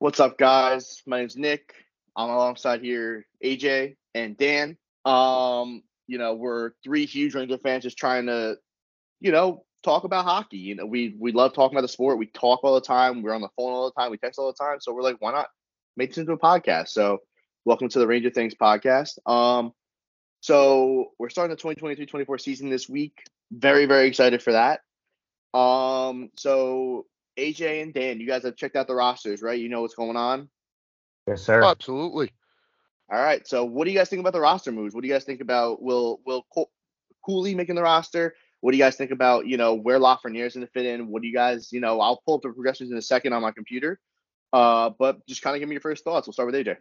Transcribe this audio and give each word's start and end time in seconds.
What's 0.00 0.18
up, 0.18 0.38
guys? 0.38 1.02
My 1.06 1.18
name's 1.18 1.36
Nick. 1.36 1.74
I'm 2.16 2.30
alongside 2.30 2.80
here 2.80 3.26
AJ 3.44 3.96
and 4.14 4.34
Dan. 4.34 4.78
Um, 5.04 5.82
you 6.06 6.16
know, 6.16 6.32
we're 6.32 6.70
three 6.82 7.04
huge 7.04 7.34
Ranger 7.34 7.58
fans 7.58 7.82
just 7.82 7.98
trying 7.98 8.24
to, 8.24 8.56
you 9.20 9.30
know, 9.30 9.66
talk 9.82 10.04
about 10.04 10.24
hockey. 10.24 10.56
You 10.56 10.76
know, 10.76 10.86
we 10.86 11.14
we 11.20 11.32
love 11.32 11.52
talking 11.52 11.76
about 11.76 11.82
the 11.82 11.88
sport. 11.88 12.16
We 12.16 12.28
talk 12.28 12.64
all 12.64 12.76
the 12.76 12.80
time. 12.80 13.20
We're 13.20 13.34
on 13.34 13.42
the 13.42 13.50
phone 13.58 13.74
all 13.74 13.92
the 13.94 14.00
time. 14.00 14.10
We 14.10 14.16
text 14.16 14.38
all 14.38 14.46
the 14.46 14.54
time. 14.54 14.78
So 14.80 14.94
we're 14.94 15.02
like, 15.02 15.16
why 15.20 15.32
not 15.32 15.48
make 15.98 16.08
this 16.08 16.16
into 16.16 16.32
a 16.32 16.38
podcast? 16.38 16.88
So 16.88 17.18
welcome 17.66 17.90
to 17.90 17.98
the 17.98 18.06
Ranger 18.06 18.30
Things 18.30 18.54
podcast. 18.54 19.18
Um, 19.30 19.74
so 20.40 21.10
we're 21.18 21.28
starting 21.28 21.54
the 21.54 21.62
2023-24 21.62 22.40
season 22.40 22.70
this 22.70 22.88
week. 22.88 23.22
Very, 23.52 23.84
very 23.84 24.08
excited 24.08 24.42
for 24.42 24.52
that. 24.52 24.80
Um, 25.52 26.30
so 26.38 27.04
AJ 27.40 27.82
and 27.82 27.94
Dan, 27.94 28.20
you 28.20 28.26
guys 28.26 28.42
have 28.44 28.56
checked 28.56 28.76
out 28.76 28.86
the 28.86 28.94
rosters, 28.94 29.42
right? 29.42 29.58
You 29.58 29.68
know 29.68 29.80
what's 29.80 29.94
going 29.94 30.16
on. 30.16 30.48
Yes, 31.26 31.42
sir. 31.42 31.62
Absolutely. 31.62 32.30
All 33.10 33.22
right. 33.22 33.46
So 33.46 33.64
what 33.64 33.84
do 33.84 33.90
you 33.90 33.98
guys 33.98 34.08
think 34.08 34.20
about 34.20 34.32
the 34.32 34.40
roster 34.40 34.70
moves? 34.70 34.94
What 34.94 35.02
do 35.02 35.08
you 35.08 35.14
guys 35.14 35.24
think 35.24 35.40
about 35.40 35.82
Will 35.82 36.20
Will 36.26 36.44
Cooley 37.24 37.54
making 37.54 37.74
the 37.74 37.82
roster? 37.82 38.34
What 38.60 38.72
do 38.72 38.76
you 38.76 38.84
guys 38.84 38.96
think 38.96 39.10
about 39.10 39.46
you 39.46 39.56
know 39.56 39.74
where 39.74 39.98
Lafreniere 39.98 40.46
is 40.46 40.54
going 40.54 40.66
to 40.66 40.72
fit 40.72 40.86
in? 40.86 41.08
What 41.08 41.22
do 41.22 41.28
you 41.28 41.34
guys 41.34 41.72
you 41.72 41.80
know? 41.80 42.00
I'll 42.00 42.22
pull 42.24 42.36
up 42.36 42.42
the 42.42 42.50
progressions 42.50 42.90
in 42.90 42.96
a 42.96 43.02
second 43.02 43.32
on 43.32 43.42
my 43.42 43.50
computer. 43.50 43.98
Uh, 44.52 44.90
but 44.98 45.24
just 45.26 45.42
kind 45.42 45.54
of 45.54 45.60
give 45.60 45.68
me 45.68 45.74
your 45.74 45.80
first 45.80 46.04
thoughts. 46.04 46.26
We'll 46.26 46.32
start 46.32 46.52
with 46.52 46.66
AJ. 46.66 46.76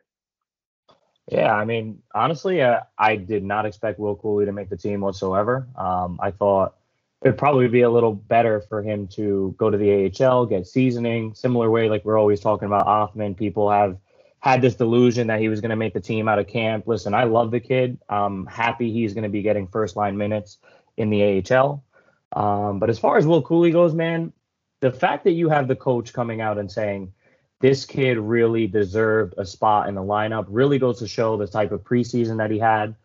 Yeah, 1.32 1.54
I 1.54 1.63
mean, 1.63 2.02
honestly, 2.16 2.62
uh, 2.62 2.80
I 2.98 3.16
did 3.16 3.44
not 3.44 3.68
expect 3.68 3.99
Will 3.99 4.16
Cooley 4.16 4.46
to 4.46 4.52
make 4.52 4.70
the 4.70 4.77
team 4.77 5.02
whatsoever. 5.02 5.68
Um, 5.76 6.20
I 6.20 6.32
thought 6.32 6.76
it'd 7.23 7.38
probably 7.38 7.68
be 7.68 7.82
a 7.82 7.90
little 7.90 8.14
better 8.14 8.62
for 8.62 8.82
him 8.82 9.08
to 9.08 9.54
go 9.58 9.70
to 9.70 9.77
the 9.77 10.12
AHL, 10.26 10.46
get 10.46 10.68
seasoning, 10.68 11.34
similar 11.34 11.70
way 11.70 11.90
like 11.90 12.05
we're 12.05 12.18
always 12.18 12.40
talking 12.40 12.66
about 12.66 12.86
Othmann. 12.86 13.36
People 13.36 13.70
have 13.70 13.98
had 14.40 14.62
this 14.62 14.76
delusion 14.76 15.27
that 15.27 15.41
he 15.41 15.50
was 15.50 15.60
going 15.60 15.70
to 15.70 15.76
make 15.76 15.94
the 15.94 16.00
team 16.00 16.30
out 16.30 16.40
of 16.40 16.48
camp. 16.48 16.88
Listen, 16.88 17.13
I 17.13 17.26
love 17.26 17.52
the 17.52 17.60
kid. 17.60 17.98
I'm 18.08 18.46
happy 18.46 18.91
he's 18.91 19.13
going 19.13 19.24
to 19.24 19.30
be 19.30 19.41
getting 19.41 19.68
first 19.68 19.98
line 19.98 20.18
minutes 20.18 20.58
in 20.96 21.10
the 21.10 21.43
AHL. 21.52 21.84
Um, 22.32 22.80
but 22.80 22.90
as 22.90 22.99
far 22.99 23.18
as 23.18 23.27
Will 23.27 23.41
Cooley 23.41 23.71
goes, 23.71 23.93
man, 23.93 24.32
the 24.80 24.91
fact 24.91 25.26
that 25.26 25.32
you 25.32 25.49
have 25.49 25.68
the 25.68 25.76
coach 25.76 26.13
coming 26.13 26.40
out 26.40 26.58
and 26.58 26.71
saying 26.71 27.12
this 27.60 27.86
kid 27.86 28.18
really 28.18 28.68
deserved 28.68 29.34
a 29.38 29.46
spot 29.46 29.90
in 29.90 29.96
the 29.96 30.02
lineup 30.02 30.46
really 30.48 30.80
goes 30.80 30.99
to 30.99 31.08
show 31.08 31.36
the 31.36 31.48
type 31.48 31.74
of 31.74 31.84
preseason 31.84 32.38
that 32.38 32.52
he 32.52 32.60
had. 32.60 32.96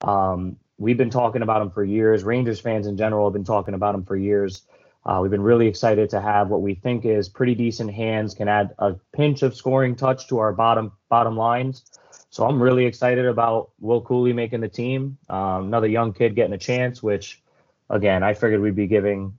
Um, 0.00 0.56
we've 0.78 0.96
been 0.96 1.10
talking 1.10 1.42
about 1.42 1.62
him 1.62 1.70
for 1.70 1.84
years. 1.84 2.24
Rangers 2.24 2.60
fans 2.60 2.86
in 2.86 2.96
general 2.96 3.26
have 3.26 3.32
been 3.32 3.44
talking 3.44 3.74
about 3.74 3.94
him 3.94 4.04
for 4.04 4.16
years. 4.16 4.62
Uh, 5.06 5.18
we've 5.20 5.30
been 5.30 5.42
really 5.42 5.66
excited 5.66 6.08
to 6.10 6.20
have 6.20 6.48
what 6.48 6.62
we 6.62 6.74
think 6.74 7.04
is 7.04 7.28
pretty 7.28 7.54
decent 7.54 7.92
hands, 7.92 8.34
can 8.34 8.48
add 8.48 8.74
a 8.78 8.94
pinch 9.12 9.42
of 9.42 9.54
scoring 9.54 9.94
touch 9.94 10.28
to 10.28 10.38
our 10.38 10.52
bottom 10.52 10.92
bottom 11.08 11.36
lines. 11.36 11.84
So 12.30 12.46
I'm 12.46 12.60
really 12.60 12.86
excited 12.86 13.26
about 13.26 13.70
Will 13.80 14.00
Cooley 14.00 14.32
making 14.32 14.60
the 14.60 14.68
team. 14.68 15.18
Um, 15.28 15.66
another 15.66 15.86
young 15.86 16.12
kid 16.12 16.34
getting 16.34 16.54
a 16.54 16.58
chance, 16.58 17.02
which 17.02 17.42
again 17.90 18.22
I 18.22 18.34
figured 18.34 18.60
we'd 18.60 18.74
be 18.74 18.86
giving 18.86 19.36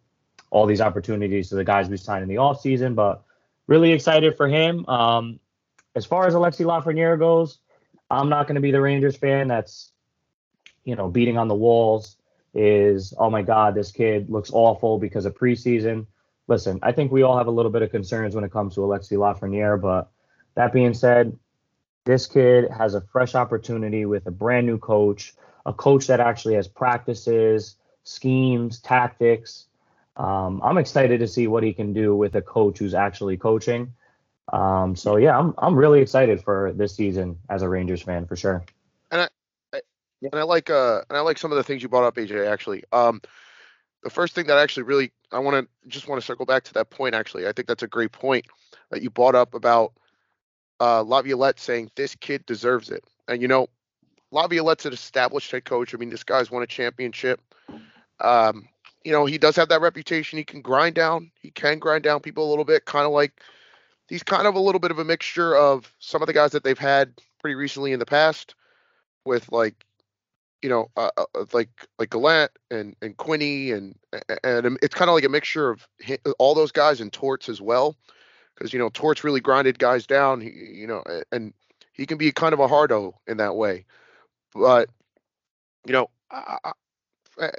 all 0.52 0.66
these 0.66 0.82
opportunities 0.82 1.50
to 1.50 1.56
the 1.56 1.64
guys 1.64 1.90
we 1.90 1.98
signed 1.98 2.24
in 2.24 2.30
the 2.30 2.36
offseason, 2.36 2.96
but 2.96 3.24
really 3.68 3.92
excited 3.92 4.38
for 4.38 4.48
him. 4.48 4.86
Um, 4.88 5.40
as 5.96 6.06
far 6.06 6.28
as 6.28 6.34
Alexi 6.34 6.66
Lafreniere 6.66 7.18
goes, 7.18 7.58
I'm 8.10 8.30
not 8.30 8.48
going 8.48 8.56
to 8.56 8.62
be 8.62 8.72
the 8.72 8.82
Rangers 8.82 9.18
fan 9.18 9.48
that's, 9.48 9.92
you 10.86 10.96
know, 10.96 11.10
beating 11.10 11.38
on 11.38 11.48
the 11.48 11.56
walls. 11.56 12.18
Is 12.54 13.14
oh 13.18 13.30
my 13.30 13.42
God, 13.42 13.76
this 13.76 13.92
kid 13.92 14.30
looks 14.30 14.50
awful 14.54 14.98
because 14.98 15.26
of 15.26 15.38
preseason. 15.38 16.06
Listen, 16.48 16.80
I 16.82 16.94
think 16.94 17.12
we 17.12 17.22
all 17.22 17.38
have 17.38 17.48
a 17.48 17.52
little 17.52 17.72
bit 17.72 17.82
of 17.82 17.92
concerns 17.92 18.34
when 18.34 18.46
it 18.46 18.52
comes 18.52 18.76
to 18.76 18.82
Alexi 18.82 19.18
Lafreniere, 19.18 19.82
but 19.82 20.10
that 20.54 20.72
being 20.72 20.94
said, 20.94 21.38
this 22.06 22.28
kid 22.28 22.72
has 22.72 22.94
a 22.94 23.02
fresh 23.02 23.36
opportunity 23.36 24.06
with 24.06 24.26
a 24.28 24.32
brand 24.32 24.66
new 24.66 24.78
coach, 24.78 25.34
a 25.66 25.74
coach 25.74 26.08
that 26.08 26.22
actually 26.22 26.54
has 26.54 26.68
practices, 26.68 27.76
schemes, 28.04 28.80
tactics, 28.80 29.66
um, 30.18 30.62
I'm 30.64 30.78
excited 30.78 31.20
to 31.20 31.28
see 31.28 31.48
what 31.48 31.64
he 31.64 31.74
can 31.74 31.94
do 31.94 32.16
with 32.16 32.36
a 32.36 32.42
coach 32.42 32.80
who's 32.80 32.94
actually 32.94 33.38
coaching. 33.38 33.94
Um, 34.54 34.96
so 34.96 35.18
yeah, 35.18 35.38
I'm 35.38 35.54
I'm 35.58 35.76
really 35.76 36.02
excited 36.02 36.42
for 36.42 36.72
this 36.74 36.96
season 36.96 37.40
as 37.50 37.64
a 37.64 37.70
Rangers 37.70 38.02
fan 38.02 38.26
for 38.26 38.36
sure. 38.36 38.64
And 40.22 40.40
I, 40.40 40.44
like 40.44 40.70
uh 40.70 41.02
and 41.10 41.18
I 41.18 41.22
like 41.22 41.38
some 41.38 41.52
of 41.52 41.58
the 41.58 41.64
things 41.64 41.84
you 41.84 41.90
brought 41.90 42.06
up, 42.06 42.16
AJ. 42.16 42.48
Actually, 42.48 42.84
um, 42.92 43.22
the 44.04 44.10
first 44.10 44.34
thing 44.34 44.48
that 44.48 44.58
actually 44.58 44.84
really 44.84 45.12
I 45.32 45.40
want 45.40 45.68
to 45.68 45.90
just 45.90 46.08
want 46.08 46.20
to 46.20 46.26
circle 46.26 46.46
back 46.46 46.64
to 46.64 46.74
that 46.74 46.90
point. 46.90 47.16
Actually, 47.16 47.48
I 47.48 47.52
think 47.52 47.68
that's 47.68 47.84
a 47.84 47.88
great 47.88 48.12
point 48.12 48.46
that 48.90 49.02
you 49.02 49.10
brought 49.10 49.36
up 49.36 49.54
about 49.54 49.94
uh, 50.80 51.04
Laviolette 51.04 51.60
saying 51.60 51.92
this 51.96 52.16
kid 52.16 52.46
deserves 52.46 52.90
it. 52.90 53.04
And 53.28 53.42
you 53.42 53.48
know, 53.48 53.68
Laviolette's 54.32 54.86
an 54.86 54.94
established 54.94 55.52
head 55.52 55.66
coach. 55.66 55.94
I 55.94 55.98
mean, 55.98 56.10
this 56.10 56.24
guy's 56.24 56.52
won 56.52 56.64
a 56.64 56.68
championship. 56.68 57.42
Um, 58.20 58.68
you 59.04 59.12
know, 59.12 59.26
he 59.26 59.38
does 59.38 59.56
have 59.56 59.70
that 59.70 59.82
reputation. 59.82 60.38
He 60.38 60.44
can 60.44 60.62
grind 60.62 60.96
down. 60.96 61.32
He 61.42 61.52
can 61.52 61.80
grind 61.80 62.04
down 62.04 62.22
people 62.22 62.48
a 62.48 62.50
little 62.50 62.66
bit, 62.66 62.86
kind 62.86 63.06
of 63.06 63.12
like 63.12 63.42
he's 64.08 64.24
kind 64.24 64.48
of 64.48 64.56
a 64.56 64.60
little 64.60 64.80
bit 64.80 64.92
of 64.92 65.00
a 65.00 65.06
mixture 65.06 65.56
of 65.56 65.94
some 66.00 66.22
of 66.22 66.28
the 66.28 66.34
guys 66.34 66.52
that 66.52 66.64
they've 66.64 66.78
had 66.78 67.14
pretty 67.40 67.56
recently 67.56 67.92
in 67.92 68.00
the 68.00 68.06
past, 68.06 68.56
with 69.26 69.52
like, 69.52 69.85
you 70.62 70.70
know, 70.70 70.90
uh, 70.96 71.10
uh, 71.18 71.26
uh 71.36 71.46
like 71.54 71.70
like 72.00 72.10
Gallant 72.10 72.52
and 72.72 72.96
and 73.02 73.18
Quinney 73.18 73.74
and 73.74 73.96
and 74.44 74.78
it's 74.82 74.96
kind 74.96 75.10
of 75.10 75.16
like 75.16 75.26
a 75.26 75.30
mixture 75.30 75.70
of 75.70 75.88
all 76.40 76.56
those 76.56 76.72
guys 76.72 77.02
and 77.02 77.12
Torts 77.12 77.50
as 77.50 77.62
well, 77.62 77.96
because 78.56 78.74
you 78.74 78.80
know 78.80 78.90
Torts 78.90 79.24
really 79.24 79.42
grinded 79.42 79.80
guys 79.80 80.06
down. 80.06 80.42
He, 80.42 80.50
you 80.50 80.88
know, 80.88 81.04
and 81.32 81.54
he 81.94 82.06
can 82.06 82.18
be 82.18 82.32
kind 82.32 82.54
of 82.54 82.60
a 82.60 82.68
hardo 82.68 83.16
in 83.28 83.38
that 83.38 83.56
way, 83.56 83.86
but 84.54 84.90
you 85.86 85.94
know, 85.94 86.10
I, 86.32 86.58
I, 87.40 87.52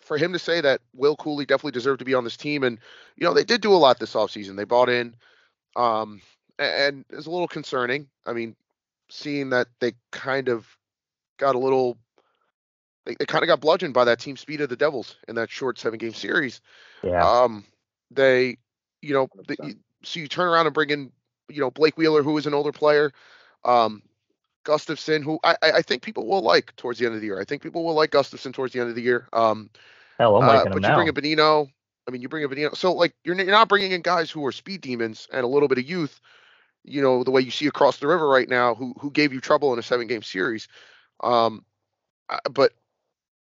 for 0.00 0.16
him 0.16 0.32
to 0.32 0.38
say 0.38 0.60
that 0.60 0.80
Will 0.94 1.16
Cooley 1.16 1.44
definitely 1.44 1.72
deserved 1.72 1.98
to 1.98 2.04
be 2.04 2.14
on 2.14 2.24
this 2.24 2.36
team, 2.36 2.62
and 2.64 2.78
you 3.16 3.26
know 3.26 3.34
they 3.34 3.44
did 3.44 3.60
do 3.60 3.72
a 3.72 3.76
lot 3.76 3.98
this 3.98 4.14
offseason. 4.14 4.56
They 4.56 4.64
bought 4.64 4.88
in, 4.88 5.14
um, 5.76 6.20
and 6.58 7.04
it's 7.10 7.26
a 7.26 7.30
little 7.30 7.46
concerning. 7.46 8.08
I 8.26 8.32
mean, 8.32 8.56
seeing 9.10 9.50
that 9.50 9.68
they 9.80 9.92
kind 10.10 10.48
of 10.48 10.66
got 11.38 11.54
a 11.54 11.58
little, 11.58 11.98
they, 13.08 13.16
they 13.18 13.26
kind 13.26 13.42
of 13.42 13.48
got 13.48 13.60
bludgeoned 13.60 13.94
by 13.94 14.04
that 14.04 14.20
team 14.20 14.36
speed 14.36 14.60
of 14.60 14.68
the 14.68 14.76
Devils 14.76 15.16
in 15.26 15.34
that 15.36 15.50
short 15.50 15.78
seven 15.78 15.98
game 15.98 16.12
series. 16.12 16.60
Yeah. 17.02 17.26
Um, 17.26 17.64
they, 18.10 18.58
you 19.00 19.14
know, 19.14 19.28
the, 19.46 19.76
so 20.02 20.20
you 20.20 20.28
turn 20.28 20.46
around 20.46 20.66
and 20.66 20.74
bring 20.74 20.90
in, 20.90 21.10
you 21.48 21.60
know, 21.60 21.70
Blake 21.70 21.96
Wheeler, 21.96 22.22
who 22.22 22.36
is 22.36 22.46
an 22.46 22.52
older 22.52 22.70
player. 22.70 23.10
Um, 23.64 24.02
Gustafsson, 24.64 25.24
who 25.24 25.40
I, 25.42 25.56
I 25.62 25.82
think 25.82 26.02
people 26.02 26.26
will 26.26 26.42
like 26.42 26.76
towards 26.76 26.98
the 26.98 27.06
end 27.06 27.14
of 27.14 27.22
the 27.22 27.26
year. 27.26 27.40
I 27.40 27.44
think 27.44 27.62
people 27.62 27.82
will 27.84 27.94
like 27.94 28.10
Gustafsson 28.10 28.52
towards 28.52 28.74
the 28.74 28.80
end 28.80 28.90
of 28.90 28.94
the 28.94 29.02
year. 29.02 29.26
Um, 29.32 29.70
Hell, 30.18 30.36
I'm 30.36 30.46
liking 30.46 30.72
uh, 30.72 30.74
but 30.74 30.82
you 30.82 30.88
now. 30.88 30.94
bring 30.94 31.08
a 31.08 31.12
Bonino. 31.12 31.70
I 32.06 32.10
mean, 32.10 32.20
you 32.20 32.28
bring 32.28 32.44
a 32.44 32.48
Bonino. 32.48 32.76
So 32.76 32.92
like 32.92 33.14
you're 33.24 33.34
you're 33.34 33.46
not 33.46 33.70
bringing 33.70 33.92
in 33.92 34.02
guys 34.02 34.30
who 34.30 34.44
are 34.44 34.52
speed 34.52 34.82
demons 34.82 35.26
and 35.32 35.44
a 35.44 35.48
little 35.48 35.68
bit 35.68 35.78
of 35.78 35.88
youth. 35.88 36.20
You 36.84 37.00
know 37.00 37.24
the 37.24 37.30
way 37.30 37.40
you 37.40 37.50
see 37.50 37.66
across 37.66 37.96
the 37.96 38.06
river 38.06 38.28
right 38.28 38.48
now, 38.48 38.74
who 38.74 38.94
who 38.98 39.10
gave 39.10 39.32
you 39.32 39.40
trouble 39.40 39.72
in 39.72 39.78
a 39.78 39.82
seven 39.82 40.06
game 40.06 40.22
series. 40.22 40.68
Um, 41.22 41.64
but 42.50 42.72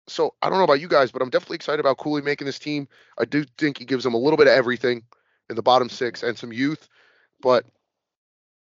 so 0.09 0.34
I 0.42 0.50
don't 0.50 0.58
know 0.58 0.64
about 0.64 0.81
you 0.81 0.88
guys, 0.88 1.12
but 1.12 1.22
I'm 1.22 1.30
definitely 1.30 1.56
excited 1.56 1.80
about 1.80 1.97
Cuylle 1.97 2.24
making 2.24 2.46
this 2.46 2.59
team. 2.59 2.88
I 3.18 3.25
do 3.25 3.46
think 3.58 3.78
he 3.78 3.86
gives 3.86 4.03
them 4.03 4.14
a 4.14 4.18
little 4.18 4.38
bit 4.38 4.47
of 4.47 4.53
everything 4.53 5.03
in 5.50 5.56
the 5.56 5.62
bottom 5.62 5.90
six 5.90 6.24
and 6.24 6.38
some 6.38 6.53
youth. 6.53 6.88
But 7.42 7.66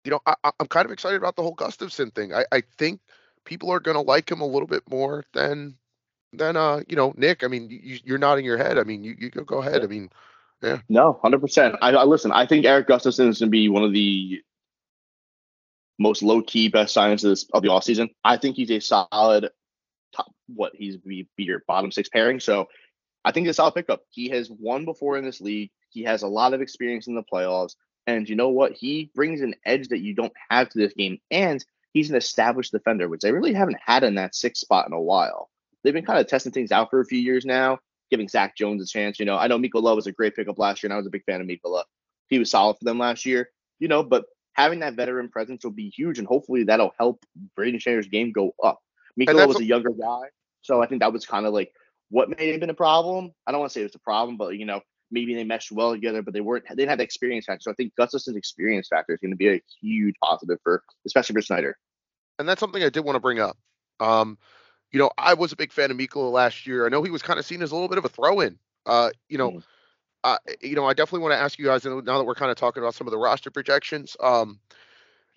you 0.03 0.11
know, 0.11 0.21
I, 0.25 0.35
am 0.59 0.67
kind 0.67 0.85
of 0.85 0.91
excited 0.91 1.17
about 1.17 1.35
the 1.35 1.41
whole 1.41 1.55
Gustafsson 1.55 2.13
thing. 2.13 2.33
I, 2.33 2.45
I 2.51 2.63
think 2.77 3.01
people 3.43 3.71
are 3.71 3.79
going 3.79 3.95
to 3.95 4.01
like 4.01 4.31
him 4.31 4.41
a 4.41 4.45
little 4.45 4.67
bit 4.67 4.83
more 4.89 5.25
than 5.33 5.75
than 6.33 6.55
uh, 6.55 6.81
you 6.87 6.95
know, 6.95 7.13
Nick, 7.17 7.43
I 7.43 7.47
mean, 7.47 7.67
you, 7.69 8.15
are 8.15 8.17
nodding 8.17 8.45
your 8.45 8.57
head. 8.57 8.77
I 8.77 8.83
mean, 8.83 9.03
you, 9.03 9.15
you 9.17 9.29
go 9.29 9.59
ahead. 9.59 9.83
I 9.83 9.87
mean, 9.87 10.09
yeah. 10.61 10.79
No, 10.89 11.19
hundred 11.21 11.39
percent. 11.39 11.75
I, 11.81 11.91
I 11.91 12.03
listen. 12.03 12.31
I 12.31 12.45
think 12.45 12.65
Erik 12.65 12.87
Gustafsson 12.87 13.27
is 13.27 13.39
going 13.39 13.47
to 13.47 13.47
be 13.47 13.69
one 13.69 13.83
of 13.83 13.93
the 13.93 14.41
most 15.99 16.21
low 16.21 16.41
key 16.41 16.69
best 16.69 16.95
signings 16.95 17.23
of, 17.23 17.31
this, 17.31 17.45
of 17.53 17.63
the 17.63 17.69
off 17.69 17.83
season. 17.83 18.09
I 18.23 18.37
think 18.37 18.55
he's 18.55 18.71
a 18.71 18.79
solid. 18.79 19.49
What 20.47 20.73
he's 20.75 20.97
be, 20.97 21.27
be 21.35 21.43
your 21.43 21.63
bottom 21.67 21.91
six 21.91 22.09
pairing. 22.09 22.39
So 22.39 22.67
I 23.25 23.31
think 23.31 23.47
it's 23.47 23.55
a 23.55 23.61
solid 23.61 23.75
pickup. 23.75 24.03
He 24.09 24.29
has 24.29 24.49
won 24.49 24.85
before 24.85 25.17
in 25.17 25.25
this 25.25 25.41
league. 25.41 25.71
He 25.89 26.03
has 26.03 26.23
a 26.23 26.27
lot 26.27 26.53
of 26.53 26.61
experience 26.61 27.07
in 27.07 27.15
the 27.15 27.23
playoffs. 27.23 27.75
And 28.05 28.27
you 28.27 28.35
know 28.35 28.49
what? 28.49 28.73
He 28.73 29.11
brings 29.13 29.41
an 29.41 29.55
edge 29.65 29.89
that 29.89 29.99
you 29.99 30.13
don't 30.13 30.33
have 30.49 30.69
to 30.69 30.79
this 30.79 30.93
game. 30.93 31.19
And 31.29 31.63
he's 31.93 32.09
an 32.09 32.15
established 32.15 32.71
defender, 32.71 33.09
which 33.09 33.21
they 33.21 33.31
really 33.31 33.53
haven't 33.53 33.79
had 33.85 34.03
in 34.03 34.15
that 34.15 34.35
six 34.35 34.59
spot 34.59 34.87
in 34.87 34.93
a 34.93 35.01
while 35.01 35.49
they've 35.87 35.93
been 35.93 36.05
kind 36.05 36.19
of 36.19 36.27
testing 36.27 36.51
things 36.51 36.73
out 36.73 36.89
for 36.89 36.99
a 36.99 37.05
few 37.05 37.19
years 37.19 37.45
now, 37.45 37.79
giving 38.11 38.27
Zach 38.27 38.57
Jones 38.57 38.83
a 38.83 38.85
chance. 38.85 39.19
You 39.19 39.25
know, 39.25 39.37
I 39.37 39.47
know 39.47 39.57
Mikkola 39.57 39.95
was 39.95 40.05
a 40.05 40.11
great 40.11 40.35
pickup 40.35 40.59
last 40.59 40.83
year, 40.83 40.87
and 40.87 40.93
I 40.93 40.97
was 40.97 41.07
a 41.07 41.11
big 41.11 41.23
fan 41.23 41.39
of 41.39 41.47
Mikkola. 41.47 41.83
He 42.27 42.39
was 42.39 42.51
solid 42.51 42.77
for 42.77 42.83
them 42.83 42.99
last 42.99 43.25
year, 43.25 43.49
you 43.79 43.87
know, 43.87 44.03
but 44.03 44.25
having 44.51 44.79
that 44.79 44.95
veteran 44.95 45.29
presence 45.29 45.63
will 45.63 45.71
be 45.71 45.89
huge, 45.89 46.19
and 46.19 46.27
hopefully 46.27 46.65
that'll 46.65 46.93
help 46.99 47.23
Braden 47.55 47.79
Schneider's 47.79 48.07
game 48.07 48.33
go 48.33 48.53
up. 48.61 48.79
Mikkola 49.17 49.47
was 49.47 49.61
a 49.61 49.65
younger 49.65 49.91
guy, 49.91 50.23
so 50.67 50.83
I 50.83 50.85
think 50.85 51.01
that 51.01 51.13
was 51.13 51.25
kind 51.25 51.45
of 51.45 51.53
like 51.53 51.71
what 52.09 52.37
may 52.37 52.51
have 52.51 52.59
been 52.59 52.69
a 52.69 52.75
problem. 52.75 53.31
I 53.47 53.51
don't 53.51 53.61
want 53.61 53.71
to 53.71 53.73
say 53.73 53.81
it 53.81 53.85
was 53.85 53.95
a 53.95 53.99
problem, 53.99 54.35
but 54.35 54.57
you 54.57 54.65
know, 54.65 54.81
maybe 55.09 55.33
they 55.33 55.45
meshed 55.45 55.71
well 55.71 55.93
together, 55.93 56.21
but 56.21 56.33
they 56.33 56.41
weren't 56.41 56.65
they 56.67 56.75
didn't 56.75 56.89
have 56.89 56.97
the 56.97 57.05
experience 57.05 57.45
factor. 57.45 57.61
So 57.61 57.71
I 57.71 57.75
think 57.75 57.95
Gustafsson's 57.95 58.35
experience 58.35 58.89
factor 58.89 59.13
is 59.13 59.19
going 59.21 59.31
to 59.31 59.37
be 59.37 59.49
a 59.49 59.61
huge 59.81 60.15
positive 60.21 60.59
for 60.61 60.83
especially 61.05 61.33
for 61.35 61.41
Schneider. 61.41 61.77
And 62.37 62.47
that's 62.47 62.59
something 62.59 62.83
I 62.83 62.89
did 62.89 63.05
want 63.05 63.15
to 63.15 63.21
bring 63.21 63.39
up. 63.39 63.57
Um, 64.01 64.37
you 64.91 64.99
know, 64.99 65.09
I 65.17 65.33
was 65.33 65.53
a 65.53 65.55
big 65.55 65.71
fan 65.71 65.89
of 65.89 65.97
Mikkola 65.97 66.31
last 66.31 66.67
year. 66.67 66.85
I 66.85 66.89
know 66.89 67.01
he 67.01 67.11
was 67.11 67.21
kind 67.21 67.39
of 67.39 67.45
seen 67.45 67.61
as 67.61 67.71
a 67.71 67.75
little 67.75 67.89
bit 67.89 67.97
of 67.97 68.05
a 68.05 68.09
throw-in. 68.09 68.59
Uh, 68.85 69.09
you 69.27 69.37
know, 69.37 69.51
mm. 69.51 69.63
uh, 70.23 70.37
you 70.61 70.75
know, 70.75 70.85
I 70.85 70.93
definitely 70.93 71.21
want 71.21 71.33
to 71.33 71.39
ask 71.39 71.57
you 71.57 71.65
guys 71.65 71.83
now 71.85 72.01
that 72.01 72.25
we're 72.25 72.35
kind 72.35 72.51
of 72.51 72.57
talking 72.57 72.83
about 72.83 72.93
some 72.93 73.07
of 73.07 73.11
the 73.11 73.17
roster 73.17 73.49
projections. 73.49 74.15
Um, 74.19 74.59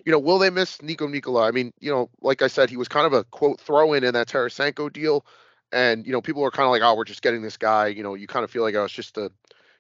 you 0.05 0.13
know, 0.13 0.19
will 0.19 0.39
they 0.39 0.51
miss 0.51 0.79
Niko 0.79 1.09
Mikkola? 1.09 1.47
I 1.47 1.51
mean, 1.51 1.73
you 1.81 1.91
know, 1.91 2.11
like 2.21 2.43
I 2.43 2.47
said, 2.47 2.71
he 2.71 2.77
was 2.77 2.89
kind 2.89 3.07
of 3.07 3.13
a 3.13 3.25
quote 3.25 3.61
throw 3.61 3.93
in 3.93 4.05
in 4.05 4.15
that 4.15 4.29
Tarasenko 4.29 4.93
deal, 4.93 5.25
and 5.73 6.07
you 6.07 6.13
know, 6.13 6.21
people 6.21 6.45
are 6.45 6.51
kind 6.51 6.67
of 6.67 6.71
like, 6.71 6.83
oh, 6.83 6.95
we're 6.95 7.05
just 7.05 7.23
getting 7.23 7.43
this 7.43 7.57
guy. 7.57 7.89
You 7.89 8.03
know, 8.03 8.15
you 8.15 8.27
kind 8.27 8.45
of 8.45 8.51
feel 8.51 8.63
like 8.63 8.75
oh, 8.75 8.85
it's 8.85 8.95
just 8.95 9.17
a, 9.19 9.31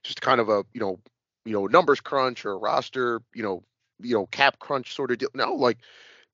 just 0.02 0.20
kind 0.20 0.40
of 0.40 0.49
a, 0.49 0.64
you 0.72 0.81
know, 0.81 1.00
you 1.44 1.52
know, 1.52 1.67
numbers 1.67 2.00
crunch 2.00 2.44
or 2.44 2.58
roster, 2.58 3.22
you 3.34 3.43
know, 3.43 3.62
you 4.00 4.14
know, 4.14 4.26
cap 4.26 4.58
crunch 4.58 4.94
sort 4.94 5.11
of 5.11 5.19
deal. 5.19 5.31
No, 5.34 5.55
like 5.55 5.78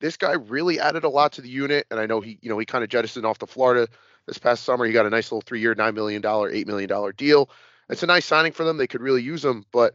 this 0.00 0.16
guy 0.16 0.32
really 0.32 0.78
added 0.78 1.04
a 1.04 1.08
lot 1.08 1.32
to 1.32 1.42
the 1.42 1.48
unit, 1.48 1.86
and 1.90 1.98
I 1.98 2.06
know 2.06 2.20
he, 2.20 2.38
you 2.42 2.50
know, 2.50 2.58
he 2.58 2.66
kind 2.66 2.84
of 2.84 2.90
jettisoned 2.90 3.26
off 3.26 3.38
to 3.38 3.46
Florida 3.46 3.88
this 4.26 4.38
past 4.38 4.64
summer. 4.64 4.84
He 4.84 4.92
got 4.92 5.06
a 5.06 5.10
nice 5.10 5.30
little 5.30 5.42
three-year, 5.42 5.74
nine 5.74 5.94
million 5.94 6.20
dollar, 6.22 6.50
eight 6.50 6.66
million 6.66 6.88
dollar 6.88 7.12
deal. 7.12 7.48
It's 7.88 8.02
a 8.02 8.06
nice 8.06 8.26
signing 8.26 8.52
for 8.52 8.64
them. 8.64 8.76
They 8.76 8.88
could 8.88 9.00
really 9.00 9.22
use 9.22 9.44
him, 9.44 9.64
but, 9.72 9.94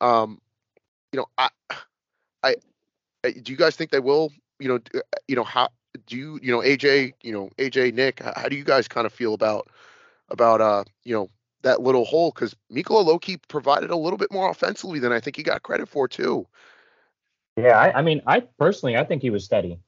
um, 0.00 0.40
you 1.12 1.18
know, 1.18 1.26
I, 1.36 1.50
I, 2.42 2.56
do 3.32 3.52
you 3.52 3.58
guys 3.58 3.76
think 3.76 3.90
they 3.90 4.00
will? 4.00 4.30
You 4.58 4.68
know, 4.68 4.80
uh, 4.94 5.00
you 5.26 5.36
know 5.36 5.44
how 5.44 5.68
do 6.06 6.16
you 6.16 6.38
you 6.42 6.52
know 6.52 6.60
AJ, 6.60 7.14
you 7.22 7.32
know 7.32 7.50
AJ, 7.58 7.94
Nick, 7.94 8.20
how 8.22 8.48
do 8.48 8.56
you 8.56 8.64
guys 8.64 8.88
kind 8.88 9.06
of 9.06 9.12
feel 9.12 9.34
about 9.34 9.68
about 10.30 10.60
uh 10.60 10.84
you 11.04 11.14
know 11.14 11.28
that 11.62 11.80
little 11.80 12.04
hole 12.04 12.30
because 12.34 12.54
Mikkola 12.72 13.04
Loki 13.04 13.36
provided 13.36 13.90
a 13.90 13.96
little 13.96 14.18
bit 14.18 14.32
more 14.32 14.50
offensively 14.50 14.98
than 14.98 15.12
I 15.12 15.20
think 15.20 15.36
he 15.36 15.42
got 15.42 15.62
credit 15.62 15.88
for 15.88 16.06
too. 16.06 16.46
Yeah, 17.56 17.78
I, 17.78 17.98
I 17.98 18.02
mean, 18.02 18.22
I 18.26 18.40
personally 18.40 18.96
I 18.96 19.04
think 19.04 19.22
he 19.22 19.30
was 19.30 19.44
steady. 19.44 19.80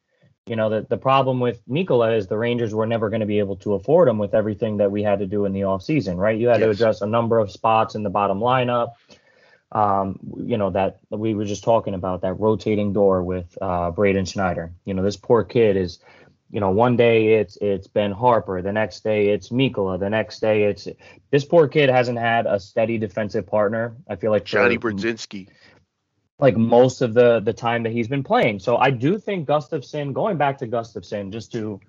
You 0.47 0.57
know, 0.57 0.69
the, 0.69 0.85
the 0.89 0.97
problem 0.97 1.39
with 1.39 1.65
Mikkola 1.69 2.17
is 2.17 2.27
the 2.27 2.37
Rangers 2.37 2.75
were 2.75 2.87
never 2.87 3.09
going 3.09 3.21
to 3.21 3.27
be 3.27 3.39
able 3.39 3.57
to 3.57 3.75
afford 3.75 4.09
him 4.09 4.19
with 4.19 4.35
everything 4.35 4.79
that 4.79 4.91
we 4.91 5.03
had 5.03 5.21
to 5.21 5.27
do 5.27 5.45
in 5.45 5.53
the 5.53 5.61
offseason, 5.61 6.17
right? 6.17 6.37
You 6.37 6.49
had 6.49 6.59
yes. 6.59 6.67
to 6.67 6.71
address 6.71 7.03
a 7.03 7.07
number 7.07 7.39
of 7.39 7.53
spots 7.53 7.95
in 7.95 8.03
the 8.03 8.11
bottom 8.11 8.41
lineup 8.41 8.95
um, 9.73 10.19
you 10.45 10.57
know, 10.57 10.71
that 10.71 10.99
we 11.11 11.35
were 11.35 11.45
just 11.45 11.63
talking 11.63 11.95
about 11.95 12.23
that 12.23 12.35
rotating 12.35 12.93
door 12.93 13.23
with 13.23 13.57
uh, 13.61 13.91
Braden 13.91 14.25
Schneider. 14.25 14.73
You 14.85 14.95
know, 14.95 15.03
this 15.03 15.17
poor 15.17 15.45
kid 15.45 15.77
is, 15.77 16.01
you 16.51 16.59
know, 16.59 16.71
one 16.71 16.97
day 16.97 17.35
it's 17.35 17.57
it's 17.61 17.87
Ben 17.87 18.13
Harpur, 18.13 18.63
the 18.63 18.73
next 18.73 19.05
day 19.05 19.29
it's 19.29 19.51
Mikkola, 19.51 20.01
the 20.01 20.11
next 20.11 20.41
day 20.41 20.65
it's 20.65 20.89
this 21.31 21.45
poor 21.45 21.69
kid 21.69 21.89
hasn't 21.89 22.19
had 22.19 22.47
a 22.47 22.59
steady 22.59 22.99
defensive 22.99 23.47
partner. 23.47 23.95
I 24.09 24.17
feel 24.17 24.33
like 24.33 24.45
Jonny 24.45 24.79
Brodzinski. 24.79 25.49
Like 26.41 26.57
most 26.57 27.03
of 27.03 27.15
the 27.15 27.39
the 27.41 27.53
time 27.53 27.85
that 27.85 27.93
he's 27.93 28.09
been 28.09 28.25
playing. 28.25 28.59
So 28.59 28.77
I 28.77 28.91
do 28.91 29.19
think 29.19 29.47
Gustafsson, 29.47 30.13
going 30.13 30.37
back 30.37 30.59
to 30.59 30.67
Gustafsson, 30.67 31.31
just 31.33 31.53
to, 31.53 31.81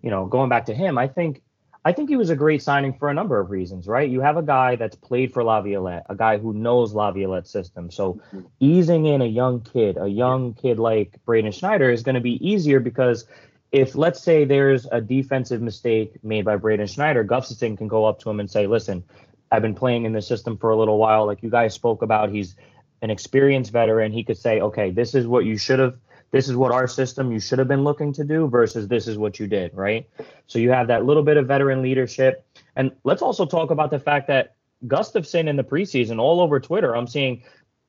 you 0.00 0.10
know, 0.10 0.24
going 0.26 0.48
back 0.48 0.66
to 0.66 0.74
him, 0.74 0.96
I 0.96 1.08
think 1.08 1.42
I 1.86 1.92
think 1.92 2.08
he 2.08 2.16
was 2.16 2.30
a 2.30 2.34
great 2.34 2.64
signing 2.64 2.94
for 2.94 3.08
a 3.10 3.14
number 3.14 3.38
of 3.38 3.48
reasons, 3.48 3.86
right? 3.86 4.10
You 4.10 4.20
have 4.20 4.36
a 4.36 4.42
guy 4.42 4.74
that's 4.74 4.96
played 4.96 5.32
for 5.32 5.44
Laviolette, 5.44 6.04
a 6.10 6.16
guy 6.16 6.36
who 6.36 6.52
knows 6.52 6.92
Laviolette's 6.92 7.48
system. 7.48 7.92
So 7.92 8.14
mm-hmm. 8.14 8.40
easing 8.58 9.06
in 9.06 9.22
a 9.22 9.26
young 9.26 9.60
kid, 9.60 9.96
a 9.96 10.08
young 10.08 10.54
kid 10.54 10.80
like 10.80 11.24
Braden 11.24 11.52
Schneider 11.52 11.88
is 11.88 12.02
going 12.02 12.16
to 12.16 12.20
be 12.20 12.44
easier 12.44 12.80
because 12.80 13.24
if 13.70 13.94
let's 13.94 14.20
say 14.20 14.44
there's 14.44 14.86
a 14.90 15.00
defensive 15.00 15.62
mistake 15.62 16.18
made 16.24 16.44
by 16.44 16.56
Braden 16.56 16.88
Schneider, 16.88 17.24
Gustafsson 17.24 17.78
can 17.78 17.86
go 17.86 18.04
up 18.04 18.18
to 18.18 18.30
him 18.30 18.40
and 18.40 18.50
say, 18.50 18.66
"Listen, 18.66 19.04
I've 19.52 19.62
been 19.62 19.76
playing 19.76 20.06
in 20.06 20.12
the 20.12 20.22
system 20.22 20.58
for 20.58 20.70
a 20.70 20.76
little 20.76 20.98
while. 20.98 21.24
Like 21.26 21.44
you 21.44 21.50
guys 21.50 21.72
spoke 21.72 22.02
about, 22.02 22.30
he's 22.30 22.56
an 23.00 23.10
experienced 23.10 23.70
veteran. 23.70 24.10
He 24.10 24.24
could 24.24 24.38
say, 24.38 24.60
okay, 24.60 24.90
this 24.90 25.14
is 25.14 25.28
what 25.28 25.44
you 25.44 25.56
should 25.56 25.78
have 25.78 25.94
this 26.36 26.50
is 26.50 26.54
what 26.54 26.70
our 26.70 26.86
system 26.86 27.32
you 27.32 27.40
should 27.40 27.58
have 27.58 27.66
been 27.66 27.82
looking 27.82 28.12
to 28.12 28.22
do 28.22 28.46
versus 28.46 28.86
this 28.86 29.08
is 29.08 29.16
what 29.16 29.40
you 29.40 29.46
did, 29.46 29.72
right? 29.72 30.06
So 30.46 30.58
you 30.58 30.68
have 30.68 30.86
that 30.88 31.06
little 31.06 31.22
bit 31.22 31.38
of 31.38 31.46
veteran 31.46 31.80
leadership. 31.80 32.46
And 32.76 32.92
let's 33.04 33.22
also 33.22 33.46
talk 33.46 33.70
about 33.70 33.90
the 33.90 33.98
fact 33.98 34.26
that 34.26 34.54
Gustafsson 34.86 35.48
in 35.48 35.56
the 35.56 35.64
preseason, 35.64 36.20
all 36.20 36.42
over 36.42 36.60
Twitter, 36.60 36.94
I'm 36.94 37.06
seeing 37.06 37.42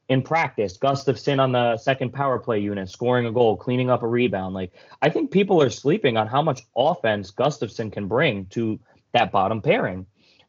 in 0.08 0.22
practice, 0.22 0.78
Gustafsson 0.78 1.42
on 1.42 1.52
the 1.52 1.76
second 1.76 2.14
power 2.14 2.40
play 2.40 2.60
unit, 2.60 2.90
scoring 2.90 3.26
a 3.26 3.34
goal, 3.34 3.58
cleaning 3.58 3.90
up 3.90 4.02
a 4.02 4.08
rebound. 4.08 4.56
Like, 4.56 4.72
I 5.02 5.10
think 5.10 5.30
people 5.30 5.62
are 5.62 5.70
sleeping 5.70 6.16
on 6.16 6.28
how 6.28 6.42
much 6.42 6.62
offense 6.74 7.32
Gustafsson 7.32 7.92
can 7.92 8.08
bring 8.08 8.46
to 8.52 8.80
that 9.12 9.30
bottom 9.30 9.62
pairing. 9.62 10.06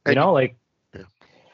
You 0.07 0.15
know, 0.15 0.33
like 0.33 0.57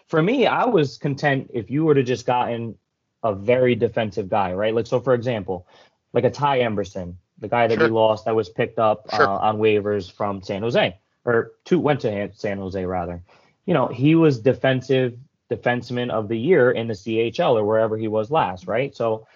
for 0.08 0.22
me, 0.22 0.46
I 0.46 0.66
was 0.66 0.98
content 0.98 1.52
if 1.54 1.70
you 1.70 1.86
were 1.86 1.94
to 1.94 2.02
just 2.02 2.26
gotten 2.26 2.76
a 3.22 3.34
very 3.34 3.74
defensive 3.74 4.28
guy, 4.28 4.52
right? 4.52 4.74
Like, 4.74 4.86
so 4.86 5.00
for 5.00 5.14
example, 5.14 5.66
like 6.14 6.24
a 6.24 6.30
Ty 6.30 6.60
Emberson, 6.60 7.16
the 7.38 7.48
guy 7.48 7.66
that 7.66 7.78
sure. 7.78 7.88
we 7.88 7.92
lost 7.92 8.24
that 8.24 8.34
was 8.34 8.48
picked 8.48 8.78
up 8.78 9.06
sure. 9.14 9.28
uh, 9.28 9.38
on 9.38 9.58
waivers 9.58 10.10
from 10.10 10.42
San 10.42 10.62
Jose 10.62 10.96
or 11.24 11.52
two 11.64 11.78
went 11.78 12.00
to 12.00 12.30
San 12.34 12.58
Jose 12.58 12.84
rather. 12.84 13.22
You 13.66 13.74
know, 13.74 13.88
he 13.88 14.14
was 14.14 14.38
defensive 14.38 15.18
defenseman 15.50 16.10
of 16.10 16.28
the 16.28 16.38
year 16.38 16.70
in 16.70 16.88
the 16.88 16.94
CHL 16.94 17.58
or 17.58 17.64
wherever 17.64 17.96
he 17.96 18.08
was 18.08 18.30
last, 18.30 18.66
right? 18.66 18.94
So 18.94 19.26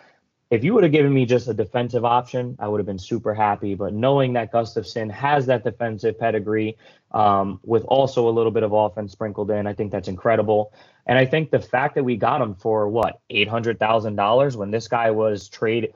if 0.51 0.65
you 0.65 0.73
would 0.75 0.83
have 0.83 0.93
given 0.93 1.13
me 1.13 1.27
just 1.27 1.49
a 1.49 1.55
defensive 1.55 2.05
option, 2.05 2.57
I 2.59 2.69
would 2.69 2.79
have 2.79 2.87
been 2.87 2.99
super 2.99 3.35
happy. 3.35 3.75
But 3.75 3.93
knowing 3.93 4.33
that 4.33 4.51
Gustafsson 4.51 5.11
has 5.11 5.47
that 5.47 5.65
defensive 5.65 6.19
pedigree 6.19 6.77
um, 7.13 7.61
with 7.65 7.85
also 7.85 8.29
a 8.29 8.31
little 8.31 8.53
bit 8.53 8.63
of 8.63 8.73
offense 8.73 9.13
sprinkled 9.13 9.51
in, 9.51 9.67
I 9.67 9.75
think 9.75 9.93
that's 9.93 10.09
incredible. 10.09 10.73
And 11.07 11.19
I 11.19 11.27
think 11.27 11.51
the 11.51 11.61
fact 11.61 11.95
that 11.97 12.05
we 12.05 12.17
got 12.17 12.41
him 12.41 12.55
for 12.55 12.89
what 12.89 13.21
eight 13.29 13.49
hundred 13.49 13.79
thousand 13.79 14.17
dollars 14.17 14.57
when 14.57 14.71
this 14.71 14.89
guy 14.89 15.11
was 15.11 15.49
traded 15.49 15.95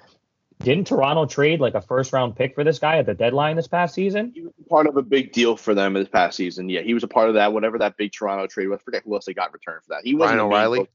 didn't 0.64 0.86
Toronto 0.86 1.26
trade 1.26 1.60
like 1.60 1.74
a 1.74 1.80
first 1.80 2.12
round 2.12 2.36
pick 2.36 2.54
for 2.54 2.64
this 2.64 2.78
guy 2.78 2.98
at 2.98 3.06
the 3.06 3.14
deadline 3.14 3.56
this 3.56 3.68
past 3.68 3.94
season? 3.94 4.32
He 4.34 4.42
was 4.42 4.52
part 4.68 4.86
of 4.86 4.96
a 4.96 5.02
big 5.02 5.32
deal 5.32 5.56
for 5.56 5.74
them 5.74 5.94
this 5.94 6.08
past 6.08 6.36
season. 6.36 6.68
Yeah, 6.68 6.82
he 6.82 6.94
was 6.94 7.02
a 7.02 7.08
part 7.08 7.28
of 7.28 7.34
that. 7.34 7.52
Whatever 7.52 7.78
that 7.78 7.96
big 7.96 8.12
Toronto 8.12 8.46
trade 8.46 8.68
was, 8.68 8.80
I 8.80 8.82
forget 8.84 9.02
who 9.04 9.14
else 9.14 9.24
they 9.24 9.34
got 9.34 9.48
in 9.48 9.52
return 9.52 9.80
for 9.82 9.94
that. 9.94 10.02
He 10.04 10.14
was 10.14 10.28
Ryan 10.28 10.40
O'Reilly. 10.40 10.88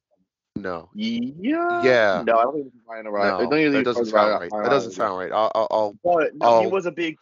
No. 0.55 0.89
Yeah. 0.93 1.83
Yeah. 1.83 2.23
No, 2.25 2.37
I 2.37 2.43
don't 2.43 2.53
think 2.55 2.67
it's 2.67 2.75
Ryan 2.87 3.07
O'Reilly. 3.07 3.47
No, 3.47 3.71
that 3.71 3.85
doesn't 3.85 4.05
sound 4.05 4.41
right. 4.41 4.49
That 4.63 4.69
doesn't 4.69 4.91
sound 4.93 5.17
right. 5.17 5.31
I'll. 5.31 5.51
I'll, 5.53 5.97
but 6.03 6.35
no, 6.35 6.47
I'll, 6.47 6.61
he 6.61 6.67
was 6.67 6.85
a 6.85 6.91
big. 6.91 7.17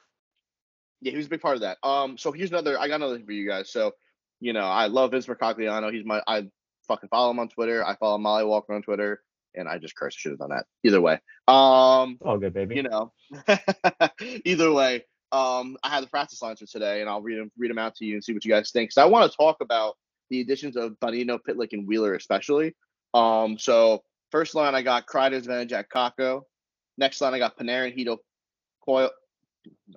Yeah, 1.02 1.12
he 1.12 1.18
was 1.18 1.26
a 1.26 1.30
big 1.30 1.42
part 1.42 1.56
of 1.56 1.62
that. 1.62 1.78
Um. 1.84 2.18
So 2.18 2.32
here's 2.32 2.52
another. 2.52 2.80
I 2.80 2.88
got 2.88 2.96
another 2.96 3.18
thing 3.18 3.26
for 3.26 3.34
you 3.34 3.48
guys. 3.48 3.72
So, 3.72 3.94
you 4.40 4.54
know, 4.54 4.66
I 4.66 4.88
love 4.88 5.12
Vince 5.12 5.26
Mercogliano. 5.26 5.92
He's 5.92 6.06
my. 6.06 6.22
I 6.28 6.48
fucking 6.88 7.10
follow 7.10 7.32
him 7.32 7.40
on 7.40 7.50
Twitter. 7.50 7.86
I 7.86 7.96
follow 7.96 8.18
Mollie 8.18 8.46
Walker 8.46 8.74
on 8.74 8.82
Twitter 8.82 9.22
and 9.58 9.68
I 9.68 9.78
just 9.78 9.96
cursed. 9.96 10.20
Should 10.20 10.32
have 10.32 10.40
done 10.40 10.50
that. 10.50 10.66
Either 10.84 11.02
way. 11.02 11.14
Um, 11.48 12.18
all 12.22 12.38
good, 12.40 12.54
baby. 12.54 12.76
You 12.76 12.84
know. 12.84 13.12
either 14.46 14.72
way, 14.72 15.06
um, 15.32 15.78
I 15.84 15.90
had 15.90 16.04
the 16.04 16.08
practice 16.08 16.42
lines 16.42 16.60
for 16.60 16.66
today, 16.66 17.02
and 17.02 17.10
I'll 17.10 17.22
read 17.22 17.40
them 17.40 17.52
read 17.58 17.72
them 17.72 17.78
out 17.78 17.96
to 17.96 18.06
you 18.06 18.14
and 18.14 18.24
see 18.24 18.34
what 18.34 18.46
you 18.46 18.52
guys 18.52 18.72
think. 18.72 18.92
So 18.92 19.02
I 19.02 19.06
want 19.06 19.30
to 19.30 19.38
talk 19.38 19.58
about 19.62 19.96
the 20.30 20.42
additions 20.42 20.76
of 20.76 20.94
Bonino, 21.00 21.40
Pitlick, 21.48 21.74
and 21.74 21.88
Wheeler 21.88 22.16
especially. 22.16 22.76
Um, 23.14 23.58
so 23.58 24.04
first 24.32 24.56
line 24.56 24.76
I 24.76 24.82
got 24.82 25.08
Kreider's 25.08 25.48
Jack 25.70 25.90
Kakko. 25.90 26.42
Next 26.98 27.22
line 27.22 27.34
I 27.34 27.40
got 27.40 27.58
Panarin, 27.58 27.98
Chytil, 27.98 28.18
Coyle. 28.84 29.12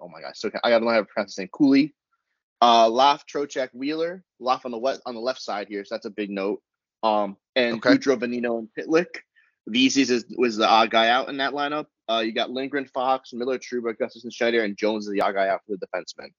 Oh 0.01 0.09
my 0.09 0.21
gosh, 0.21 0.39
so 0.39 0.51
I 0.65 0.71
got 0.71 0.81
to 0.81 0.85
learn 0.85 0.95
how 0.95 1.01
to 1.01 1.07
pronounce 1.07 1.33
his 1.33 1.39
name. 1.39 1.49
Cooley. 1.53 1.95
Uh, 2.61 2.89
Laf, 2.89 3.25
Trocheck, 3.27 3.69
Wheeler. 3.73 4.25
Laf 4.41 4.65
on 4.65 4.73
the 4.73 4.79
west 4.79 5.03
on 5.07 5.15
the 5.15 5.21
left 5.21 5.41
side 5.41 5.69
here, 5.69 5.85
so 5.85 5.95
that's 5.95 6.07
a 6.07 6.11
big 6.11 6.31
note. 6.31 6.61
Um, 7.03 7.37
and 7.55 7.77
okay. 7.77 7.97
Goodrow, 7.97 8.19
Bonino, 8.19 8.59
and 8.59 8.69
Pitlick. 8.77 9.23
Vesey's 9.69 10.11
is, 10.11 10.25
was 10.37 10.57
the 10.57 10.69
odd 10.69 10.91
guy 10.91 11.09
out 11.09 11.29
in 11.29 11.37
that 11.39 11.53
lineup. 11.53 11.87
Uh, 12.09 12.21
you 12.21 12.33
got 12.33 12.51
Lindgren, 12.51 12.87
Fox, 12.87 13.33
Miller, 13.33 13.59
Trouba, 13.59 13.95
Gustafsson, 13.95 14.33
Schneider, 14.33 14.65
and 14.65 14.77
Jones 14.77 15.07
is 15.07 15.13
the 15.13 15.21
odd 15.21 15.35
guy 15.35 15.49
out 15.49 15.61
for 15.67 15.77
the 15.77 15.87
defenseman. 15.87 16.31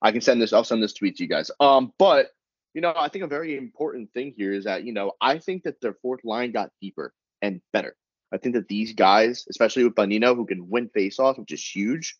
I 0.00 0.12
can 0.12 0.20
send 0.20 0.40
this. 0.40 0.52
I'll 0.52 0.64
send 0.64 0.82
this 0.82 0.92
tweet 0.92 1.16
to 1.16 1.24
you 1.24 1.28
guys. 1.28 1.50
Um, 1.60 1.92
but 1.98 2.28
you 2.74 2.80
know, 2.80 2.92
I 2.96 3.08
think 3.08 3.24
a 3.24 3.28
very 3.28 3.56
important 3.56 4.12
thing 4.12 4.34
here 4.36 4.52
is 4.52 4.64
that 4.64 4.84
you 4.84 4.92
know 4.92 5.12
I 5.20 5.38
think 5.38 5.64
that 5.64 5.80
their 5.80 5.94
fourth 5.94 6.24
line 6.24 6.52
got 6.52 6.70
deeper 6.80 7.12
and 7.42 7.60
better. 7.72 7.96
I 8.32 8.38
think 8.38 8.54
that 8.54 8.68
these 8.68 8.92
guys, 8.92 9.46
especially 9.48 9.84
with 9.84 9.94
Bonino, 9.94 10.34
who 10.34 10.44
can 10.44 10.68
win 10.68 10.90
faceoffs, 10.90 11.38
which 11.38 11.52
is 11.52 11.64
huge. 11.64 12.16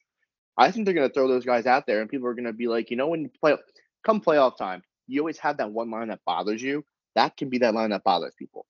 I 0.56 0.70
think 0.70 0.84
they're 0.84 0.94
going 0.94 1.08
to 1.08 1.12
throw 1.12 1.26
those 1.26 1.44
guys 1.44 1.66
out 1.66 1.86
there, 1.86 2.00
and 2.00 2.08
people 2.08 2.28
are 2.28 2.34
going 2.34 2.44
to 2.44 2.52
be 2.52 2.68
like, 2.68 2.90
you 2.90 2.96
know, 2.96 3.08
when 3.08 3.22
you 3.22 3.30
play, 3.40 3.56
come 4.04 4.20
playoff 4.20 4.56
time, 4.56 4.82
you 5.08 5.20
always 5.20 5.38
have 5.38 5.56
that 5.56 5.72
one 5.72 5.90
line 5.90 6.08
that 6.08 6.20
bothers 6.24 6.62
you. 6.62 6.84
That 7.16 7.36
can 7.36 7.48
be 7.48 7.58
that 7.58 7.74
line 7.74 7.90
that 7.90 8.04
bothers 8.04 8.34
people. 8.38 8.64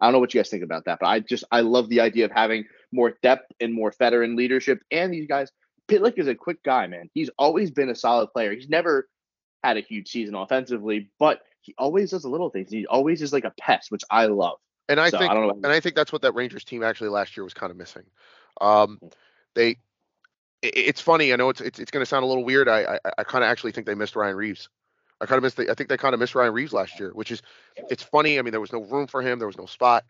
I 0.00 0.06
don't 0.06 0.12
know 0.12 0.18
what 0.20 0.32
you 0.32 0.40
guys 0.40 0.48
think 0.48 0.62
about 0.62 0.84
that, 0.84 0.98
but 1.00 1.06
I 1.06 1.20
just 1.20 1.44
I 1.50 1.60
love 1.60 1.88
the 1.88 2.00
idea 2.00 2.24
of 2.24 2.30
having 2.30 2.64
more 2.92 3.14
depth 3.22 3.52
and 3.60 3.74
more 3.74 3.92
veteran 3.98 4.36
leadership. 4.36 4.80
And 4.90 5.12
these 5.12 5.26
guys, 5.26 5.50
Pitlick 5.88 6.18
is 6.18 6.28
a 6.28 6.34
quick 6.34 6.62
guy, 6.62 6.86
man. 6.86 7.10
He's 7.14 7.30
always 7.38 7.70
been 7.70 7.88
a 7.88 7.94
solid 7.94 8.28
player. 8.32 8.52
He's 8.52 8.68
never 8.68 9.08
had 9.64 9.76
a 9.76 9.80
huge 9.80 10.08
season 10.08 10.34
offensively, 10.34 11.10
but 11.18 11.40
he 11.62 11.74
always 11.78 12.10
does 12.10 12.24
a 12.24 12.28
little 12.30 12.50
things. 12.50 12.70
He 12.70 12.86
always 12.86 13.22
is 13.22 13.32
like 13.32 13.44
a 13.44 13.52
pest, 13.60 13.90
which 13.90 14.02
I 14.10 14.26
love. 14.26 14.58
And 14.88 14.98
I 15.00 15.10
so, 15.10 15.18
think, 15.18 15.30
I 15.30 15.36
and 15.36 15.66
I 15.66 15.80
think 15.80 15.94
that's 15.94 16.12
what 16.12 16.22
that 16.22 16.32
Rangers 16.32 16.64
team 16.64 16.82
actually 16.82 17.10
last 17.10 17.36
year 17.36 17.44
was 17.44 17.54
kind 17.54 17.70
of 17.70 17.76
missing. 17.76 18.04
Um, 18.60 18.98
they, 19.54 19.70
it, 20.62 20.76
it's 20.76 21.00
funny. 21.00 21.32
I 21.32 21.36
know 21.36 21.50
it's 21.50 21.60
it's, 21.60 21.78
it's 21.78 21.90
going 21.90 22.02
to 22.02 22.06
sound 22.06 22.24
a 22.24 22.26
little 22.26 22.44
weird. 22.44 22.68
I 22.68 22.94
I, 23.04 23.10
I 23.18 23.24
kind 23.24 23.44
of 23.44 23.50
actually 23.50 23.72
think 23.72 23.86
they 23.86 23.94
missed 23.94 24.16
Ryan 24.16 24.36
Reaves. 24.36 24.68
I 25.20 25.26
kind 25.26 25.38
of 25.38 25.42
missed. 25.42 25.56
The, 25.56 25.70
I 25.70 25.74
think 25.74 25.88
they 25.88 25.96
kind 25.96 26.14
of 26.14 26.20
missed 26.20 26.34
Ryan 26.34 26.52
Reaves 26.52 26.72
last 26.72 26.98
year, 27.00 27.10
which 27.10 27.30
is 27.30 27.42
it's 27.76 28.02
funny. 28.02 28.38
I 28.38 28.42
mean, 28.42 28.52
there 28.52 28.60
was 28.60 28.72
no 28.72 28.82
room 28.82 29.06
for 29.06 29.22
him. 29.22 29.38
There 29.38 29.48
was 29.48 29.58
no 29.58 29.66
spot. 29.66 30.04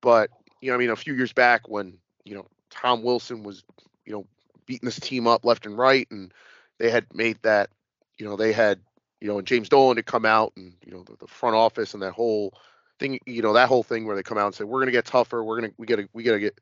But 0.00 0.30
you 0.60 0.70
know, 0.70 0.74
I 0.74 0.78
mean, 0.78 0.90
a 0.90 0.96
few 0.96 1.14
years 1.14 1.32
back 1.32 1.68
when 1.68 1.98
you 2.24 2.34
know 2.34 2.46
Tom 2.70 3.02
Wilson 3.02 3.42
was 3.42 3.64
you 4.06 4.12
know 4.12 4.26
beating 4.66 4.86
this 4.86 5.00
team 5.00 5.26
up 5.26 5.44
left 5.44 5.66
and 5.66 5.76
right, 5.76 6.06
and 6.10 6.32
they 6.78 6.90
had 6.90 7.06
made 7.14 7.38
that 7.42 7.70
you 8.16 8.26
know 8.26 8.36
they 8.36 8.52
had 8.52 8.80
you 9.20 9.28
know 9.28 9.38
and 9.38 9.46
James 9.46 9.68
Dolan 9.68 9.96
to 9.96 10.02
come 10.02 10.24
out 10.24 10.52
and 10.56 10.74
you 10.84 10.92
know 10.92 11.02
the, 11.02 11.16
the 11.16 11.26
front 11.26 11.56
office 11.56 11.94
and 11.94 12.02
that 12.02 12.12
whole 12.12 12.54
thing 12.98 13.18
you 13.26 13.42
know 13.42 13.52
that 13.52 13.68
whole 13.68 13.82
thing 13.82 14.06
where 14.06 14.16
they 14.16 14.22
come 14.22 14.38
out 14.38 14.46
and 14.46 14.54
say 14.54 14.64
we're 14.64 14.80
gonna 14.80 14.92
get 14.92 15.04
tougher. 15.04 15.42
We're 15.44 15.60
gonna 15.60 15.72
we 15.76 15.86
gotta 15.86 16.08
we 16.12 16.22
gotta 16.22 16.40
get 16.40 16.58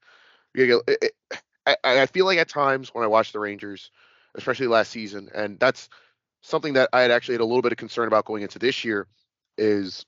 we 0.55 0.67
gotta 0.67 0.83
get. 0.85 0.89
Eh, 0.89 1.07
eh, 1.07 1.07
it, 1.07 1.13
it, 1.31 1.43
I, 1.85 2.03
I 2.03 2.07
feel 2.07 2.27
like 2.27 2.39
at 2.39 2.49
times 2.49 2.91
when 2.93 3.05
I 3.05 3.09
watch 3.09 3.33
the 3.33 3.41
Rangers, 3.41 3.91
especially 4.35 4.69
last 4.69 4.91
season, 4.91 5.29
and 5.35 5.59
that's 5.59 5.89
something 6.47 6.75
that 6.75 6.89
I 6.93 7.01
had 7.01 7.11
actually 7.11 7.35
had 7.35 7.41
a 7.41 7.47
little 7.47 7.63
bit 7.63 7.73
of 7.73 7.79
concern 7.79 8.07
about 8.07 8.25
going 8.25 8.43
into 8.43 8.59
this 8.59 8.85
year 8.85 9.07
is 9.59 10.07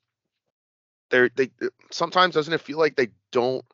they 1.11 1.29
they 1.35 1.51
sometimes 1.91 2.35
doesn't 2.35 2.53
it 2.53 2.61
feel 2.61 2.79
like 2.79 2.97
they 2.97 3.09
don't 3.33 3.65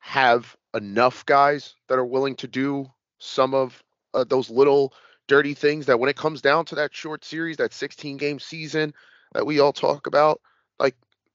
have 0.00 0.56
enough 0.74 1.24
guys 1.26 1.74
that 1.88 1.98
are 1.98 2.04
willing 2.04 2.36
to 2.36 2.46
do 2.46 2.86
some 3.18 3.54
of 3.54 3.82
uh, 4.12 4.24
those 4.24 4.50
little 4.50 4.92
dirty 5.26 5.54
things 5.54 5.86
that 5.86 5.98
when 5.98 6.10
it 6.10 6.16
comes 6.16 6.42
down 6.42 6.64
to 6.66 6.74
that 6.74 6.94
short 6.94 7.24
series, 7.24 7.56
that 7.56 7.72
16 7.72 8.18
game 8.18 8.38
season 8.38 8.92
that 9.32 9.46
we 9.46 9.58
all 9.58 9.72
talk 9.72 10.06
about, 10.06 10.40
like 10.78 10.94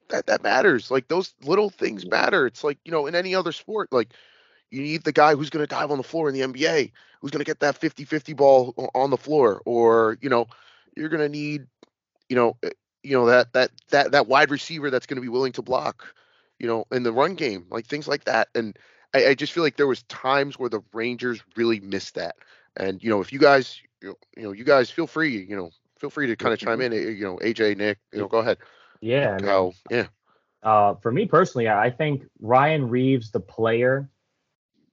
that 0.10 0.27
that 0.27 0.43
matters. 0.43 0.91
Like 0.91 1.08
those 1.08 1.34
little 1.43 1.69
things 1.69 2.05
matter. 2.05 2.46
It's 2.46 2.63
like, 2.63 2.77
you 2.86 2.91
know, 2.91 3.08
in 3.08 3.15
any 3.15 3.34
other 3.36 3.51
sport, 3.51 3.91
like 3.91 4.13
you 4.71 4.81
need 4.81 5.03
the 5.03 5.11
guy 5.11 5.35
who's 5.35 5.49
going 5.49 5.65
to 5.65 5.67
dive 5.67 5.91
on 5.91 5.97
the 5.97 6.03
floor 6.03 6.29
in 6.29 6.35
the 6.35 6.41
NBA, 6.41 6.91
who's 7.21 7.31
going 7.31 7.43
to 7.43 7.49
get 7.49 7.59
that 7.59 7.79
50-50 7.79 8.35
ball 8.35 8.91
on 8.93 9.09
the 9.09 9.17
floor 9.17 9.61
or, 9.65 10.17
you 10.21 10.29
know, 10.29 10.47
you're 10.95 11.09
going 11.09 11.21
to 11.21 11.29
need, 11.29 11.67
you 12.27 12.35
know, 12.35 12.57
eh, 12.63 12.69
you 13.03 13.17
know 13.17 13.25
that 13.27 13.53
that 13.53 13.71
that 13.89 14.11
that 14.11 14.27
wide 14.27 14.51
receiver 14.51 14.89
that's 14.89 15.05
going 15.05 15.15
to 15.15 15.21
be 15.21 15.29
willing 15.29 15.53
to 15.53 15.61
block, 15.61 16.13
you 16.59 16.67
know, 16.67 16.85
in 16.91 17.03
the 17.03 17.13
run 17.13 17.35
game, 17.35 17.65
like 17.69 17.85
things 17.85 18.07
like 18.07 18.25
that. 18.25 18.49
And 18.53 18.77
I, 19.13 19.27
I 19.27 19.33
just 19.35 19.53
feel 19.53 19.63
like 19.63 19.77
there 19.77 19.88
was 19.88 20.03
times 20.03 20.59
where 20.59 20.69
the 20.69 20.81
Rangers 20.93 21.41
really 21.55 21.79
missed 21.79 22.15
that. 22.15 22.35
And 22.75 23.01
you 23.03 23.09
know, 23.09 23.21
if 23.21 23.31
you 23.31 23.39
guys, 23.39 23.81
you 24.01 24.15
know, 24.38 24.51
you 24.51 24.63
guys 24.63 24.89
feel 24.89 25.07
free, 25.07 25.45
you 25.45 25.55
know, 25.55 25.71
feel 25.97 26.09
free 26.09 26.27
to 26.27 26.35
kind 26.35 26.53
of 26.53 26.59
chime 26.59 26.81
in. 26.81 26.93
Eh, 26.93 27.09
you 27.09 27.23
know, 27.23 27.38
AJ, 27.38 27.77
Nick, 27.77 27.99
you 28.11 28.19
know, 28.19 28.27
go 28.27 28.39
ahead. 28.39 28.57
Yeah. 29.01 29.38
I 29.39 29.41
mean, 29.41 29.73
Yeah. 29.89 30.07
Uh, 30.61 30.95
for 30.95 31.11
me 31.11 31.25
personally, 31.25 31.69
I 31.69 31.89
think 31.89 32.23
Ryan 32.41 32.89
Reaves, 32.89 33.31
the 33.31 33.39
player, 33.39 34.09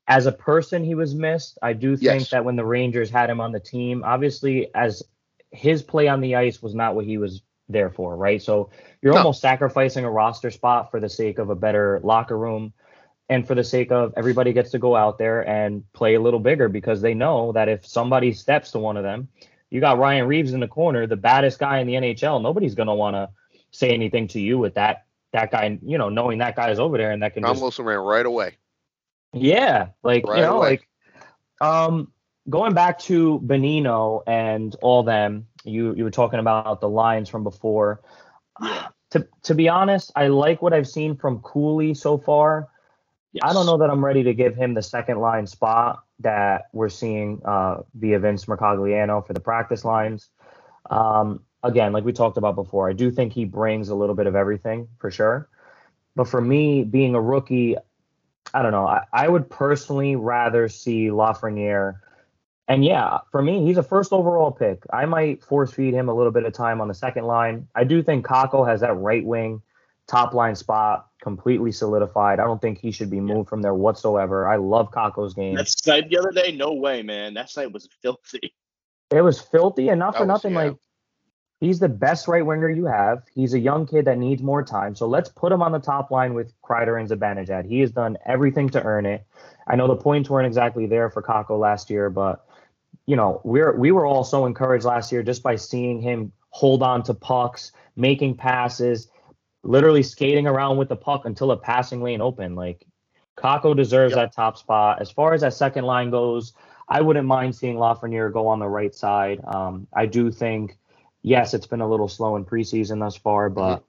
as 0.08 0.26
a 0.26 0.32
person, 0.32 0.84
he 0.84 0.94
was 0.94 1.14
missed. 1.14 1.58
I 1.62 1.72
do 1.72 1.96
think 1.96 2.20
Yes. 2.20 2.30
that 2.30 2.44
when 2.44 2.56
the 2.56 2.64
Rangers 2.64 3.10
had 3.10 3.28
him 3.30 3.40
on 3.40 3.52
the 3.52 3.60
team, 3.60 4.02
obviously, 4.04 4.72
as 4.74 5.02
his 5.50 5.82
play 5.82 6.08
on 6.08 6.20
the 6.20 6.36
ice 6.36 6.62
was 6.62 6.74
not 6.74 6.94
what 6.94 7.04
he 7.04 7.18
was 7.18 7.42
there 7.68 7.90
for, 7.90 8.16
right? 8.16 8.40
So 8.40 8.70
you're 9.02 9.12
No. 9.12 9.18
almost 9.18 9.40
sacrificing 9.40 10.04
a 10.04 10.10
roster 10.10 10.50
spot 10.50 10.90
for 10.90 11.00
the 11.00 11.08
sake 11.08 11.38
of 11.38 11.50
a 11.50 11.56
better 11.56 12.00
locker 12.04 12.38
room 12.38 12.72
and 13.28 13.46
for 13.46 13.56
the 13.56 13.64
sake 13.64 13.90
of 13.90 14.14
everybody 14.16 14.52
gets 14.52 14.70
to 14.70 14.78
go 14.78 14.94
out 14.94 15.18
there 15.18 15.48
and 15.48 15.82
play 15.92 16.14
a 16.14 16.20
little 16.20 16.38
bigger 16.38 16.68
because 16.68 17.00
they 17.00 17.14
know 17.14 17.50
that 17.52 17.68
if 17.68 17.84
somebody 17.84 18.32
steps 18.32 18.70
to 18.72 18.78
one 18.78 18.96
of 18.96 19.02
them, 19.02 19.28
you 19.70 19.80
got 19.80 19.98
Ryan 19.98 20.28
Reaves 20.28 20.52
in 20.52 20.60
the 20.60 20.68
corner, 20.68 21.08
the 21.08 21.16
baddest 21.16 21.58
guy 21.58 21.78
in 21.80 21.88
the 21.88 21.94
NHL. 21.94 22.40
Nobody's 22.40 22.76
going 22.76 22.86
to 22.86 22.94
want 22.94 23.14
to 23.16 23.28
say 23.72 23.90
anything 23.90 24.28
to 24.28 24.40
you 24.40 24.58
with 24.58 24.74
that 24.74 25.02
that 25.32 25.50
guy, 25.50 25.76
you 25.82 25.98
know, 25.98 26.08
knowing 26.08 26.38
that 26.38 26.54
guy 26.54 26.70
is 26.70 26.78
over 26.78 26.96
there 26.96 27.10
and 27.10 27.22
that 27.22 27.34
can 27.34 27.42
Tom 27.42 27.52
just 27.54 27.62
Wilson 27.62 27.84
ran 27.84 27.98
right 27.98 28.24
away. 28.24 28.56
Yeah, 29.36 29.88
like 30.02 30.26
Right 30.26 30.38
you 30.38 30.42
know, 30.42 30.58
away. 30.58 30.68
like 30.70 30.88
um 31.60 32.12
going 32.48 32.74
back 32.74 32.98
to 33.00 33.40
Bonino 33.40 34.22
and 34.26 34.74
all 34.82 35.02
them, 35.02 35.46
you 35.64 35.94
you 35.94 36.04
were 36.04 36.10
talking 36.10 36.38
about 36.38 36.80
the 36.80 36.88
lines 36.88 37.28
from 37.28 37.44
before. 37.44 38.02
Yeah. 38.60 38.88
To 39.10 39.24
to 39.44 39.54
be 39.54 39.68
honest, 39.68 40.10
I 40.16 40.26
like 40.26 40.60
what 40.60 40.72
I've 40.72 40.88
seen 40.88 41.16
from 41.16 41.38
Cooley 41.38 41.94
so 41.94 42.18
far. 42.18 42.68
I 43.40 43.52
don't 43.52 43.64
know 43.64 43.78
that 43.78 43.88
I'm 43.88 44.04
ready 44.04 44.24
to 44.24 44.34
give 44.34 44.56
him 44.56 44.74
the 44.74 44.82
second 44.82 45.20
line 45.20 45.46
spot 45.46 46.02
that 46.20 46.64
we're 46.72 46.88
seeing 46.88 47.40
uh, 47.44 47.82
via 47.94 48.18
Vince 48.18 48.46
Mercogliano 48.46 49.24
for 49.24 49.32
the 49.32 49.40
practice 49.40 49.84
lines. 49.84 50.28
Um, 50.90 51.44
again, 51.62 51.92
like 51.92 52.04
we 52.04 52.12
talked 52.12 52.36
about 52.36 52.54
before, 52.56 52.88
I 52.88 52.94
do 52.94 53.10
think 53.10 53.32
he 53.32 53.44
brings 53.44 53.90
a 53.90 53.94
little 53.94 54.14
bit 54.14 54.26
of 54.26 54.34
everything 54.34 54.88
for 54.98 55.10
sure. 55.10 55.48
But 56.14 56.28
for 56.28 56.40
me, 56.40 56.82
being 56.82 57.14
a 57.14 57.20
rookie, 57.20 57.76
I 58.54 58.62
don't 58.62 58.72
know. 58.72 58.86
I, 58.86 59.04
I 59.12 59.28
would 59.28 59.50
personally 59.50 60.16
rather 60.16 60.68
see 60.68 61.06
Lafreniere. 61.08 62.00
And 62.68 62.84
yeah, 62.84 63.18
for 63.30 63.42
me, 63.42 63.64
he's 63.64 63.76
a 63.78 63.82
first 63.82 64.12
overall 64.12 64.50
pick. 64.50 64.82
I 64.92 65.06
might 65.06 65.42
force 65.42 65.72
feed 65.72 65.94
him 65.94 66.08
a 66.08 66.14
little 66.14 66.32
bit 66.32 66.44
of 66.44 66.52
time 66.52 66.80
on 66.80 66.88
the 66.88 66.94
second 66.94 67.24
line. 67.24 67.68
I 67.74 67.84
do 67.84 68.02
think 68.02 68.26
Kakko 68.26 68.66
has 68.66 68.80
that 68.80 68.94
right 68.96 69.24
wing 69.24 69.62
top 70.08 70.34
line 70.34 70.54
spot 70.54 71.08
completely 71.20 71.72
solidified. 71.72 72.38
I 72.38 72.44
don't 72.44 72.60
think 72.60 72.78
he 72.78 72.92
should 72.92 73.10
be 73.10 73.20
moved 73.20 73.48
from 73.48 73.60
there 73.62 73.74
whatsoever. 73.74 74.48
I 74.48 74.56
love 74.56 74.90
Kakko's 74.92 75.34
game. 75.34 75.56
That 75.56 75.68
snipe 75.68 76.08
the 76.08 76.18
other 76.18 76.30
day, 76.30 76.52
no 76.52 76.72
way, 76.72 77.02
man. 77.02 77.34
That 77.34 77.50
snipe 77.50 77.72
was 77.72 77.88
filthy. 78.02 78.54
It 79.10 79.20
was 79.22 79.40
filthy 79.40 79.88
and 79.88 79.98
not 79.98 80.12
That 80.14 80.18
for 80.20 80.24
was- 80.26 80.28
nothing. 80.44 80.52
yeah. 80.52 80.58
Like 80.64 80.76
he's 81.60 81.78
the 81.78 81.88
best 81.88 82.28
right 82.28 82.44
winger 82.44 82.68
you 82.70 82.86
have. 82.86 83.22
He's 83.34 83.54
a 83.54 83.58
young 83.58 83.86
kid 83.86 84.04
that 84.04 84.18
needs 84.18 84.42
more 84.42 84.62
time. 84.62 84.94
So 84.94 85.06
let's 85.06 85.28
put 85.28 85.52
him 85.52 85.62
on 85.62 85.72
the 85.72 85.78
top 85.78 86.10
line 86.10 86.34
with 86.34 86.52
Kreider 86.62 87.00
and 87.00 87.08
Zibanejad. 87.08 87.66
He 87.66 87.80
has 87.80 87.90
done 87.90 88.16
everything 88.26 88.68
to 88.70 88.82
earn 88.82 89.06
it. 89.06 89.26
I 89.66 89.76
know 89.76 89.88
the 89.88 89.96
points 89.96 90.30
weren't 90.30 90.46
exactly 90.46 90.86
there 90.86 91.10
for 91.10 91.22
Kakko 91.22 91.58
last 91.58 91.90
year, 91.90 92.10
but 92.10 92.44
you 93.06 93.16
know 93.16 93.40
we're 93.44 93.76
we 93.76 93.92
were 93.92 94.06
all 94.06 94.24
so 94.24 94.46
encouraged 94.46 94.84
last 94.84 95.12
year 95.12 95.22
just 95.22 95.42
by 95.42 95.56
seeing 95.56 96.00
him 96.00 96.32
hold 96.50 96.82
on 96.82 97.02
to 97.04 97.14
pucks, 97.14 97.72
making 97.96 98.36
passes, 98.36 99.08
literally 99.62 100.02
skating 100.02 100.46
around 100.46 100.76
with 100.76 100.88
the 100.88 100.96
puck 100.96 101.24
until 101.26 101.50
a 101.50 101.56
passing 101.56 102.02
lane 102.02 102.20
open. 102.20 102.54
Like 102.54 102.86
Kakko 103.36 103.76
deserves 103.76 104.12
Yep. 104.14 104.18
that 104.18 104.34
top 104.34 104.56
spot. 104.56 105.00
As 105.00 105.10
far 105.10 105.34
as 105.34 105.40
that 105.42 105.54
second 105.54 105.84
line 105.84 106.10
goes, 106.10 106.52
I 106.88 107.00
wouldn't 107.00 107.26
mind 107.26 107.54
seeing 107.54 107.76
Lafreniere 107.76 108.32
go 108.32 108.46
on 108.46 108.58
the 108.60 108.68
right 108.68 108.94
side. 108.94 109.40
Um, 109.46 109.86
I 109.92 110.06
do 110.06 110.30
think, 110.30 110.78
yes, 111.26 111.54
it's 111.54 111.66
been 111.66 111.80
a 111.80 111.88
little 111.88 112.08
slow 112.08 112.36
in 112.36 112.44
preseason 112.44 113.00
thus 113.00 113.16
far, 113.16 113.50
but 113.50 113.82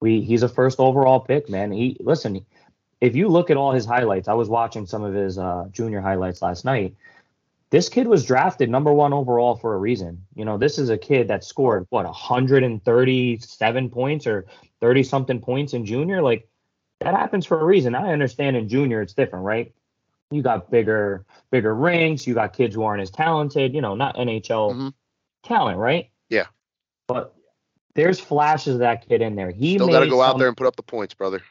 we 0.00 0.22
he's 0.22 0.42
a 0.42 0.48
first 0.48 0.80
overall 0.80 1.20
pick, 1.20 1.48
man. 1.48 1.70
He 1.70 1.96
listen, 2.00 2.44
if 3.00 3.14
you 3.14 3.28
look 3.28 3.50
at 3.50 3.56
all 3.58 3.70
his 3.70 3.84
highlights, 3.84 4.26
I 4.28 4.32
was 4.32 4.48
watching 4.48 4.86
some 4.86 5.04
of 5.04 5.14
his 5.14 5.38
uh, 5.38 5.66
junior 5.70 6.00
highlights 6.00 6.40
last 6.42 6.64
night. 6.64 6.96
This 7.68 7.88
kid 7.88 8.08
was 8.08 8.24
drafted 8.24 8.68
number 8.70 8.92
one 8.92 9.12
overall 9.12 9.56
for 9.56 9.74
a 9.74 9.78
reason. 9.78 10.24
You 10.34 10.44
know, 10.44 10.58
this 10.58 10.78
is 10.78 10.88
a 10.88 10.98
kid 10.98 11.28
that 11.28 11.44
scored 11.44 11.86
what 11.90 12.04
137 12.04 13.90
points 13.90 14.26
or 14.26 14.46
30 14.80 15.02
something 15.04 15.40
points 15.40 15.74
in 15.74 15.84
junior. 15.84 16.22
Like 16.22 16.48
that 17.00 17.14
happens 17.14 17.46
for 17.46 17.60
a 17.60 17.64
reason. 17.64 17.94
I 17.94 18.12
understand 18.12 18.56
in 18.56 18.68
junior 18.68 19.02
it's 19.02 19.12
different, 19.14 19.44
right? 19.44 19.72
You 20.32 20.42
got 20.42 20.70
bigger, 20.70 21.24
bigger 21.50 21.74
rings. 21.74 22.26
You 22.26 22.34
got 22.34 22.54
kids 22.54 22.74
who 22.74 22.82
aren't 22.82 23.02
as 23.02 23.10
talented. 23.10 23.74
You 23.74 23.82
know, 23.82 23.94
not 23.94 24.16
NHL 24.16 24.74
Mhm. 24.74 24.94
talent, 25.44 25.78
right? 25.78 26.10
Yeah. 26.28 26.46
But 27.12 27.34
there's 27.94 28.20
flashes 28.20 28.74
of 28.74 28.80
that 28.80 29.06
kid 29.08 29.20
in 29.22 29.34
there. 29.36 29.50
He 29.50 29.74
Still 29.74 29.88
got 29.88 30.00
to 30.00 30.08
go 30.08 30.22
out 30.22 30.32
some- 30.32 30.38
there 30.40 30.48
and 30.48 30.56
put 30.56 30.66
up 30.66 30.76
the 30.76 30.82
points, 30.82 31.14
brother. 31.14 31.42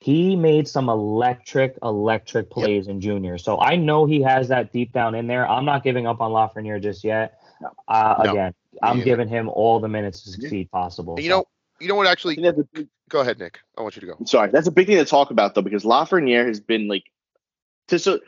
he 0.00 0.36
made 0.36 0.68
some 0.68 0.88
electric, 0.88 1.76
electric 1.82 2.50
plays 2.50 2.86
in 2.86 3.00
junior. 3.00 3.38
So 3.38 3.58
I 3.60 3.76
know 3.76 4.04
he 4.04 4.20
has 4.22 4.48
that 4.48 4.72
deep 4.72 4.92
down 4.92 5.14
in 5.14 5.26
there. 5.26 5.48
I'm 5.48 5.64
not 5.64 5.82
giving 5.82 6.06
up 6.06 6.20
on 6.20 6.30
Lafreniere 6.32 6.80
just 6.82 7.02
yet. 7.02 7.40
No. 7.60 7.70
Uh, 7.88 8.20
No. 8.24 8.30
Again, 8.32 8.54
I'm 8.82 8.96
either. 8.98 9.04
giving 9.04 9.28
him 9.28 9.48
all 9.48 9.80
the 9.80 9.88
minutes 9.88 10.22
to 10.24 10.30
succeed 10.30 10.70
possible. 10.70 11.14
And 11.14 11.24
you 11.24 11.30
So- 11.30 11.36
know, 11.38 11.44
you 11.80 11.88
know 11.88 11.94
what? 11.94 12.06
Actually, 12.06 12.36
a 12.44 12.52
big, 12.52 12.88
go 13.08 13.20
ahead, 13.20 13.38
Nick. 13.38 13.58
I 13.78 13.82
want 13.82 13.96
you 13.96 14.00
to 14.00 14.06
go. 14.06 14.16
sorry, 14.26 14.50
that's 14.50 14.66
a 14.66 14.70
big 14.70 14.86
thing 14.86 14.98
to 14.98 15.04
talk 15.06 15.30
about 15.30 15.54
though, 15.54 15.62
because 15.62 15.84
Lafreniere 15.84 16.46
has 16.46 16.60
been 16.60 16.88
like, 16.88 17.04
to 17.88 17.98
so 17.98 18.20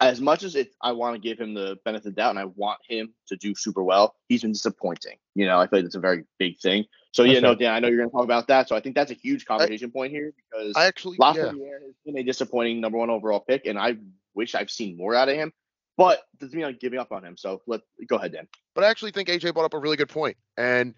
as 0.00 0.20
much 0.20 0.42
as 0.42 0.54
it, 0.56 0.74
I 0.80 0.92
want 0.92 1.14
to 1.14 1.20
give 1.20 1.38
him 1.38 1.54
the 1.54 1.78
benefit 1.84 2.08
of 2.08 2.14
the 2.14 2.20
doubt 2.20 2.30
and 2.30 2.38
I 2.38 2.46
want 2.46 2.80
him 2.86 3.14
to 3.28 3.36
do 3.36 3.54
super 3.54 3.82
well, 3.82 4.16
he's 4.28 4.42
been 4.42 4.52
disappointing. 4.52 5.16
You 5.34 5.46
know, 5.46 5.58
I 5.58 5.66
feel 5.66 5.78
like 5.78 5.84
that's 5.84 5.94
a 5.94 6.00
very 6.00 6.24
big 6.38 6.58
thing. 6.58 6.84
So 7.12 7.22
yeah, 7.22 7.38
no. 7.38 7.54
Dan, 7.54 7.72
I 7.72 7.78
know 7.78 7.88
you're 7.88 7.98
going 7.98 8.10
to 8.10 8.12
talk 8.12 8.24
about 8.24 8.48
that. 8.48 8.68
So 8.68 8.74
I 8.74 8.80
think 8.80 8.96
that's 8.96 9.12
a 9.12 9.14
huge 9.14 9.46
conversation 9.46 9.90
point 9.90 10.12
here 10.12 10.32
because 10.36 10.72
I 10.76 10.86
actually, 10.86 11.16
yeah. 11.20 11.32
Lafreniere 11.32 11.82
has 11.82 11.94
been 12.04 12.18
a 12.18 12.24
disappointing 12.24 12.80
number 12.80 12.98
one 12.98 13.08
overall 13.08 13.38
pick, 13.38 13.66
and 13.66 13.78
I 13.78 13.96
wish 14.34 14.56
I've 14.56 14.70
seen 14.70 14.96
more 14.96 15.14
out 15.14 15.28
of 15.28 15.36
him. 15.36 15.52
But 15.96 16.22
doesn't 16.40 16.56
mean 16.56 16.66
I'm 16.66 16.76
giving 16.80 16.98
up 16.98 17.12
on 17.12 17.24
him. 17.24 17.36
So 17.36 17.62
let 17.68 17.82
go 18.08 18.16
ahead, 18.16 18.32
Dan. 18.32 18.48
but 18.74 18.82
I 18.82 18.88
actually 18.88 19.12
think 19.12 19.28
AJ 19.28 19.54
brought 19.54 19.64
up 19.64 19.74
a 19.74 19.78
really 19.78 19.96
good 19.96 20.08
point. 20.08 20.36
And 20.56 20.92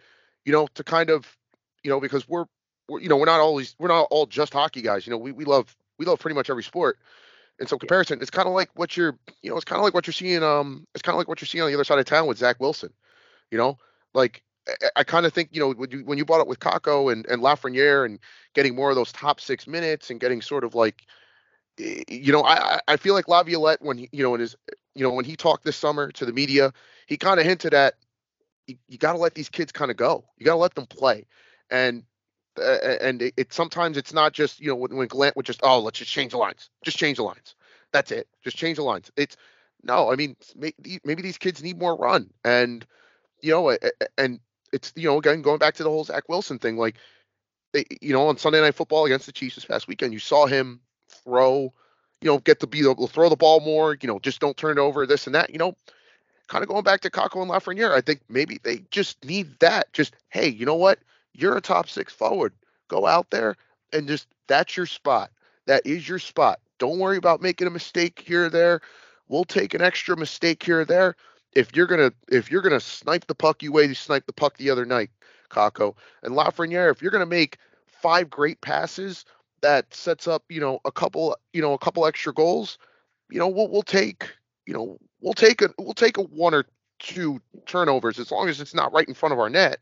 you 0.47 0.53
know, 0.53 0.69
to 0.75 0.83
kind 0.83 1.11
of, 1.11 1.37
you 1.83 1.91
know, 1.91 2.01
because 2.01 2.27
we're, 2.27 2.47
we're 2.89 3.01
you 3.01 3.11
know, 3.11 3.19
we're 3.19 3.27
not 3.27 3.41
always 3.41 3.77
we're 3.79 3.89
not 3.89 4.09
all 4.11 4.25
just 4.25 4.55
hockey 4.55 4.81
guys. 4.81 5.07
You 5.07 5.11
know, 5.11 5.19
we 5.19 5.33
we 5.33 5.45
love 5.45 5.77
we 5.99 6.07
love 6.07 6.19
pretty 6.19 6.35
much 6.35 6.49
every 6.49 6.63
sport. 6.63 6.99
And 7.59 7.69
so 7.69 7.79
comparison, 7.79 8.21
it's 8.21 8.31
kind 8.31 8.49
of 8.49 8.55
like 8.55 8.69
what 8.75 8.97
you're, 8.97 9.19
you 9.43 9.51
know, 9.51 9.57
it's 9.57 9.65
kind 9.65 9.79
of 9.79 9.85
like 9.85 9.95
what 9.95 10.07
you're 10.07 10.13
seeing. 10.13 10.43
Um, 10.43 10.87
it's 10.95 11.03
kind 11.03 11.15
of 11.15 11.19
like 11.19 11.29
what 11.29 11.41
you're 11.41 11.47
seeing 11.47 11.63
on 11.63 11.69
the 11.71 11.75
other 11.75 11.85
side 11.85 11.99
of 11.99 12.05
town 12.05 12.27
with 12.27 12.39
Zach 12.39 12.61
Wilson. 12.61 12.93
You 13.51 13.59
know, 13.59 13.79
like 14.13 14.43
I, 14.69 14.89
I 14.97 15.05
kind 15.05 15.25
of 15.27 15.33
think, 15.33 15.51
you 15.53 15.61
know, 15.61 15.73
when 15.73 15.91
you 15.91 16.05
when 16.05 16.19
you 16.19 16.25
brought 16.25 16.41
up 16.41 16.49
with 16.49 16.61
Kako 16.61 17.11
and 17.13 17.25
and 17.27 17.43
Lafreniere 17.43 18.05
and 18.05 18.19
getting 18.55 18.75
more 18.75 18.91
of 18.91 18.97
those 18.97 19.13
top 19.13 19.41
six 19.41 19.67
minutes 19.67 20.11
and 20.11 20.21
getting 20.21 20.43
sort 20.43 20.65
of 20.65 20.75
like, 20.75 21.07
you 21.79 22.33
know, 22.33 22.43
I 22.45 22.81
I- 22.89 22.97
feel 22.97 23.15
like 23.15 23.29
Laviolette 23.29 23.81
when 23.81 23.99
he, 23.99 24.09
you 24.13 24.23
know, 24.23 24.35
in 24.35 24.41
his, 24.41 24.57
you 24.95 25.03
know, 25.03 25.13
when 25.13 25.25
he 25.25 25.37
talked 25.37 25.65
this 25.65 25.77
summer 25.77 26.11
to 26.13 26.27
the 26.27 26.33
media, 26.33 26.73
he 27.07 27.17
kind 27.17 27.41
of 27.41 27.47
hinted 27.47 27.73
at 27.75 27.95
you, 28.67 28.77
you 28.89 28.99
got 28.99 29.13
to 29.13 29.19
let 29.19 29.35
these 29.35 29.49
kids 29.49 29.73
kind 29.73 29.91
of 29.91 29.97
go. 29.97 30.25
You 30.39 30.45
got 30.47 30.53
to 30.53 30.59
let 30.59 30.75
them 30.75 30.87
play, 30.87 31.27
and 31.71 32.03
and 32.59 33.23
it, 33.23 33.35
it, 33.37 33.53
sometimes 33.53 33.97
it's 33.97 34.13
not 34.13 34.33
just 34.33 34.61
you 34.61 34.69
know 34.69 34.77
when, 34.77 34.95
when 34.97 35.09
Gallant 35.09 35.37
would 35.37 35.47
just 35.47 35.61
oh 35.63 35.81
let's 35.81 35.99
just 35.99 36.11
change 36.11 36.33
the 36.33 36.39
lines, 36.39 36.71
just 36.85 36.99
change 36.99 37.19
the 37.19 37.25
lines. 37.25 37.55
That's 37.93 38.11
it. 38.11 38.29
Just 38.43 38.57
change 38.57 38.77
the 38.77 38.85
lines. 38.85 39.11
It's 39.17 39.37
no, 39.83 40.11
I 40.13 40.17
mean 40.17 40.37
maybe, 40.57 41.23
these 41.23 41.39
kids 41.39 41.63
need 41.63 41.79
more 41.79 41.97
run, 41.97 42.31
and 42.45 42.85
you 43.43 43.53
know, 43.53 43.77
and 44.19 44.41
it's 44.73 44.93
you 44.97 45.09
know 45.09 45.19
again 45.19 45.43
going 45.43 45.59
back 45.59 45.75
to 45.75 45.83
the 45.83 45.91
whole 45.91 46.05
Zach 46.05 46.29
Wilson 46.29 46.59
thing, 46.59 46.77
like 46.77 46.97
eh, 47.75 47.85
you 48.01 48.13
know 48.13 48.29
on 48.29 48.37
Sunday 48.37 48.61
Night 48.61 48.75
Football 48.75 49.07
against 49.07 49.27
the 49.27 49.33
Chiefs 49.33 49.55
this 49.55 49.65
past 49.65 49.89
weekend, 49.89 50.13
you 50.13 50.19
saw 50.19 50.47
him 50.47 50.81
throw, 51.09 51.73
you 52.21 52.31
know, 52.31 52.39
get 52.39 52.61
to 52.61 52.67
be 52.67 52.81
able 52.81 53.07
to 53.07 53.13
throw 53.13 53.29
the 53.29 53.37
ball 53.37 53.61
more, 53.61 53.97
you 54.01 54.09
know, 54.09 54.19
just 54.19 54.41
don't 54.41 54.57
turn 54.57 54.79
it 54.79 54.81
over, 54.81 55.07
this 55.07 55.27
and 55.27 55.35
that, 55.35 55.51
you 55.51 55.59
know. 55.59 55.77
Kind 56.49 56.63
of 56.63 56.69
going 56.69 56.85
back 56.85 57.01
to 57.01 57.11
Kakko 57.11 57.43
and 57.43 57.51
Lafreniere, 57.51 57.91
I 57.91 58.01
think 58.01 58.21
maybe 58.29 58.61
they 58.63 58.83
just 58.93 59.25
need 59.25 59.59
that. 59.59 59.93
Just 59.93 60.15
hey, 60.29 60.49
you 60.49 60.65
know 60.65 60.77
what? 60.77 61.01
You're 61.37 61.57
a 61.57 61.61
top 61.61 61.89
six 61.89 62.13
forward. 62.13 62.53
Go 62.89 63.07
out 63.07 63.31
there 63.31 63.57
and 63.93 64.09
just 64.09 64.27
that's 64.47 64.77
your 64.77 64.87
spot. 64.87 65.31
That 65.67 65.87
is 65.87 66.09
your 66.09 66.19
spot. 66.19 66.61
Don't 66.79 66.99
worry 66.99 67.17
about 67.17 67.43
making 67.43 67.67
a 67.67 67.71
mistake 67.71 68.23
here 68.25 68.47
or 68.47 68.51
there. 68.51 68.81
We'll 69.29 69.45
take 69.45 69.75
an 69.75 69.83
extra 69.83 70.17
mistake 70.17 70.63
here 70.63 70.81
or 70.81 70.85
there. 70.85 71.17
If 71.55 71.75
you're 71.75 71.87
gonna 71.87 72.13
if 72.29 72.51
you're 72.51 72.63
gonna 72.63 72.81
snipe 72.81 73.27
the 73.27 73.35
puck 73.35 73.63
you 73.63 73.73
way 73.73 73.85
you 73.85 73.95
sniped 73.95 74.27
the 74.27 74.33
puck 74.33 74.57
the 74.57 74.71
other 74.71 74.87
night, 74.87 75.11
Kakko 75.51 75.95
and 76.23 76.35
Lafreniere, 76.35 76.91
if 76.91 77.03
you're 77.03 77.11
gonna 77.11 77.27
make 77.27 77.59
five 77.87 78.31
great 78.31 78.61
passes 78.61 79.25
that 79.63 79.93
sets 79.95 80.29
up 80.29 80.45
you 80.49 80.61
know 80.61 80.79
a 80.85 80.93
couple 80.93 81.37
you 81.53 81.63
know 81.63 81.73
a 81.73 81.79
couple 81.79 82.07
extra 82.07 82.33
goals, 82.33 82.79
you 83.31 83.39
know 83.39 83.49
we'll 83.49 83.69
we'll 83.69 83.83
take 83.83 84.31
you 84.67 84.75
know 84.75 84.99
we'll 85.21 85.35
take 85.35 85.63
a 85.63 85.69
we'll 85.79 85.95
take 85.95 86.19
a 86.19 86.23
one 86.23 86.55
or 86.55 86.65
two 86.99 87.41
turnovers 87.67 88.19
as 88.19 88.31
long 88.31 88.49
as 88.49 88.61
it's 88.61 88.75
not 88.75 88.93
right 88.93 89.09
in 89.09 89.15
front 89.15 89.33
of 89.33 89.39
our 89.39 89.51
net. 89.51 89.79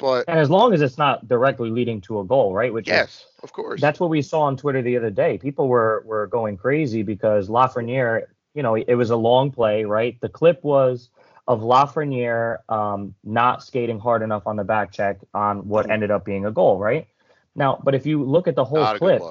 But 0.00 0.24
and 0.28 0.38
as 0.38 0.50
long 0.50 0.72
as 0.72 0.80
it's 0.80 0.98
not 0.98 1.28
directly 1.28 1.70
leading 1.70 2.00
to 2.02 2.20
a 2.20 2.24
goal, 2.24 2.54
right? 2.54 2.72
Which 2.72 2.88
yes, 2.88 3.08
is, 3.08 3.26
of 3.42 3.52
course. 3.52 3.80
That's 3.80 4.00
what 4.00 4.10
we 4.10 4.22
saw 4.22 4.42
on 4.42 4.56
Twitter 4.56 4.82
the 4.82 4.96
other 4.96 5.10
day. 5.10 5.38
People 5.38 5.68
were 5.68 6.02
were 6.06 6.26
going 6.26 6.56
crazy 6.56 7.02
because 7.02 7.48
Lafreniere, 7.48 8.26
you 8.54 8.62
know, 8.62 8.74
it 8.74 8.94
was 8.94 9.10
a 9.10 9.16
long 9.16 9.50
play, 9.50 9.84
right? 9.84 10.20
The 10.20 10.28
clip 10.28 10.64
was 10.64 11.10
of 11.46 11.60
Lafreniere 11.60 12.58
um, 12.68 13.14
not 13.24 13.62
skating 13.62 13.98
hard 13.98 14.22
enough 14.22 14.46
on 14.46 14.56
the 14.56 14.64
back 14.64 14.92
check 14.92 15.18
on 15.34 15.68
what 15.68 15.84
mm-hmm. 15.84 15.92
ended 15.92 16.10
up 16.10 16.24
being 16.24 16.46
a 16.46 16.50
goal, 16.50 16.78
right? 16.78 17.06
Now, 17.54 17.80
but 17.82 17.94
if 17.94 18.06
you 18.06 18.22
look 18.22 18.48
at 18.48 18.54
the 18.54 18.64
whole 18.64 18.96
clip, 18.96 19.22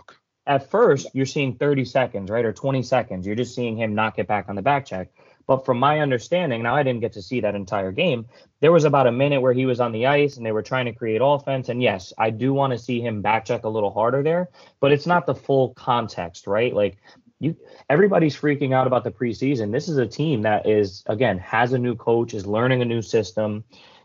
at 0.45 0.69
first 0.69 1.07
you're 1.13 1.25
seeing 1.25 1.55
30 1.55 1.85
seconds, 1.85 2.29
right, 2.29 2.43
or 2.43 2.51
20 2.51 2.83
seconds. 2.83 3.25
You're 3.25 3.35
just 3.35 3.55
seeing 3.55 3.77
him 3.77 3.95
not 3.95 4.15
get 4.15 4.27
back 4.27 4.49
on 4.49 4.55
the 4.55 4.61
back 4.61 4.85
check. 4.85 5.09
But 5.49 5.65
from 5.65 5.79
my 5.79 6.01
understanding, 6.01 6.61
now 6.61 6.75
I 6.75 6.83
didn't 6.83 7.01
get 7.01 7.13
to 7.13 7.23
see 7.23 7.41
that 7.41 7.55
entire 7.55 7.91
game. 7.91 8.27
There 8.59 8.71
was 8.71 8.83
about 8.83 9.07
a 9.07 9.11
minute 9.11 9.41
where 9.41 9.51
he 9.51 9.65
was 9.65 9.79
on 9.79 9.91
the 9.91 10.05
ice 10.05 10.37
and 10.37 10.45
they 10.45 10.51
were 10.51 10.61
trying 10.61 10.85
to 10.85 10.93
create 10.93 11.21
offense. 11.23 11.69
And 11.69 11.81
yes, 11.81 12.13
I 12.19 12.29
do 12.29 12.53
want 12.53 12.71
to 12.71 12.77
see 12.77 13.01
him 13.01 13.23
back 13.23 13.45
check 13.45 13.63
a 13.63 13.69
little 13.69 13.89
harder 13.89 14.21
there, 14.21 14.49
but 14.79 14.91
it's 14.91 15.07
not 15.07 15.25
the 15.25 15.33
full 15.33 15.73
context, 15.73 16.45
right? 16.45 16.71
Like 16.71 16.97
you 17.39 17.57
everybody's 17.89 18.37
freaking 18.37 18.75
out 18.75 18.85
about 18.85 19.03
the 19.03 19.09
preseason. 19.09 19.71
This 19.71 19.89
is 19.89 19.97
a 19.97 20.05
team 20.05 20.43
that 20.43 20.69
is 20.69 21.01
again 21.07 21.39
has 21.39 21.73
a 21.73 21.79
new 21.79 21.95
coach, 21.95 22.35
is 22.35 22.45
learning 22.45 22.83
a 22.83 22.85
new 22.85 23.01
system. 23.01 23.63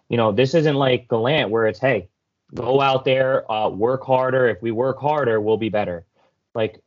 You 0.09 0.17
know, 0.17 0.33
this 0.33 0.55
isn't 0.55 0.77
like 0.77 1.09
Gallant 1.09 1.51
where 1.51 1.67
it's 1.67 1.79
hey, 1.79 2.09
go 2.55 2.81
out 2.81 3.05
there, 3.05 3.53
uh, 3.53 3.69
work 3.69 4.03
harder. 4.03 4.49
If 4.49 4.63
we 4.63 4.71
work 4.71 4.99
harder, 4.99 5.43
we'll 5.43 5.59
be 5.59 5.69
better. 5.69 6.07
Like 6.55 6.81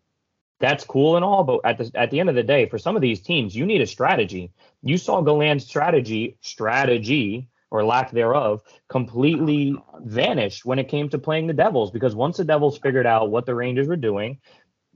that's 0.60 0.84
cool 0.84 1.16
and 1.16 1.26
all, 1.26 1.44
but 1.44 1.62
at 1.64 1.78
the 1.78 1.92
at 1.94 2.12
the 2.12 2.20
end 2.20 2.30
of 2.30 2.36
the 2.36 2.44
day, 2.44 2.68
for 2.68 2.78
some 2.78 2.96
of 2.96 3.02
these 3.02 3.22
teams, 3.22 3.56
you 3.56 3.66
need 3.66 3.82
a 3.82 3.88
strategy. 3.88 4.52
You 4.82 4.98
saw 4.98 5.22
Gallant's 5.22 5.66
strategy, 5.66 6.38
strategy 6.42 7.50
or 7.70 7.84
lack 7.84 8.12
thereof, 8.12 8.62
completely 8.88 9.76
oh, 9.78 10.00
vanished 10.04 10.66
when 10.66 10.80
it 10.80 10.88
came 10.88 11.10
to 11.10 11.18
playing 11.18 11.48
the 11.48 11.54
Devils 11.54 11.92
because 11.92 12.16
once 12.16 12.38
the 12.38 12.46
Devils 12.46 12.78
figured 12.78 13.06
out 13.06 13.30
what 13.30 13.46
the 13.46 13.54
Rangers 13.54 13.88
were 13.88 13.98
doing 13.98 14.40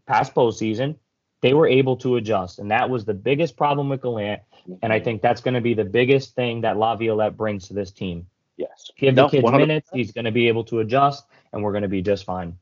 past 0.07 0.33
postseason, 0.33 0.95
they 1.41 1.53
were 1.53 1.67
able 1.67 1.97
to 1.97 2.15
adjust, 2.15 2.59
and 2.59 2.71
that 2.71 2.89
was 2.89 3.05
the 3.05 3.13
biggest 3.13 3.57
problem 3.57 3.89
with 3.89 4.01
Gallant. 4.01 4.41
And 4.81 4.93
I 4.93 4.97
mm-hmm. 4.97 5.05
think 5.05 5.21
that's 5.21 5.41
going 5.41 5.55
to 5.55 5.61
be 5.61 5.73
the 5.73 5.85
biggest 5.85 6.35
thing 6.35 6.61
that 6.61 6.77
Laviolette 6.77 7.35
brings 7.35 7.67
to 7.67 7.73
this 7.73 7.91
team. 7.91 8.27
Yes, 8.57 8.91
give 8.97 9.15
the 9.15 9.27
kids 9.27 9.43
100. 9.43 9.67
minutes. 9.67 9.89
He's 9.91 10.11
going 10.11 10.25
to 10.25 10.31
be 10.31 10.47
able 10.47 10.63
to 10.65 10.79
adjust, 10.79 11.25
and 11.51 11.63
we're 11.63 11.71
going 11.71 11.81
to 11.81 11.89
be 11.89 12.01
just 12.01 12.25
fine. 12.25 12.57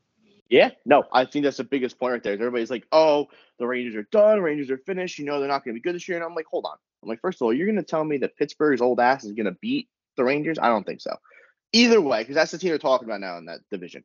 Yeah, 0.50 0.70
no, 0.84 1.04
I 1.12 1.26
think 1.26 1.44
that's 1.44 1.58
the 1.58 1.64
biggest 1.64 1.98
point 1.98 2.12
right 2.12 2.22
there. 2.22 2.32
Everybody's 2.32 2.70
like, 2.70 2.84
oh, 2.90 3.28
the 3.60 3.66
Rangers 3.68 3.94
are 3.94 4.08
done, 4.10 4.40
Rangers 4.40 4.70
are 4.70 4.78
finished. 4.78 5.18
You 5.18 5.24
know 5.24 5.38
they're 5.38 5.48
not 5.48 5.64
going 5.64 5.74
to 5.74 5.80
be 5.80 5.82
good 5.82 5.94
this 5.94 6.08
year. 6.08 6.18
And 6.18 6.24
I'm 6.24 6.34
like, 6.34 6.46
hold 6.50 6.66
on. 6.66 6.76
I'm 7.02 7.08
like, 7.08 7.20
first 7.20 7.38
of 7.40 7.42
all, 7.42 7.52
you're 7.52 7.68
going 7.68 7.76
to 7.76 7.84
tell 7.84 8.04
me 8.04 8.18
that 8.18 8.36
Pittsburgh's 8.36 8.80
old 8.80 8.98
ass 8.98 9.24
is 9.24 9.32
going 9.32 9.46
to 9.46 9.56
beat 9.62 9.88
the 10.16 10.24
Rangers? 10.24 10.58
I 10.58 10.68
don't 10.68 10.84
think 10.84 11.00
so. 11.00 11.16
Either 11.72 12.00
way, 12.00 12.22
because 12.22 12.34
that's 12.34 12.50
the 12.50 12.58
team 12.58 12.70
they're 12.70 12.78
talking 12.78 13.06
about 13.08 13.20
now 13.20 13.38
in 13.38 13.46
that 13.46 13.60
division. 13.70 14.02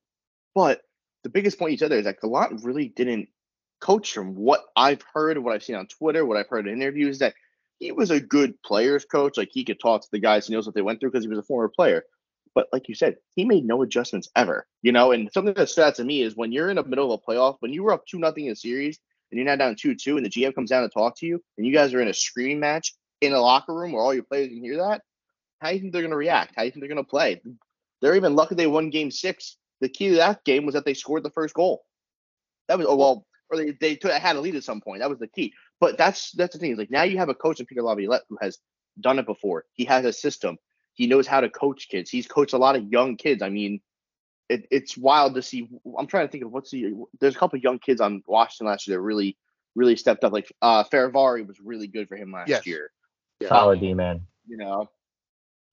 But 0.54 0.82
the 1.24 1.30
biggest 1.30 1.58
point 1.58 1.72
you 1.72 1.78
said 1.80 1.90
there 1.90 1.98
is 1.98 2.06
that 2.06 2.22
Gallant 2.22 2.64
really 2.64 2.90
didn't 2.90 3.28
coach 3.82 4.14
from 4.14 4.36
what 4.36 4.62
I've 4.76 5.02
heard 5.14 5.40
what 5.40 5.54
I've 5.54 5.64
seen 5.64 5.76
on 5.76 5.88
Twitter, 5.88 6.26
what 6.26 6.38
I've 6.38 6.48
heard 6.48 6.68
in 6.68 6.74
interviews, 6.80 7.20
that 7.20 7.34
he 7.80 7.92
was 7.92 8.12
a 8.12 8.20
good 8.20 8.62
players 8.62 9.04
coach. 9.04 9.36
Like 9.36 9.50
he 9.52 9.66
could 9.66 9.80
talk 9.80 10.02
to 10.02 10.08
the 10.12 10.20
guys, 10.20 10.46
he 10.48 10.54
knows 10.54 10.68
what 10.68 10.76
they 10.76 10.84
went 10.84 11.00
through 11.00 11.12
because 11.12 11.24
he 11.24 11.30
was 11.30 11.40
a 11.40 11.44
former 11.44 11.70
player. 11.70 12.04
But 12.56 12.68
like 12.72 12.88
you 12.88 12.96
said, 12.96 13.18
he 13.36 13.44
made 13.44 13.65
no 13.65 13.82
adjustments 13.82 14.30
ever. 14.36 14.65
You 14.82 14.94
know, 14.94 15.12
and 15.12 15.30
something 15.32 15.54
that 15.54 15.70
stood 15.70 15.84
out 15.84 15.96
to 15.96 16.04
me 16.04 16.22
is 16.22 16.36
when 16.36 16.52
you're 16.52 16.70
in 16.70 16.78
the 16.78 16.84
middle 16.84 17.13
of 17.13 17.22
a 17.22 17.32
playoff, 17.32 17.58
when 17.60 17.74
you 17.74 17.84
were 17.84 17.91
up 17.91 18.06
two 18.08 18.18
nothing 18.18 18.46
in 18.46 18.54
a 18.54 18.56
series 18.56 18.98
and 19.30 19.38
you're 19.38 19.46
now 19.46 19.58
down 19.58 19.76
two 19.76 19.94
two, 19.94 20.18
and 20.18 20.26
the 20.26 20.30
GM 20.30 20.56
comes 20.56 20.70
down 20.70 20.84
to 20.84 20.89
talk 20.89 21.18
to 21.18 21.26
you, 21.26 21.44
and 21.58 21.68
you 21.68 21.74
guys 21.74 21.94
are 21.94 22.02
in 22.02 22.08
a 22.08 22.13
screaming 22.13 22.60
match 22.60 22.96
in 23.22 23.34
a 23.34 23.39
locker 23.39 23.76
room 23.76 23.91
where 23.91 24.02
all 24.02 24.13
your 24.13 24.24
players 24.24 24.48
can 24.48 24.63
hear 24.63 24.78
that. 24.78 25.02
How 25.60 25.70
do 25.70 25.76
you 25.76 25.82
think 25.82 25.94
they're 25.94 26.02
going 26.02 26.12
to 26.12 26.18
react? 26.18 26.54
How 26.56 26.62
do 26.62 26.65
you 26.68 26.72
think 26.72 26.82
they're 26.82 26.94
going 26.94 27.04
to 27.04 27.10
play? 27.10 27.41
They're 28.02 28.15
even 28.15 28.36
lucky 28.36 28.56
they 28.56 28.68
won 28.68 28.89
Game 28.89 29.12
Six. 29.12 29.58
The 29.82 29.89
key 29.89 30.10
to 30.10 30.15
that 30.15 30.44
game 30.46 30.65
was 30.65 30.74
that 30.76 30.86
they 30.86 30.94
scored 30.94 31.24
the 31.24 31.32
first 31.32 31.54
goal. 31.54 31.84
That 32.68 32.78
was 32.78 32.88
oh 32.88 32.96
well, 32.96 33.26
or 33.50 33.58
they 33.58 33.72
they 33.72 33.96
took, 33.96 34.12
had 34.12 34.38
a 34.38 34.41
lead 34.41 34.56
at 34.56 34.63
some 34.63 34.82
point. 34.82 35.00
That 35.02 35.10
was 35.10 35.20
the 35.20 35.28
key. 35.28 35.54
But 35.80 35.98
that's 35.98 36.32
that's 36.32 36.54
the 36.54 36.60
thing. 36.60 36.72
Is 36.72 36.78
like 36.78 36.91
now 36.91 37.04
you 37.04 37.18
have 37.18 37.30
a 37.30 37.36
coach 37.36 37.60
in 37.60 37.65
Peter 37.65 37.82
Laviolette 37.82 38.24
who 38.30 38.38
has 38.41 38.60
done 39.00 39.20
it 39.20 39.26
before. 39.26 39.65
He 39.74 39.86
has 39.86 40.06
a 40.06 40.13
system. 40.13 40.58
He 40.96 41.08
knows 41.08 41.28
how 41.28 41.42
to 41.42 41.50
coach 41.50 41.88
kids. 41.90 42.10
He's 42.10 42.28
coached 42.28 42.54
a 42.54 42.58
lot 42.58 42.76
of 42.76 42.92
young 42.92 43.18
kids. 43.18 43.42
I 43.42 43.50
mean, 43.50 43.82
it, 44.50 44.66
it's 44.72 44.98
wild 44.98 45.36
to 45.36 45.42
see. 45.42 45.70
I'm 45.98 46.08
trying 46.08 46.28
to 46.28 46.32
think 46.32 46.44
of 46.44 46.52
what's 46.52 46.72
the. 46.72 46.94
There's 47.20 47.36
a 47.36 47.40
couple 47.40 47.60
young 47.60 47.80
kids 47.80 48.02
on 48.02 48.24
Washington 48.28 48.68
last 48.68 48.88
year 48.88 48.98
that 48.98 49.02
really, 49.02 49.38
really 49.76 49.96
stepped 49.96 50.24
up. 50.24 50.34
Like 50.34 50.52
uh 50.62 50.84
Fehérváry 50.86 51.46
was 51.46 51.60
really 51.60 51.88
good 51.88 52.08
for 52.08 52.16
him 52.16 52.32
last 52.32 52.50
yes. 52.50 52.66
year. 52.66 52.92
Yeah. 53.40 53.50
Solid 53.50 53.82
D 53.82 53.94
man. 53.94 54.22
You 54.48 54.58
know, 54.58 54.90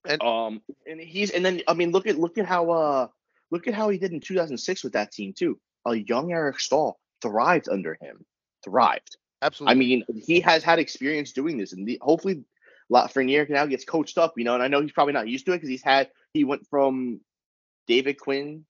and 0.08 0.22
um, 0.22 0.62
and 0.86 1.00
he's 1.00 1.30
and 1.30 1.44
then 1.44 1.62
I 1.68 1.74
mean, 1.74 1.92
look 1.92 2.06
at 2.06 2.18
look 2.18 2.38
at 2.38 2.46
how 2.46 2.70
uh 2.70 3.08
look 3.50 3.68
at 3.68 3.74
how 3.74 3.88
he 3.90 3.98
did 3.98 4.12
in 4.12 4.20
2006 4.20 4.82
with 4.82 4.94
that 4.94 5.12
team 5.12 5.32
too. 5.32 5.58
A 5.86 5.94
young 5.94 6.32
Eric 6.32 6.58
Staal 6.58 6.98
thrived 7.20 7.68
under 7.68 7.96
him. 8.00 8.24
Thrived. 8.64 9.16
Absolutely. 9.42 9.72
I 9.72 9.74
mean, 9.74 10.04
he 10.24 10.40
has 10.40 10.62
had 10.62 10.78
experience 10.78 11.32
doing 11.32 11.58
this, 11.58 11.72
and 11.72 11.86
the, 11.86 11.98
hopefully 12.00 12.44
Lafreniere 12.90 13.48
now 13.48 13.66
gets 13.66 13.84
coached 13.84 14.18
up, 14.18 14.34
you 14.36 14.44
know, 14.44 14.54
and 14.54 14.62
I 14.62 14.68
know 14.68 14.80
he's 14.80 14.92
probably 14.92 15.14
not 15.14 15.28
used 15.28 15.46
to 15.46 15.52
it 15.52 15.56
because 15.56 15.68
he's 15.68 15.82
had 15.82 16.10
he 16.34 16.44
went 16.44 16.66
from 16.68 17.20
David 17.86 18.18
Quinn 18.18 18.64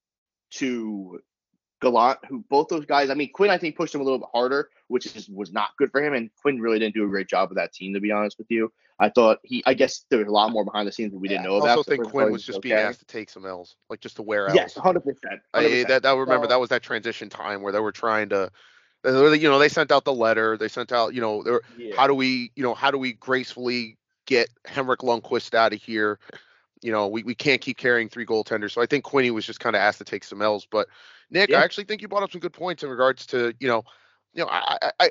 to 0.53 1.21
Gallant, 1.81 2.19
who 2.29 2.45
both 2.49 2.69
those 2.69 2.87
guys. 2.87 3.11
I 3.11 3.15
mean, 3.15 3.31
Quinn 3.33 3.51
I 3.51 3.59
think 3.59 3.77
pushed 3.77 3.95
him 3.95 4.01
a 4.01 4.05
little 4.05 4.21
bit 4.21 4.29
harder, 4.33 4.71
which 4.89 5.07
is 5.07 5.29
was 5.29 5.53
not 5.53 5.71
good 5.77 5.91
for 5.91 6.03
him, 6.03 6.15
and 6.15 6.31
Quinn 6.41 6.61
really 6.61 6.79
didn't 6.79 6.95
do 6.95 7.05
a 7.05 7.09
great 7.09 7.29
job 7.29 7.49
with 7.49 7.59
that 7.59 7.73
team. 7.73 7.95
To 7.95 8.01
be 8.01 8.13
honest 8.13 8.39
with 8.39 8.51
you, 8.51 8.73
I 8.99 9.09
thought 9.09 9.39
he. 9.43 9.63
I 9.67 9.75
guess 9.75 10.05
there 10.09 10.21
was 10.21 10.29
a 10.29 10.33
lot 10.33 10.53
more 10.53 10.65
behind 10.65 10.87
the 10.87 10.93
scenes 10.93 11.13
that 11.13 11.19
we 11.19 11.29
didn't 11.29 11.45
know 11.45 11.57
about. 11.57 11.69
I 11.69 11.73
also 11.73 11.91
think 11.91 12.09
Quinn 12.09 12.31
was 12.31 12.45
just 12.45 12.59
okay. 12.59 12.69
being 12.69 12.81
asked 12.81 13.01
to 13.01 13.07
take 13.07 13.31
some 13.31 13.45
L's, 13.45 13.75
like 13.91 14.01
just 14.01 14.17
to 14.17 14.23
wear 14.23 14.49
out. 14.49 14.55
Yes, 14.55 14.77
hundred 14.77 15.01
percent. 15.01 15.41
That 15.53 16.03
that 16.03 16.17
remember 16.17 16.47
that 16.47 16.61
was 16.61 16.69
that 16.71 16.83
transition 16.83 17.29
time 17.29 17.63
where 17.63 17.73
they 17.73 17.81
were 17.81 17.93
trying 17.93 18.29
to 18.29 18.51
you 19.05 19.49
know 19.49 19.59
they 19.59 19.69
sent 19.69 19.91
out 19.91 20.05
the 20.05 20.13
letter 20.13 20.57
they 20.57 20.69
sent 20.69 20.93
out 20.93 21.13
you 21.13 21.21
know 21.21 21.61
yeah. 21.77 21.95
how 21.97 22.07
do 22.07 22.15
we 22.15 22.53
you 22.55 22.63
know 22.63 22.75
how 22.75 22.91
do 22.91 22.99
we 22.99 23.13
gracefully 23.15 23.97
get 24.33 24.49
Henrik 24.65 25.01
Lundqvist 25.01 25.55
out 25.55 25.73
of 25.73 25.83
here. 25.83 26.19
You 26.83 26.91
know, 26.91 27.07
we, 27.07 27.23
we 27.23 27.35
can't 27.35 27.61
keep 27.61 27.77
carrying 27.77 28.09
three 28.09 28.27
goaltenders. 28.27 28.73
So 28.73 28.83
I 28.83 28.87
think 28.87 29.05
Quinny 29.05 29.31
was 29.31 29.47
just 29.47 29.61
kind 29.61 29.77
of 29.77 29.81
asked 29.81 29.99
to 29.99 30.05
take 30.05 30.25
some 30.25 30.43
L's. 30.43 30.67
But 30.67 30.89
Nick, 31.31 31.51
yeah. 31.51 31.61
I 31.61 31.63
actually 31.63 31.85
think 31.85 32.03
you 32.03 32.09
brought 32.09 32.23
up 32.23 32.33
some 32.33 32.41
good 32.41 32.53
points 32.53 32.83
in 32.83 32.91
regards 32.91 33.27
to, 33.27 33.55
you 33.61 33.69
know, 33.69 33.85
you 34.35 34.43
know, 34.43 34.51
I, 34.51 34.79
I, 34.83 34.91
I 35.01 35.11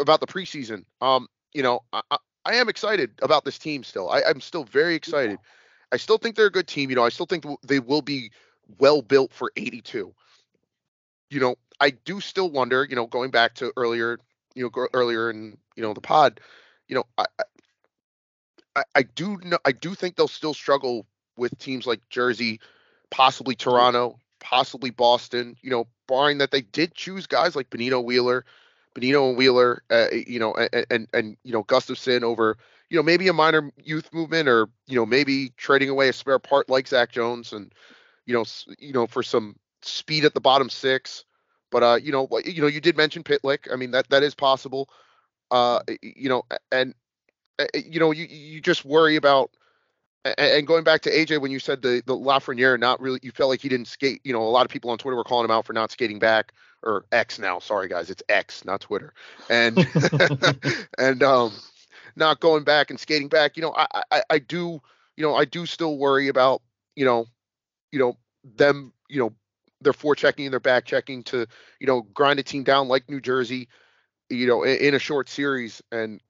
about 0.00 0.20
the 0.20 0.26
preseason. 0.26 0.84
Um, 1.00 1.28
you 1.52 1.62
know, 1.62 1.80
I, 1.92 2.02
I 2.44 2.54
am 2.54 2.68
excited 2.68 3.10
about 3.20 3.44
this 3.44 3.58
team 3.58 3.84
still. 3.84 4.10
I, 4.10 4.22
I'm 4.22 4.40
still 4.40 4.64
very 4.64 4.94
excited. 4.94 5.38
I 5.92 5.96
still 5.96 6.18
think 6.18 6.36
they're 6.36 6.46
a 6.46 6.52
good 6.52 6.68
team. 6.68 6.88
You 6.88 6.96
know, 6.96 7.04
I 7.04 7.10
still 7.10 7.26
think 7.26 7.44
they 7.62 7.80
will 7.80 8.02
be 8.02 8.30
well 8.78 9.02
built 9.02 9.32
for 9.32 9.52
82. 9.56 10.14
You 11.30 11.40
know, 11.40 11.56
I 11.80 11.90
do 11.90 12.20
still 12.20 12.50
wonder, 12.50 12.86
you 12.88 12.96
know, 12.96 13.06
going 13.06 13.30
back 13.30 13.54
to 13.56 13.72
earlier, 13.76 14.18
you 14.54 14.64
know, 14.64 14.86
earlier 14.94 15.30
in, 15.30 15.58
you 15.76 15.82
know, 15.82 15.92
the 15.92 16.00
pod, 16.00 16.40
you 16.88 16.94
know, 16.94 17.04
I, 17.18 17.26
I, 18.76 18.84
I 18.94 19.02
do 19.02 19.38
know 19.44 19.58
I 19.64 19.72
do 19.72 19.94
think 19.94 20.16
they'll 20.16 20.28
still 20.28 20.54
struggle 20.54 21.06
with 21.36 21.56
teams 21.58 21.86
like 21.86 22.00
Jersey, 22.10 22.60
possibly 23.10 23.54
Toronto, 23.54 24.18
possibly 24.40 24.90
Boston. 24.90 25.56
You 25.62 25.70
know, 25.70 25.88
barring 26.08 26.38
that 26.38 26.50
they 26.50 26.62
did 26.62 26.94
choose 26.94 27.26
guys 27.26 27.56
like 27.56 27.70
Bonino 27.70 28.02
Wheeler, 28.04 28.44
Bonino 28.94 29.28
and 29.28 29.36
Wheeler, 29.36 29.82
uh, 29.90 30.06
you 30.12 30.38
know, 30.38 30.54
and, 30.54 30.86
and 30.90 31.08
and 31.12 31.36
you 31.44 31.52
know 31.52 31.64
Gustafsson 31.64 32.22
over 32.22 32.56
you 32.92 32.98
know, 32.98 33.02
maybe 33.02 33.26
a 33.28 33.32
minor 33.32 33.72
youth 33.82 34.12
movement, 34.12 34.50
or 34.50 34.68
you 34.86 34.96
know, 34.96 35.06
maybe 35.06 35.48
trading 35.56 35.88
away 35.88 36.10
a 36.10 36.12
spare 36.12 36.38
part 36.38 36.68
like 36.68 36.86
Zach 36.86 37.10
Jones, 37.10 37.54
and 37.54 37.72
you 38.26 38.34
know, 38.34 38.44
you 38.78 38.92
know, 38.92 39.06
for 39.06 39.22
some 39.22 39.56
speed 39.80 40.26
at 40.26 40.34
the 40.34 40.42
bottom 40.42 40.68
six. 40.68 41.24
But 41.70 41.82
uh, 41.82 41.98
you 42.02 42.12
know, 42.12 42.28
you 42.44 42.60
know, 42.60 42.66
you 42.66 42.82
did 42.82 42.98
mention 42.98 43.22
Pitlick. 43.24 43.72
I 43.72 43.76
mean, 43.76 43.92
that 43.92 44.10
that 44.10 44.22
is 44.22 44.34
possible. 44.34 44.90
Uh, 45.50 45.80
you 46.02 46.28
know, 46.28 46.42
and 46.70 46.94
you 47.74 48.00
know, 48.00 48.10
you 48.10 48.26
you 48.26 48.60
just 48.60 48.84
worry 48.84 49.16
about. 49.16 49.50
And 50.38 50.68
going 50.68 50.84
back 50.84 51.00
to 51.02 51.10
AJ, 51.10 51.40
when 51.40 51.50
you 51.50 51.58
said 51.58 51.82
the 51.82 52.00
the 52.06 52.16
Lafreniere 52.16 52.78
not 52.78 53.00
really, 53.00 53.18
you 53.22 53.32
felt 53.32 53.50
like 53.50 53.60
he 53.60 53.68
didn't 53.68 53.88
skate. 53.88 54.20
You 54.22 54.32
know, 54.32 54.42
a 54.42 54.50
lot 54.50 54.64
of 54.64 54.70
people 54.70 54.90
on 54.90 54.98
Twitter 54.98 55.16
were 55.16 55.24
calling 55.24 55.44
him 55.44 55.50
out 55.50 55.66
for 55.66 55.72
not 55.72 55.90
skating 55.90 56.20
back 56.20 56.52
or 56.82 57.04
X 57.12 57.38
now. 57.38 57.58
Sorry 57.58 57.88
guys, 57.88 58.10
it's 58.10 58.22
X, 58.28 58.64
not 58.64 58.80
Twitter. 58.80 59.12
And 59.50 59.76
and 60.98 61.22
um, 61.22 61.52
not 62.16 62.40
going 62.40 62.64
back 62.64 62.90
and 62.90 62.98
skating 62.98 63.28
back. 63.28 63.56
You 63.56 63.62
know, 63.62 63.74
I, 63.76 64.02
I 64.10 64.22
I 64.30 64.38
do. 64.38 64.80
You 65.16 65.22
know, 65.22 65.34
I 65.34 65.44
do 65.44 65.66
still 65.66 65.98
worry 65.98 66.28
about 66.28 66.62
you 66.96 67.04
know, 67.04 67.26
you 67.90 67.98
know 67.98 68.16
them. 68.44 68.92
You 69.08 69.20
know, 69.20 69.32
they're 69.80 69.92
forechecking 69.92 70.44
and 70.44 70.52
they're 70.52 70.60
back 70.60 70.84
checking 70.84 71.22
to 71.24 71.46
you 71.80 71.86
know 71.86 72.02
grind 72.14 72.38
a 72.38 72.42
team 72.42 72.64
down 72.64 72.88
like 72.88 73.08
New 73.08 73.20
Jersey. 73.20 73.68
You 74.30 74.46
know, 74.46 74.62
in 74.62 74.94
a 74.94 74.98
short 74.98 75.28
series, 75.28 75.82
and 75.92 76.20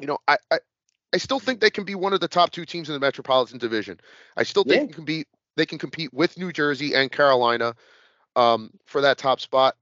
you 0.00 0.06
know, 0.06 0.18
I, 0.26 0.36
I 0.50 0.58
I 1.12 1.16
still 1.16 1.40
think 1.40 1.60
they 1.60 1.70
can 1.70 1.84
be 1.84 1.94
one 1.94 2.12
of 2.12 2.20
the 2.20 2.28
top 2.28 2.50
two 2.50 2.64
teams 2.64 2.88
in 2.88 2.92
the 2.92 3.00
Metropolitan 3.00 3.58
Division. 3.58 3.98
I 4.36 4.42
still 4.42 4.64
think 4.64 4.74
yeah. 4.74 4.86
they 4.86 4.92
can 4.92 5.04
be 5.04 5.26
they 5.56 5.66
can 5.66 5.78
compete 5.78 6.12
with 6.12 6.38
New 6.38 6.52
Jersey 6.52 6.94
and 6.94 7.10
Carolina 7.10 7.74
um, 8.36 8.70
for 8.86 9.00
that 9.00 9.18
top 9.18 9.40
spot. 9.40 9.76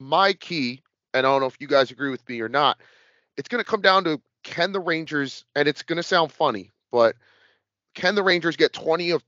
My 0.00 0.32
key, 0.32 0.82
and 1.14 1.26
I 1.26 1.30
don't 1.30 1.40
know 1.40 1.46
if 1.46 1.60
you 1.60 1.68
guys 1.68 1.90
agree 1.90 2.10
with 2.10 2.26
me 2.28 2.40
or 2.40 2.48
not, 2.48 2.78
it's 3.36 3.48
going 3.48 3.62
to 3.62 3.70
come 3.70 3.82
down 3.82 4.04
to 4.04 4.20
can 4.42 4.72
the 4.72 4.80
Rangers, 4.80 5.44
and 5.54 5.68
it's 5.68 5.82
going 5.82 5.98
to 5.98 6.02
sound 6.02 6.32
funny, 6.32 6.70
but 6.90 7.14
can 7.94 8.14
the 8.14 8.22
Rangers 8.22 8.56
get 8.56 8.72
20 8.72 9.10
of 9.10 9.22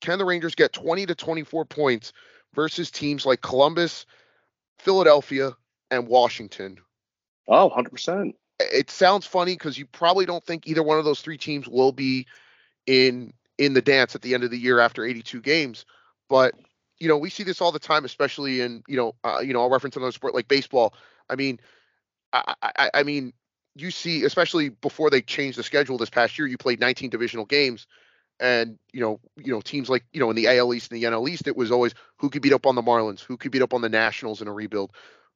can 0.00 0.18
the 0.18 0.24
Rangers 0.24 0.54
get 0.54 0.72
20 0.72 1.06
to 1.06 1.14
24 1.14 1.64
points 1.64 2.12
versus 2.54 2.90
teams 2.90 3.26
like 3.26 3.40
Columbus, 3.40 4.06
Philadelphia, 4.78 5.52
and 5.90 6.06
Washington? 6.06 6.78
Oh, 7.48 7.70
100% 7.70 8.34
it 8.60 8.90
sounds 8.90 9.26
funny 9.26 9.54
because 9.54 9.78
you 9.78 9.86
probably 9.86 10.26
don't 10.26 10.44
think 10.44 10.66
either 10.66 10.82
one 10.82 10.98
of 10.98 11.04
those 11.04 11.20
three 11.20 11.38
teams 11.38 11.68
will 11.68 11.92
be 11.92 12.26
in 12.86 13.32
in 13.58 13.74
the 13.74 13.82
dance 13.82 14.14
at 14.14 14.22
the 14.22 14.34
end 14.34 14.44
of 14.44 14.50
the 14.50 14.58
year 14.58 14.80
after 14.80 15.04
82 15.04 15.40
games. 15.40 15.84
But 16.28 16.54
you 16.98 17.08
know, 17.08 17.18
we 17.18 17.30
see 17.30 17.42
this 17.42 17.60
all 17.60 17.72
the 17.72 17.78
time, 17.78 18.04
especially 18.04 18.60
in 18.60 18.82
you 18.86 18.96
know, 18.96 19.14
uh, 19.24 19.40
you 19.40 19.52
know, 19.52 19.60
I'll 19.60 19.70
reference 19.70 19.96
another 19.96 20.12
sport 20.12 20.34
like 20.34 20.48
baseball. 20.48 20.94
I 21.28 21.36
mean, 21.36 21.58
I, 22.32 22.54
I, 22.62 22.90
I 22.94 23.02
mean, 23.02 23.32
you 23.74 23.90
see, 23.90 24.24
especially 24.24 24.68
before 24.68 25.10
they 25.10 25.20
changed 25.20 25.58
the 25.58 25.62
schedule 25.62 25.98
this 25.98 26.10
past 26.10 26.38
year, 26.38 26.46
you 26.46 26.56
played 26.56 26.80
19 26.80 27.10
divisional 27.10 27.44
games, 27.44 27.86
and 28.38 28.78
you 28.92 29.00
know, 29.00 29.20
you 29.36 29.52
know, 29.52 29.60
teams 29.60 29.88
like 29.88 30.04
you 30.12 30.20
know 30.20 30.30
in 30.30 30.36
the 30.36 30.46
AL 30.46 30.72
East 30.74 30.92
and 30.92 31.02
the 31.02 31.06
NL 31.06 31.28
East, 31.28 31.48
it 31.48 31.56
was 31.56 31.72
always 31.72 31.94
who 32.18 32.30
could 32.30 32.42
beat 32.42 32.52
up 32.52 32.66
on 32.66 32.76
the 32.76 32.82
Marlins, 32.82 33.20
who 33.20 33.36
could 33.36 33.50
beat 33.50 33.62
up 33.62 33.74
on 33.74 33.80
the 33.80 33.88
Nationals 33.88 34.40
in 34.40 34.48
a 34.48 34.52
rebuild, 34.52 34.92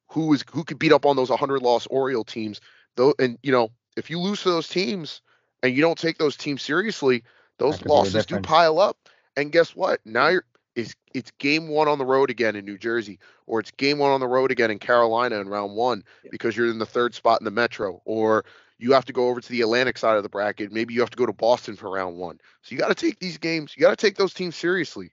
who 0.07 0.27
was 0.27 0.43
who 0.49 0.63
could 0.63 0.79
beat 0.79 0.93
up 0.93 1.05
on 1.05 1.17
those 1.17 1.29
100 1.29 1.61
loss 1.61 1.85
Oriole 1.87 2.23
teams 2.23 2.61
though, 2.95 3.13
and 3.19 3.37
you 3.43 3.51
know, 3.51 3.69
if 3.97 4.09
you 4.09 4.19
lose 4.19 4.43
to 4.43 4.49
those 4.49 4.67
teams 4.67 5.21
and 5.63 5.75
you 5.75 5.81
don't 5.81 5.97
take 5.97 6.17
those 6.17 6.37
teams 6.37 6.61
seriously, 6.61 7.23
those 7.57 7.83
losses 7.85 8.25
do 8.25 8.39
pile 8.39 8.79
up. 8.79 8.97
And 9.35 9.51
guess 9.51 9.75
what? 9.75 9.99
Now 10.05 10.27
you're 10.29 10.45
it's 10.75 10.95
it's 11.13 11.31
game 11.39 11.67
one 11.67 11.87
on 11.87 11.97
the 11.97 12.05
road 12.05 12.29
again 12.29 12.55
in 12.55 12.65
New 12.65 12.77
Jersey, 12.77 13.19
or 13.47 13.59
it's 13.59 13.71
game 13.71 13.97
one 13.97 14.11
on 14.11 14.19
the 14.19 14.27
road 14.27 14.51
again 14.51 14.71
in 14.71 14.79
Carolina 14.79 15.39
in 15.39 15.49
round 15.49 15.75
one 15.75 16.03
yeah. 16.23 16.29
because 16.31 16.55
you're 16.55 16.69
in 16.69 16.79
the 16.79 16.85
third 16.85 17.13
spot 17.13 17.41
in 17.41 17.45
the 17.45 17.51
Metro, 17.51 18.01
or 18.05 18.45
you 18.77 18.93
have 18.93 19.05
to 19.05 19.13
go 19.13 19.27
over 19.27 19.41
to 19.41 19.49
the 19.49 19.61
Atlantic 19.61 19.97
side 19.97 20.17
of 20.17 20.23
the 20.23 20.29
bracket. 20.29 20.71
Maybe 20.71 20.93
you 20.93 21.01
have 21.01 21.09
to 21.09 21.17
go 21.17 21.25
to 21.25 21.33
Boston 21.33 21.75
for 21.75 21.89
round 21.89 22.17
one. 22.17 22.39
So 22.61 22.73
you 22.73 22.79
got 22.79 22.87
to 22.87 22.95
take 22.95 23.19
these 23.19 23.37
games. 23.37 23.73
You 23.75 23.81
got 23.81 23.89
to 23.89 23.97
take 23.97 24.15
those 24.15 24.33
teams 24.33 24.55
seriously. 24.55 25.11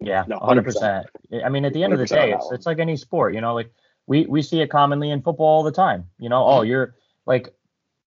Yeah, 0.00 0.24
hundred 0.30 0.64
percent. 0.64 1.06
I 1.44 1.48
mean, 1.48 1.64
at 1.64 1.72
the 1.72 1.82
end 1.82 1.92
of 1.92 1.98
the 1.98 2.06
day, 2.06 2.32
it's 2.32 2.48
it's 2.52 2.66
like 2.66 2.78
any 2.78 2.96
sport. 2.96 3.34
You 3.34 3.40
know, 3.40 3.54
like 3.54 3.70
we 4.08 4.26
we 4.26 4.42
see 4.42 4.60
it 4.60 4.70
commonly 4.70 5.10
in 5.10 5.22
football 5.22 5.46
all 5.46 5.62
the 5.62 5.70
time. 5.70 6.08
You 6.18 6.28
know, 6.28 6.44
oh, 6.44 6.60
mm-hmm. 6.60 6.70
you're 6.70 6.94
like 7.26 7.54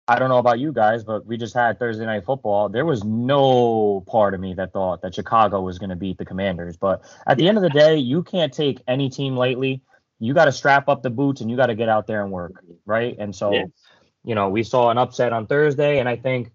I 0.07 0.17
don't 0.17 0.29
know 0.29 0.39
about 0.39 0.59
you 0.59 0.73
guys, 0.73 1.03
but 1.03 1.25
we 1.25 1.37
just 1.37 1.53
had 1.53 1.77
Thursday 1.77 2.05
night 2.05 2.25
football. 2.25 2.69
There 2.69 2.85
was 2.85 3.03
no 3.03 4.03
part 4.07 4.33
of 4.33 4.39
me 4.39 4.53
that 4.55 4.73
thought 4.73 5.01
that 5.03 5.13
Chicago 5.13 5.61
was 5.61 5.77
going 5.79 5.91
to 5.91 5.95
beat 5.95 6.17
the 6.17 6.25
Commanders. 6.25 6.75
But 6.75 7.03
at 7.27 7.37
the 7.37 7.47
end 7.47 7.57
of 7.57 7.61
the 7.61 7.69
day, 7.69 7.97
you 7.97 8.23
can't 8.23 8.51
take 8.51 8.81
any 8.87 9.09
team 9.09 9.35
lightly. 9.35 9.81
You 10.19 10.33
got 10.33 10.45
to 10.45 10.51
strap 10.51 10.89
up 10.89 11.03
the 11.03 11.09
boots 11.09 11.41
and 11.41 11.49
you 11.49 11.57
got 11.57 11.67
to 11.67 11.75
get 11.75 11.87
out 11.87 12.07
there 12.07 12.23
and 12.23 12.31
work, 12.31 12.63
right? 12.85 13.15
And 13.19 13.35
so, 13.35 13.53
yeah. 13.53 13.65
you 14.23 14.35
know, 14.35 14.49
we 14.49 14.63
saw 14.63 14.89
an 14.89 14.97
upset 14.97 15.33
on 15.33 15.47
Thursday, 15.47 15.99
and 15.99 16.09
I 16.09 16.15
think 16.15 16.51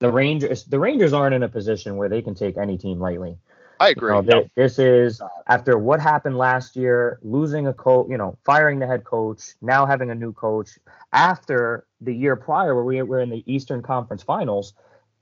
the 0.00 0.12
Rangers 0.12 0.64
the 0.64 0.78
Rangers 0.78 1.12
aren't 1.12 1.34
in 1.34 1.42
a 1.42 1.48
position 1.48 1.96
where 1.96 2.08
they 2.08 2.22
can 2.22 2.34
take 2.34 2.56
any 2.56 2.78
team 2.78 3.00
lightly. 3.00 3.38
I 3.80 3.90
agree. 3.90 4.14
You 4.14 4.22
know, 4.22 4.50
this 4.56 4.78
is 4.78 5.20
uh, 5.20 5.28
after 5.46 5.78
what 5.78 6.00
happened 6.00 6.36
last 6.36 6.76
year, 6.76 7.18
losing 7.22 7.66
a 7.66 7.72
coach, 7.72 8.08
you 8.10 8.16
know, 8.16 8.36
firing 8.44 8.78
the 8.78 8.86
head 8.86 9.04
coach, 9.04 9.54
now 9.60 9.86
having 9.86 10.10
a 10.10 10.14
new 10.14 10.32
coach. 10.32 10.70
After 11.12 11.86
the 12.00 12.12
year 12.12 12.36
prior, 12.36 12.74
where 12.74 12.84
we 12.84 13.00
were 13.02 13.20
in 13.20 13.30
the 13.30 13.44
Eastern 13.52 13.82
Conference 13.82 14.22
Finals, 14.22 14.74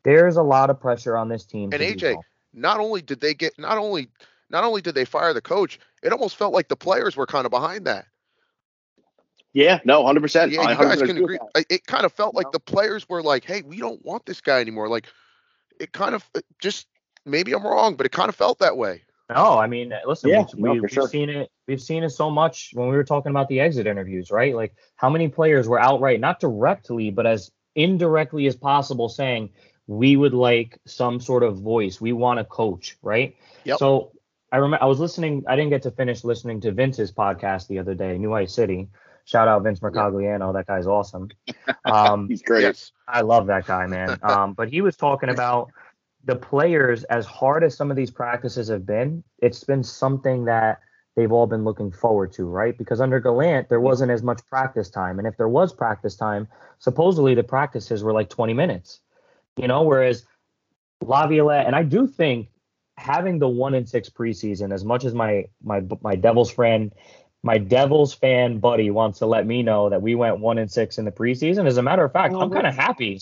there's 0.04 0.36
a 0.36 0.42
lot 0.42 0.70
of 0.70 0.80
pressure 0.80 1.16
on 1.16 1.28
this 1.28 1.44
team. 1.44 1.70
And 1.72 1.82
AJ, 1.82 2.14
well. 2.14 2.24
not 2.54 2.80
only 2.80 3.02
did 3.02 3.20
they 3.20 3.34
get, 3.34 3.58
not 3.58 3.76
only, 3.78 4.08
not 4.50 4.64
only 4.64 4.80
did 4.80 4.94
they 4.94 5.04
fire 5.04 5.34
the 5.34 5.42
coach, 5.42 5.78
it 6.02 6.12
almost 6.12 6.36
felt 6.36 6.54
like 6.54 6.68
the 6.68 6.76
players 6.76 7.16
were 7.16 7.26
kind 7.26 7.44
of 7.44 7.50
behind 7.50 7.86
that. 7.86 8.06
Yeah, 9.52 9.80
no, 9.84 10.04
hundred 10.04 10.20
percent. 10.20 10.52
Yeah, 10.52 10.70
you 10.70 10.76
guys 10.76 11.00
can 11.00 11.16
agree. 11.16 11.38
It 11.70 11.86
kind 11.86 12.04
of 12.04 12.12
felt 12.12 12.34
like 12.34 12.52
the 12.52 12.60
players 12.60 13.08
were 13.08 13.22
like, 13.22 13.42
"Hey, 13.42 13.62
we 13.62 13.78
don't 13.78 14.04
want 14.04 14.26
this 14.26 14.42
guy 14.42 14.60
anymore." 14.60 14.86
Like, 14.86 15.06
it 15.80 15.92
kind 15.92 16.14
of 16.14 16.28
just 16.60 16.88
maybe 17.26 17.52
I'm 17.52 17.64
wrong, 17.64 17.96
but 17.96 18.06
it 18.06 18.12
kind 18.12 18.28
of 18.28 18.34
felt 18.34 18.60
that 18.60 18.76
way. 18.76 19.02
No, 19.28 19.58
I 19.58 19.66
mean, 19.66 19.92
listen, 20.06 20.30
yeah, 20.30 20.44
we, 20.56 20.74
no, 20.74 20.82
have 20.82 20.90
sure. 20.90 21.08
seen 21.08 21.28
it. 21.28 21.50
We've 21.66 21.82
seen 21.82 22.04
it 22.04 22.10
so 22.10 22.30
much 22.30 22.70
when 22.74 22.88
we 22.88 22.94
were 22.94 23.04
talking 23.04 23.30
about 23.30 23.48
the 23.48 23.58
exit 23.58 23.88
interviews, 23.88 24.30
right? 24.30 24.54
Like 24.54 24.74
how 24.94 25.10
many 25.10 25.28
players 25.28 25.66
were 25.66 25.80
outright, 25.80 26.20
not 26.20 26.38
directly, 26.38 27.10
but 27.10 27.26
as 27.26 27.50
indirectly 27.74 28.46
as 28.46 28.54
possible, 28.54 29.08
saying 29.08 29.50
we 29.88 30.16
would 30.16 30.32
like 30.32 30.78
some 30.86 31.18
sort 31.20 31.42
of 31.42 31.58
voice. 31.58 32.00
We 32.00 32.12
want 32.12 32.38
a 32.38 32.44
coach, 32.44 32.96
right? 33.02 33.36
Yep. 33.64 33.78
So 33.78 34.12
I 34.52 34.58
remember 34.58 34.82
I 34.82 34.86
was 34.86 35.00
listening. 35.00 35.42
I 35.48 35.56
didn't 35.56 35.70
get 35.70 35.82
to 35.82 35.90
finish 35.90 36.22
listening 36.22 36.60
to 36.60 36.70
Vince's 36.70 37.10
podcast 37.10 37.66
the 37.66 37.80
other 37.80 37.94
day, 37.94 38.16
New 38.18 38.32
Ice 38.32 38.54
City. 38.54 38.88
Shout 39.24 39.48
out 39.48 39.64
Vince 39.64 39.80
Mercogliano. 39.80 40.54
Yep. 40.54 40.54
That 40.54 40.66
guy's 40.66 40.86
awesome. 40.86 41.30
Um, 41.84 42.28
He's 42.28 42.42
great. 42.42 42.90
I 43.06 43.20
love 43.20 43.46
that 43.46 43.64
guy, 43.66 43.86
man. 43.86 44.18
Um, 44.22 44.54
but 44.54 44.68
he 44.68 44.80
was 44.80 44.96
talking 44.96 45.28
about 45.28 45.70
the 46.26 46.36
players, 46.36 47.04
as 47.04 47.24
hard 47.24 47.64
as 47.64 47.76
some 47.76 47.90
of 47.90 47.96
these 47.96 48.10
practices 48.10 48.68
have 48.68 48.84
been, 48.84 49.22
it's 49.38 49.64
been 49.64 49.82
something 49.82 50.44
that 50.44 50.80
they've 51.14 51.32
all 51.32 51.46
been 51.46 51.64
looking 51.64 51.90
forward 51.90 52.32
to, 52.32 52.44
right? 52.44 52.76
Because 52.76 53.00
under 53.00 53.20
Gallant, 53.20 53.68
there 53.68 53.80
wasn't 53.80 54.10
as 54.10 54.22
much 54.22 54.44
practice 54.46 54.90
time. 54.90 55.18
And 55.18 55.26
if 55.26 55.36
there 55.36 55.48
was 55.48 55.72
practice 55.72 56.16
time, 56.16 56.48
supposedly 56.78 57.34
the 57.34 57.44
practices 57.44 58.02
were 58.02 58.12
like 58.12 58.28
20 58.28 58.52
minutes, 58.52 59.00
you 59.56 59.68
know, 59.68 59.82
whereas 59.82 60.26
Laviolette, 61.00 61.66
and 61.66 61.76
I 61.76 61.84
do 61.84 62.08
think 62.08 62.48
having 62.96 63.38
the 63.38 63.48
one 63.48 63.74
in 63.74 63.86
six 63.86 64.10
preseason, 64.10 64.72
as 64.72 64.84
much 64.84 65.04
as 65.04 65.14
my 65.14 65.46
my 65.62 65.82
my 66.02 66.16
Devils 66.16 66.50
friend, 66.50 66.92
my 67.42 67.58
Devils 67.58 68.12
fan 68.12 68.58
buddy 68.58 68.90
wants 68.90 69.20
to 69.20 69.26
let 69.26 69.46
me 69.46 69.62
know 69.62 69.90
that 69.90 70.02
we 70.02 70.14
went 70.14 70.40
one 70.40 70.58
in 70.58 70.68
six 70.68 70.98
in 70.98 71.04
the 71.04 71.12
preseason. 71.12 71.66
As 71.66 71.76
a 71.76 71.82
matter 71.82 72.04
of 72.04 72.12
fact, 72.12 72.34
oh, 72.34 72.40
I'm 72.40 72.50
kind 72.50 72.66
of 72.66 72.74
happy 72.74 73.20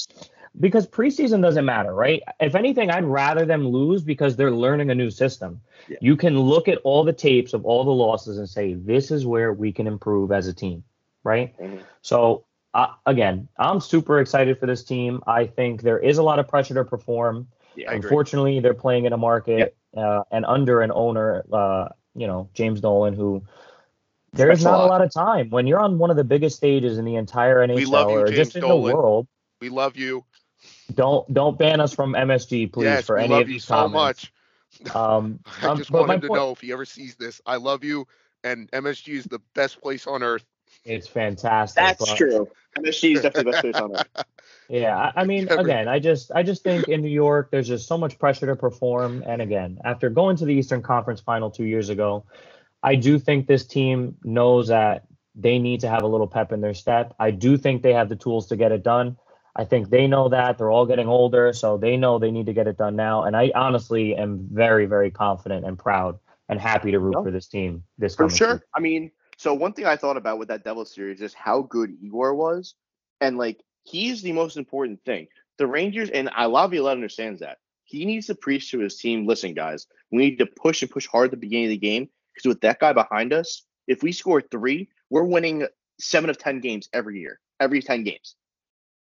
because 0.61 0.87
preseason 0.87 1.43
doesn't 1.43 1.65
matter, 1.65 1.93
right? 1.93 2.23
If 2.39 2.55
anything, 2.55 2.91
I'd 2.91 3.05
rather 3.05 3.45
them 3.45 3.69
lose 3.69 4.03
because 4.03 4.37
they're 4.37 4.53
learning 4.53 4.91
a 4.91 4.95
new 4.95 5.11
system. 5.11 5.61
Yeah. 5.89 5.97
You 6.01 6.17
can 6.17 6.39
look 6.39 6.69
at 6.69 6.79
all 6.85 7.03
the 7.05 7.13
tapes 7.13 7.55
of 7.55 7.65
all 7.65 7.85
the 7.85 7.91
losses 7.91 8.39
and 8.39 8.49
say, 8.49 8.75
this 8.75 9.11
is 9.11 9.27
where 9.27 9.53
we 9.53 9.73
can 9.73 9.87
improve 9.87 10.31
as 10.31 10.47
a 10.47 10.55
team, 10.55 10.85
right? 11.25 11.59
Mm-hmm. 11.59 11.79
So, 12.03 12.45
uh, 12.73 12.89
again, 13.07 13.49
I'm 13.59 13.81
super 13.81 14.21
excited 14.21 14.59
for 14.59 14.67
this 14.67 14.85
team. 14.85 15.23
I 15.27 15.47
think 15.47 15.83
there 15.83 15.99
is 15.99 16.19
a 16.19 16.23
lot 16.23 16.39
of 16.39 16.47
pressure 16.47 16.75
to 16.75 16.85
perform. 16.85 17.49
Yeah, 17.75 17.93
Unfortunately, 17.93 18.61
they're 18.61 18.75
playing 18.75 19.05
in 19.05 19.13
a 19.13 19.17
market 19.17 19.77
uh, 19.97 20.23
and 20.31 20.45
under 20.45 20.81
an 20.81 20.93
owner, 20.93 21.45
uh, 21.53 21.89
you 22.15 22.29
know, 22.29 22.49
James 22.55 22.81
Dolan, 22.81 23.15
who 23.15 23.43
there's 24.33 24.63
not 24.63 24.81
a 24.81 24.87
lot 24.87 25.03
of 25.03 25.13
time 25.13 25.51
when 25.51 25.67
you're 25.67 25.81
on 25.81 25.99
one 25.99 26.11
of 26.11 26.17
the 26.17 26.25
biggest 26.25 26.57
stages 26.57 26.99
in 26.99 27.05
the 27.05 27.17
entire 27.17 27.67
NHL 27.67 27.81
you, 27.81 27.95
or 27.95 28.27
James 28.27 28.37
just 28.37 28.57
in 28.57 28.63
Dolan. 28.63 28.91
the 28.91 28.97
world. 28.97 29.27
We 29.61 29.69
love 29.69 29.97
you. 29.97 30.25
Don't 30.93 31.33
don't 31.33 31.59
ban 31.59 31.81
us 31.81 31.95
from 31.95 32.13
MSG, 32.13 32.73
please, 32.73 32.85
yes, 32.85 33.07
for 33.07 33.17
any 33.17 33.41
of 33.41 33.47
these 33.47 33.65
so 33.65 33.75
comments. 33.75 34.31
much. 34.83 34.95
Um, 34.95 35.41
I 35.63 35.69
um, 35.69 35.79
just 35.79 35.91
wanted 35.91 36.21
to 36.23 36.29
point, 36.29 36.41
know 36.41 36.51
if 36.53 36.61
he 36.61 36.73
ever 36.73 36.85
sees 36.85 37.17
this. 37.17 37.41
I 37.47 37.57
love 37.57 37.85
you, 37.85 38.07
and 38.43 38.71
MSG 38.73 39.15
is 39.15 39.25
the 39.25 39.41
best 39.55 39.81
place 39.81 40.07
on 40.07 40.23
earth. 40.23 40.45
It's 40.85 41.09
fantastic. 41.09 41.83
That's 41.83 42.05
but, 42.05 42.17
true. 42.17 42.49
MSG 42.79 43.17
is 43.17 43.23
definitely 43.23 43.45
the 43.45 43.51
best 43.51 43.63
place 43.63 43.77
on 43.77 43.97
earth. 43.97 44.25
Yeah, 44.69 44.97
I, 44.97 45.21
I 45.21 45.25
mean, 45.25 45.49
again, 45.51 45.89
I 45.89 45.99
just 45.99 46.33
I 46.35 46.43
just 46.43 46.63
think 46.63 46.89
in 46.89 47.03
New 47.03 47.11
York 47.11 47.51
there's 47.51 47.69
just 47.69 47.87
so 47.87 47.99
much 47.99 48.19
pressure 48.19 48.47
to 48.47 48.57
perform, 48.57 49.23
and 49.27 49.43
again, 49.43 49.79
after 49.85 50.09
going 50.09 50.37
to 50.37 50.47
the 50.47 50.55
Eastern 50.55 50.83
Conference 50.83 51.21
Final 51.21 51.51
two 51.51 51.65
years 51.65 51.91
ago, 51.91 52.25
I 52.83 52.95
do 52.95 53.19
think 53.19 53.47
this 53.47 53.67
team 53.67 54.17
knows 54.25 54.69
that 54.69 55.05
they 55.35 55.59
need 55.59 55.81
to 55.81 55.89
have 55.89 56.03
a 56.03 56.07
little 56.07 56.27
pep 56.27 56.53
in 56.53 56.61
their 56.61 56.75
step. 56.75 57.15
I 57.19 57.31
do 57.31 57.59
think 57.59 57.83
they 57.83 57.93
have 57.93 58.09
the 58.09 58.17
tools 58.17 58.47
to 58.49 58.57
get 58.57 58.73
it 58.73 58.83
done. 58.83 59.19
I 59.57 59.65
think 59.65 59.91
they 59.91 60.07
know 60.07 60.29
that 60.29 60.59
they're 60.59 60.71
all 60.71 60.87
getting 60.87 61.07
older, 61.07 61.53
so 61.53 61.77
they 61.77 61.97
know 61.97 62.19
they 62.19 62.33
need 62.33 62.47
to 62.47 62.53
get 62.53 62.67
it 62.67 62.77
done 62.77 62.97
now. 62.97 63.23
And 63.23 63.37
I 63.37 63.53
honestly 63.55 64.17
am 64.17 64.49
very, 64.51 64.87
very 64.87 65.11
confident 65.11 65.65
and 65.65 65.79
proud 65.79 66.19
and 66.49 66.61
happy 66.61 66.91
to 66.91 66.99
root 66.99 67.15
for 67.23 67.31
this 67.31 67.47
team 67.47 67.85
this 67.97 68.17
for 68.17 68.29
sure. 68.29 68.49
Season. 68.49 68.63
I 68.75 68.81
mean, 68.81 69.11
so 69.37 69.55
one 69.55 69.73
thing 69.73 69.87
I 69.87 69.97
thought 69.97 70.17
about 70.17 70.39
with 70.39 70.49
that 70.49 70.65
Devil 70.65 70.85
series 70.85 71.21
is 71.21 71.35
how 71.35 71.63
good 71.63 71.97
Igor 72.03 72.35
was, 72.35 72.75
and 73.21 73.39
like 73.39 73.63
he's 73.85 74.23
the 74.23 74.33
most 74.33 74.57
important 74.57 75.05
thing. 75.05 75.29
The 75.59 75.67
Rangers 75.67 76.11
and 76.11 76.29
I 76.35 76.47
Laviolette 76.47 76.97
understands 76.97 77.41
that 77.41 77.59
he 77.85 78.05
needs 78.05 78.27
to 78.27 78.35
preach 78.35 78.71
to 78.73 78.81
his 78.81 78.97
team. 78.97 79.27
Listen, 79.27 79.55
guys, 79.55 79.87
we 80.11 80.19
need 80.19 80.39
to 80.39 80.47
push 80.47 80.83
and 80.83 80.91
push 80.91 81.07
hard 81.07 81.27
at 81.27 81.31
the 81.31 81.37
beginning 81.37 81.67
of 81.67 81.71
the 81.71 81.77
game 81.79 82.09
because 82.35 82.49
with 82.49 82.61
that 82.63 82.81
guy 82.81 82.93
behind 82.93 83.33
us, 83.33 83.63
if 83.87 84.03
we 84.03 84.11
score 84.11 84.41
three, 84.41 84.89
we're 85.11 85.23
winning 85.23 85.67
seven 86.01 86.29
of 86.29 86.39
ten 86.39 86.61
games 86.61 86.89
every 86.93 87.21
year, 87.21 87.39
every 87.61 87.81
ten 87.81 88.03
games. 88.03 88.35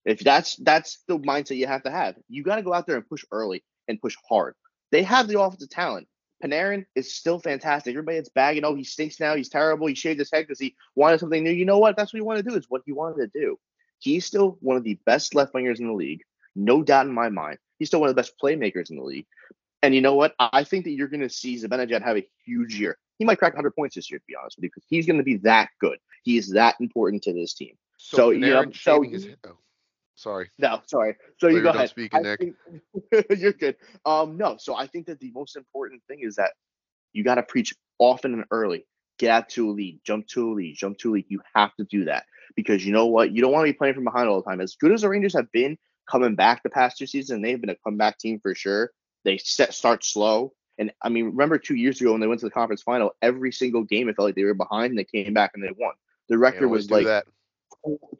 If 0.05 0.21
that's 0.21 0.57
that's 0.57 1.03
the 1.09 1.19
mindset 1.19 1.57
you 1.57 1.67
have 1.67 1.83
to 1.83 1.91
have, 1.91 2.17
you 2.29 2.43
got 2.43 2.57
to 2.57 2.63
go 2.63 2.73
out 2.73 2.87
there 2.87 2.97
and 2.97 3.09
push 3.09 3.25
early 3.31 3.63
and 3.89 4.01
push 4.01 4.17
hard. 4.29 4.55
They 4.93 5.03
have 5.03 5.29
the 5.29 5.41
offensive 5.41 5.71
talent. 5.71 6.09
Panarin 6.43 6.87
is 6.95 7.15
still 7.15 7.39
fantastic. 7.39 7.93
Everybody 7.93 8.17
that's 8.17 8.31
bagging, 8.31 8.65
oh, 8.65 8.75
he 8.75 8.85
stinks 8.85 9.21
now. 9.21 9.37
He's 9.37 9.51
terrible. 9.51 9.87
He 9.87 9.95
shaved 9.95 10.19
his 10.19 10.31
head 10.33 10.47
because 10.47 10.59
he 10.59 10.75
wanted 10.95 11.21
something 11.21 11.45
new. 11.45 11.51
You 11.51 11.67
know 11.67 11.79
what? 11.79 11.97
That's 11.97 12.13
what 12.13 12.19
he 12.19 12.23
wanted 12.23 12.45
to 12.45 12.51
do. 12.51 12.57
Is 12.57 12.67
what 12.69 12.83
he 12.87 12.93
wanted 12.93 13.33
to 13.33 13.39
do. 13.39 13.59
He's 13.99 14.25
still 14.25 14.57
one 14.61 14.79
of 14.79 14.85
the 14.85 14.99
best 15.05 15.35
left 15.35 15.53
wingers 15.53 15.81
in 15.81 15.87
the 15.87 15.93
league, 15.93 16.23
no 16.57 16.83
doubt 16.83 17.07
in 17.07 17.13
my 17.13 17.29
mind. 17.29 17.59
He's 17.79 17.89
still 17.89 18.01
one 18.01 18.09
of 18.09 18.17
the 18.17 18.21
best 18.21 18.35
playmakers 18.43 18.91
in 18.91 18.97
the 18.97 19.05
league. 19.05 19.27
And 19.83 19.95
you 19.95 20.01
know 20.01 20.15
what? 20.15 20.35
I 20.39 20.65
think 20.65 20.85
that 20.85 20.93
you're 20.93 21.09
going 21.09 21.21
to 21.21 21.29
see 21.29 21.57
Zibanejad 21.57 22.03
have 22.03 22.17
a 22.17 22.27
huge 22.45 22.79
year. 22.79 22.99
He 23.19 23.25
might 23.25 23.39
crack 23.39 23.53
100 23.53 23.73
points 23.73 23.95
this 23.95 24.11
year, 24.11 24.19
to 24.19 24.25
be 24.27 24.35
honest 24.35 24.57
with 24.57 24.65
you, 24.65 24.71
because 24.71 24.85
he's 24.89 25.07
going 25.07 25.19
to 25.19 25.23
be 25.23 25.37
that 25.39 25.69
good. 25.79 25.99
He 26.23 26.39
is 26.39 26.51
that 26.53 26.77
important 26.81 27.23
to 27.25 27.33
this 27.33 27.55
team. 27.55 27.77
So, 27.99 28.17
so 28.17 28.31
you 28.31 28.41
know, 28.41 28.65
so, 28.73 29.03
his, 29.03 29.29
oh. 29.47 29.59
Sorry. 30.21 30.51
No, 30.59 30.83
sorry. 30.85 31.17
So 31.39 31.49
you 31.49 31.63
go 31.63 31.71
ahead. 31.71 31.89
Speaking, 31.89 32.21
Nick. 32.21 32.41
Think, 32.41 33.27
you're 33.39 33.55
good. 33.55 33.77
Um, 34.05 34.37
no. 34.37 34.59
So 34.59 34.77
I 34.77 34.87
think 34.87 35.07
that 35.07 35.19
the 35.19 35.31
most 35.35 35.57
important 35.57 36.03
thing 36.09 36.19
is 36.21 36.37
that 36.37 36.53
you 37.15 37.25
got 37.25 37.37
to 37.37 37.43
preach 37.43 37.75
often 37.99 38.35
and 38.35 38.45
early. 38.51 38.87
Get 39.19 39.31
out 39.31 39.49
to 39.51 39.71
a 39.71 39.73
lead, 39.73 40.01
jump 40.05 40.27
to 40.29 40.51
a 40.51 40.53
lead, 40.53 40.77
jump 40.77 40.99
to 40.99 41.13
a 41.13 41.15
lead. 41.15 41.25
You 41.29 41.41
have 41.55 41.75
to 41.77 41.85
do 41.85 42.05
that 42.05 42.25
because 42.55 42.85
you 42.85 42.93
know 42.93 43.07
what? 43.07 43.33
You 43.33 43.41
don't 43.41 43.51
want 43.51 43.67
to 43.67 43.73
be 43.73 43.77
playing 43.77 43.95
from 43.95 44.05
behind 44.05 44.29
all 44.29 44.43
the 44.43 44.49
time. 44.49 44.61
As 44.61 44.77
good 44.77 44.93
as 44.93 45.01
the 45.01 45.09
Rangers 45.09 45.35
have 45.35 45.51
been 45.53 45.79
coming 46.11 46.35
back 46.35 46.63
the 46.63 46.71
past 46.71 46.99
two 46.99 47.07
seasons, 47.07 47.43
they've 47.43 47.61
been 47.61 47.71
a 47.71 47.77
comeback 47.77 48.19
team 48.19 48.41
for 48.41 48.55
sure. 48.55 48.91
They 49.25 49.39
set 49.39 49.73
start 49.73 50.05
slow. 50.05 50.53
And 50.79 50.93
I 51.03 51.09
mean, 51.09 51.27
remember 51.27 51.57
two 51.57 51.77
years 51.77 51.99
ago 51.99 52.13
when 52.13 52.21
they 52.21 52.27
went 52.27 52.41
to 52.41 52.47
the 52.47 52.51
conference 52.51 52.83
final, 52.83 53.13
every 53.23 53.53
single 53.53 53.85
game 53.85 54.11
it 54.11 54.17
felt 54.17 54.29
like 54.29 54.35
they 54.35 54.45
were 54.45 54.53
behind 54.53 54.91
and 54.91 54.99
they 54.99 55.05
came 55.05 55.33
back 55.33 55.53
and 55.55 55.65
they 55.65 55.73
won. 55.79 55.95
The 56.29 56.37
record 56.37 56.69
was 56.69 56.91
like 56.91 57.07
that. 57.07 57.25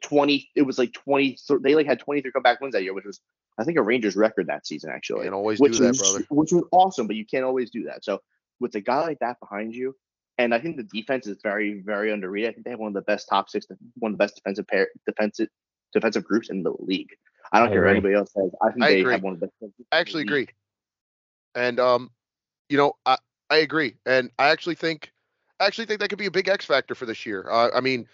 20 0.01 0.49
it 0.55 0.63
was 0.63 0.77
like 0.77 0.93
20 0.93 1.37
they 1.61 1.75
like 1.75 1.85
had 1.85 1.99
23 1.99 2.31
comeback 2.31 2.59
wins 2.61 2.73
that 2.73 2.83
year 2.83 2.93
which 2.93 3.05
was 3.05 3.19
i 3.59 3.63
think 3.63 3.77
a 3.77 3.81
rangers 3.81 4.15
record 4.15 4.47
that 4.47 4.65
season 4.65 4.89
actually. 4.89 5.25
And 5.25 5.35
always 5.35 5.59
which 5.59 5.73
do 5.73 5.83
that 5.83 5.89
was, 5.89 5.99
brother. 5.99 6.25
which 6.29 6.51
was 6.51 6.63
awesome 6.71 7.07
but 7.07 7.15
you 7.15 7.25
can't 7.25 7.43
always 7.43 7.69
do 7.69 7.83
that. 7.85 8.03
So 8.03 8.19
with 8.59 8.75
a 8.75 8.81
guy 8.81 9.01
like 9.01 9.19
that 9.19 9.39
behind 9.39 9.75
you 9.75 9.95
and 10.37 10.53
i 10.53 10.59
think 10.59 10.77
the 10.77 10.83
defense 10.83 11.27
is 11.27 11.37
very 11.43 11.81
very 11.81 12.11
underrated. 12.11 12.49
I 12.49 12.53
think 12.53 12.65
they 12.65 12.71
have 12.71 12.79
one 12.79 12.89
of 12.89 12.93
the 12.93 13.01
best 13.01 13.27
top 13.29 13.49
six 13.49 13.67
one 13.99 14.11
of 14.11 14.17
the 14.17 14.23
best 14.23 14.35
defensive 14.35 14.67
pair 14.67 14.87
defensive 15.05 15.49
defensive 15.93 16.23
groups 16.23 16.49
in 16.49 16.63
the 16.63 16.73
league. 16.79 17.11
I 17.51 17.59
don't 17.59 17.69
I 17.69 17.73
care 17.73 17.81
what 17.83 17.91
anybody 17.91 18.15
else 18.15 18.31
says. 18.33 18.51
I 18.61 18.71
think 18.71 18.83
I 18.83 18.91
they 18.91 18.99
agree. 19.01 19.13
have 19.13 19.23
one 19.23 19.33
of 19.33 19.39
the 19.39 19.47
best 19.47 19.73
i 19.91 19.99
actually 19.99 20.23
agree. 20.23 20.47
And 21.55 21.79
um 21.79 22.11
you 22.69 22.77
know 22.77 22.93
i 23.05 23.17
i 23.49 23.57
agree. 23.57 23.95
And 24.05 24.31
i 24.39 24.49
actually 24.49 24.75
think 24.75 25.11
I 25.61 25.67
actually 25.67 25.85
think 25.85 25.99
that 25.99 26.09
could 26.09 26.17
be 26.17 26.25
a 26.25 26.31
big 26.31 26.47
X 26.49 26.65
factor 26.65 26.95
for 26.95 27.05
this 27.05 27.23
year. 27.23 27.45
Uh, 27.47 27.69
I 27.75 27.81
mean, 27.81 28.07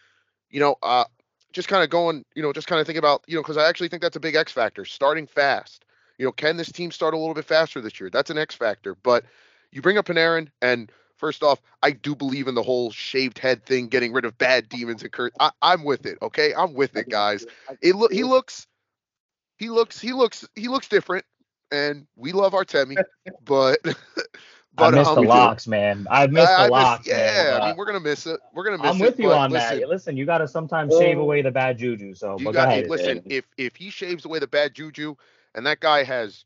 you 0.50 0.60
know, 0.60 0.76
uh, 0.84 1.06
just 1.54 1.68
kind 1.68 1.84
of 1.84 1.90
going, 1.90 2.24
you 2.36 2.44
know, 2.44 2.54
just 2.54 2.68
kind 2.68 2.80
of 2.80 2.88
thinking 2.88 3.00
about, 3.00 3.24
you 3.28 3.36
know, 3.36 3.42
because 3.42 3.58
I 3.58 3.68
actually 3.68 3.90
think 3.90 4.02
that's 4.02 4.16
a 4.16 4.20
big 4.20 4.36
X 4.36 4.52
factor. 4.52 4.86
Starting 4.86 5.28
fast. 5.28 5.86
You 6.18 6.26
know, 6.26 6.32
can 6.32 6.58
this 6.58 6.72
team 6.72 6.92
start 6.92 7.14
a 7.14 7.18
little 7.18 7.36
bit 7.36 7.46
faster 7.46 7.80
this 7.80 8.00
year? 8.00 8.10
That's 8.10 8.30
an 8.30 8.38
X 8.38 8.56
factor. 8.56 8.96
But 8.96 9.24
you 9.72 9.82
bring 9.82 9.98
up 9.98 10.06
Panarin, 10.06 10.50
and 10.62 10.92
first 11.18 11.44
off, 11.44 11.62
I 11.84 11.92
do 11.92 12.16
believe 12.16 12.48
in 12.48 12.56
the 12.56 12.64
whole 12.64 12.92
shaved 12.92 13.38
head 13.38 13.66
thing, 13.66 13.88
getting 13.88 14.14
rid 14.14 14.26
of 14.26 14.38
bad 14.38 14.70
demons 14.70 15.04
and 15.04 15.12
curse. 15.12 15.32
I, 15.40 15.52
am 15.62 15.84
with 15.84 16.06
it. 16.06 16.18
Okay, 16.22 16.54
I'm 16.56 16.74
with 16.74 16.96
it, 16.96 17.10
guys. 17.10 17.46
It 17.82 17.96
look 17.96 18.12
he 18.12 18.24
looks, 18.24 18.68
he 19.58 19.70
looks, 19.70 20.00
he 20.00 20.14
looks, 20.14 20.48
he 20.56 20.68
looks 20.68 20.88
different, 20.88 21.26
and 21.72 22.08
we 22.16 22.32
love 22.32 22.54
our 22.54 22.66
Artemi, 22.66 22.98
but 23.46 23.80
But, 24.78 24.94
I 24.94 24.98
missed 24.98 25.10
um, 25.10 25.16
the 25.16 25.22
locks, 25.22 25.64
do. 25.66 25.72
man. 25.72 26.08
I 26.10 26.28
missed 26.28 26.52
I, 26.52 26.66
the 26.66 26.72
locks. 26.72 27.08
yeah, 27.08 27.60
I 27.60 27.68
mean, 27.68 27.78
we're 27.78 27.86
gonna 27.86 28.00
miss 28.00 28.28
it. 28.28 28.40
We're 28.54 28.64
gonna 28.64 28.78
miss 28.78 28.86
it. 28.86 28.90
I'm 28.90 29.00
with 29.00 29.20
you 29.20 29.34
on 29.34 29.50
listen, 29.50 29.80
that. 29.80 29.90
Listen, 29.90 30.16
you 30.18 30.26
got 30.26 30.38
to 30.38 30.48
sometimes 30.48 30.96
shave 30.96 31.18
away 31.18 31.42
the 31.42 31.50
bad 31.50 31.80
juju. 31.80 32.14
So, 32.14 32.38
you 32.40 32.52
got 32.52 32.68
to 32.68 32.88
listen. 32.88 33.24
If 33.26 33.46
if 33.58 33.76
he 33.76 33.90
shaves 33.90 34.26
away 34.26 34.38
the 34.38 34.48
bad 34.48 34.76
juju, 34.76 35.16
and 35.56 35.66
that 35.66 35.80
guy 35.80 36.04
has 36.04 36.46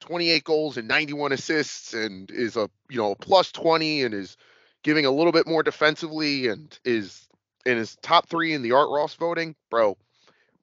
28 0.00 0.44
goals 0.44 0.78
and 0.78 0.88
91 0.88 1.32
assists, 1.32 1.92
and 1.92 2.30
is 2.30 2.56
a 2.56 2.70
you 2.88 2.96
know 2.96 3.14
plus 3.14 3.52
20, 3.52 4.04
and 4.04 4.14
is 4.14 4.38
giving 4.82 5.04
a 5.04 5.10
little 5.10 5.32
bit 5.32 5.46
more 5.46 5.62
defensively, 5.62 6.48
and 6.48 6.78
is 6.86 7.28
and 7.66 7.78
is 7.78 7.96
top 8.00 8.28
three 8.28 8.54
in 8.54 8.62
the 8.62 8.72
Art 8.72 8.88
Ross 8.90 9.12
voting, 9.12 9.54
bro, 9.68 9.98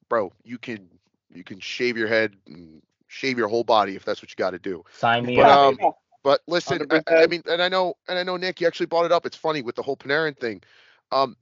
bro, 0.09 0.31
you 0.43 0.57
can 0.57 0.89
you 1.31 1.43
can 1.43 1.59
shave 1.59 1.97
your 1.97 2.07
head 2.07 2.35
and 2.47 2.81
shave 3.07 3.37
your 3.37 3.47
whole 3.47 3.63
body 3.63 3.95
if 3.95 4.03
that's 4.03 4.21
what 4.23 4.31
you 4.31 4.35
got 4.37 4.51
to 4.51 4.59
do. 4.59 4.83
Sign 4.97 5.25
me 5.25 5.35
but, 5.35 5.45
up. 5.45 5.79
Um, 5.81 5.93
but 6.25 6.41
listen, 6.47 6.87
I, 6.89 7.03
I, 7.07 7.27
mean, 7.27 7.43
and 7.45 7.61
I 7.61 7.69
know, 7.69 7.97
and 8.09 8.17
I 8.17 8.23
know, 8.23 8.35
Nick, 8.35 8.59
you 8.59 8.65
actually 8.65 8.87
brought 8.87 9.05
it 9.05 9.11
up. 9.11 9.27
It's 9.27 9.37
funny 9.37 9.61
with 9.61 9.75
the 9.75 9.83
whole 9.83 9.95
Panarin 9.95 10.35
thing. 10.35 10.63
Um, 11.11 11.37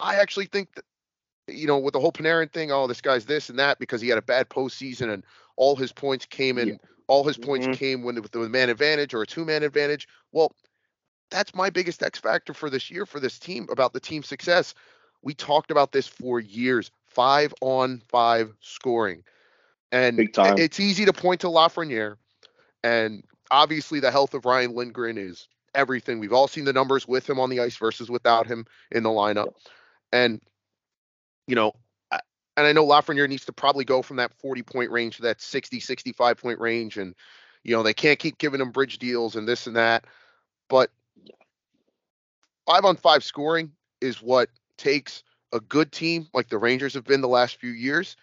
I 0.00 0.16
actually 0.16 0.46
think 0.46 0.74
that, 0.74 0.84
you 1.46 1.68
know, 1.68 1.78
with 1.78 1.92
the 1.92 2.00
whole 2.00 2.10
Panarin 2.10 2.52
thing, 2.52 2.72
oh, 2.72 2.88
this 2.88 3.00
guy's 3.00 3.26
this 3.26 3.48
and 3.48 3.60
that 3.60 3.78
because 3.78 4.00
he 4.00 4.08
had 4.08 4.18
a 4.18 4.22
bad 4.22 4.48
postseason 4.48 5.14
and 5.14 5.22
all 5.54 5.76
his 5.76 5.92
points 5.92 6.26
came 6.26 6.58
in. 6.58 6.66
Yeah. 6.66 6.74
All 7.06 7.22
his 7.22 7.38
points 7.38 7.68
mm-hmm. 7.68 7.76
came 7.76 8.02
when 8.02 8.20
with 8.20 8.32
the 8.32 8.40
man 8.48 8.70
advantage 8.70 9.14
or 9.14 9.22
a 9.22 9.26
two 9.26 9.44
man 9.44 9.62
advantage. 9.62 10.08
Well, 10.32 10.52
that's 11.30 11.54
my 11.54 11.70
biggest 11.70 12.02
X 12.02 12.18
factor 12.18 12.54
for 12.54 12.68
this 12.68 12.90
year 12.90 13.06
for 13.06 13.20
this 13.20 13.38
team 13.38 13.68
about 13.70 13.92
the 13.92 14.00
team 14.00 14.24
success. 14.24 14.74
We 15.22 15.34
talked 15.34 15.70
about 15.70 15.92
this 15.92 16.08
for 16.08 16.40
years. 16.40 16.90
Five 17.06 17.54
on 17.60 18.02
five 18.08 18.52
scoring, 18.58 19.22
and 19.92 20.18
it's 20.18 20.80
easy 20.80 21.04
to 21.04 21.12
point 21.12 21.42
to 21.42 21.46
Lafreniere 21.46 22.16
and 22.82 23.22
obviously 23.50 24.00
the 24.00 24.10
health 24.10 24.34
of 24.34 24.44
Ryan 24.44 24.74
Lindgren 24.74 25.18
is 25.18 25.48
everything. 25.74 26.18
We've 26.18 26.32
all 26.32 26.48
seen 26.48 26.64
the 26.64 26.72
numbers 26.72 27.06
with 27.06 27.28
him 27.28 27.40
on 27.40 27.50
the 27.50 27.60
ice 27.60 27.76
versus 27.76 28.10
without 28.10 28.46
him 28.46 28.66
in 28.90 29.02
the 29.02 29.10
lineup. 29.10 29.54
And, 30.12 30.40
you 31.46 31.54
know, 31.54 31.74
and 32.56 32.66
I 32.66 32.72
know 32.72 32.86
Lafreniere 32.86 33.28
needs 33.28 33.44
to 33.46 33.52
probably 33.52 33.84
go 33.84 34.02
from 34.02 34.18
that 34.18 34.32
40 34.34 34.62
point 34.62 34.90
range 34.90 35.16
to 35.16 35.22
that 35.22 35.40
60, 35.40 35.80
65 35.80 36.38
point 36.38 36.60
range. 36.60 36.98
And, 36.98 37.14
you 37.64 37.74
know, 37.74 37.82
they 37.82 37.94
can't 37.94 38.18
keep 38.18 38.38
giving 38.38 38.60
him 38.60 38.70
bridge 38.70 38.98
deals 38.98 39.36
and 39.36 39.48
this 39.48 39.66
and 39.66 39.76
that. 39.76 40.04
But 40.68 40.90
five 42.66 42.84
on 42.84 42.96
five 42.96 43.24
scoring 43.24 43.72
is 44.00 44.22
what 44.22 44.48
takes 44.78 45.22
a 45.52 45.60
good 45.60 45.92
team 45.92 46.28
like 46.32 46.48
the 46.48 46.58
Rangers 46.58 46.94
have 46.94 47.04
been 47.04 47.20
the 47.20 47.28
last 47.28 47.56
few 47.56 47.70
years 47.70 48.16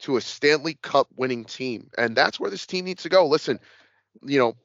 to 0.00 0.16
a 0.16 0.20
Stanley 0.20 0.74
Cup 0.82 1.08
winning 1.16 1.44
team. 1.44 1.90
And 1.96 2.16
that's 2.16 2.38
where 2.38 2.50
this 2.50 2.66
team 2.66 2.84
needs 2.84 3.02
to 3.04 3.08
go. 3.08 3.26
Listen, 3.26 3.60
you 4.22 4.38
know, 4.38 4.56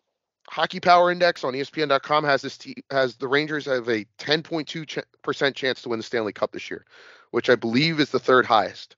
Hockey 0.49 0.79
Power 0.79 1.11
Index 1.11 1.43
on 1.43 1.53
ESPN.com 1.53 2.23
has 2.23 2.41
this 2.41 2.57
t- 2.57 2.83
has 2.89 3.15
the 3.17 3.27
Rangers 3.27 3.65
have 3.65 3.87
a 3.87 4.05
10.2 4.17 5.03
percent 5.21 5.55
chance 5.55 5.81
to 5.83 5.89
win 5.89 5.99
the 5.99 6.03
Stanley 6.03 6.33
Cup 6.33 6.51
this 6.51 6.69
year, 6.69 6.85
which 7.31 7.49
I 7.49 7.55
believe 7.55 7.99
is 7.99 8.09
the 8.09 8.19
third 8.19 8.45
highest. 8.45 8.95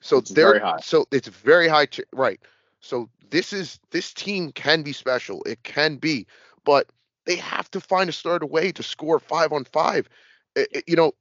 So 0.00 0.18
it's 0.18 0.30
they're 0.30 0.54
so 0.82 1.06
it's 1.10 1.28
very 1.28 1.68
high, 1.68 1.86
ch- 1.86 2.00
right? 2.12 2.40
So 2.80 3.08
this 3.30 3.52
is 3.52 3.78
this 3.90 4.12
team 4.14 4.52
can 4.52 4.82
be 4.82 4.92
special. 4.92 5.42
It 5.44 5.62
can 5.64 5.96
be, 5.96 6.26
but 6.64 6.88
they 7.26 7.36
have 7.36 7.70
to 7.72 7.80
find 7.80 8.08
a 8.08 8.12
started 8.12 8.46
way 8.46 8.72
to 8.72 8.82
score 8.82 9.18
five 9.18 9.52
on 9.52 9.64
five. 9.64 10.08
It, 10.54 10.68
it, 10.72 10.84
you 10.86 10.96
know, 10.96 11.12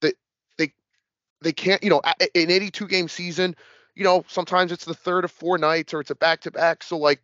they 0.00 0.12
they 0.56 0.72
they 1.42 1.52
can't. 1.52 1.82
You 1.82 1.90
know, 1.90 2.02
in 2.34 2.44
an 2.44 2.50
82 2.50 2.86
game 2.86 3.08
season. 3.08 3.54
You 3.96 4.04
know, 4.04 4.24
sometimes 4.28 4.72
it's 4.72 4.84
the 4.84 4.94
third 4.94 5.24
of 5.24 5.32
four 5.32 5.58
nights 5.58 5.92
or 5.92 6.00
it's 6.00 6.12
a 6.12 6.14
back 6.14 6.40
to 6.42 6.50
back. 6.50 6.82
So 6.82 6.96
like 6.96 7.20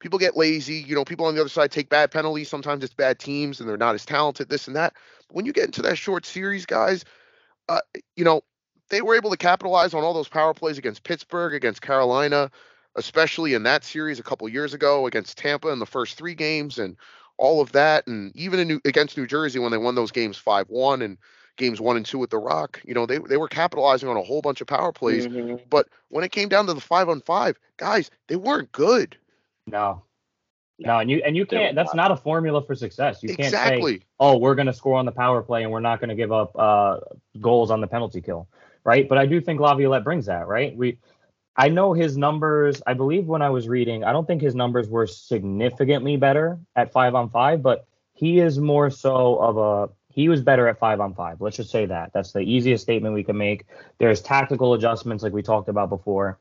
people 0.00 0.18
get 0.18 0.36
lazy. 0.36 0.76
You 0.76 0.94
know, 0.94 1.04
people 1.04 1.26
on 1.26 1.34
the 1.34 1.40
other 1.40 1.48
side 1.48 1.70
take 1.70 1.88
bad 1.88 2.10
penalties. 2.10 2.48
Sometimes 2.48 2.82
it's 2.82 2.94
bad 2.94 3.18
teams 3.18 3.60
and 3.60 3.68
they're 3.68 3.76
not 3.76 3.94
as 3.94 4.04
talented, 4.04 4.48
this 4.48 4.66
and 4.66 4.76
that. 4.76 4.94
But 5.28 5.36
when 5.36 5.46
you 5.46 5.52
get 5.52 5.66
into 5.66 5.82
that 5.82 5.96
short 5.96 6.26
series, 6.26 6.66
guys, 6.66 7.04
uh, 7.68 7.80
you 8.16 8.24
know, 8.24 8.42
they 8.88 9.02
were 9.02 9.14
able 9.14 9.30
to 9.30 9.36
capitalize 9.36 9.94
on 9.94 10.02
all 10.02 10.14
those 10.14 10.28
power 10.28 10.52
plays 10.52 10.78
against 10.78 11.04
Pittsburgh, 11.04 11.54
against 11.54 11.82
Carolina, 11.82 12.50
especially 12.96 13.54
in 13.54 13.62
that 13.62 13.84
series 13.84 14.18
a 14.18 14.24
couple 14.24 14.48
years 14.48 14.74
ago 14.74 15.06
against 15.06 15.38
Tampa 15.38 15.68
in 15.68 15.78
the 15.78 15.86
first 15.86 16.18
three 16.18 16.34
games 16.34 16.78
and 16.78 16.96
all 17.38 17.60
of 17.60 17.70
that. 17.72 18.06
And 18.08 18.34
even 18.34 18.58
in 18.58 18.66
New, 18.66 18.80
against 18.84 19.16
New 19.16 19.26
Jersey 19.26 19.60
when 19.60 19.70
they 19.70 19.78
won 19.78 19.94
those 19.94 20.10
games 20.10 20.36
5 20.36 20.68
1 20.68 21.02
and 21.02 21.16
games 21.56 21.80
one 21.80 21.96
and 21.96 22.06
two 22.06 22.18
with 22.18 22.30
the 22.30 22.38
Rock, 22.38 22.80
you 22.84 22.94
know, 22.94 23.06
they, 23.06 23.18
they 23.18 23.36
were 23.36 23.48
capitalizing 23.48 24.08
on 24.08 24.16
a 24.16 24.22
whole 24.22 24.40
bunch 24.40 24.60
of 24.60 24.66
power 24.66 24.92
plays. 24.92 25.26
Mm-hmm. 25.26 25.56
But 25.68 25.88
when 26.08 26.24
it 26.24 26.32
came 26.32 26.48
down 26.48 26.66
to 26.66 26.74
the 26.74 26.80
five 26.80 27.08
on 27.08 27.20
five, 27.20 27.58
guys, 27.76 28.10
they 28.26 28.36
weren't 28.36 28.72
good. 28.72 29.16
No. 29.66 30.04
No, 30.80 30.98
and 30.98 31.10
you 31.10 31.22
and 31.24 31.36
you 31.36 31.44
can't. 31.44 31.74
That's 31.74 31.94
not. 31.94 32.10
a 32.10 32.16
formula 32.16 32.62
for 32.64 32.74
success. 32.74 33.22
You 33.22 33.36
can't 33.36 33.52
say, 33.52 34.00
"Oh, 34.18 34.38
we're 34.38 34.54
going 34.54 34.66
to 34.66 34.72
score 34.72 34.96
on 34.96 35.04
the 35.04 35.12
power 35.12 35.42
play 35.42 35.62
and 35.62 35.70
we're 35.70 35.80
not 35.80 36.00
going 36.00 36.08
to 36.08 36.14
give 36.14 36.32
up 36.32 36.58
uh, 36.58 37.00
goals 37.38 37.70
on 37.70 37.82
the 37.82 37.86
penalty 37.86 38.22
kill," 38.22 38.48
right? 38.82 39.06
But 39.06 39.18
I 39.18 39.26
do 39.26 39.40
think 39.40 39.60
Laviolette 39.60 40.04
brings 40.04 40.26
that, 40.26 40.48
right? 40.48 40.74
We, 40.74 40.98
I 41.54 41.68
know 41.68 41.92
his 41.92 42.16
numbers. 42.16 42.80
I 42.86 42.94
believe 42.94 43.26
when 43.26 43.42
I 43.42 43.50
was 43.50 43.68
reading, 43.68 44.04
I 44.04 44.12
don't 44.12 44.26
think 44.26 44.40
his 44.40 44.54
numbers 44.54 44.88
were 44.88 45.06
significantly 45.06 46.16
better 46.16 46.58
at 46.74 46.92
five 46.92 47.14
on 47.14 47.28
five, 47.28 47.62
but 47.62 47.86
he 48.14 48.38
is 48.38 48.58
more 48.58 48.88
so 48.88 49.36
of 49.36 49.58
a. 49.58 49.90
He 50.12 50.28
was 50.30 50.40
better 50.40 50.66
at 50.66 50.78
five 50.78 51.00
on 51.00 51.14
five. 51.14 51.40
Let's 51.40 51.58
just 51.58 51.70
say 51.70 51.86
that. 51.86 52.12
That's 52.14 52.32
the 52.32 52.40
easiest 52.40 52.82
statement 52.82 53.14
we 53.14 53.22
can 53.22 53.36
make. 53.36 53.66
There's 53.98 54.22
tactical 54.22 54.72
adjustments 54.72 55.22
like 55.22 55.32
we 55.34 55.42
talked 55.42 55.68
about 55.68 55.90
before. 55.90 56.38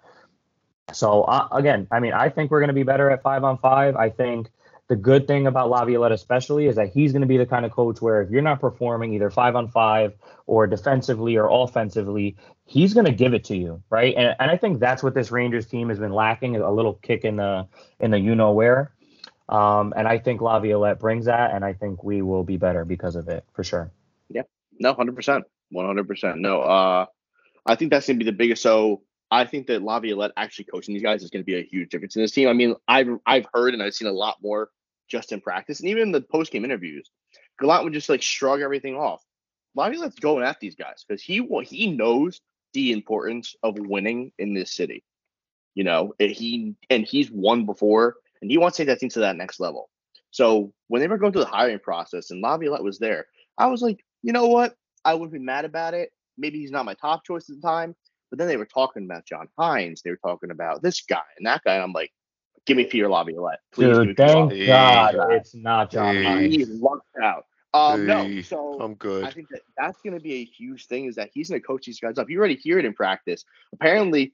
So 0.94 1.24
uh, 1.24 1.48
again, 1.52 1.88
I 1.92 2.00
mean, 2.00 2.14
I 2.14 2.30
think 2.30 2.52
we're 2.52 2.60
going 2.60 2.70
to 2.70 2.74
be 2.74 2.84
better 2.84 3.10
at 3.10 3.22
five 3.22 3.44
on 3.44 3.58
five. 3.58 3.96
I 3.96 4.10
think 4.10 4.50
the 4.90 4.96
good 4.96 5.28
thing 5.28 5.46
about 5.46 5.70
Laviolette 5.70 6.12
especially 6.12 6.66
is 6.66 6.76
that 6.76 6.90
he's 6.90 7.12
going 7.12 7.22
to 7.22 7.28
be 7.28 7.38
the 7.38 7.46
kind 7.46 7.64
of 7.64 7.72
coach 7.72 8.02
where 8.02 8.24
if 8.24 8.32
you're 8.32 8.42
not 8.42 8.60
performing 8.60 9.14
either 9.14 9.30
five 9.30 9.56
on 9.56 9.68
five 9.68 10.14
or 10.48 10.66
defensively 10.66 11.38
or 11.38 11.48
offensively, 11.48 12.36
he's 12.66 12.96
going 12.96 13.06
to 13.06 13.12
give 13.12 13.36
it 13.36 13.44
to 13.46 13.56
you, 13.56 13.84
right? 13.92 14.16
And, 14.18 14.36
and 14.40 14.50
I 14.50 14.58
think 14.58 14.80
that's 14.80 15.04
what 15.04 15.14
this 15.14 15.30
Rangers 15.30 15.68
team 15.68 15.90
has 15.90 16.00
been 16.00 16.12
lacking 16.12 16.56
a 16.56 16.72
little 16.72 16.96
kick 16.96 17.24
in 17.24 17.36
the 17.36 17.68
in 18.00 18.10
the 18.10 18.20
you 18.20 18.34
know 18.34 18.52
where. 18.52 18.92
Um, 19.48 19.94
and 19.96 20.08
I 20.08 20.18
think 20.18 20.42
Laviolette 20.42 21.00
brings 21.00 21.26
that, 21.26 21.54
and 21.54 21.64
I 21.64 21.74
think 21.74 22.04
we 22.04 22.22
will 22.22 22.44
be 22.44 22.58
better 22.58 22.84
because 22.84 23.16
of 23.16 23.30
it 23.30 23.44
for 23.54 23.64
sure. 23.64 23.92
Yep. 24.30 24.50
No, 24.80 24.94
hundred 24.94 25.16
percent, 25.16 25.46
one 25.70 25.86
hundred 25.86 26.08
percent. 26.08 26.40
No, 26.40 26.62
uh, 26.62 27.06
I 27.66 27.76
think 27.76 27.92
that's 27.92 28.08
gonna 28.08 28.18
be 28.18 28.26
the 28.26 28.32
biggest. 28.32 28.64
So 28.64 29.02
I 29.32 29.46
think 29.46 29.68
that 29.68 29.84
Laviolette 29.84 30.32
actually 30.38 30.66
coaching 30.66 30.94
these 30.94 31.04
guys 31.04 31.24
is 31.24 31.30
gonna 31.30 31.44
be 31.44 31.60
a 31.60 31.64
huge 31.64 31.90
difference 31.90 32.16
in 32.16 32.22
this 32.22 32.32
team. 32.32 32.48
I 32.48 32.54
mean, 32.54 32.76
I've 32.88 33.10
I've 33.26 33.48
heard 33.54 33.74
and 33.74 33.84
I've 33.84 33.94
seen 33.94 34.08
a 34.08 34.14
lot 34.14 34.38
more 34.42 34.70
just 35.08 35.32
in 35.32 35.42
practice 35.42 35.80
and 35.80 35.90
even 35.90 36.04
in 36.04 36.12
the 36.12 36.22
post 36.22 36.52
game 36.52 36.66
interviews. 36.66 37.10
Gallant 37.60 37.84
would 37.84 37.94
just 37.94 38.10
like 38.10 38.22
shrug 38.22 38.62
everything 38.62 38.96
off. 38.96 39.24
Laviolette's 39.76 40.20
going 40.20 40.44
at 40.44 40.60
these 40.60 40.76
guys 40.76 41.06
because 41.08 41.22
he 41.22 41.48
he 41.64 41.92
knows 41.92 42.42
the 42.74 42.92
importance 42.92 43.56
of 43.64 43.78
winning 43.78 44.32
in 44.38 44.54
this 44.54 44.74
city. 44.74 45.04
You 45.76 45.84
know, 45.84 46.14
he 46.20 46.76
and 46.90 47.06
he's 47.06 47.32
won 47.32 47.66
before, 47.66 48.16
and 48.42 48.50
he 48.50 48.58
wants 48.58 48.78
to 48.78 48.84
take 48.84 48.88
that 48.88 49.00
team 49.00 49.10
to 49.10 49.20
that 49.22 49.38
next 49.38 49.60
level. 49.60 49.90
So 50.32 50.74
when 50.88 51.02
they 51.02 51.08
were 51.08 51.18
going 51.18 51.34
through 51.34 51.44
the 51.44 51.50
hiring 51.50 51.80
process 51.80 52.32
and 52.32 52.42
Laviolette 52.42 52.84
was 52.84 53.00
there, 53.00 53.26
I 53.58 53.68
was 53.68 53.82
like, 53.82 54.04
you 54.22 54.34
know 54.34 54.48
what? 54.48 54.76
I 55.06 55.14
wouldn't 55.14 55.34
be 55.34 55.40
mad 55.40 55.66
about 55.66 55.94
it. 55.94 56.12
Maybe 56.38 56.60
he's 56.60 56.72
not 56.72 56.86
my 56.86 56.94
top 56.94 57.26
choice 57.26 57.50
at 57.50 57.56
the 57.56 57.68
time. 57.68 57.96
But 58.30 58.40
then 58.40 58.48
they 58.48 58.58
were 58.58 58.66
talking 58.66 59.06
about 59.06 59.26
John 59.26 59.48
Hynes. 59.58 60.02
They 60.02 60.12
were 60.12 60.18
talking 60.18 60.52
about 60.52 60.82
this 60.82 61.02
guy 61.02 61.22
and 61.38 61.46
that 61.46 61.62
guy. 61.64 61.76
And 61.76 61.84
I'm 61.84 61.94
like, 61.94 62.12
give 62.66 62.78
me 62.78 62.86
Peter 62.86 63.10
Laviolette. 63.10 63.60
Please 63.72 63.98
Dude, 63.98 64.18
thank 64.18 64.52
Laviolette. 64.52 65.16
God 65.16 65.32
it's 65.32 65.56
not 65.56 65.92
John 65.92 66.16
Hey. 66.16 66.24
Hynes. 66.24 66.52
He 66.52 66.66
lucked 66.66 67.08
out. 67.22 67.46
Um, 67.74 68.08
no, 68.08 68.42
so 68.42 68.82
I'm 68.82 68.96
good. 68.96 69.26
I 69.26 69.32
think 69.32 69.50
that 69.50 69.62
that's 69.78 70.02
going 70.02 70.16
to 70.16 70.20
be 70.20 70.36
a 70.36 70.44
huge 70.44 70.88
thing 70.88 71.06
is 71.06 71.16
that 71.16 71.30
he's 71.34 71.50
going 71.50 71.62
to 71.62 71.68
coach 71.68 71.86
these 71.86 72.00
guys 72.00 72.18
up. 72.18 72.30
You 72.30 72.40
already 72.40 72.56
hear 72.56 72.80
it 72.80 72.86
in 72.86 72.94
practice. 72.94 73.46
Apparently, 73.74 74.34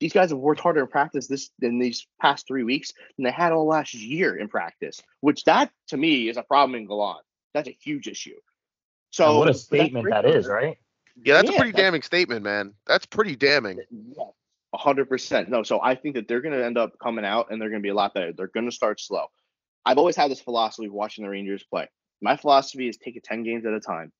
these 0.00 0.12
guys 0.12 0.30
have 0.30 0.38
worked 0.40 0.60
harder 0.60 0.80
in 0.80 0.88
practice 0.88 1.28
this 1.28 1.50
in 1.60 1.78
these 1.78 2.08
past 2.20 2.46
three 2.48 2.64
weeks 2.64 2.92
than 3.16 3.24
they 3.24 3.30
had 3.30 3.52
all 3.52 3.66
last 3.68 3.94
year 3.94 4.34
in 4.36 4.48
practice. 4.48 5.00
Which 5.20 5.44
that 5.44 5.70
to 5.88 5.96
me 5.96 6.28
is 6.28 6.36
a 6.36 6.42
problem 6.42 6.74
in 6.74 6.86
Gallant. 6.86 7.24
That's 7.54 7.68
a 7.68 7.76
huge 7.80 8.08
issue. 8.08 8.34
So 9.10 9.28
And 9.30 9.38
what 9.38 9.48
a 9.48 9.54
statement 9.54 9.54
that's 9.54 9.64
statement 9.90 10.04
great 10.04 10.10
that 10.10 10.24
for 10.24 10.38
is, 10.38 10.46
them. 10.46 10.54
right? 10.54 10.78
Yeah, 11.24 11.34
that's 11.34 11.50
a 11.50 11.52
pretty 11.52 11.72
that's- 11.72 11.84
damning 11.86 12.02
statement, 12.02 12.42
man. 12.42 12.74
That's 12.86 13.06
pretty 13.06 13.36
damning. 13.36 13.78
Yeah, 13.90 14.24
a 14.72 14.78
hundred 14.78 15.08
percent. 15.08 15.48
No, 15.48 15.62
so 15.62 15.80
I 15.82 15.94
think 15.94 16.14
that 16.14 16.28
they're 16.28 16.40
going 16.40 16.54
to 16.58 16.64
end 16.64 16.78
up 16.78 16.98
coming 16.98 17.24
out 17.24 17.48
and 17.50 17.60
they're 17.60 17.68
going 17.70 17.80
to 17.82 17.86
be 17.86 17.90
a 17.90 17.94
lot 17.94 18.14
better. 18.14 18.32
They're 18.32 18.48
going 18.48 18.66
to 18.66 18.74
start 18.74 19.00
slow. 19.00 19.26
I've 19.84 19.98
always 19.98 20.16
had 20.16 20.30
this 20.30 20.40
philosophy 20.40 20.86
of 20.86 20.92
watching 20.92 21.24
the 21.24 21.30
Rangers 21.30 21.64
play. 21.64 21.88
My 22.20 22.36
philosophy 22.36 22.88
is 22.88 22.96
take 22.96 23.16
it 23.16 23.24
ten 23.24 23.42
games 23.42 23.66
at 23.66 23.72
a 23.72 23.80
time. 23.80 24.12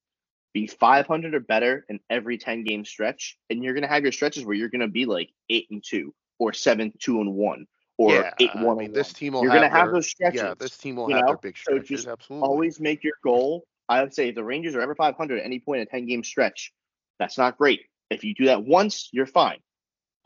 Be 0.55 0.67
500 0.67 1.35
or 1.35 1.41
better 1.41 1.87
in 1.89 1.99
every 2.11 2.37
10 2.37 2.65
game 2.65 2.85
stretch, 2.85 3.39
and 3.49 3.65
you're 3.65 3.73
going 3.73 3.85
to 3.85 3.89
have 3.89 4.03
your 4.03 4.13
stretches 4.13 4.45
where 4.45 4.55
you're 4.55 4.69
going 4.69 4.83
to 4.83 4.89
be 4.89 5.07
like 5.07 5.31
eight 5.49 5.67
and 5.71 5.83
two, 5.83 6.13
or 6.39 6.53
seven 6.53 6.93
two 6.99 7.23
and 7.23 7.33
one, 7.33 7.65
or 7.97 8.13
yeah, 8.13 8.35
eight 8.39 8.51
I 8.55 8.63
one. 8.63 8.77
mean, 8.77 8.87
and 8.89 8.95
this 8.95 9.15
team 9.15 9.33
will 9.33 9.43
You're 9.45 9.51
going 9.53 9.63
to 9.63 9.71
have 9.71 9.87
their- 9.87 9.95
those 9.95 10.11
stretches. 10.11 10.43
Yeah, 10.43 10.53
this 10.59 10.77
team 10.77 10.97
will 10.97 11.09
have 11.09 11.21
their 11.21 11.35
know? 11.35 11.41
big 11.41 11.57
So 11.57 11.63
stretches. 11.79 11.89
just 11.89 12.07
absolutely. 12.09 12.47
always 12.47 12.81
make 12.81 13.03
your 13.03 13.15
goal. 13.25 13.65
I 13.89 14.03
would 14.03 14.13
say 14.13 14.29
if 14.29 14.35
the 14.35 14.45
Rangers 14.45 14.75
are 14.75 14.83
ever 14.83 14.95
500 14.95 15.39
at 15.39 15.45
any 15.47 15.59
point 15.61 15.81
in 15.81 15.87
a 15.87 15.91
10 15.91 16.05
game 16.07 16.23
stretch, 16.23 16.71
that's 17.19 17.39
not 17.39 17.59
great. 17.59 17.83
If 18.11 18.25
you 18.25 18.35
do 18.35 18.47
that 18.47 18.65
once, 18.65 19.09
you're 19.13 19.27
fine. 19.27 19.59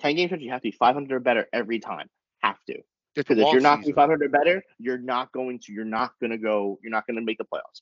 10 0.01 0.16
game 0.16 0.29
stretch, 0.29 0.40
you 0.40 0.51
have 0.51 0.61
to 0.61 0.68
be 0.68 0.72
500 0.72 1.14
or 1.14 1.20
better 1.20 1.46
every 1.53 1.79
time. 1.79 2.09
Have 2.42 2.59
to. 2.66 2.79
Because 3.14 3.38
if 3.38 3.44
you're 3.53 3.61
not 3.62 3.79
season. 3.81 3.94
500 3.94 4.22
or 4.22 4.29
better, 4.29 4.62
you're 4.79 4.99
not 4.99 5.33
going 5.33 5.59
to. 5.61 5.72
You're 5.72 5.85
not 5.85 6.12
going 6.20 6.31
to 6.33 6.38
go. 6.38 6.79
You're 6.83 6.92
not 6.92 7.07
going 7.07 7.16
to 7.16 7.22
make 7.22 7.38
the 7.38 7.44
playoffs. 7.44 7.81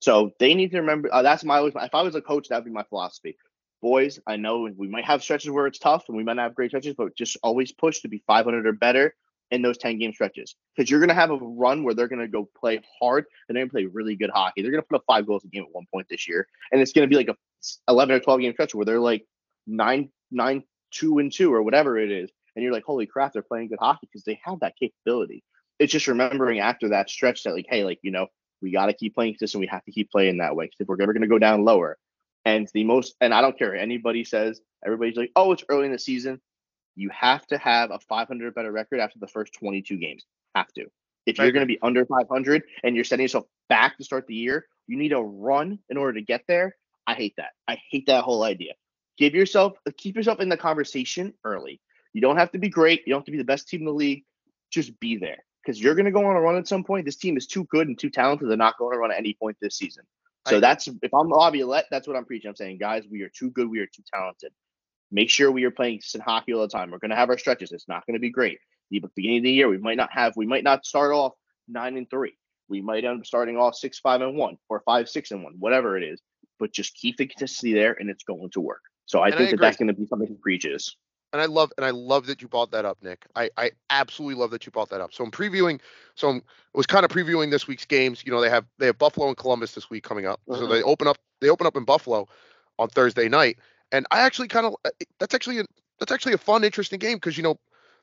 So 0.00 0.30
they 0.38 0.54
need 0.54 0.70
to 0.72 0.78
remember. 0.80 1.12
Uh, 1.12 1.22
that's 1.22 1.42
my. 1.42 1.56
always- 1.58 1.74
If 1.76 1.94
I 1.94 2.02
was 2.02 2.14
a 2.14 2.20
coach, 2.20 2.48
that'd 2.48 2.64
be 2.64 2.70
my 2.70 2.84
philosophy. 2.84 3.36
Boys, 3.82 4.20
I 4.26 4.36
know 4.36 4.68
we 4.76 4.88
might 4.88 5.04
have 5.04 5.22
stretches 5.22 5.50
where 5.50 5.66
it's 5.66 5.78
tough, 5.78 6.04
and 6.08 6.16
we 6.16 6.22
might 6.22 6.34
not 6.34 6.44
have 6.44 6.54
great 6.54 6.70
stretches, 6.70 6.94
but 6.94 7.16
just 7.16 7.36
always 7.42 7.72
push 7.72 8.00
to 8.00 8.08
be 8.08 8.22
500 8.26 8.66
or 8.66 8.72
better 8.72 9.14
in 9.50 9.62
those 9.62 9.78
10 9.78 9.98
game 9.98 10.12
stretches 10.12 10.56
because 10.74 10.90
you're 10.90 10.98
going 10.98 11.08
to 11.08 11.14
have 11.14 11.30
a 11.30 11.36
run 11.36 11.84
where 11.84 11.94
they're 11.94 12.08
going 12.08 12.20
to 12.20 12.26
go 12.26 12.48
play 12.58 12.80
hard 13.00 13.26
and 13.48 13.54
they're 13.54 13.62
going 13.64 13.68
to 13.68 13.72
play 13.72 13.86
really 13.86 14.16
good 14.16 14.30
hockey. 14.30 14.62
They're 14.62 14.72
going 14.72 14.82
to 14.82 14.88
put 14.88 14.96
up 14.96 15.04
five 15.06 15.24
goals 15.26 15.44
a 15.44 15.48
game 15.48 15.62
at 15.62 15.68
one 15.72 15.86
point 15.92 16.08
this 16.10 16.26
year, 16.26 16.48
and 16.72 16.80
it's 16.80 16.92
going 16.92 17.08
to 17.08 17.12
be 17.12 17.16
like 17.16 17.28
a 17.28 17.36
11 17.88 18.14
or 18.14 18.20
12 18.20 18.40
game 18.40 18.52
stretch 18.52 18.74
where 18.74 18.84
they're 18.84 19.00
like 19.00 19.24
nine, 19.66 20.10
nine, 20.30 20.62
two 20.90 21.18
and 21.18 21.32
two 21.32 21.52
or 21.52 21.62
whatever 21.62 21.98
it 21.98 22.10
is, 22.10 22.30
and 22.54 22.62
you're 22.62 22.72
like, 22.72 22.84
holy 22.84 23.06
crap, 23.06 23.32
they're 23.32 23.42
playing 23.42 23.68
good 23.68 23.78
hockey 23.80 24.08
because 24.10 24.24
they 24.24 24.40
have 24.44 24.60
that 24.60 24.76
capability. 24.76 25.42
It's 25.78 25.92
just 25.92 26.06
remembering 26.06 26.60
after 26.60 26.88
that 26.90 27.10
stretch 27.10 27.42
that 27.42 27.54
like, 27.54 27.66
hey, 27.68 27.84
like 27.84 27.98
you 28.02 28.10
know, 28.10 28.28
we 28.62 28.70
got 28.70 28.86
to 28.86 28.92
keep 28.94 29.14
playing 29.14 29.34
consistent. 29.34 29.60
We 29.60 29.66
have 29.66 29.84
to 29.84 29.92
keep 29.92 30.10
playing 30.10 30.38
that 30.38 30.56
way 30.56 30.66
because 30.66 30.80
if 30.80 30.88
we're 30.88 31.00
ever 31.00 31.12
going 31.12 31.22
to 31.22 31.28
go 31.28 31.38
down 31.38 31.64
lower, 31.64 31.98
and 32.46 32.68
the 32.72 32.84
most, 32.84 33.16
and 33.20 33.34
I 33.34 33.42
don't 33.42 33.58
care 33.58 33.74
anybody 33.74 34.24
says, 34.24 34.60
everybody's 34.84 35.16
like, 35.16 35.32
oh, 35.34 35.52
it's 35.52 35.64
early 35.68 35.86
in 35.86 35.92
the 35.92 35.98
season. 35.98 36.40
You 36.94 37.10
have 37.10 37.44
to 37.48 37.58
have 37.58 37.90
a 37.90 37.98
500 37.98 38.54
better 38.54 38.72
record 38.72 39.00
after 39.00 39.18
the 39.18 39.26
first 39.26 39.52
22 39.54 39.98
games. 39.98 40.24
Have 40.54 40.72
to. 40.74 40.86
If 41.26 41.38
you're 41.38 41.50
going 41.50 41.66
to 41.66 41.72
be 41.72 41.78
under 41.82 42.06
500 42.06 42.62
and 42.84 42.94
you're 42.94 43.04
setting 43.04 43.24
yourself 43.24 43.46
back 43.68 43.98
to 43.98 44.04
start 44.04 44.28
the 44.28 44.34
year, 44.34 44.64
you 44.86 44.96
need 44.96 45.12
a 45.12 45.20
run 45.20 45.80
in 45.90 45.96
order 45.96 46.14
to 46.14 46.24
get 46.24 46.44
there. 46.46 46.76
I 47.06 47.14
hate 47.14 47.34
that. 47.36 47.50
I 47.68 47.78
hate 47.90 48.06
that 48.06 48.24
whole 48.24 48.42
idea. 48.42 48.74
Give 49.18 49.34
yourself, 49.34 49.74
uh, 49.86 49.92
keep 49.96 50.16
yourself 50.16 50.40
in 50.40 50.48
the 50.48 50.56
conversation 50.56 51.34
early. 51.44 51.80
You 52.12 52.20
don't 52.20 52.36
have 52.36 52.52
to 52.52 52.58
be 52.58 52.68
great. 52.68 53.02
You 53.06 53.12
don't 53.12 53.20
have 53.20 53.26
to 53.26 53.32
be 53.32 53.38
the 53.38 53.44
best 53.44 53.68
team 53.68 53.80
in 53.80 53.86
the 53.86 53.92
league. 53.92 54.24
Just 54.70 54.98
be 55.00 55.16
there 55.16 55.44
because 55.62 55.80
you're 55.80 55.94
going 55.94 56.06
to 56.06 56.10
go 56.10 56.24
on 56.24 56.36
a 56.36 56.40
run 56.40 56.56
at 56.56 56.68
some 56.68 56.84
point. 56.84 57.04
This 57.04 57.16
team 57.16 57.36
is 57.36 57.46
too 57.46 57.64
good 57.64 57.88
and 57.88 57.98
too 57.98 58.10
talented. 58.10 58.48
They're 58.48 58.56
not 58.56 58.78
going 58.78 58.92
to 58.92 58.98
run 58.98 59.12
at 59.12 59.18
any 59.18 59.34
point 59.34 59.56
this 59.60 59.76
season. 59.76 60.04
So 60.46 60.56
agree. 60.56 60.60
that's 60.60 60.88
if 60.88 61.14
I'm 61.14 61.28
Laviolette, 61.28 61.86
that's 61.90 62.06
what 62.06 62.16
I'm 62.16 62.24
preaching. 62.24 62.48
I'm 62.48 62.56
saying, 62.56 62.78
guys, 62.78 63.04
we 63.10 63.22
are 63.22 63.28
too 63.28 63.50
good. 63.50 63.68
We 63.68 63.80
are 63.80 63.86
too 63.86 64.02
talented. 64.12 64.52
Make 65.10 65.30
sure 65.30 65.50
we 65.50 65.64
are 65.64 65.70
playing 65.70 65.96
consistent 65.96 66.24
hockey 66.24 66.52
all 66.52 66.62
the 66.62 66.68
time. 66.68 66.90
We're 66.90 66.98
going 66.98 67.10
to 67.10 67.16
have 67.16 67.30
our 67.30 67.38
stretches. 67.38 67.72
It's 67.72 67.88
not 67.88 68.06
going 68.06 68.14
to 68.14 68.20
be 68.20 68.30
great. 68.30 68.58
The 68.90 69.02
beginning 69.14 69.38
of 69.38 69.44
the 69.44 69.50
year, 69.50 69.68
we 69.68 69.78
might 69.78 69.96
not 69.96 70.12
have. 70.12 70.36
We 70.36 70.46
might 70.46 70.64
not 70.64 70.86
start 70.86 71.12
off 71.12 71.32
nine 71.68 71.96
and 71.96 72.08
three. 72.08 72.36
We 72.68 72.80
might 72.80 73.04
end 73.04 73.20
up 73.20 73.26
starting 73.26 73.56
off 73.56 73.74
six 73.76 73.98
five 73.98 74.20
and 74.20 74.36
one 74.36 74.58
or 74.68 74.80
five 74.80 75.08
six 75.08 75.30
and 75.30 75.42
one, 75.44 75.54
whatever 75.58 75.96
it 75.96 76.04
is. 76.04 76.20
But 76.58 76.72
just 76.72 76.94
keep 76.94 77.16
the 77.18 77.26
consistency 77.26 77.74
there, 77.74 77.92
and 77.92 78.08
it's 78.10 78.24
going 78.24 78.50
to 78.50 78.60
work. 78.60 78.82
So 79.06 79.20
I 79.20 79.26
And 79.26 79.34
I 79.34 79.38
think 79.38 79.50
that 79.50 79.56
agree. 79.56 79.66
that's 79.66 79.76
going 79.76 79.88
to 79.88 79.94
be 79.94 80.06
something 80.06 80.28
he 80.28 80.34
preaches. 80.34 80.96
and 81.32 81.42
I 81.42 81.46
love 81.46 81.70
and 81.76 81.84
I 81.84 81.90
love 81.90 82.26
that 82.26 82.40
you 82.40 82.48
brought 82.48 82.70
that 82.70 82.84
up, 82.84 82.98
Nick. 83.02 83.26
I 83.36 83.50
I 83.56 83.72
absolutely 83.90 84.40
love 84.40 84.50
that 84.52 84.64
you 84.64 84.72
brought 84.72 84.88
that 84.90 85.00
up. 85.00 85.12
So 85.12 85.22
I'm 85.24 85.30
previewing. 85.30 85.80
So 86.14 86.28
I'm 86.28 86.36
I 86.36 86.40
was 86.78 86.86
kind 86.86 87.04
of 87.04 87.10
previewing 87.10 87.50
this 87.50 87.66
week's 87.68 87.84
games. 87.84 88.22
You 88.24 88.32
know, 88.32 88.40
they 88.40 88.48
have 88.50 88.64
they 88.78 88.86
have 88.86 88.98
Buffalo 88.98 89.28
and 89.28 89.36
Columbus 89.36 89.72
this 89.74 89.90
week 89.90 90.02
coming 90.02 90.26
up. 90.26 90.40
So 90.50 90.66
Mhm. 90.66 90.68
they 90.68 90.82
open 90.82 91.06
up 91.08 91.18
they 91.40 91.50
open 91.50 91.66
up 91.66 91.76
in 91.76 91.84
Buffalo 91.84 92.26
on 92.78 92.88
Thursday 92.88 93.28
night, 93.28 93.58
and 93.92 94.06
I 94.10 94.20
actually 94.20 94.48
kind 94.48 94.66
of 94.66 94.74
that's 95.18 95.34
actually 95.34 95.58
a, 95.60 95.64
that's 95.98 96.12
actually 96.12 96.32
a 96.34 96.38
fun, 96.38 96.64
interesting 96.64 96.98
game 96.98 97.16
because 97.18 97.36
you 97.36 97.42
know. 97.42 97.58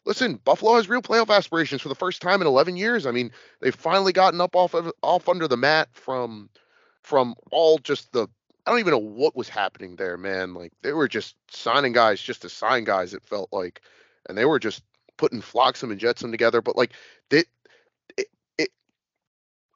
Listen, 0.05 0.35
Buffalo 0.43 0.75
has 0.75 0.89
real 0.89 1.01
playoff 1.01 1.33
aspirations 1.33 1.81
for 1.81 1.89
the 1.89 1.95
first 1.95 2.21
time 2.21 2.41
in 2.41 2.47
11 2.47 2.75
years. 2.75 3.05
I 3.05 3.11
mean, 3.11 3.31
they've 3.61 3.73
finally 3.75 4.11
gotten 4.11 4.41
up 4.41 4.55
off 4.55 4.73
of 4.73 4.91
off 5.01 5.29
under 5.29 5.47
the 5.47 5.57
mat 5.57 5.89
from 5.93 6.49
from 7.01 7.35
all 7.51 7.77
just 7.77 8.11
the 8.11 8.27
I 8.65 8.71
don't 8.71 8.79
even 8.79 8.91
know 8.91 8.97
what 8.97 9.35
was 9.35 9.49
happening 9.49 9.95
there, 9.95 10.17
man. 10.17 10.53
Like 10.53 10.71
they 10.81 10.93
were 10.93 11.07
just 11.07 11.35
signing 11.49 11.93
guys 11.93 12.21
just 12.21 12.41
to 12.41 12.49
sign 12.49 12.83
guys. 12.83 13.13
It 13.13 13.23
felt 13.23 13.49
like, 13.51 13.81
and 14.27 14.37
they 14.37 14.45
were 14.45 14.59
just 14.59 14.83
putting 15.17 15.41
Floxam 15.41 15.91
and 15.91 15.99
Jetsam 15.99 16.31
together. 16.31 16.61
But 16.61 16.77
like 16.77 16.93
they, 17.29 17.43
it, 18.17 18.27
it, 18.57 18.69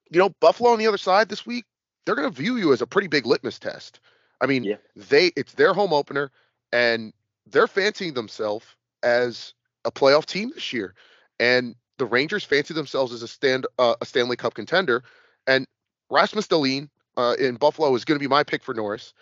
you 0.10 0.20
know, 0.20 0.30
Buffalo 0.42 0.72
on 0.72 0.80
the 0.80 0.88
other 0.88 0.98
side 0.98 1.30
this 1.30 1.46
week, 1.46 1.66
they're 2.06 2.16
gonna 2.16 2.30
view 2.30 2.58
you 2.58 2.74
as 2.74 2.82
a 2.82 2.88
pretty 2.88 3.08
big 3.08 3.26
litmus 3.26 3.60
test. 3.60 4.00
I 4.40 4.46
mean, 4.46 4.64
Yeah. 4.64 4.78
they 4.96 5.28
it's 5.36 5.54
their 5.54 5.74
home 5.74 5.94
opener, 5.94 6.32
and 6.72 7.14
they're 7.46 7.68
fancying 7.68 8.14
themselves 8.14 8.66
as 9.04 9.54
a 9.88 9.92
playoff 9.92 10.26
team 10.26 10.52
this 10.54 10.72
year, 10.72 10.94
and 11.40 11.76
the 11.98 12.06
Rangers 12.06 12.44
fancy 12.44 12.76
themselves 12.76 13.12
as 13.12 13.24
a 13.24 13.28
stand 13.28 13.66
uh, 13.80 13.96
a 14.00 14.06
Stanley 14.06 14.36
Cup 14.36 14.54
contender, 14.54 15.04
and 15.48 15.66
Rasmus 16.12 16.48
Dahlin 16.48 16.90
uh, 17.16 17.36
in 17.40 17.56
Buffalo 17.56 17.96
is 17.96 18.06
going 18.06 18.20
to 18.20 18.24
be 18.24 18.30
my 18.30 18.44
pick 18.44 18.64
for 18.64 18.76
Norris, 18.76 19.14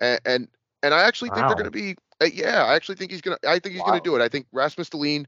and 0.00 0.20
and, 0.26 0.48
and 0.82 0.92
I 0.92 1.04
actually 1.04 1.30
think 1.30 1.46
they're 1.46 1.54
going 1.54 1.64
to 1.64 1.70
be 1.70 1.96
uh, 2.20 2.26
yeah, 2.32 2.64
I 2.64 2.74
actually 2.74 2.96
think 2.96 3.10
he's 3.10 3.20
going 3.20 3.38
to 3.40 3.48
I 3.48 3.58
think 3.58 3.74
he's 3.74 3.82
gonna 3.82 4.00
do 4.00 4.16
it. 4.16 4.22
I 4.22 4.28
think 4.28 4.46
Rasmus 4.52 4.90
Dahlin 4.90 5.26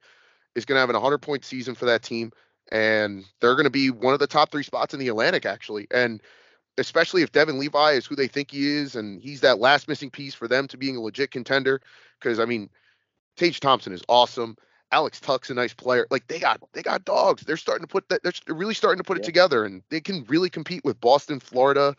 is 0.55 0.64
going 0.64 0.76
to 0.76 0.80
have 0.80 0.91
an 0.91 0.95
100 0.95 1.18
point 1.18 1.45
season 1.45 1.74
for 1.74 1.86
that 1.86 2.03
team. 2.03 2.32
and 2.72 3.24
they're 3.41 3.55
going 3.55 3.64
to 3.64 3.70
be 3.70 3.91
one 3.91 4.14
of 4.14 4.20
the 4.20 4.26
top 4.26 4.51
three 4.51 4.62
spots 4.62 4.95
in 4.95 5.01
the 5.01 5.09
Atlantic 5.09 5.47
actually. 5.47 5.86
And 5.91 6.20
especially 6.78 7.22
if 7.22 7.32
Devon 7.32 7.59
Levi 7.59 7.93
is 7.93 8.07
who 8.07 8.16
they 8.16 8.28
think 8.28 8.51
he 8.51 8.68
is, 8.68 8.97
and 8.97 9.20
he's 9.20 9.41
that 9.41 9.59
last 9.59 9.88
missing 9.88 10.11
piece 10.11 10.34
for 10.34 10.49
them 10.49 10.66
to 10.68 10.76
being 10.76 10.97
a 10.97 11.01
legit 11.01 11.30
contender. 11.30 11.80
Because 12.18 12.38
I 12.38 12.45
mean, 12.45 12.70
Tage 13.36 13.61
Thompson 13.61 13.93
is 13.93 14.03
awesome. 14.09 14.57
Alex 14.93 15.20
Tuch's 15.20 15.51
a 15.51 15.55
nice 15.55 15.72
player. 15.72 16.07
Like 16.11 16.26
they 16.26 16.38
got 16.38 16.61
they 16.72 16.82
got 16.82 17.05
dogs. 17.05 17.43
They're 17.43 17.57
starting 17.57 17.86
to 17.86 17.91
put 17.91 18.09
that. 18.09 18.22
They're 18.22 18.55
really 18.55 18.74
starting 18.74 18.99
to 18.99 19.05
put 19.05 19.18
yeah. 19.18 19.22
it 19.22 19.26
together, 19.26 19.64
and 19.64 19.82
they 19.91 20.01
can 20.01 20.24
really 20.24 20.51
compete 20.51 20.84
with 20.84 21.01
Boston, 21.01 21.41
Florida, 21.41 21.95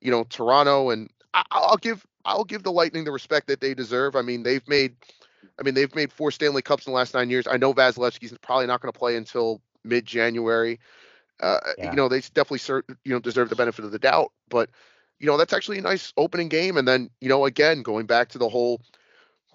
you 0.00 0.10
know, 0.10 0.24
Toronto, 0.24 0.90
and 0.90 1.10
I, 1.34 1.42
I'll 1.50 1.76
give 1.76 2.06
I'll 2.24 2.44
give 2.44 2.62
the 2.62 2.72
Lightning 2.72 3.04
the 3.04 3.12
respect 3.12 3.46
that 3.48 3.60
they 3.60 3.74
deserve. 3.74 4.14
I 4.14 4.22
mean, 4.22 4.42
they've 4.42 4.66
made, 4.68 4.94
I 5.58 5.62
mean, 5.62 5.74
they've 5.74 5.94
made 5.94 6.12
four 6.12 6.30
Stanley 6.30 6.62
Cups 6.62 6.86
in 6.86 6.92
the 6.92 6.96
last 6.96 7.14
nine 7.14 7.30
years. 7.30 7.46
I 7.46 7.56
know 7.56 7.72
Vasilevskiy's 7.72 8.36
probably 8.42 8.66
not 8.66 8.80
going 8.80 8.92
to 8.92 8.98
play 8.98 9.16
until 9.16 9.60
mid 9.84 10.06
January. 10.06 10.78
Uh, 11.40 11.58
yeah. 11.76 11.90
You 11.90 11.96
know, 11.96 12.08
they 12.08 12.20
definitely 12.20 12.82
you 13.04 13.12
know 13.12 13.20
deserve 13.20 13.48
the 13.48 13.56
benefit 13.56 13.84
of 13.84 13.92
the 13.92 13.98
doubt, 13.98 14.32
but 14.48 14.70
you 15.18 15.26
know 15.26 15.36
that's 15.36 15.52
actually 15.52 15.78
a 15.78 15.82
nice 15.82 16.12
opening 16.16 16.48
game. 16.48 16.76
And 16.76 16.86
then 16.86 17.10
you 17.20 17.28
know, 17.28 17.44
again, 17.46 17.82
going 17.82 18.06
back 18.06 18.28
to 18.30 18.38
the 18.38 18.48
whole, 18.48 18.80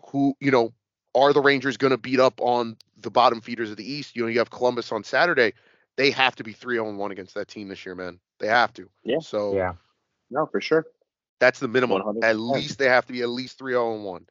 who 0.07 0.35
you 0.39 0.51
know, 0.51 0.73
are 1.15 1.33
the 1.33 1.41
Rangers 1.41 1.77
going 1.77 1.91
to 1.91 1.97
beat 1.97 2.19
up 2.19 2.39
on 2.41 2.77
the 2.99 3.11
bottom 3.11 3.41
feeders 3.41 3.71
of 3.71 3.77
the 3.77 3.89
East? 3.89 4.15
You 4.15 4.23
know, 4.23 4.27
you 4.27 4.39
have 4.39 4.49
Columbus 4.49 4.91
on 4.91 5.03
Saturday. 5.03 5.53
They 5.95 6.11
have 6.11 6.35
to 6.37 6.43
be 6.43 6.53
3 6.53 6.75
0 6.75 6.95
1 6.95 7.11
against 7.11 7.35
that 7.35 7.47
team 7.47 7.67
this 7.67 7.85
year, 7.85 7.95
man. 7.95 8.19
They 8.39 8.47
have 8.47 8.73
to. 8.73 8.89
Yeah. 9.03 9.19
So, 9.19 9.55
yeah. 9.55 9.73
No, 10.31 10.45
for 10.45 10.59
sure. 10.59 10.85
That's 11.39 11.59
the 11.59 11.67
minimum. 11.67 12.01
100%. 12.01 12.23
At 12.23 12.39
least 12.39 12.79
they 12.79 12.87
have 12.87 13.05
to 13.05 13.13
be 13.13 13.21
at 13.21 13.29
least 13.29 13.59
3 13.59 13.73
0 13.73 14.01
1. 14.01 14.25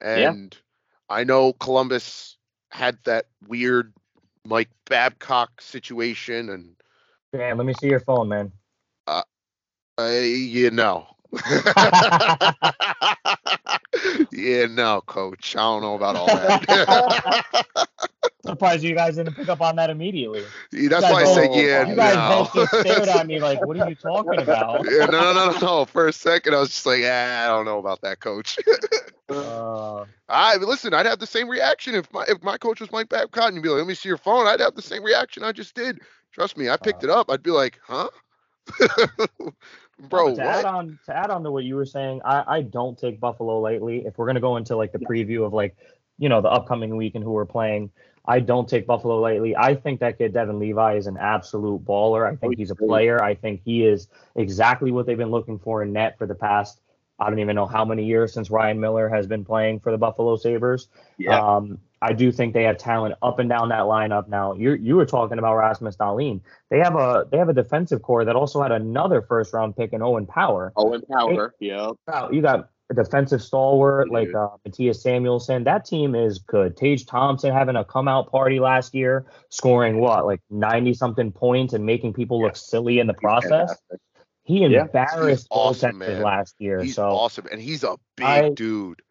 And 0.00 0.54
yeah. 0.54 1.14
I 1.14 1.24
know 1.24 1.52
Columbus 1.52 2.36
had 2.70 2.98
that 3.04 3.26
weird 3.46 3.92
Mike 4.44 4.70
Babcock 4.88 5.60
situation. 5.60 6.50
And 6.50 6.74
yeah, 7.32 7.52
let 7.54 7.66
me 7.66 7.74
see 7.74 7.88
your 7.88 8.00
phone, 8.00 8.28
man. 8.28 8.52
Uh, 9.06 9.22
uh 9.98 10.08
you 10.08 10.70
know. 10.70 11.06
yeah, 14.32 14.66
no, 14.66 15.00
coach. 15.02 15.56
I 15.56 15.60
don't 15.60 15.82
know 15.82 15.94
about 15.94 16.16
all 16.16 16.26
that. 16.26 17.88
Surprised 18.46 18.84
you 18.84 18.94
guys 18.94 19.16
didn't 19.16 19.34
pick 19.34 19.48
up 19.48 19.60
on 19.60 19.76
that 19.76 19.90
immediately. 19.90 20.44
Yeah, 20.70 20.88
that's 20.88 21.02
why 21.02 21.22
I 21.22 21.24
said, 21.24 21.50
yeah, 21.52 21.86
You 21.86 21.96
guys 21.96 22.14
no. 22.14 22.44
both 22.44 22.54
just 22.54 22.80
stared 22.80 23.08
at 23.08 23.26
me 23.26 23.40
like, 23.40 23.60
what 23.66 23.76
are 23.76 23.88
you 23.88 23.96
talking 23.96 24.38
about? 24.38 24.84
Yeah, 24.88 25.06
no, 25.06 25.32
no, 25.32 25.50
no, 25.50 25.58
no. 25.58 25.84
For 25.84 26.06
a 26.06 26.12
second, 26.12 26.54
I 26.54 26.60
was 26.60 26.70
just 26.70 26.86
like, 26.86 27.02
ah, 27.04 27.44
I 27.44 27.46
don't 27.48 27.64
know 27.64 27.78
about 27.78 28.02
that, 28.02 28.20
coach. 28.20 28.58
uh, 29.28 30.04
I 30.28 30.56
listen. 30.56 30.94
I'd 30.94 31.06
have 31.06 31.18
the 31.18 31.26
same 31.26 31.48
reaction 31.48 31.94
if 31.96 32.12
my 32.12 32.24
if 32.28 32.42
my 32.42 32.56
coach 32.56 32.80
was 32.80 32.92
Mike 32.92 33.08
Babcock 33.08 33.48
and 33.48 33.56
you'd 33.56 33.62
be 33.62 33.68
like, 33.68 33.78
let 33.78 33.86
me 33.86 33.94
see 33.94 34.08
your 34.08 34.18
phone. 34.18 34.46
I'd 34.46 34.60
have 34.60 34.76
the 34.76 34.82
same 34.82 35.02
reaction 35.02 35.42
I 35.42 35.52
just 35.52 35.74
did. 35.74 36.00
Trust 36.32 36.56
me, 36.56 36.68
I 36.68 36.76
picked 36.76 37.02
uh, 37.02 37.08
it 37.08 37.10
up. 37.10 37.30
I'd 37.30 37.42
be 37.42 37.50
like, 37.50 37.80
huh? 37.82 38.10
Bro, 39.98 40.36
to 40.36 40.42
what? 40.42 40.56
add 40.56 40.64
on 40.64 40.98
to 41.06 41.16
add 41.16 41.30
on 41.30 41.42
to 41.44 41.50
what 41.50 41.64
you 41.64 41.76
were 41.76 41.86
saying, 41.86 42.20
I, 42.24 42.44
I 42.46 42.62
don't 42.62 42.98
take 42.98 43.18
Buffalo 43.18 43.60
lightly. 43.60 44.04
If 44.06 44.18
we're 44.18 44.26
gonna 44.26 44.40
go 44.40 44.56
into 44.56 44.76
like 44.76 44.92
the 44.92 44.98
preview 44.98 45.44
of 45.44 45.52
like, 45.52 45.76
you 46.18 46.28
know, 46.28 46.40
the 46.40 46.50
upcoming 46.50 46.96
week 46.96 47.14
and 47.14 47.24
who 47.24 47.32
we're 47.32 47.46
playing, 47.46 47.90
I 48.26 48.40
don't 48.40 48.68
take 48.68 48.86
Buffalo 48.86 49.20
lightly. 49.20 49.56
I 49.56 49.74
think 49.74 50.00
that 50.00 50.18
kid 50.18 50.34
Devon 50.34 50.58
Levi 50.58 50.96
is 50.96 51.06
an 51.06 51.16
absolute 51.16 51.84
baller. 51.84 52.30
I 52.30 52.36
think 52.36 52.58
he's 52.58 52.70
a 52.70 52.76
player. 52.76 53.22
I 53.22 53.34
think 53.34 53.62
he 53.64 53.84
is 53.86 54.08
exactly 54.34 54.90
what 54.90 55.06
they've 55.06 55.16
been 55.16 55.30
looking 55.30 55.58
for 55.58 55.82
in 55.82 55.92
net 55.92 56.18
for 56.18 56.26
the 56.26 56.34
past 56.34 56.80
I 57.18 57.30
don't 57.30 57.38
even 57.38 57.56
know 57.56 57.66
how 57.66 57.84
many 57.84 58.04
years 58.04 58.32
since 58.32 58.50
Ryan 58.50 58.78
Miller 58.78 59.08
has 59.08 59.26
been 59.26 59.44
playing 59.44 59.80
for 59.80 59.90
the 59.90 59.98
Buffalo 59.98 60.36
Sabres. 60.36 60.88
Yeah. 61.16 61.40
Um, 61.40 61.78
I 62.02 62.12
do 62.12 62.30
think 62.30 62.54
they 62.54 62.64
have 62.64 62.78
talent 62.78 63.14
up 63.22 63.38
and 63.38 63.48
down 63.48 63.70
that 63.70 63.82
lineup. 63.82 64.28
Now 64.28 64.54
you 64.54 64.74
you 64.74 64.96
were 64.96 65.06
talking 65.06 65.38
about 65.38 65.56
Rasmus 65.56 65.96
Dahlin. 65.96 66.40
They 66.70 66.78
have 66.78 66.94
a 66.94 67.26
they 67.30 67.38
have 67.38 67.48
a 67.48 67.54
defensive 67.54 68.02
core 68.02 68.24
that 68.24 68.36
also 68.36 68.62
had 68.62 68.72
another 68.72 69.22
first 69.22 69.52
round 69.52 69.76
pick 69.76 69.92
in 69.92 70.02
Owen 70.02 70.26
Power. 70.26 70.72
Owen 70.76 71.02
Power, 71.10 71.54
yeah. 71.58 71.92
You 72.30 72.42
got 72.42 72.70
a 72.90 72.94
defensive 72.94 73.42
stalwart 73.42 74.10
like 74.10 74.32
uh, 74.34 74.48
Mattias 74.66 75.02
Samuelsson. 75.02 75.64
That 75.64 75.84
team 75.84 76.14
is 76.14 76.38
good. 76.38 76.76
Tage 76.76 77.06
Thompson 77.06 77.52
having 77.52 77.76
a 77.76 77.84
come 77.84 78.08
out 78.08 78.30
party 78.30 78.60
last 78.60 78.94
year, 78.94 79.26
scoring 79.48 79.98
what 79.98 80.26
like 80.26 80.40
ninety 80.50 80.94
something 80.94 81.32
points 81.32 81.72
and 81.72 81.84
making 81.84 82.12
people 82.12 82.42
look 82.42 82.56
silly 82.56 82.98
in 82.98 83.06
the 83.06 83.14
process. 83.14 83.74
He 84.44 84.62
embarrassed 84.62 85.48
yeah. 85.50 85.56
awesome, 85.56 85.98
last 85.98 86.54
year. 86.60 86.80
He's 86.80 86.94
so 86.94 87.08
awesome, 87.08 87.46
and 87.50 87.60
he's 87.60 87.82
a 87.82 87.96
big 88.16 88.26
I, 88.26 88.50
dude. 88.50 89.02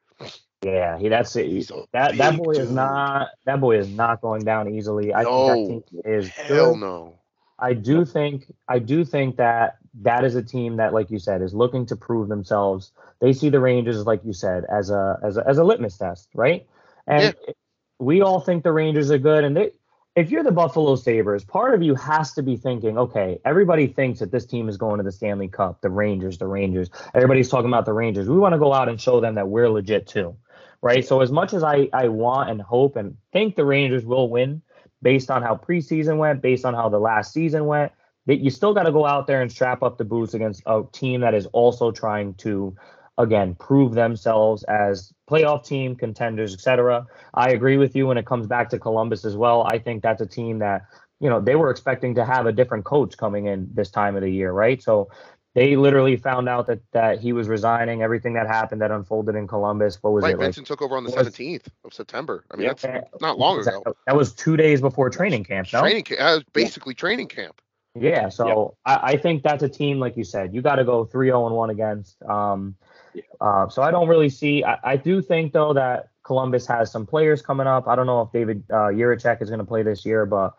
Yeah, 0.64 0.98
he 0.98 1.10
that's 1.10 1.36
it. 1.36 1.72
That 1.94 2.18
that 2.18 2.38
boy 2.38 2.54
dude. 2.54 2.64
is 2.64 2.72
not 2.72 3.30
that 3.46 3.62
boy 3.62 3.78
is 3.78 3.90
not 3.90 4.22
going 4.22 4.44
down 4.44 4.74
easily. 4.74 5.14
I 5.14 5.24
no, 5.24 5.54
think 5.54 5.86
that 5.86 5.92
team 5.92 6.02
is 6.06 6.28
hell 6.30 6.74
good. 6.74 6.80
no. 6.80 7.20
I 7.60 7.74
do 7.74 8.04
think 8.04 8.52
I 8.68 8.80
do 8.80 9.06
think 9.06 9.38
that 9.38 9.78
that 10.02 10.26
is 10.26 10.36
a 10.36 10.44
team 10.44 10.78
that, 10.78 10.94
like 10.94 11.10
you 11.10 11.20
said, 11.20 11.42
is 11.42 11.54
looking 11.54 11.86
to 11.88 11.96
prove 11.96 12.28
themselves. 12.28 12.92
They 13.22 13.32
see 13.32 13.50
the 13.50 13.60
Rangers, 13.60 14.06
like 14.06 14.26
you 14.26 14.34
said, 14.34 14.66
as 14.66 14.90
a 14.90 15.20
as 15.24 15.38
a 15.38 15.48
as 15.48 15.58
a 15.58 15.64
litmus 15.64 15.98
test, 15.98 16.30
right? 16.34 16.66
And 17.08 17.36
yeah. 17.48 17.54
we 18.00 18.22
all 18.22 18.40
think 18.40 18.64
the 18.64 18.72
Rangers 18.72 19.12
are 19.12 19.20
good, 19.20 19.44
and 19.44 19.56
they. 19.56 19.72
If 20.16 20.32
you're 20.32 20.44
the 20.44 20.52
Buffalo 20.52 20.96
Sabres, 20.96 21.44
part 21.44 21.74
of 21.74 21.84
you 21.84 21.94
has 21.96 22.32
to 22.36 22.42
be 22.42 22.56
thinking, 22.56 22.98
okay, 22.98 23.38
everybody 23.44 23.88
thinks 23.88 24.22
that 24.22 24.32
this 24.32 24.46
team 24.46 24.70
is 24.70 24.78
going 24.78 24.98
to 24.98 25.04
the 25.04 25.12
Stanley 25.12 25.50
Cup, 25.50 25.82
the 25.82 25.90
Rangers, 25.90 26.38
the 26.38 26.48
Rangers. 26.48 26.90
Everybody's 27.14 27.50
talking 27.50 27.68
about 27.68 27.84
the 27.84 27.92
Rangers. 27.92 28.30
We 28.30 28.38
want 28.38 28.54
to 28.54 28.58
go 28.58 28.74
out 28.74 28.88
and 28.88 29.00
show 29.00 29.20
them 29.20 29.36
that 29.36 29.50
we're 29.50 29.70
legit 29.70 30.08
too 30.08 30.38
right? 30.86 31.04
So 31.04 31.22
as 31.22 31.32
much 31.32 31.52
as 31.54 31.64
I 31.64 31.90
I 31.92 32.08
want 32.08 32.52
and 32.52 32.62
hope 32.62 32.96
and 32.96 33.18
think 33.34 33.56
the 33.56 33.66
Rangers 33.66 34.06
will 34.06 34.30
win 34.30 34.62
based 35.02 35.32
on 35.32 35.42
how 35.42 35.56
preseason 35.56 36.18
went, 36.18 36.42
based 36.42 36.64
on 36.64 36.76
how 36.76 36.88
the 36.90 37.00
last 37.00 37.34
season 37.34 37.66
went, 37.66 37.92
that 38.28 38.38
you 38.38 38.52
still 38.52 38.74
got 38.74 38.84
to 38.84 38.92
go 38.92 39.06
out 39.06 39.26
there 39.26 39.42
and 39.42 39.52
strap 39.52 39.82
up 39.82 39.98
the 39.98 40.06
boots 40.06 40.36
against 40.36 40.62
a 40.68 40.84
team 40.92 41.22
that 41.22 41.34
is 41.34 41.48
also 41.48 41.92
trying 41.92 42.36
to 42.36 42.76
again 43.18 43.56
prove 43.56 43.94
themselves 43.94 44.64
as 44.64 45.12
playoff 45.30 45.66
team 45.66 45.96
contenders 45.96 46.54
etc 46.54 47.06
i 47.34 47.48
agree 47.50 47.78
with 47.78 47.96
you 47.96 48.06
when 48.08 48.18
it 48.18 48.26
comes 48.26 48.46
back 48.46 48.70
to 48.70 48.78
columbus 48.78 49.24
as 49.24 49.38
well. 49.38 49.66
I 49.72 49.80
think 49.80 50.04
that's 50.04 50.22
a 50.22 50.26
team 50.26 50.60
that 50.60 50.82
you 51.22 51.30
know 51.30 51.40
they 51.40 51.56
were 51.56 51.70
expecting 51.70 52.14
to 52.16 52.26
have 52.26 52.46
a 52.46 52.52
different 52.52 52.84
coach 52.84 53.18
coming 53.18 53.46
in 53.46 53.70
this 53.74 53.90
time 53.90 54.18
of 54.18 54.22
the 54.22 54.30
year 54.30 54.52
right? 54.52 54.84
So 54.84 55.10
they 55.56 55.78
literally 55.78 56.18
found 56.18 56.48
out 56.50 56.68
that 56.68 56.82
that 56.92 57.20
he 57.20 57.34
was 57.34 57.48
resigning. 57.48 58.04
Everything 58.04 58.34
that 58.34 58.46
happened 58.46 58.82
that 58.82 58.92
unfolded 58.92 59.36
in 59.36 59.48
Columbus. 59.48 59.98
What 60.02 60.14
was 60.14 60.24
right, 60.24 60.36
it? 60.36 60.38
Vincent 60.38 60.70
like, 60.70 60.78
took 60.78 60.82
over 60.82 60.98
on 60.98 61.06
the 61.06 61.12
seventeenth 61.12 61.70
of 61.86 61.94
September. 61.94 62.46
I 62.52 62.58
mean, 62.58 62.66
yeah, 62.68 62.74
that's 62.74 63.22
not 63.22 63.40
long 63.40 63.62
ago. 63.62 63.82
That 64.06 64.16
was 64.16 64.34
two 64.34 64.58
days 64.58 64.82
before 64.82 65.10
training 65.10 65.46
camp. 65.46 65.70
No? 65.74 65.80
Training 65.80 66.04
camp. 66.04 66.20
was 66.20 66.44
basically 66.54 66.94
yeah. 66.94 67.00
training 67.00 67.28
camp. 67.30 67.62
Yeah, 67.98 68.28
so 68.28 68.76
I, 68.86 69.00
I, 69.14 69.18
think 69.18 69.42
that's 69.42 69.64
a 69.64 69.70
team 69.70 70.02
like 70.02 70.18
you 70.18 70.26
said. 70.26 70.54
You 70.54 70.62
got 70.62 70.76
to 70.76 70.84
go 70.84 71.06
three 71.06 71.28
zero 71.28 71.44
oh 71.44 71.48
and 71.48 71.56
one 71.56 71.70
against. 71.70 72.22
Um, 72.24 72.76
yeah. 73.14 73.22
uh, 73.40 73.70
so 73.70 73.82
I 73.82 73.90
don't 73.90 74.10
really 74.10 74.30
see. 74.30 74.66
I, 74.66 74.78
I 74.84 74.98
do 74.98 75.22
think 75.22 75.54
though 75.54 75.72
that 75.72 76.10
Columbus 76.24 76.68
has 76.68 76.92
some 76.92 77.06
players 77.06 77.42
coming 77.42 77.68
up. 77.68 77.88
I 77.88 77.96
don't 77.96 78.06
know 78.06 78.20
if 78.22 78.34
David 78.34 78.66
uh, 78.70 78.92
Jiricek 78.92 79.42
is 79.42 79.48
going 79.50 79.60
to 79.60 79.66
play 79.66 79.82
this 79.84 80.06
year, 80.06 80.26
but 80.26 80.56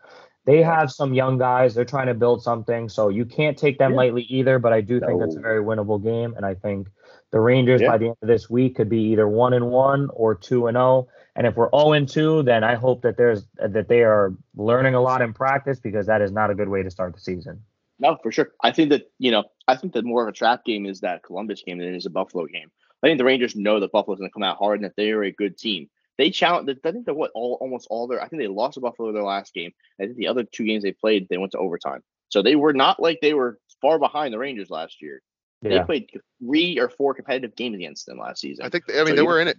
they 0.47 0.63
have 0.63 0.93
some 0.93 1.13
young 1.13 1.39
guys. 1.39 1.75
They're 1.75 1.85
trying 1.85 2.07
to 2.07 2.15
build 2.15 2.43
something, 2.43 2.89
so 2.89 3.09
you 3.09 3.25
can't 3.25 3.59
take 3.59 3.79
them 3.79 3.91
yeah. 3.91 3.97
lightly 3.97 4.23
either. 4.23 4.59
But 4.59 4.73
I 4.73 4.81
do 4.81 5.01
think 5.01 5.13
no. 5.13 5.19
that's 5.19 5.37
a 5.37 5.41
very 5.41 5.63
winnable 5.63 6.03
game, 6.03 6.35
and 6.37 6.47
I 6.47 6.55
think 6.55 6.89
the 7.33 7.41
Rangers 7.41 7.81
yeah. 7.81 7.91
by 7.91 7.99
the 7.99 8.07
end 8.07 8.17
of 8.23 8.29
this 8.29 8.49
week 8.49 8.77
could 8.77 8.89
be 8.89 9.03
either 9.11 9.29
one 9.29 9.53
and 9.53 9.69
one 9.69 10.09
or 10.15 10.35
two 10.35 10.69
and 10.69 10.77
zero. 10.77 10.85
Oh. 10.85 11.09
And 11.35 11.47
if 11.47 11.57
we're 11.57 11.67
zero 11.67 11.71
oh 11.73 11.93
and 11.93 12.09
two, 12.09 12.43
then 12.45 12.65
I 12.65 12.77
hope 12.77 13.03
that 13.03 13.17
there's 13.17 13.45
that 13.57 13.89
they 13.89 14.05
are 14.05 14.33
learning 14.55 14.95
a 14.95 15.01
lot 15.03 15.21
in 15.21 15.35
practice 15.35 15.81
because 15.81 16.07
that 16.07 16.23
is 16.23 16.31
not 16.31 16.51
a 16.51 16.55
good 16.55 16.69
way 16.69 16.83
to 16.83 16.91
start 16.91 17.15
the 17.15 17.21
season. 17.21 17.61
No, 17.99 18.17
for 18.23 18.31
sure. 18.31 18.53
I 18.63 18.71
think 18.71 18.91
that 18.91 19.11
you 19.19 19.33
know, 19.33 19.45
I 19.67 19.75
think 19.77 19.95
that 19.95 20.05
more 20.05 20.23
of 20.23 20.29
a 20.29 20.33
trap 20.33 20.65
game 20.65 20.87
is 20.87 21.01
that 21.01 21.25
Columbus 21.25 21.63
game 21.67 21.79
than 21.79 21.89
it 21.89 21.97
is 21.97 22.07
a 22.07 22.11
Buffalo 22.11 22.47
game. 22.47 22.71
I 23.03 23.09
think 23.09 23.19
the 23.19 23.25
Rangers 23.25 23.57
know 23.57 23.81
that 23.81 23.93
Buffalo's 23.93 24.19
going 24.19 24.31
to 24.31 24.33
come 24.33 24.43
out 24.43 24.59
hard 24.59 24.81
and 24.81 24.85
that 24.85 24.97
they 24.97 25.11
are 25.11 25.25
a 25.25 25.33
good 25.33 25.59
team 25.59 25.89
they 26.19 26.31
challenge. 26.31 26.69
I 26.85 26.93
think 26.93 27.05
they're 27.05 27.15
what 27.15 27.31
all 27.35 27.59
almost 27.61 27.87
all 27.91 28.07
their. 28.07 28.23
I 28.23 28.29
think 28.29 28.43
they 28.43 28.49
lost 28.49 28.75
to 28.75 28.81
Buffalo 28.81 29.13
their 29.13 29.23
last 29.23 29.55
game. 29.55 29.73
I 30.01 30.05
think 30.05 30.17
the 30.17 30.29
other 30.29 30.45
two 30.45 30.65
games 30.65 30.83
they 30.83 30.93
played, 30.93 31.29
they 31.29 31.39
went 31.39 31.53
to 31.53 31.59
overtime. 31.59 32.03
So 32.29 32.43
they 32.43 32.57
were 32.57 32.73
not 32.73 33.01
like 33.01 33.19
they 33.21 33.35
were 33.35 33.59
far 33.81 33.99
behind 33.99 34.33
the 34.33 34.39
Rangers 34.39 34.71
last 34.71 35.01
year. 35.01 35.23
Yeah. 35.63 35.79
They 35.79 35.85
played 35.85 36.11
three 36.43 36.79
or 36.79 36.89
four 36.89 37.15
competitive 37.15 37.57
games 37.57 37.77
against 37.77 38.07
them 38.07 38.19
last 38.19 38.41
season. 38.41 38.65
I 38.65 38.69
think. 38.69 38.87
They, 38.87 39.01
I 39.01 39.05
mean, 39.05 39.13
so 39.13 39.17
they 39.17 39.23
were 39.23 39.41
in 39.41 39.49
it. 39.49 39.59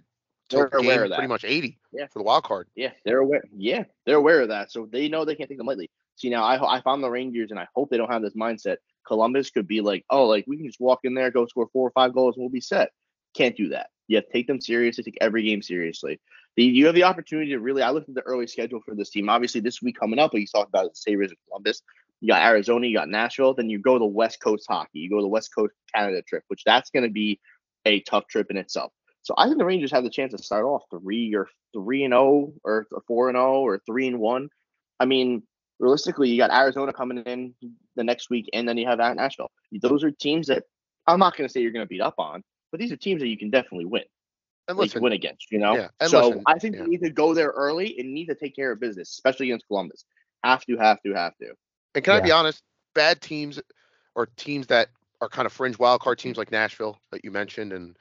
They're 0.50 0.70
aware 0.72 1.04
of 1.04 1.10
that. 1.10 1.16
Pretty 1.16 1.28
much 1.28 1.44
eighty. 1.44 1.78
Yeah. 1.92 2.06
For 2.12 2.20
the 2.20 2.24
wild 2.24 2.44
card. 2.44 2.68
Yeah, 2.74 2.92
they're 3.04 3.18
aware. 3.18 3.42
Yeah, 3.54 3.84
they're 4.06 4.16
aware 4.16 4.40
of 4.40 4.48
that. 4.48 4.72
So 4.72 4.88
they 4.90 5.08
know 5.08 5.24
they 5.24 5.34
can't 5.34 5.48
take 5.48 5.58
them 5.58 5.66
lightly. 5.66 5.90
See 6.16 6.30
now, 6.30 6.44
I 6.44 6.78
I 6.78 6.80
found 6.80 7.02
the 7.02 7.10
Rangers, 7.10 7.50
and 7.50 7.60
I 7.60 7.68
hope 7.74 7.90
they 7.90 7.96
don't 7.96 8.10
have 8.10 8.22
this 8.22 8.34
mindset. 8.34 8.76
Columbus 9.06 9.50
could 9.50 9.66
be 9.66 9.80
like, 9.80 10.04
oh, 10.10 10.26
like 10.26 10.44
we 10.46 10.56
can 10.56 10.66
just 10.66 10.80
walk 10.80 11.00
in 11.04 11.14
there, 11.14 11.30
go 11.30 11.46
score 11.46 11.68
four 11.72 11.88
or 11.88 11.92
five 11.92 12.12
goals, 12.12 12.36
and 12.36 12.42
we'll 12.42 12.50
be 12.50 12.60
set. 12.60 12.90
Can't 13.34 13.56
do 13.56 13.68
that. 13.70 13.88
You 14.06 14.16
have 14.16 14.26
to 14.26 14.32
take 14.32 14.46
them 14.46 14.60
seriously, 14.60 15.04
take 15.04 15.18
every 15.20 15.42
game 15.42 15.62
seriously. 15.62 16.20
You 16.64 16.86
have 16.86 16.94
the 16.94 17.04
opportunity 17.04 17.50
to 17.50 17.60
really. 17.60 17.82
I 17.82 17.90
looked 17.90 18.08
at 18.08 18.14
the 18.14 18.22
early 18.22 18.46
schedule 18.46 18.80
for 18.84 18.94
this 18.94 19.10
team. 19.10 19.28
Obviously, 19.28 19.60
this 19.60 19.80
week 19.80 19.98
coming 19.98 20.18
up, 20.18 20.32
but 20.32 20.40
you 20.40 20.46
talked 20.46 20.68
about 20.68 20.84
the 20.84 20.94
Sabres 20.94 21.30
and 21.30 21.38
Columbus. 21.48 21.82
You 22.20 22.28
got 22.28 22.42
Arizona, 22.42 22.86
you 22.86 22.96
got 22.96 23.08
Nashville. 23.08 23.54
Then 23.54 23.70
you 23.70 23.78
go 23.78 23.94
to 23.94 24.00
the 24.00 24.06
West 24.06 24.40
Coast 24.40 24.66
hockey. 24.68 24.98
You 24.98 25.10
go 25.10 25.16
to 25.16 25.22
the 25.22 25.28
West 25.28 25.54
Coast 25.54 25.72
Canada 25.94 26.22
trip, 26.22 26.42
which 26.48 26.64
that's 26.64 26.90
going 26.90 27.04
to 27.04 27.10
be 27.10 27.38
a 27.84 28.00
tough 28.00 28.26
trip 28.26 28.50
in 28.50 28.56
itself. 28.56 28.92
So 29.22 29.34
I 29.38 29.46
think 29.46 29.58
the 29.58 29.64
Rangers 29.64 29.92
have 29.92 30.04
the 30.04 30.10
chance 30.10 30.32
to 30.32 30.42
start 30.42 30.64
off 30.64 30.82
three 30.90 31.34
or 31.34 31.48
three 31.72 32.04
and 32.04 32.12
zero, 32.12 32.22
oh, 32.22 32.54
or 32.64 32.86
four 33.06 33.28
and 33.28 33.36
zero, 33.36 33.58
oh, 33.58 33.62
or 33.62 33.80
three 33.86 34.08
and 34.08 34.18
one. 34.18 34.48
I 34.98 35.04
mean, 35.04 35.42
realistically, 35.78 36.30
you 36.30 36.38
got 36.38 36.50
Arizona 36.50 36.92
coming 36.92 37.18
in 37.18 37.54
the 37.94 38.04
next 38.04 38.30
week, 38.30 38.48
and 38.52 38.68
then 38.68 38.76
you 38.78 38.86
have 38.86 38.98
Nashville. 38.98 39.50
Those 39.80 40.02
are 40.02 40.10
teams 40.10 40.48
that 40.48 40.64
I'm 41.06 41.20
not 41.20 41.36
going 41.36 41.46
to 41.46 41.52
say 41.52 41.60
you're 41.60 41.72
going 41.72 41.84
to 41.84 41.88
beat 41.88 42.00
up 42.00 42.14
on, 42.18 42.42
but 42.72 42.80
these 42.80 42.90
are 42.90 42.96
teams 42.96 43.20
that 43.20 43.28
you 43.28 43.38
can 43.38 43.50
definitely 43.50 43.84
win. 43.84 44.04
And 44.68 44.76
like, 44.76 44.88
listen, 44.88 45.02
win 45.02 45.12
against, 45.12 45.50
you 45.50 45.58
know. 45.58 45.74
Yeah, 45.74 45.88
and 45.98 46.10
so 46.10 46.28
listen, 46.28 46.42
I 46.46 46.58
think 46.58 46.76
yeah. 46.76 46.82
you 46.82 46.88
need 46.88 47.02
to 47.02 47.10
go 47.10 47.34
there 47.34 47.48
early 47.48 47.98
and 47.98 48.12
need 48.12 48.26
to 48.26 48.34
take 48.34 48.54
care 48.54 48.70
of 48.70 48.78
business, 48.78 49.10
especially 49.10 49.46
against 49.46 49.66
Columbus. 49.66 50.04
Have 50.44 50.64
to, 50.66 50.76
have 50.76 51.00
to, 51.02 51.14
have 51.14 51.36
to. 51.38 51.54
and 51.94 52.04
can 52.04 52.14
I 52.14 52.20
be 52.20 52.30
honest? 52.30 52.62
Bad 52.94 53.20
teams 53.20 53.60
or 54.14 54.26
teams 54.36 54.66
that 54.68 54.88
are 55.20 55.28
kind 55.28 55.46
of 55.46 55.52
fringe 55.52 55.78
wild 55.78 56.00
card 56.00 56.18
teams 56.18 56.36
like 56.36 56.52
Nashville 56.52 56.98
that 57.10 57.24
you 57.24 57.30
mentioned, 57.30 57.72
and 57.72 57.96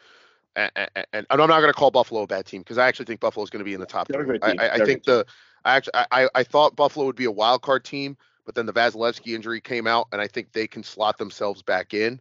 and, 0.56 0.72
and, 0.76 1.06
and 1.14 1.26
I'm 1.30 1.38
not 1.38 1.60
going 1.60 1.72
to 1.72 1.74
call 1.74 1.92
Buffalo 1.92 2.24
a 2.24 2.28
bad 2.28 2.46
team 2.46 2.62
because 2.62 2.78
I 2.78 2.88
actually 2.88 3.06
think 3.06 3.20
Buffalo 3.20 3.44
is 3.44 3.50
going 3.50 3.60
to 3.60 3.66
be 3.66 3.74
in 3.74 3.80
the 3.80 3.86
top 3.86 4.08
They're 4.08 4.24
three. 4.24 4.40
good 4.40 4.44
I, 4.44 4.52
team. 4.52 4.60
I, 4.60 4.70
I 4.72 4.86
think 4.86 5.04
the 5.04 5.26
I 5.64 5.76
actually 5.76 5.94
I, 5.96 6.06
I- 6.12 6.30
I 6.36 6.44
thought 6.44 6.76
Buffalo 6.76 7.06
would 7.06 7.16
be 7.16 7.26
a 7.26 7.32
wild 7.32 7.62
card 7.62 7.86
team, 7.86 8.18
but 8.46 8.56
then 8.56 8.66
the 8.66 8.74
Vasilevskiy 8.74 9.36
injury 9.36 9.62
came 9.62 9.88
out, 9.88 10.08
and 10.12 10.20
I 10.22 10.28
think 10.28 10.52
they 10.52 10.68
can 10.68 10.84
slot 10.84 11.18
themselves 11.18 11.62
back 11.62 11.94
in. 11.94 12.20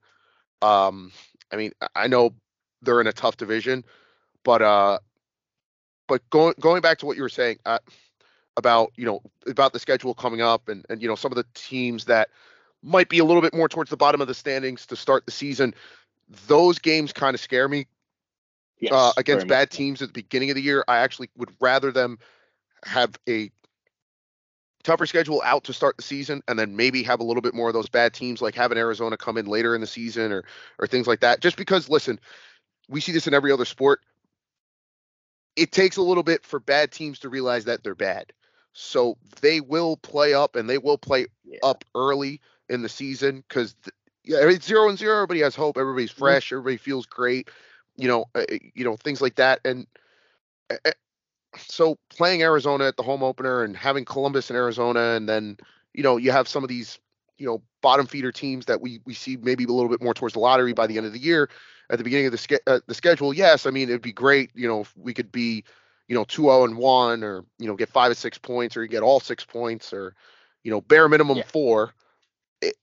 Um, 0.63 1.13
I 1.51 1.57
mean, 1.57 1.73
I- 1.81 1.89
I 1.95 2.07
know 2.09 2.35
they're 2.83 3.01
in 3.01 3.07
a 3.07 3.13
tough 3.13 3.37
division, 3.37 3.85
but 4.47 4.63
uh, 4.63 4.99
but 6.07 6.23
going 6.31 6.55
going 6.61 6.81
back 6.81 6.99
to 6.99 7.07
what 7.07 7.17
you 7.17 7.23
were 7.23 7.29
saying 7.29 7.59
uh, 7.67 7.81
about 8.57 8.93
you 8.97 9.05
know 9.05 9.21
about 9.49 9.73
the 9.73 9.81
schedule 9.81 10.15
coming 10.15 10.41
up 10.41 10.69
and 10.69 10.87
and 10.89 11.03
you 11.03 11.09
know 11.09 11.17
some 11.17 11.33
of 11.33 11.37
the 11.37 11.45
teams 11.53 12.05
that 12.05 12.31
might 12.81 13.09
be 13.09 13.19
a 13.19 13.25
little 13.25 13.43
bit 13.43 13.53
more 13.53 13.69
towards 13.69 13.91
the 13.91 13.97
bottom 13.97 14.21
of 14.21 14.29
the 14.29 14.35
standings 14.35 14.87
to 14.87 14.95
start 14.95 15.27
the 15.27 15.33
season, 15.33 15.75
those 16.47 16.79
games 16.79 17.13
kind 17.13 17.35
of 17.35 17.41
scare 17.41 17.69
me 17.69 17.87
Yes, 18.79 18.93
uh, 18.93 19.13
against 19.17 19.49
bad 19.49 19.73
so. 19.73 19.79
teams 19.79 20.01
at 20.01 20.11
the 20.11 20.13
beginning 20.13 20.51
of 20.51 20.55
the 20.55 20.63
year. 20.63 20.85
I 20.87 20.99
actually 20.99 21.29
would 21.37 21.51
rather 21.61 21.91
them 21.91 22.21
have 22.85 23.19
a 23.29 23.51
tougher 24.85 25.07
schedule 25.07 25.43
out 25.45 25.65
to 25.65 25.73
start 25.73 25.97
the 25.97 26.05
season 26.05 26.41
and 26.47 26.57
then 26.57 26.77
maybe 26.77 27.03
have 27.03 27.19
a 27.19 27.25
little 27.25 27.43
bit 27.43 27.53
more 27.55 27.67
of 27.67 27.75
those 27.75 27.89
bad 27.89 28.15
teams 28.15 28.41
like 28.41 28.55
having 28.55 28.79
Arizona 28.79 29.17
come 29.17 29.37
in 29.39 29.47
later 29.47 29.75
in 29.75 29.81
the 29.81 29.89
season 29.89 30.31
or 30.31 30.45
or 30.79 30.87
things 30.87 31.09
like 31.09 31.19
that. 31.19 31.41
Just 31.41 31.57
because 31.57 31.89
listen, 31.89 32.21
we 32.89 33.01
see 33.01 33.13
this 33.13 33.27
in 33.27 33.35
every 33.35 33.53
other 33.53 33.65
sport. 33.65 34.01
It 35.57 35.73
takes 35.73 35.97
a 35.97 36.03
little 36.03 36.23
bit 36.23 36.45
for 36.45 36.61
bad 36.61 36.93
teams 36.93 37.19
to 37.21 37.29
realize 37.29 37.65
that 37.65 37.83
they're 37.83 37.95
bad. 37.95 38.33
So 38.73 39.17
they 39.41 39.61
will 39.61 39.97
play 39.97 40.35
up 40.35 40.57
and 40.57 40.69
they 40.69 40.79
will 40.79 40.99
play 40.99 41.27
Yeah. 41.45 41.59
up 41.63 41.85
early 41.95 42.41
in 42.69 42.83
the 42.83 42.89
season 42.89 43.43
because 43.49 43.75
yeah, 44.25 44.39
it's 44.49 44.67
zero 44.67 44.89
and 44.89 44.99
zero. 44.99 45.17
Everybody 45.17 45.41
has 45.41 45.55
hope. 45.55 45.79
Everybody's 45.79 46.13
Mhm. 46.13 46.19
fresh. 46.19 46.53
Everybody 46.53 46.77
feels 46.77 47.07
great. 47.07 47.49
You 47.97 48.09
know, 48.09 48.27
uh, 48.35 48.45
you 48.75 48.85
know 48.85 48.97
things 48.97 49.21
like 49.23 49.37
that. 49.37 49.61
And 49.65 49.87
uh, 50.71 50.77
uh, 50.85 50.93
so 51.57 51.97
playing 52.11 52.43
Arizona 52.43 52.85
at 52.87 52.97
the 52.97 53.03
home 53.03 53.23
opener 53.23 53.63
and 53.63 53.77
having 53.77 54.05
Columbus 54.05 54.51
in 54.51 54.57
Arizona, 54.57 55.15
and 55.17 55.29
then 55.29 55.57
you 55.95 56.03
know 56.03 56.17
you 56.17 56.33
have 56.33 56.49
some 56.49 56.63
of 56.65 56.69
these 56.69 56.99
you 57.39 57.47
know 57.47 57.63
bottom 57.83 58.07
feeder 58.07 58.33
teams 58.33 58.67
that 58.67 58.81
we 58.81 59.01
we 59.05 59.15
see 59.15 59.37
maybe 59.37 59.65
a 59.65 59.69
little 59.69 59.91
bit 59.91 60.03
more 60.03 60.15
towards 60.15 60.35
the 60.35 60.41
lottery 60.41 60.73
by 60.73 60.87
the 60.87 60.97
end 60.97 61.07
of 61.07 61.13
the 61.13 61.19
year. 61.19 61.49
At 61.89 61.99
the 61.99 62.05
beginning 62.05 62.27
of 62.27 62.33
the 62.33 62.39
ske- 62.39 62.63
uh, 62.67 62.81
the 62.89 62.95
schedule, 62.95 63.33
yes, 63.33 63.65
I 63.65 63.71
mean 63.71 63.89
it'd 63.89 64.03
be 64.03 64.13
great. 64.13 64.51
You 64.55 64.67
know, 64.67 64.81
if 64.81 64.97
we 64.97 65.15
could 65.15 65.31
be 65.31 65.65
you 66.09 66.15
know 66.15 66.25
2-0 66.25 66.65
and 66.65 66.77
1 66.77 67.25
or 67.25 67.45
you 67.59 67.67
know 67.67 67.75
get 67.75 67.89
5 67.89 68.11
or 68.11 68.15
6 68.15 68.39
points 68.39 68.77
or 68.77 68.83
you 68.83 68.89
get 68.89 69.03
all 69.03 69.21
6 69.21 69.45
points 69.45 69.93
or 69.93 70.15
you 70.63 70.71
know 70.71 70.81
bare 70.81 71.09
minimum 71.09 71.39
Yeah. 71.39 71.45
4 71.45 71.95
it, 72.63 72.75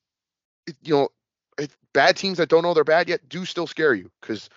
it, 0.68 0.76
you 0.84 0.94
know 0.94 1.10
it, 1.58 1.72
bad 1.94 2.18
teams 2.18 2.38
that 2.38 2.50
don't 2.50 2.64
know 2.64 2.74
they're 2.74 2.84
bad 2.84 3.10
yet 3.10 3.28
do 3.30 3.46
still 3.46 3.68
scare 3.68 3.94
you 3.94 4.12
cuz 4.22 4.50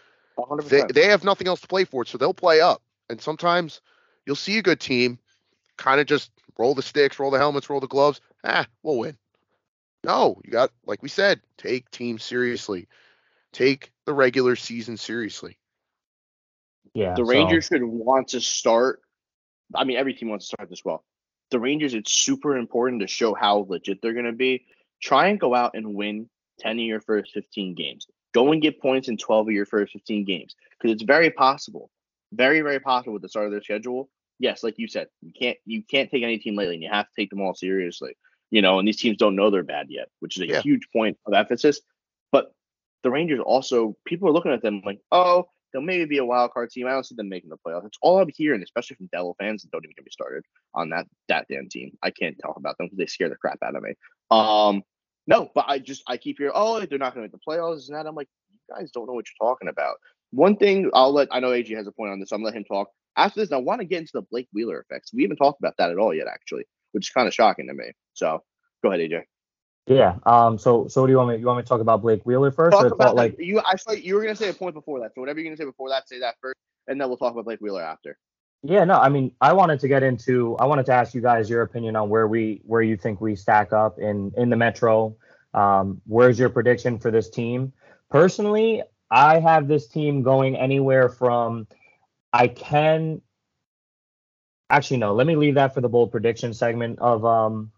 they 0.64 0.82
they 0.92 1.07
have 1.07 1.24
nothing 1.24 1.47
else 1.47 1.61
to 1.61 1.68
play 1.68 1.84
for 1.84 2.05
so 2.05 2.18
they'll 2.18 2.34
play 2.34 2.61
up 2.61 2.82
and 3.09 3.20
sometimes 3.20 3.80
you'll 4.24 4.36
see 4.36 4.59
a 4.59 4.62
good 4.62 4.80
team 4.80 5.18
kind 5.76 6.01
of 6.01 6.07
just 6.07 6.30
roll 6.59 6.74
the 6.74 6.82
sticks 6.82 7.18
roll 7.18 7.30
the 7.30 7.38
helmets 7.38 7.70
roll 7.70 7.80
the 7.80 7.86
gloves 7.86 8.20
ah 8.44 8.66
we'll 8.82 8.99
win 8.99 9.16
no 10.07 10.40
you 10.44 10.50
got 10.50 10.70
like 10.86 11.02
we 11.02 11.09
said 11.09 11.40
take 11.59 11.90
teams 11.90 12.22
seriously 12.22 12.88
take 13.52 13.92
the 14.07 14.14
regular 14.14 14.57
season 14.57 14.96
seriously 14.96 15.59
Yeah. 16.94 17.14
the 17.14 17.24
so- 17.24 17.30
Rangers 17.30 17.66
should 17.66 17.82
want 17.84 18.28
to 18.28 18.40
start. 18.40 19.02
I 19.74 19.84
mean, 19.84 19.96
every 19.96 20.14
team 20.14 20.28
wants 20.30 20.46
to 20.46 20.57
start 20.57 20.70
this 20.70 20.84
well. 20.84 21.04
The 21.50 21.59
Rangers, 21.61 21.92
it's 21.94 22.12
super 22.12 22.57
important 22.57 23.02
to 23.02 23.07
show 23.09 23.34
how 23.34 23.66
legit 23.68 24.00
they're 24.00 24.12
going 24.12 24.24
to 24.26 24.32
be. 24.32 24.64
Try 25.02 25.26
and 25.28 25.38
go 25.40 25.54
out 25.54 25.72
and 25.74 25.94
win 25.94 26.28
10 26.61 26.78
of 26.78 26.84
your 26.84 27.00
first 27.00 27.32
15 27.32 27.74
games. 27.74 28.07
Go 28.32 28.52
and 28.52 28.62
get 28.62 28.80
points 28.80 29.09
in 29.09 29.16
12 29.16 29.48
of 29.48 29.52
your 29.52 29.66
first 29.66 29.92
15 29.92 30.24
games 30.24 30.54
because 30.78 30.92
it's 30.94 31.02
very 31.02 31.30
possible, 31.30 31.90
very, 32.32 32.61
very 32.61 32.80
possible 32.80 33.12
with 33.12 33.22
the 33.22 33.28
start 33.28 33.46
of 33.46 33.52
their 33.52 33.62
schedule. 33.62 34.09
Yes, 34.38 34.62
like 34.62 34.78
you 34.78 34.86
said, 34.88 35.09
you 35.22 35.32
can't 35.32 35.59
you 35.66 35.82
can't 35.82 36.11
take 36.11 36.22
any 36.22 36.38
team 36.38 36.54
lightly, 36.57 36.74
and 36.74 36.82
you 36.82 36.90
have 36.90 37.07
to 37.07 37.14
take 37.16 37.30
them 37.30 37.40
all 37.40 37.54
seriously. 37.54 38.16
You 38.51 38.62
know, 38.62 38.78
and 38.78 38.86
these 38.86 38.97
teams 38.99 39.16
don't 39.16 39.36
know 39.36 39.51
they're 39.51 39.62
bad 39.62 39.86
yet, 39.90 40.09
which 40.20 40.36
is 40.36 40.42
a 40.42 40.47
Yeah. 40.47 40.62
huge 40.62 40.88
point 40.92 41.18
of 41.26 41.34
emphasis. 41.34 41.80
But 42.32 42.53
the 43.03 43.11
Rangers 43.11 43.40
also, 43.44 43.97
people 44.05 44.28
are 44.28 44.32
looking 44.32 44.53
at 44.53 44.62
them 44.62 44.82
like, 44.84 45.01
oh, 45.12 45.49
they'll 45.72 45.82
maybe 45.82 46.05
be 46.05 46.18
a 46.18 46.24
wild 46.24 46.53
card 46.53 46.70
team. 46.70 46.86
I 46.86 46.90
don't 46.90 47.05
see 47.05 47.14
them 47.14 47.28
making 47.28 47.51
the 47.51 47.59
playoffs. 47.59 47.86
It's 47.86 47.99
all 48.01 48.20
I'm 48.20 48.30
hearing, 48.34 48.62
especially 48.62 48.97
from 48.97 49.09
Devil 49.12 49.36
fans 49.38 49.62
that 49.62 49.70
don't 49.72 49.84
even 49.84 49.94
get 49.97 50.05
me 50.05 50.11
started 50.11 50.44
on 50.74 50.90
that 50.90 51.07
that 51.28 51.47
damn 51.51 51.68
team. 51.68 51.97
I 52.03 52.11
can't 52.11 52.36
talk 52.40 52.57
about 52.57 52.78
them 52.78 52.86
because 52.86 52.99
they 52.99 53.07
scare 53.07 53.28
the 53.28 53.36
crap 53.36 53.59
out 53.62 53.76
of 53.76 53.82
me. 53.82 53.94
Um, 54.30 54.82
no, 55.26 55.51
but 55.55 55.64
I 55.68 55.78
just 55.78 56.03
I 56.07 56.16
keep 56.16 56.38
hearing, 56.38 56.53
oh, 56.55 56.78
they're 56.86 56.99
not 56.99 57.14
going 57.14 57.28
to 57.28 57.32
make 57.32 57.32
the 57.32 57.38
playoffs 57.47 57.88
and 57.88 57.97
that. 57.97 58.07
I'm 58.07 58.14
like, 58.14 58.28
you 58.53 58.74
guys 58.74 58.90
don't 58.92 59.07
know 59.07 59.12
what 59.12 59.26
you're 59.26 59.49
talking 59.49 59.68
about. 59.68 59.97
One 60.30 60.57
thing 60.57 60.90
I'll 60.94 61.12
let 61.12 61.28
I 61.30 61.40
know 61.40 61.51
AJ 61.51 61.76
has 61.76 61.86
a 61.86 61.92
point 61.92 62.12
on 62.12 62.20
this. 62.20 62.32
I'm 62.32 62.38
gonna 62.38 62.47
let 62.47 62.55
him 62.57 62.64
talk. 62.64 62.88
After 63.16 63.40
this, 63.40 63.53
I 63.53 63.57
want 63.57 63.80
to 63.80 63.86
get 63.86 64.01
into 64.01 64.12
the 64.14 64.22
Blake 64.22 64.49
Wheeler 64.53 64.80
effects. 64.80 65.12
We 65.12 65.22
haven't 65.22 65.38
talked 65.38 65.61
about 65.61 65.74
that 65.78 65.90
at 65.90 65.99
all 65.99 66.12
yet, 66.14 66.26
actually, 66.26 66.64
which 66.97 67.09
is 67.09 67.11
kind 67.11 67.28
of 67.28 67.34
shocking 67.34 67.66
to 67.66 67.74
me. 67.74 67.92
So 68.14 68.42
go 68.82 68.90
ahead, 68.90 69.11
AJ. 69.11 69.24
Yeah. 69.86 70.16
Um. 70.24 70.57
So 70.57 70.88
so 70.88 71.03
what 71.03 71.09
do 71.09 71.12
you 71.12 71.18
want 71.18 71.28
me? 71.28 71.36
You 71.36 71.47
want 71.47 71.59
me 71.59 71.62
to 71.62 71.68
talk 71.68 71.82
about 71.82 72.01
Blake 72.01 72.24
Wheeler 72.24 72.51
first? 72.51 72.72
Talk 72.72 72.84
or 72.84 72.88
about 72.88 73.14
like 73.14 73.36
you. 73.38 73.61
I 73.61 73.74
thought 73.76 74.03
you 74.03 74.14
were 74.14 74.22
gonna 74.22 74.34
say 74.34 74.49
a 74.49 74.55
point 74.55 74.74
before 74.74 75.01
that. 75.01 75.12
So 75.14 75.20
whatever 75.20 75.38
you're 75.38 75.49
gonna 75.49 75.59
say 75.59 75.66
before 75.66 75.90
that, 75.90 76.09
say 76.09 76.20
that 76.20 76.36
first, 76.40 76.57
and 76.88 76.99
then 76.99 77.09
we'll 77.09 77.18
talk 77.18 77.34
about 77.34 77.44
Blake 77.44 77.61
Wheeler 77.61 77.82
after. 77.82 78.18
Yeah, 78.62 78.84
no, 78.84 78.94
I 78.94 79.11
mean, 79.11 79.32
I 79.40 79.53
wanted 79.53 79.78
to 79.80 79.88
get 79.88 80.03
into, 80.03 80.57
I 80.57 80.66
wanted 80.66 80.86
to 80.86 80.92
ask 80.92 81.14
you 81.14 81.20
guys 81.20 81.49
your 81.49 81.62
opinion 81.62 81.94
on 81.94 82.09
where 82.09 82.26
we, 82.26 82.62
where 82.64 82.82
you 82.82 82.97
think 82.97 83.20
we 83.20 83.36
stack 83.36 83.72
up 83.72 83.99
in 83.99 84.32
in 84.36 84.51
the 84.51 84.57
Metro. 84.57 85.14
Um, 85.55 86.01
where's 86.07 86.38
your 86.38 86.49
prediction 86.49 86.99
for 86.99 87.11
this 87.12 87.30
team? 87.30 87.72
Personally, 88.11 88.82
I 89.11 89.38
have 89.38 89.68
this 89.68 89.86
team 89.86 90.22
going 90.22 90.57
anywhere 90.57 91.09
from, 91.09 91.68
I 92.32 92.49
can, 92.49 93.20
actually 94.70 94.98
no, 94.98 95.14
let 95.14 95.26
me 95.26 95.36
leave 95.36 95.54
that 95.54 95.74
for 95.74 95.80
the 95.80 95.88
bold 95.88 96.10
prediction 96.10 96.52
segment 96.54 96.98
of 96.98 97.24
um 97.24 97.72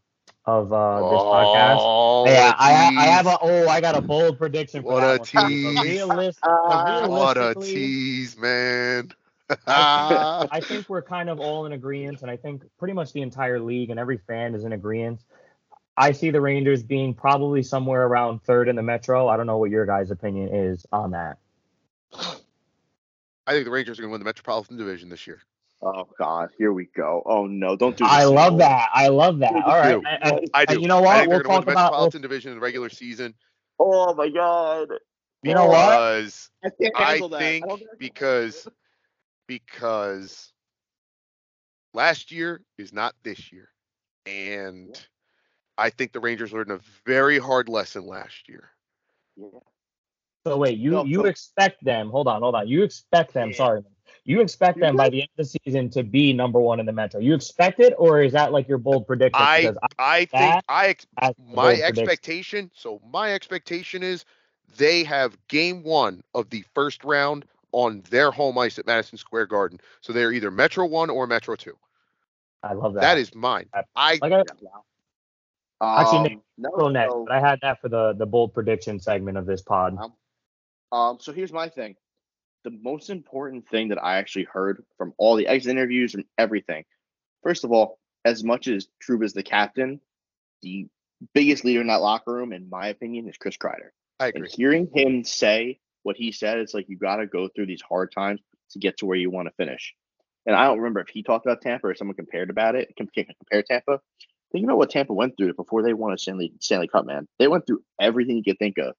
of 0.45 0.73
uh 0.73 0.99
this 1.11 1.23
podcast. 1.23 1.79
Oh, 1.81 2.25
Yeah, 2.27 2.55
I, 2.59 2.91
I 2.97 3.07
have 3.07 3.27
a 3.27 3.39
oh, 3.41 3.69
I 3.69 3.81
got 3.81 3.97
a 3.97 4.01
bold 4.01 4.39
prediction 4.39 4.83
for 4.83 4.95
What 4.95 5.03
that 5.03 5.17
a 5.17 5.19
one. 5.19 5.27
for 5.27 5.51
you, 5.51 5.63
but 5.63 5.75
tease. 5.85 6.01
realis- 6.01 6.37
but 6.67 6.89
Uh, 6.89 7.09
what 7.09 7.37
a 7.37 7.55
tease, 7.55 8.37
man. 8.39 9.11
I 9.69 10.61
think 10.67 10.89
we're 10.89 11.03
kind 11.03 11.29
of 11.29 11.41
all 11.41 11.67
in 11.67 11.73
agreement, 11.73 12.23
and 12.23 12.31
I 12.31 12.37
think 12.37 12.63
pretty 12.79 12.95
much 12.95 13.13
the 13.13 13.23
entire 13.23 13.61
league 13.61 13.91
and 13.91 13.99
every 13.99 14.19
fan 14.19 14.55
is 14.55 14.65
in 14.65 14.73
agreement. 14.73 15.21
I 15.97 16.13
see 16.13 16.31
the 16.31 16.41
Rangers 16.41 16.83
being 16.83 17.13
probably 17.15 17.63
somewhere 17.63 18.07
around 18.07 18.43
third 18.45 18.69
in 18.69 18.77
the 18.77 18.83
Metro. 18.83 19.27
I 19.29 19.37
don't 19.37 19.47
know 19.47 19.59
what 19.59 19.71
your 19.71 19.85
guys' 19.85 20.11
opinion 20.11 20.55
is 20.55 20.87
on 20.93 21.11
that. 21.11 21.39
I 23.47 23.53
think 23.53 23.65
the 23.65 23.71
Rangers 23.71 23.99
are 23.99 24.03
going 24.03 24.11
to 24.11 24.13
win 24.13 24.21
the 24.21 24.25
Metropolitan 24.27 24.77
Division 24.77 25.09
this 25.09 25.27
year. 25.27 25.41
Oh 25.81 26.09
God, 26.19 26.51
here 26.59 26.73
we 26.73 26.87
go. 26.97 27.23
Oh 27.25 27.47
no, 27.47 27.77
don't 27.77 27.97
do. 27.97 28.05
This 28.05 28.13
I 28.13 28.25
love 28.25 28.55
me. 28.55 28.59
that. 28.61 28.89
I 28.93 29.09
love 29.09 29.39
that. 29.39 29.55
I 29.55 29.61
All 29.61 29.77
right. 29.81 29.91
do. 29.93 30.03
And- 30.09 30.33
and- 30.39 30.51
I 30.53 30.65
do. 30.65 30.81
you 30.81 30.89
know 30.89 30.99
I 30.99 31.01
what? 31.03 31.17
think 31.19 31.29
We'll 31.29 31.37
they're 31.39 31.43
going 31.45 31.55
talk 31.57 31.65
to 31.65 31.67
win 31.69 31.75
the 31.75 31.81
about. 31.81 31.91
we'll- 31.93 32.01
Metropolitan 32.01 32.23
Division 32.23 32.53
in 32.53 32.59
the 32.59 32.63
regular 32.63 32.89
season 32.89 33.35
Oh 33.79 34.13
my 34.15 34.29
God. 34.29 34.89
you 35.45 35.55
know 35.55 35.67
what? 35.67 35.87
because 35.87 36.51
I 36.65 36.71
can't 36.83 36.95
I 36.97 37.19
that. 37.29 37.39
think 37.39 37.65
I 37.71 37.77
because 37.99 38.67
because 39.47 40.53
last 41.95 42.33
year 42.33 42.63
is 42.77 42.93
not 42.93 43.15
this 43.23 43.53
year, 43.53 43.71
and 44.27 44.99
I 45.79 45.91
think 45.91 46.13
the 46.13 46.21
Rangers 46.21 46.53
learned 46.53 46.73
a 46.73 46.81
very 47.07 47.39
hard 47.39 47.69
lesson 47.69 48.05
last 48.07 48.49
year. 48.49 48.71
handle 49.37 49.59
it. 49.65 50.49
So 50.51 50.57
wait, 50.57 50.79
you 50.79 50.91
No, 50.91 51.05
you 51.05 51.21
so- 51.21 51.27
expect 51.27 51.85
them? 51.85 52.11
Hold 52.11 52.27
on, 52.27 52.43
hold 52.43 52.55
on. 52.57 52.67
You 52.67 52.83
expect 52.83 53.33
them? 53.33 53.51
Yeah. 53.51 53.57
Sorry, 53.57 53.83
you 54.29 54.43
expect 54.43 54.79
them 54.79 54.95
by 54.95 55.09
the 55.09 55.23
end 55.23 55.31
of 55.39 55.47
the 55.47 55.59
season 55.65 55.89
to 55.91 56.03
be 56.03 56.35
number 56.35 56.61
one 56.61 56.81
in 56.81 56.85
the 56.87 56.93
Metro. 56.93 57.19
You 57.19 57.35
expect 57.35 57.81
it, 57.81 57.95
or 57.99 58.21
is 58.23 58.35
that 58.35 58.53
like 58.53 58.69
your 58.69 58.77
bold 58.77 59.07
prediction? 59.07 59.43
I 59.43 59.63
Because 59.63 59.79
I 59.99 60.25
think 60.27 60.63
I 60.69 60.89
ex- 60.89 61.07
my 61.19 61.29
bold 61.55 61.57
prediction. 61.65 61.83
expectation. 61.87 62.71
So 62.75 63.01
my 63.11 63.33
expectation 63.33 64.03
is 64.03 64.27
they 64.77 65.03
have 65.05 65.39
game 65.49 65.83
one 65.83 66.23
of 66.35 66.51
the 66.51 66.63
first 66.75 67.05
round 67.05 67.47
on 67.73 68.03
their 68.11 68.31
home 68.31 68.59
ice 68.59 68.79
at 68.79 68.87
Madison 68.87 69.17
Square 69.17 69.47
Garden. 69.47 69.81
So 70.03 70.13
they're 70.13 70.33
either 70.33 70.51
Metro 70.51 70.85
one 70.85 71.09
or 71.09 71.27
Metro 71.27 71.57
two. 71.57 71.79
I 72.63 72.75
love 72.75 72.95
that. 72.95 73.01
That 73.01 73.19
is 73.19 73.35
mine. 73.35 73.71
I- 73.73 73.85
I 73.97 74.19
like 74.21 74.33
I, 74.33 74.43
Actually, 75.81 76.19
Nick, 76.21 76.33
Um, 76.33 76.43
no, 76.59 76.71
go 76.77 76.89
next, 76.89 77.15
but 77.27 77.33
I 77.33 77.41
had 77.41 77.61
that 77.63 77.81
for 77.81 77.89
the 77.89 78.13
the 78.13 78.27
bold 78.27 78.53
prediction 78.53 79.01
segment 79.01 79.39
of 79.39 79.47
this 79.47 79.63
pod. 79.63 79.97
Um, 80.93 81.19
so 81.19 81.33
here's 81.33 81.53
my 81.53 81.69
thing. 81.69 81.97
The 82.65 82.71
most 82.71 83.11
important 83.11 83.69
thing 83.69 83.89
that 83.89 84.03
I 84.03 84.19
actually 84.19 84.45
heard 84.45 84.85
from 84.97 85.15
all 85.17 85.37
the 85.37 85.47
exit 85.47 85.71
interviews 85.71 86.15
and 86.15 86.25
everything. 86.37 86.85
First 87.43 87.65
of 87.65 87.73
all, 87.73 87.99
as 88.25 88.43
much 88.45 88.69
as 88.69 88.89
Trouba's 89.01 89.33
the 89.33 89.43
captain, 89.43 90.01
the 90.63 90.89
biggest 91.35 91.65
leader 91.65 91.81
in 91.81 91.87
that 91.87 92.03
locker 92.03 92.33
room, 92.33 92.53
in 92.53 92.69
my 92.69 92.89
opinion, 92.89 93.29
is 93.29 93.37
Chris 93.37 93.57
Kreider. 93.57 93.91
I 94.21 94.27
And 94.29 94.37
agree. 94.37 94.51
hearing 94.53 94.91
him 94.93 95.25
say 95.25 95.79
what 96.03 96.17
he 96.17 96.33
said, 96.33 96.59
it's 96.59 96.75
like 96.75 96.89
you 96.89 96.97
got 96.97 97.17
to 97.17 97.27
go 97.27 97.49
through 97.49 97.67
these 97.67 97.83
hard 97.83 98.13
times 98.13 98.41
to 98.71 98.79
get 98.79 98.99
to 98.99 99.07
where 99.07 99.17
you 99.17 99.31
want 99.31 99.47
to 99.49 99.55
finish. 99.55 99.95
And 100.47 100.57
I 100.57 100.65
don't 100.65 100.79
remember 100.79 101.01
if 101.01 101.09
he 101.09 101.23
talked 101.23 101.47
about 101.47 101.61
Tampa 101.61 101.89
or 101.89 101.95
someone 101.95 102.17
compared 102.17 102.51
about 102.51 102.75
it, 102.75 102.93
com- 102.97 103.09
compare 103.15 103.63
Tampa. 103.63 104.01
Think 104.53 104.65
about 104.65 104.79
what 104.79 104.91
Tampa 104.91 105.13
went 105.13 105.37
through 105.37 105.53
before 105.55 105.83
they 105.83 105.93
won 105.93 106.13
a 106.13 106.19
Stanley 106.19 106.53
Stanley 106.61 106.89
Cup, 106.89 107.05
man. 107.05 107.29
They 107.39 107.49
went 107.49 107.67
through 107.67 107.83
everything 108.01 108.37
you 108.37 108.43
could 108.43 108.59
think 108.59 108.79
of. 108.79 108.95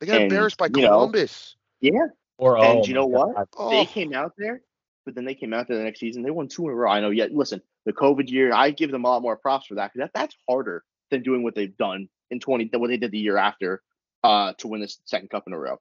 They 0.00 0.06
got 0.06 0.16
and, 0.16 0.24
embarrassed 0.24 0.58
by 0.58 0.66
you 0.74 0.82
know, 0.82 0.88
Columbus. 0.88 1.56
Yeah, 1.80 2.08
Or 2.38 2.56
And 2.56 2.78
oh 2.80 2.84
you 2.84 2.94
know 2.94 3.08
my 3.08 3.18
what? 3.18 3.34
God. 3.36 3.48
Oh, 3.56 3.70
they 3.70 3.84
came 3.84 4.14
out 4.14 4.32
there, 4.38 4.62
but 5.04 5.14
then 5.14 5.24
they 5.24 5.34
came 5.34 5.52
out 5.52 5.68
there 5.68 5.76
the 5.76 5.84
next 5.84 6.00
season. 6.00 6.22
They 6.22 6.30
won 6.30 6.48
two 6.48 6.64
in 6.64 6.70
a 6.70 6.74
row. 6.74 6.90
I 6.90 7.00
know. 7.00 7.10
Yet, 7.10 7.32
listen, 7.32 7.60
the 7.84 7.92
COVID 7.92 8.30
year, 8.30 8.52
I 8.54 8.70
give 8.70 8.90
them 8.90 9.04
a 9.04 9.08
lot 9.08 9.22
more 9.22 9.36
props 9.36 9.66
for 9.66 9.74
that 9.74 9.92
because 9.92 10.06
that, 10.06 10.18
that's 10.18 10.36
harder 10.48 10.84
than 11.10 11.22
doing 11.22 11.42
what 11.42 11.54
they've 11.54 11.76
done 11.76 12.08
in 12.30 12.40
twenty, 12.40 12.70
what 12.72 12.88
they 12.88 12.96
did 12.96 13.10
the 13.10 13.18
year 13.18 13.36
after, 13.36 13.82
uh, 14.22 14.52
to 14.58 14.68
win 14.68 14.80
this 14.80 15.00
second 15.04 15.30
cup 15.30 15.44
in 15.46 15.52
a 15.52 15.58
row. 15.58 15.78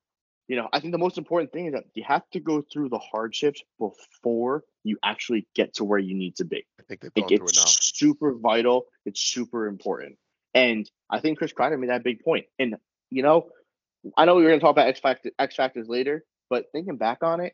You 0.48 0.56
know, 0.56 0.70
I 0.72 0.80
think 0.80 0.94
the 0.94 0.98
most 0.98 1.18
important 1.18 1.52
thing 1.52 1.68
is 1.68 1.74
that 1.74 1.84
you 1.94 2.04
have 2.08 2.24
to 2.32 2.40
go 2.40 2.62
through 2.62 2.88
the 2.90 3.00
hardships 3.00 3.62
before 3.80 4.64
you 4.86 4.98
actually 5.04 5.46
get 5.54 5.74
to 5.76 5.84
where 5.84 6.00
you 6.00 6.16
need 6.16 6.38
to 6.38 6.46
be. 6.46 6.66
I 6.80 6.84
think 6.84 7.02
they've 7.02 7.12
Like, 7.18 7.28
gone 7.28 7.38
through 7.38 7.48
it 7.48 7.50
it's 7.50 7.58
now. 7.58 7.66
super 7.66 8.34
vital. 8.34 8.86
It's 9.06 9.20
super 9.20 9.68
important. 9.68 10.18
And 10.54 10.90
I 11.10 11.20
think 11.20 11.38
Chris 11.38 11.52
Kreider 11.54 11.78
made 11.78 11.90
that 11.90 12.04
big 12.06 12.24
point. 12.24 12.46
And 12.58 12.78
you 13.12 13.24
know, 13.24 13.50
I 14.16 14.24
know 14.26 14.36
we 14.36 14.44
were 14.44 14.50
going 14.50 14.60
to 14.60 14.64
talk 14.64 14.72
about 14.72 14.88
X 14.88 15.02
factor, 15.02 15.32
X 15.38 15.56
factors 15.56 15.90
later, 15.90 16.24
but 16.50 16.66
thinking 16.72 16.98
back 16.98 17.20
on 17.24 17.40
it, 17.40 17.54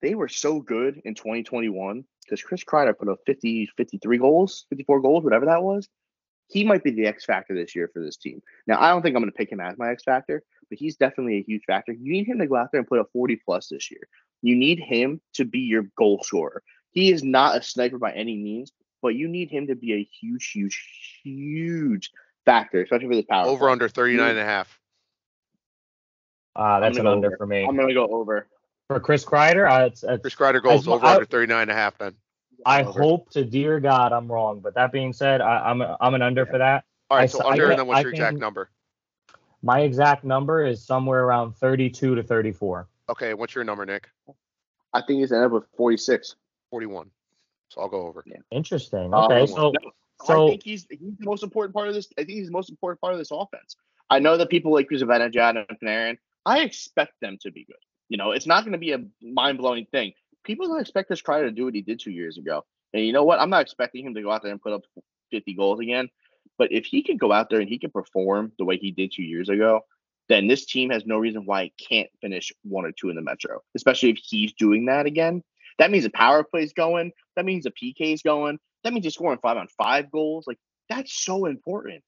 they 0.00 0.14
were 0.14 0.28
so 0.28 0.60
good 0.60 1.00
in 1.04 1.14
2021 1.14 2.04
because 2.24 2.42
Chris 2.42 2.64
Kreider 2.64 2.96
put 2.96 3.08
up 3.08 3.18
50, 3.26 3.70
53 3.76 4.18
goals, 4.18 4.66
54 4.68 5.00
goals, 5.00 5.24
whatever 5.24 5.46
that 5.46 5.62
was. 5.62 5.88
He 6.48 6.64
might 6.64 6.84
be 6.84 6.90
the 6.90 7.06
X 7.06 7.24
factor 7.24 7.54
this 7.54 7.74
year 7.74 7.88
for 7.92 8.02
this 8.02 8.16
team. 8.16 8.42
Now, 8.66 8.80
I 8.80 8.90
don't 8.90 9.00
think 9.02 9.16
I'm 9.16 9.22
going 9.22 9.32
to 9.32 9.36
pick 9.36 9.50
him 9.50 9.60
as 9.60 9.78
my 9.78 9.90
X 9.90 10.02
factor, 10.02 10.42
but 10.68 10.78
he's 10.78 10.96
definitely 10.96 11.38
a 11.38 11.42
huge 11.42 11.62
factor. 11.66 11.92
You 11.92 12.12
need 12.12 12.26
him 12.26 12.38
to 12.40 12.46
go 12.46 12.56
out 12.56 12.68
there 12.72 12.80
and 12.80 12.88
put 12.88 12.98
up 12.98 13.08
40 13.12 13.40
plus 13.44 13.68
this 13.68 13.90
year. 13.90 14.02
You 14.42 14.56
need 14.56 14.80
him 14.80 15.20
to 15.34 15.44
be 15.44 15.60
your 15.60 15.84
goal 15.96 16.20
scorer. 16.22 16.62
He 16.90 17.10
is 17.10 17.22
not 17.22 17.56
a 17.56 17.62
sniper 17.62 17.98
by 17.98 18.12
any 18.12 18.36
means, 18.36 18.72
but 19.00 19.14
you 19.14 19.28
need 19.28 19.50
him 19.50 19.68
to 19.68 19.74
be 19.74 19.94
a 19.94 20.08
huge, 20.20 20.50
huge, 20.52 20.84
huge 21.22 22.10
factor, 22.44 22.82
especially 22.82 23.08
for 23.08 23.16
this 23.16 23.24
power. 23.24 23.46
Over 23.46 23.66
play. 23.66 23.72
under 23.72 23.88
39 23.88 24.30
and 24.30 24.38
a 24.38 24.44
half. 24.44 24.78
Ah, 26.56 26.80
that's 26.80 26.98
an 26.98 27.04
go 27.04 27.12
under 27.12 27.28
over. 27.28 27.36
for 27.36 27.46
me. 27.46 27.64
I'm 27.64 27.76
going 27.76 27.88
to 27.88 27.94
go 27.94 28.06
over. 28.08 28.46
For 28.88 29.00
Chris 29.00 29.24
Kreider, 29.24 29.70
uh, 29.70 29.86
it's, 29.86 30.02
it's, 30.02 30.20
Chris 30.20 30.34
Kreider 30.34 30.62
goes 30.62 30.86
over 30.86 31.04
I- 31.06 31.14
under 31.14 31.24
39 31.24 31.62
and 31.62 31.70
a 31.70 31.74
half 31.74 31.96
then. 31.98 32.14
I 32.64 32.82
Over. 32.84 33.00
hope 33.02 33.30
to 33.30 33.44
dear 33.44 33.80
God 33.80 34.12
I'm 34.12 34.30
wrong. 34.30 34.60
But 34.60 34.74
that 34.74 34.92
being 34.92 35.12
said, 35.12 35.40
I, 35.40 35.68
I'm 35.68 35.80
a, 35.80 35.96
I'm 36.00 36.14
an 36.14 36.22
under 36.22 36.46
for 36.46 36.58
that. 36.58 36.84
All 37.10 37.16
right, 37.16 37.24
I 37.24 37.26
so 37.26 37.44
under 37.44 37.62
can- 37.64 37.70
and 37.72 37.80
then 37.80 37.86
what's 37.88 37.98
I 37.98 38.02
your 38.02 38.10
exact 38.12 38.34
can- 38.34 38.40
number? 38.40 38.70
My 39.64 39.80
exact 39.80 40.22
number 40.24 40.64
is 40.64 40.84
somewhere 40.84 41.24
around 41.24 41.56
32 41.56 42.14
to 42.14 42.22
34. 42.22 42.86
Okay, 43.08 43.34
what's 43.34 43.54
your 43.54 43.64
number, 43.64 43.84
Nick? 43.86 44.08
I 44.92 45.00
think 45.02 45.20
he's 45.20 45.32
end 45.32 45.44
up 45.44 45.52
with 45.52 45.64
46. 45.76 46.36
41. 46.70 47.10
So 47.68 47.80
I'll 47.80 47.88
go 47.88 48.06
over. 48.06 48.24
Interesting. 48.50 49.12
Um, 49.14 49.24
Okay, 49.24 49.46
so 49.46 49.70
no, 49.72 49.90
so 50.24 50.46
I 50.46 50.50
think 50.50 50.62
he's 50.62 50.86
he's 50.90 51.16
the 51.18 51.24
most 51.24 51.42
important 51.42 51.74
part 51.74 51.88
of 51.88 51.94
this. 51.94 52.08
I 52.18 52.22
think 52.22 52.30
he's 52.30 52.46
the 52.46 52.52
most 52.52 52.70
important 52.70 53.00
part 53.00 53.12
of 53.12 53.18
this 53.18 53.30
offense. 53.32 53.76
I 54.10 54.18
know 54.18 54.36
that 54.36 54.50
people 54.50 54.72
like 54.72 54.88
Chris 54.88 55.02
Zibanejad 55.02 55.64
and 55.68 55.80
Panarin. 55.80 56.18
I 56.44 56.60
expect 56.60 57.14
them 57.20 57.38
to 57.42 57.50
be 57.50 57.64
good. 57.64 57.76
You 58.08 58.18
know, 58.18 58.32
it's 58.32 58.46
not 58.46 58.64
going 58.64 58.72
to 58.72 58.78
be 58.78 58.92
a 58.92 59.04
mind 59.22 59.58
blowing 59.58 59.86
thing. 59.86 60.12
People 60.44 60.68
don't 60.68 60.80
expect 60.80 61.08
this 61.08 61.22
Kreider 61.22 61.44
to 61.44 61.50
do 61.50 61.64
what 61.64 61.74
he 61.74 61.82
did 61.82 62.00
two 62.00 62.10
years 62.10 62.36
ago. 62.36 62.64
And 62.92 63.04
you 63.04 63.12
know 63.12 63.24
what? 63.24 63.40
I'm 63.40 63.50
not 63.50 63.62
expecting 63.62 64.04
him 64.04 64.14
to 64.14 64.22
go 64.22 64.30
out 64.30 64.42
there 64.42 64.52
and 64.52 64.60
put 64.60 64.72
up 64.72 64.82
50 65.30 65.54
goals 65.54 65.80
again. 65.80 66.08
But 66.58 66.72
if 66.72 66.84
he 66.84 67.02
can 67.02 67.16
go 67.16 67.32
out 67.32 67.48
there 67.48 67.60
and 67.60 67.68
he 67.68 67.78
can 67.78 67.90
perform 67.90 68.52
the 68.58 68.64
way 68.64 68.76
he 68.76 68.90
did 68.90 69.12
two 69.12 69.22
years 69.22 69.48
ago, 69.48 69.80
then 70.28 70.48
this 70.48 70.66
team 70.66 70.90
has 70.90 71.06
no 71.06 71.18
reason 71.18 71.46
why 71.46 71.62
it 71.62 71.72
can't 71.78 72.08
finish 72.20 72.52
one 72.62 72.84
or 72.84 72.92
two 72.92 73.08
in 73.08 73.16
the 73.16 73.22
Metro. 73.22 73.60
Especially 73.74 74.10
if 74.10 74.18
he's 74.22 74.52
doing 74.52 74.86
that 74.86 75.06
again. 75.06 75.42
That 75.78 75.90
means 75.90 76.04
the 76.04 76.10
power 76.10 76.44
play's 76.44 76.72
going. 76.72 77.12
That 77.36 77.44
means 77.44 77.64
the 77.64 77.70
PK's 77.70 78.22
going. 78.22 78.58
That 78.84 78.92
means 78.92 79.04
you're 79.04 79.10
scoring 79.10 79.38
five 79.42 79.56
on 79.56 79.68
five 79.78 80.10
goals. 80.10 80.46
Like 80.46 80.58
that's 80.88 81.12
so 81.12 81.46
important. 81.46 82.02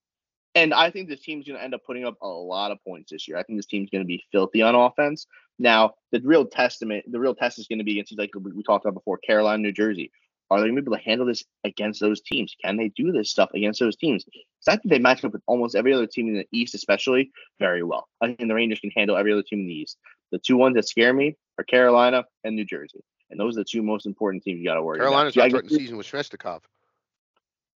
And 0.54 0.72
I 0.72 0.90
think 0.90 1.08
this 1.08 1.20
team's 1.20 1.46
going 1.46 1.58
to 1.58 1.64
end 1.64 1.74
up 1.74 1.84
putting 1.84 2.04
up 2.04 2.16
a 2.22 2.28
lot 2.28 2.70
of 2.70 2.78
points 2.84 3.10
this 3.10 3.26
year. 3.26 3.36
I 3.36 3.42
think 3.42 3.58
this 3.58 3.66
team's 3.66 3.90
going 3.90 4.04
to 4.04 4.08
be 4.08 4.22
filthy 4.30 4.62
on 4.62 4.74
offense. 4.74 5.26
Now, 5.58 5.94
the 6.12 6.20
real 6.20 6.46
testament, 6.46 7.04
the 7.10 7.18
real 7.20 7.34
test 7.34 7.58
is 7.58 7.66
going 7.66 7.78
to 7.78 7.84
be 7.84 7.92
against 7.92 8.16
like 8.18 8.30
we 8.34 8.62
talked 8.62 8.84
about 8.84 8.94
before, 8.94 9.18
Carolina, 9.18 9.58
New 9.58 9.72
Jersey. 9.72 10.12
Are 10.50 10.60
they 10.60 10.66
going 10.66 10.76
to 10.76 10.82
be 10.82 10.88
able 10.88 10.98
to 10.98 11.02
handle 11.02 11.26
this 11.26 11.42
against 11.64 12.00
those 12.00 12.20
teams? 12.20 12.54
Can 12.62 12.76
they 12.76 12.88
do 12.88 13.10
this 13.12 13.30
stuff 13.30 13.50
against 13.54 13.80
those 13.80 13.96
teams? 13.96 14.24
Because 14.24 14.44
I 14.68 14.76
think 14.76 14.92
they 14.92 14.98
match 14.98 15.24
up 15.24 15.32
with 15.32 15.42
almost 15.46 15.74
every 15.74 15.92
other 15.92 16.06
team 16.06 16.28
in 16.28 16.34
the 16.34 16.46
East, 16.52 16.74
especially 16.74 17.30
very 17.58 17.82
well. 17.82 18.08
I 18.20 18.26
think 18.26 18.38
the 18.38 18.54
Rangers 18.54 18.80
can 18.80 18.90
handle 18.90 19.16
every 19.16 19.32
other 19.32 19.42
team 19.42 19.60
in 19.60 19.66
the 19.66 19.72
East. 19.72 19.96
The 20.32 20.38
two 20.38 20.56
ones 20.56 20.76
that 20.76 20.86
scare 20.86 21.14
me 21.14 21.36
are 21.58 21.64
Carolina 21.64 22.24
and 22.44 22.56
New 22.56 22.64
Jersey, 22.64 23.00
and 23.30 23.40
those 23.40 23.56
are 23.56 23.60
the 23.60 23.64
two 23.64 23.82
most 23.82 24.06
important 24.06 24.42
teams 24.42 24.58
you 24.58 24.66
got 24.66 24.74
to 24.74 24.82
worry 24.82 24.98
Carolina's 24.98 25.34
about. 25.34 25.44
Yeah, 25.44 25.48
starting 25.50 25.70
the 25.70 25.76
season 25.76 25.96
with 25.96 26.06
Svechnikov. 26.06 26.60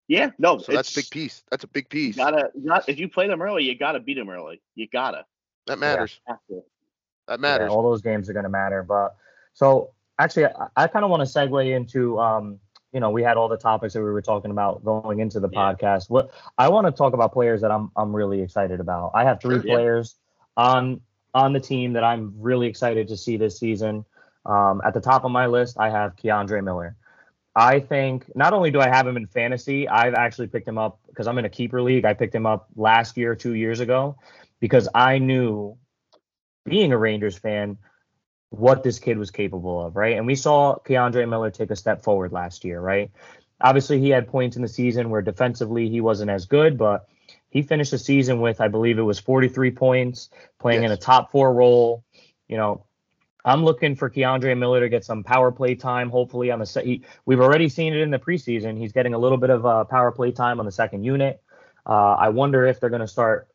Yeah, 0.09 0.31
no, 0.39 0.59
So 0.59 0.73
that's 0.73 0.93
a 0.93 1.01
big 1.01 1.11
piece. 1.11 1.43
That's 1.51 1.65
a 1.65 1.69
big 1.69 1.85
You 1.85 1.89
piece. 1.89 2.17
gotta, 2.17 2.51
you 2.55 2.69
got 2.69 2.89
if 2.89 2.99
you 2.99 3.09
play 3.09 3.27
them 3.27 3.41
early, 3.41 3.65
you 3.65 3.77
gotta 3.79 4.01
beat 4.01 4.15
them 4.15 4.29
early. 4.29 4.61
You 4.75 4.87
gotta. 4.89 5.25
That 5.67 5.79
matters. 5.79 6.21
Have 6.27 6.39
to. 6.51 6.63
That 7.27 7.39
Yeah, 7.39 7.41
matters. 7.41 7.71
all 7.73 7.83
those 7.83 8.03
games 8.03 8.29
are 8.29 8.35
going 8.35 8.43
to 8.45 8.51
matter. 8.51 8.83
But 8.83 9.17
so 9.55 9.93
actually, 10.19 10.45
I, 10.47 10.67
I 10.77 10.87
kind 10.89 11.05
of 11.07 11.11
want 11.11 11.27
to 11.27 11.39
segue 11.39 11.75
into, 11.75 12.19
um, 12.21 12.61
you 12.93 13.01
know, 13.01 13.09
we 13.11 13.23
had 13.23 13.39
all 13.39 13.49
the 13.49 13.57
topics 13.57 13.95
that 13.95 14.01
we 14.01 14.11
were 14.11 14.21
talking 14.21 14.51
about 14.51 14.85
going 14.85 15.21
into 15.21 15.41
the 15.41 15.49
Yeah. 15.51 15.59
podcast. 15.73 16.11
What 16.11 16.33
I 16.59 16.69
want 16.69 16.87
to 16.87 16.93
talk 16.93 17.15
about 17.15 17.33
players 17.33 17.63
that 17.63 17.71
I'm 17.71 17.91
I'm 17.97 18.15
really 18.15 18.43
excited 18.43 18.79
about. 18.79 19.13
I 19.15 19.25
have 19.25 19.41
three 19.41 19.57
Sure. 19.57 19.67
Yeah. 19.67 19.75
players 19.75 20.17
on 20.59 21.01
on 21.33 21.55
the 21.55 21.61
team 21.61 21.95
that 21.95 22.05
I'm 22.05 22.35
really 22.39 22.67
excited 22.67 23.09
to 23.09 23.17
see 23.17 23.39
this 23.39 23.59
season. 23.59 24.05
Um, 24.45 24.83
at 24.85 24.93
the 24.93 25.01
top 25.01 25.25
of 25.25 25.31
my 25.31 25.47
list, 25.47 25.79
I 25.81 25.89
have 25.89 26.15
K'Andre 26.17 26.63
Miller. 26.63 26.95
I 27.57 27.81
think 27.81 28.25
not 28.35 28.53
only 28.53 28.71
do 28.71 28.81
I 28.81 28.89
have 28.89 29.07
him 29.07 29.17
in 29.17 29.27
fantasy, 29.27 29.89
I've 29.89 30.15
actually 30.15 30.49
picked 30.49 30.67
him 30.67 30.79
up 30.79 30.99
because 31.07 31.27
I'm 31.27 31.39
in 31.39 31.45
a 31.45 31.51
keeper 31.51 31.81
league. 31.81 32.05
I 32.05 32.15
picked 32.15 32.35
him 32.35 32.47
up 32.47 32.69
last 32.75 33.17
year, 33.17 33.37
two 33.37 33.55
years 33.55 33.81
ago, 33.81 34.17
because 34.61 34.89
I 34.95 35.19
knew 35.19 35.77
being 36.65 36.93
a 36.93 36.99
Rangers 36.99 37.39
fan, 37.39 37.79
what 38.51 38.83
this 38.83 38.99
kid 38.99 39.19
was 39.19 39.31
capable 39.31 39.85
of, 39.85 39.97
right? 39.97 40.17
And 40.17 40.27
we 40.27 40.35
saw 40.35 40.77
K'Andre 40.79 41.29
Miller 41.29 41.51
take 41.51 41.71
a 41.71 41.77
step 41.77 42.03
forward 42.03 42.33
last 42.33 42.65
year, 42.65 42.81
right? 42.81 43.11
Obviously, 43.61 44.01
he 44.01 44.11
had 44.11 44.29
points 44.29 44.57
in 44.57 44.63
the 44.63 44.69
season 44.69 45.11
where 45.11 45.23
defensively 45.23 45.89
he 45.89 46.01
wasn't 46.01 46.31
as 46.31 46.47
good, 46.47 46.77
but 46.77 47.07
he 47.51 47.63
finished 47.63 47.93
the 47.93 47.99
season 47.99 48.41
with, 48.41 48.61
I 48.61 48.69
believe 48.69 48.99
it 48.99 49.03
was 49.03 49.21
43 49.21 49.71
points, 49.71 50.29
playing 50.59 50.83
in 50.83 50.91
a 50.91 50.97
top 50.97 51.31
four 51.31 51.53
role. 51.53 52.05
You 52.49 52.57
know, 52.57 52.85
I'm 53.45 53.65
looking 53.65 53.95
for 53.95 54.09
K'Andre 54.09 54.57
Miller 54.57 54.81
to 54.81 54.89
get 54.89 55.05
some 55.05 55.23
power 55.23 55.53
play 55.53 55.75
time. 55.75 56.09
Hopefully, 56.09 56.51
on 56.51 56.59
the 56.59 56.67
set, 56.67 56.87
he, 56.87 57.03
we've 57.27 57.41
already 57.41 57.69
seen 57.69 57.93
it 57.93 58.01
in 58.01 58.11
the 58.11 58.19
preseason. 58.19 58.79
He's 58.79 58.93
getting 58.93 59.13
a 59.13 59.19
little 59.19 59.39
bit 59.39 59.51
of 59.51 59.67
uh, 59.67 59.85
power 59.85 60.11
play 60.11 60.33
time 60.33 60.61
on 60.61 60.67
the 60.67 60.73
second 60.73 61.05
unit. 61.05 61.43
Uh, 61.87 62.15
I 62.15 62.31
wonder 62.31 62.67
if 62.67 62.81
they're 62.81 62.91
going 62.91 63.01
to 63.01 63.09
start 63.09 63.49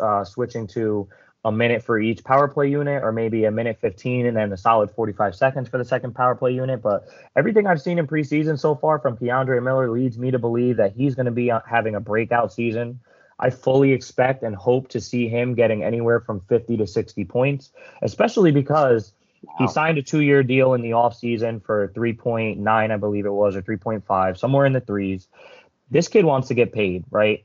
uh, 0.00 0.24
switching 0.24 0.66
to 0.68 1.08
a 1.44 1.52
minute 1.52 1.84
for 1.84 2.00
each 2.00 2.24
power 2.24 2.48
play 2.48 2.68
unit, 2.68 3.04
or 3.04 3.12
maybe 3.12 3.44
a 3.44 3.50
minute 3.52 3.78
15 3.80 4.26
and 4.26 4.36
then 4.36 4.52
a 4.52 4.56
solid 4.56 4.90
45 4.90 5.36
seconds 5.36 5.68
for 5.68 5.78
the 5.78 5.84
second 5.84 6.12
power 6.16 6.34
play 6.34 6.50
unit. 6.50 6.82
But 6.82 7.06
everything 7.36 7.68
I've 7.68 7.80
seen 7.80 8.00
in 8.00 8.06
preseason 8.08 8.58
so 8.58 8.74
far 8.74 8.98
from 8.98 9.16
K'Andre 9.16 9.62
Miller 9.62 9.88
leads 9.88 10.18
me 10.18 10.32
to 10.32 10.40
believe 10.40 10.76
that 10.78 10.94
he's 10.96 11.14
going 11.14 11.26
to 11.26 11.32
be 11.32 11.52
uh, 11.52 11.60
having 11.64 11.94
a 11.94 12.00
breakout 12.00 12.52
season. 12.52 12.98
I 13.38 13.50
fully 13.50 13.92
expect 13.92 14.42
and 14.42 14.56
hope 14.56 14.88
to 14.88 15.00
see 15.00 15.28
him 15.28 15.54
getting 15.54 15.84
anywhere 15.84 16.20
from 16.20 16.40
50 16.48 16.78
to 16.78 16.86
60 16.86 17.24
points, 17.26 17.70
especially 18.02 18.50
because 18.50 19.12
he 19.58 19.68
signed 19.68 19.98
a 19.98 20.02
two-year 20.02 20.42
deal 20.42 20.74
in 20.74 20.82
the 20.82 20.90
offseason 20.90 21.64
for 21.64 21.88
3.9, 21.88 22.66
I 22.68 22.96
believe 22.96 23.26
it 23.26 23.32
was, 23.32 23.56
or 23.56 23.62
3.5, 23.62 24.38
somewhere 24.38 24.66
in 24.66 24.72
the 24.72 24.80
threes. 24.80 25.28
This 25.90 26.08
kid 26.08 26.24
wants 26.24 26.48
to 26.48 26.54
get 26.54 26.72
paid, 26.72 27.04
right? 27.10 27.44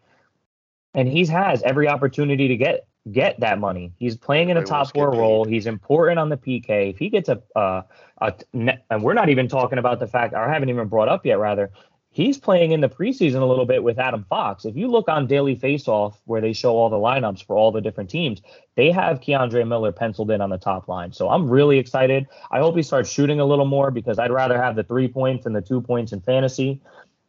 And 0.93 1.07
he 1.07 1.25
has 1.27 1.61
every 1.63 1.87
opportunity 1.87 2.49
to 2.49 2.57
get 2.57 2.87
get 3.11 3.39
that 3.39 3.59
money. 3.59 3.93
He's 3.97 4.15
playing 4.15 4.49
in 4.49 4.57
a 4.57 4.63
top 4.63 4.93
four 4.93 5.11
role. 5.11 5.43
He's 5.43 5.65
important 5.65 6.19
on 6.19 6.29
the 6.29 6.37
PK. 6.37 6.91
If 6.91 6.99
he 6.99 7.09
gets 7.09 7.29
a, 7.29 7.41
uh, 7.55 7.81
a 8.19 8.33
and 8.53 9.03
we're 9.03 9.15
not 9.15 9.29
even 9.29 9.47
talking 9.47 9.79
about 9.79 9.99
the 9.99 10.07
fact, 10.07 10.33
or 10.33 10.39
I 10.39 10.53
haven't 10.53 10.69
even 10.69 10.87
brought 10.87 11.09
up 11.09 11.25
yet, 11.25 11.39
rather, 11.39 11.71
he's 12.13 12.37
playing 12.37 12.73
in 12.73 12.81
the 12.81 12.89
preseason 12.89 13.41
a 13.41 13.45
little 13.45 13.65
bit 13.65 13.81
with 13.81 13.97
Adam 13.97 14.25
Fox. 14.29 14.65
If 14.65 14.75
you 14.75 14.87
look 14.87 15.07
on 15.07 15.27
Daily 15.27 15.55
Faceoff, 15.55 16.15
where 16.25 16.41
they 16.41 16.53
show 16.53 16.75
all 16.75 16.89
the 16.89 16.97
lineups 16.97 17.45
for 17.45 17.55
all 17.55 17.71
the 17.71 17.81
different 17.81 18.09
teams, 18.09 18.41
they 18.75 18.91
have 18.91 19.21
K'Andre 19.21 19.65
Miller 19.65 19.93
penciled 19.93 20.29
in 20.29 20.41
on 20.41 20.49
the 20.49 20.57
top 20.57 20.87
line. 20.89 21.13
So 21.13 21.29
I'm 21.29 21.49
really 21.49 21.79
excited. 21.79 22.27
I 22.51 22.59
hope 22.59 22.75
he 22.75 22.83
starts 22.83 23.09
shooting 23.09 23.39
a 23.39 23.45
little 23.45 23.65
more 23.65 23.91
because 23.91 24.19
I'd 24.19 24.31
rather 24.31 24.61
have 24.61 24.75
the 24.75 24.83
three 24.83 25.07
points 25.07 25.45
and 25.45 25.55
the 25.55 25.61
two 25.61 25.81
points 25.81 26.11
in 26.11 26.21
fantasy. 26.21 26.81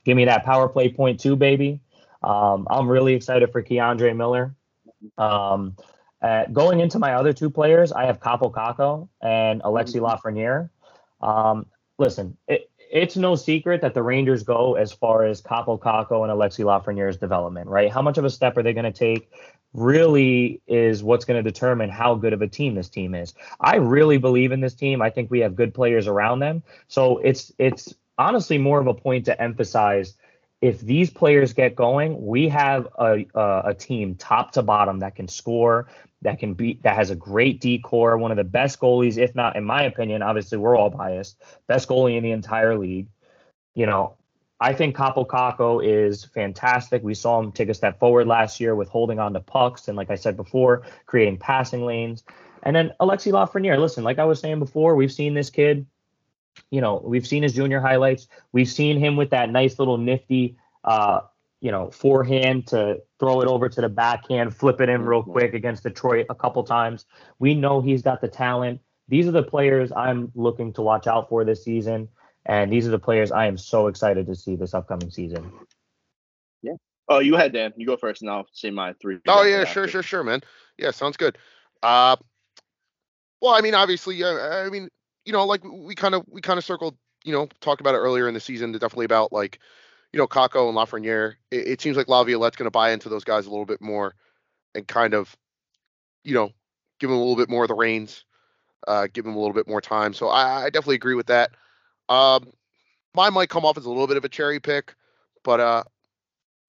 Give 0.05 0.17
me 0.17 0.25
that 0.25 0.45
power 0.45 0.69
play 0.69 0.89
point 0.89 1.21
two, 1.21 1.37
baby. 1.37 1.81
Um, 2.23 2.67
I'm 2.69 2.89
really 2.89 3.15
excited 3.15 3.53
for 3.53 3.63
K'Andre 3.63 4.17
Miller. 4.17 4.55
Um, 5.17 5.77
uh, 6.21 6.47
going 6.47 6.81
into 6.81 6.99
my 6.99 7.15
other 7.15 7.33
two 7.33 7.51
players, 7.51 7.93
I 7.93 8.07
have 8.07 8.21
Kaapo 8.21 8.53
Kakko 8.53 9.09
and 9.21 9.61
Alexis 9.65 10.01
Lafreniere. 10.01 10.71
Um, 11.21 11.67
listen, 11.99 12.37
it, 12.49 12.71
it's 12.93 13.17
no 13.17 13.35
secret 13.35 13.81
that 13.81 13.95
the 13.95 14.03
Rangers 14.03 14.43
go 14.43 14.75
as 14.75 14.93
far 14.93 15.25
as 15.25 15.41
Kaapo 15.41 15.81
Kakko 15.81 16.23
and 16.23 16.31
Alexis 16.31 16.65
Lafreniere's 16.65 17.17
development, 17.17 17.69
right? 17.69 17.91
How 17.91 18.03
much 18.03 18.19
of 18.19 18.25
a 18.27 18.31
step 18.31 18.57
are 18.59 18.63
they 18.63 18.75
going 18.75 18.85
to 18.85 18.93
take? 18.93 19.31
Really 19.73 20.61
is 20.67 21.03
what's 21.03 21.25
going 21.25 21.43
to 21.43 21.51
determine 21.51 21.89
how 21.89 22.15
good 22.15 22.35
of 22.35 22.43
a 22.43 22.49
team 22.49 22.75
this 22.75 22.91
team 22.91 23.15
is. 23.15 23.33
I 23.59 23.77
really 23.77 24.19
believe 24.19 24.53
in 24.53 24.61
this 24.61 24.75
team. 24.75 25.01
I 25.01 25.09
think 25.09 25.31
we 25.31 25.41
have 25.41 25.57
good 25.57 25.73
players 25.73 26.07
around 26.07 26.41
them. 26.41 26.63
So 26.89 27.17
it's 27.19 27.51
it's 27.59 27.95
honestly 28.19 28.59
more 28.59 28.79
of 28.79 28.87
a 28.87 28.95
point 28.95 29.25
to 29.25 29.41
emphasize 29.41 30.15
if 30.61 30.81
these 30.81 31.09
players 31.09 31.55
get 31.55 31.75
going, 31.75 32.25
we 32.25 32.49
have 32.49 32.87
a, 32.99 33.27
a, 33.35 33.63
a, 33.67 33.75
team 33.75 34.15
top 34.15 34.53
to 34.53 34.63
bottom 34.63 35.01
that 35.01 35.17
can 35.17 35.27
score, 35.27 35.89
that 36.23 36.39
can 36.39 36.55
be 36.55 36.79
that 36.83 36.97
has 36.97 37.11
a 37.11 37.17
great 37.17 37.61
decor, 37.61 38.17
one 38.19 38.31
of 38.31 38.37
the 38.37 38.45
best 38.45 38.81
goalies, 38.81 39.19
if 39.19 39.35
not 39.35 39.57
in 39.57 39.65
my 39.65 39.83
opinion. 39.83 40.23
Obviously, 40.23 40.59
we're 40.59 40.77
all 40.77 40.91
biased, 40.91 41.43
best 41.67 41.89
goalie 41.89 42.17
in 42.17 42.23
the 42.23 42.33
entire 42.33 42.79
league. 42.79 43.09
You 43.75 43.87
know, 43.87 44.17
I 44.61 44.73
think 44.73 44.97
Kaapo 44.97 45.27
Kakko 45.27 45.85
is 45.85 46.25
fantastic. 46.25 47.03
We 47.03 47.15
saw 47.15 47.41
him 47.41 47.53
take 47.53 47.69
a 47.69 47.75
step 47.75 47.99
forward 47.99 48.27
last 48.27 48.61
year 48.61 48.75
with 48.75 48.89
holding 48.89 49.19
on 49.19 49.33
to 49.35 49.41
pucks 49.41 49.89
and, 49.89 49.97
like 49.97 50.11
I 50.11 50.17
said 50.17 50.37
before, 50.37 50.83
creating 51.07 51.39
passing 51.39 51.85
lanes. 51.85 52.25
And 52.63 52.77
then 52.77 52.93
Alexis 53.01 53.33
Lafreniere, 53.33 53.79
listen, 53.79 54.05
like 54.05 54.19
I 54.19 54.25
was 54.25 54.41
saying 54.41 54.61
before, 54.61 54.95
we've 54.95 55.13
seen 55.13 55.35
this 55.35 55.51
kid 55.51 55.87
you 56.71 56.81
know, 56.81 57.01
we've 57.05 57.27
seen 57.27 57.43
his 57.43 57.55
junior 57.55 57.81
highlights. 57.81 58.29
We've 58.53 58.69
seen 58.69 58.99
him 58.99 59.17
with 59.17 59.31
that 59.31 59.51
nice 59.51 59.79
little 59.79 59.99
nifty, 59.99 60.57
uh, 60.85 61.21
you 61.63 61.71
know, 61.71 61.93
forehand 61.93 62.67
to 62.67 63.01
throw 63.21 63.41
it 63.41 63.47
over 63.47 63.69
to 63.69 63.81
the 63.81 63.89
backhand, 63.89 64.55
flip 64.55 64.81
it 64.81 64.89
in 64.89 65.03
real 65.05 65.23
quick 65.23 65.55
against 65.55 65.85
Detroit 65.85 66.27
a 66.29 66.35
couple 66.35 66.65
times. 66.65 67.07
We 67.39 67.55
know 67.55 67.81
he's 67.81 68.03
got 68.03 68.21
the 68.21 68.27
talent. 68.27 68.81
These 69.07 69.29
are 69.29 69.33
the 69.33 69.45
players 69.45 69.93
I'm 69.93 70.33
looking 70.35 70.73
to 70.73 70.83
watch 70.83 71.07
out 71.07 71.29
for 71.29 71.45
this 71.45 71.63
season, 71.63 72.09
and 72.45 72.73
these 72.73 72.89
are 72.89 72.91
the 72.91 72.99
players 72.99 73.31
I 73.31 73.47
am 73.47 73.57
so 73.57 73.87
excited 73.87 74.27
to 74.27 74.35
see 74.35 74.57
this 74.57 74.75
upcoming 74.75 75.13
season. 75.13 75.53
Yeah. 76.63 76.75
Oh, 77.09 77.21
you 77.21 77.37
had 77.37 77.53
Dan. 77.53 77.73
You 77.77 77.87
go 77.87 77.97
first, 77.97 78.23
and 78.23 78.31
I'll 78.31 78.49
say 78.53 78.71
my 78.71 78.95
three. 78.95 79.19
Oh 79.29 79.45
yeah, 79.45 79.65
sure, 79.65 79.87
sure, 79.87 80.03
sure, 80.03 80.25
man. 80.25 80.41
Yeah, 80.79 80.91
sounds 80.91 81.17
good. 81.17 81.39
Uh, 81.81 82.17
well, 83.41 83.55
I 83.55 83.61
mean, 83.61 83.75
obviously, 83.75 84.21
uh, 84.25 84.67
I 84.67 84.69
mean, 84.69 84.89
you 85.25 85.33
know, 85.33 85.47
like 85.47 85.63
we 85.63 85.95
kind 85.95 86.17
of 86.17 86.25
we 86.29 86.41
kind 86.41 86.59
of 86.59 86.65
circled, 86.65 86.97
you 87.23 87.33
know, 87.33 87.47
talked 87.61 87.81
about 87.81 87.95
it 87.95 87.99
earlier 87.99 88.27
in 88.27 88.35
the 88.35 88.41
season, 88.41 88.73
to 88.73 88.81
definitely 88.81 89.05
about 89.05 89.33
like, 89.33 89.61
you 90.13 90.19
know, 90.19 90.27
Kakko 90.27 90.69
and 90.69 90.77
Lafreniere. 90.77 91.35
It, 91.51 91.69
it 91.69 91.81
seems 91.81 91.97
like 91.97 92.09
Laviolette's 92.09 92.57
going 92.57 92.67
to 92.67 92.71
buy 92.71 92.91
into 92.91 93.09
those 93.09 93.25
guys 93.25 93.47
a 93.47 93.51
little 93.51 93.67
bit 93.67 93.81
more, 93.81 94.15
and 94.75 94.87
kind 94.87 95.15
of, 95.15 95.37
you 96.25 96.35
know, 96.35 96.51
give 97.01 97.11
them 97.11 97.19
a 97.19 97.21
little 97.21 97.37
bit 97.37 97.51
more 97.51 97.65
of 97.65 97.69
the 97.69 97.75
reins, 97.75 98.25
uh, 98.87 99.09
give 99.13 99.25
them 99.25 99.35
a 99.35 99.39
little 99.39 99.55
bit 99.55 99.69
more 99.69 99.81
time. 99.81 100.15
So 100.15 100.29
I, 100.29 100.65
I 100.65 100.71
definitely 100.71 100.97
agree 100.97 101.15
with 101.15 101.27
that. 101.27 101.51
Um, 102.09 102.53
mine 103.15 103.33
might 103.33 103.49
come 103.49 103.65
off 103.65 103.79
as 103.79 103.85
a 103.85 103.89
little 103.89 104.07
bit 104.07 104.17
of 104.17 104.25
a 104.25 104.29
cherry 104.29 104.61
pick, 104.61 104.95
but 105.45 105.61
uh, 105.61 105.85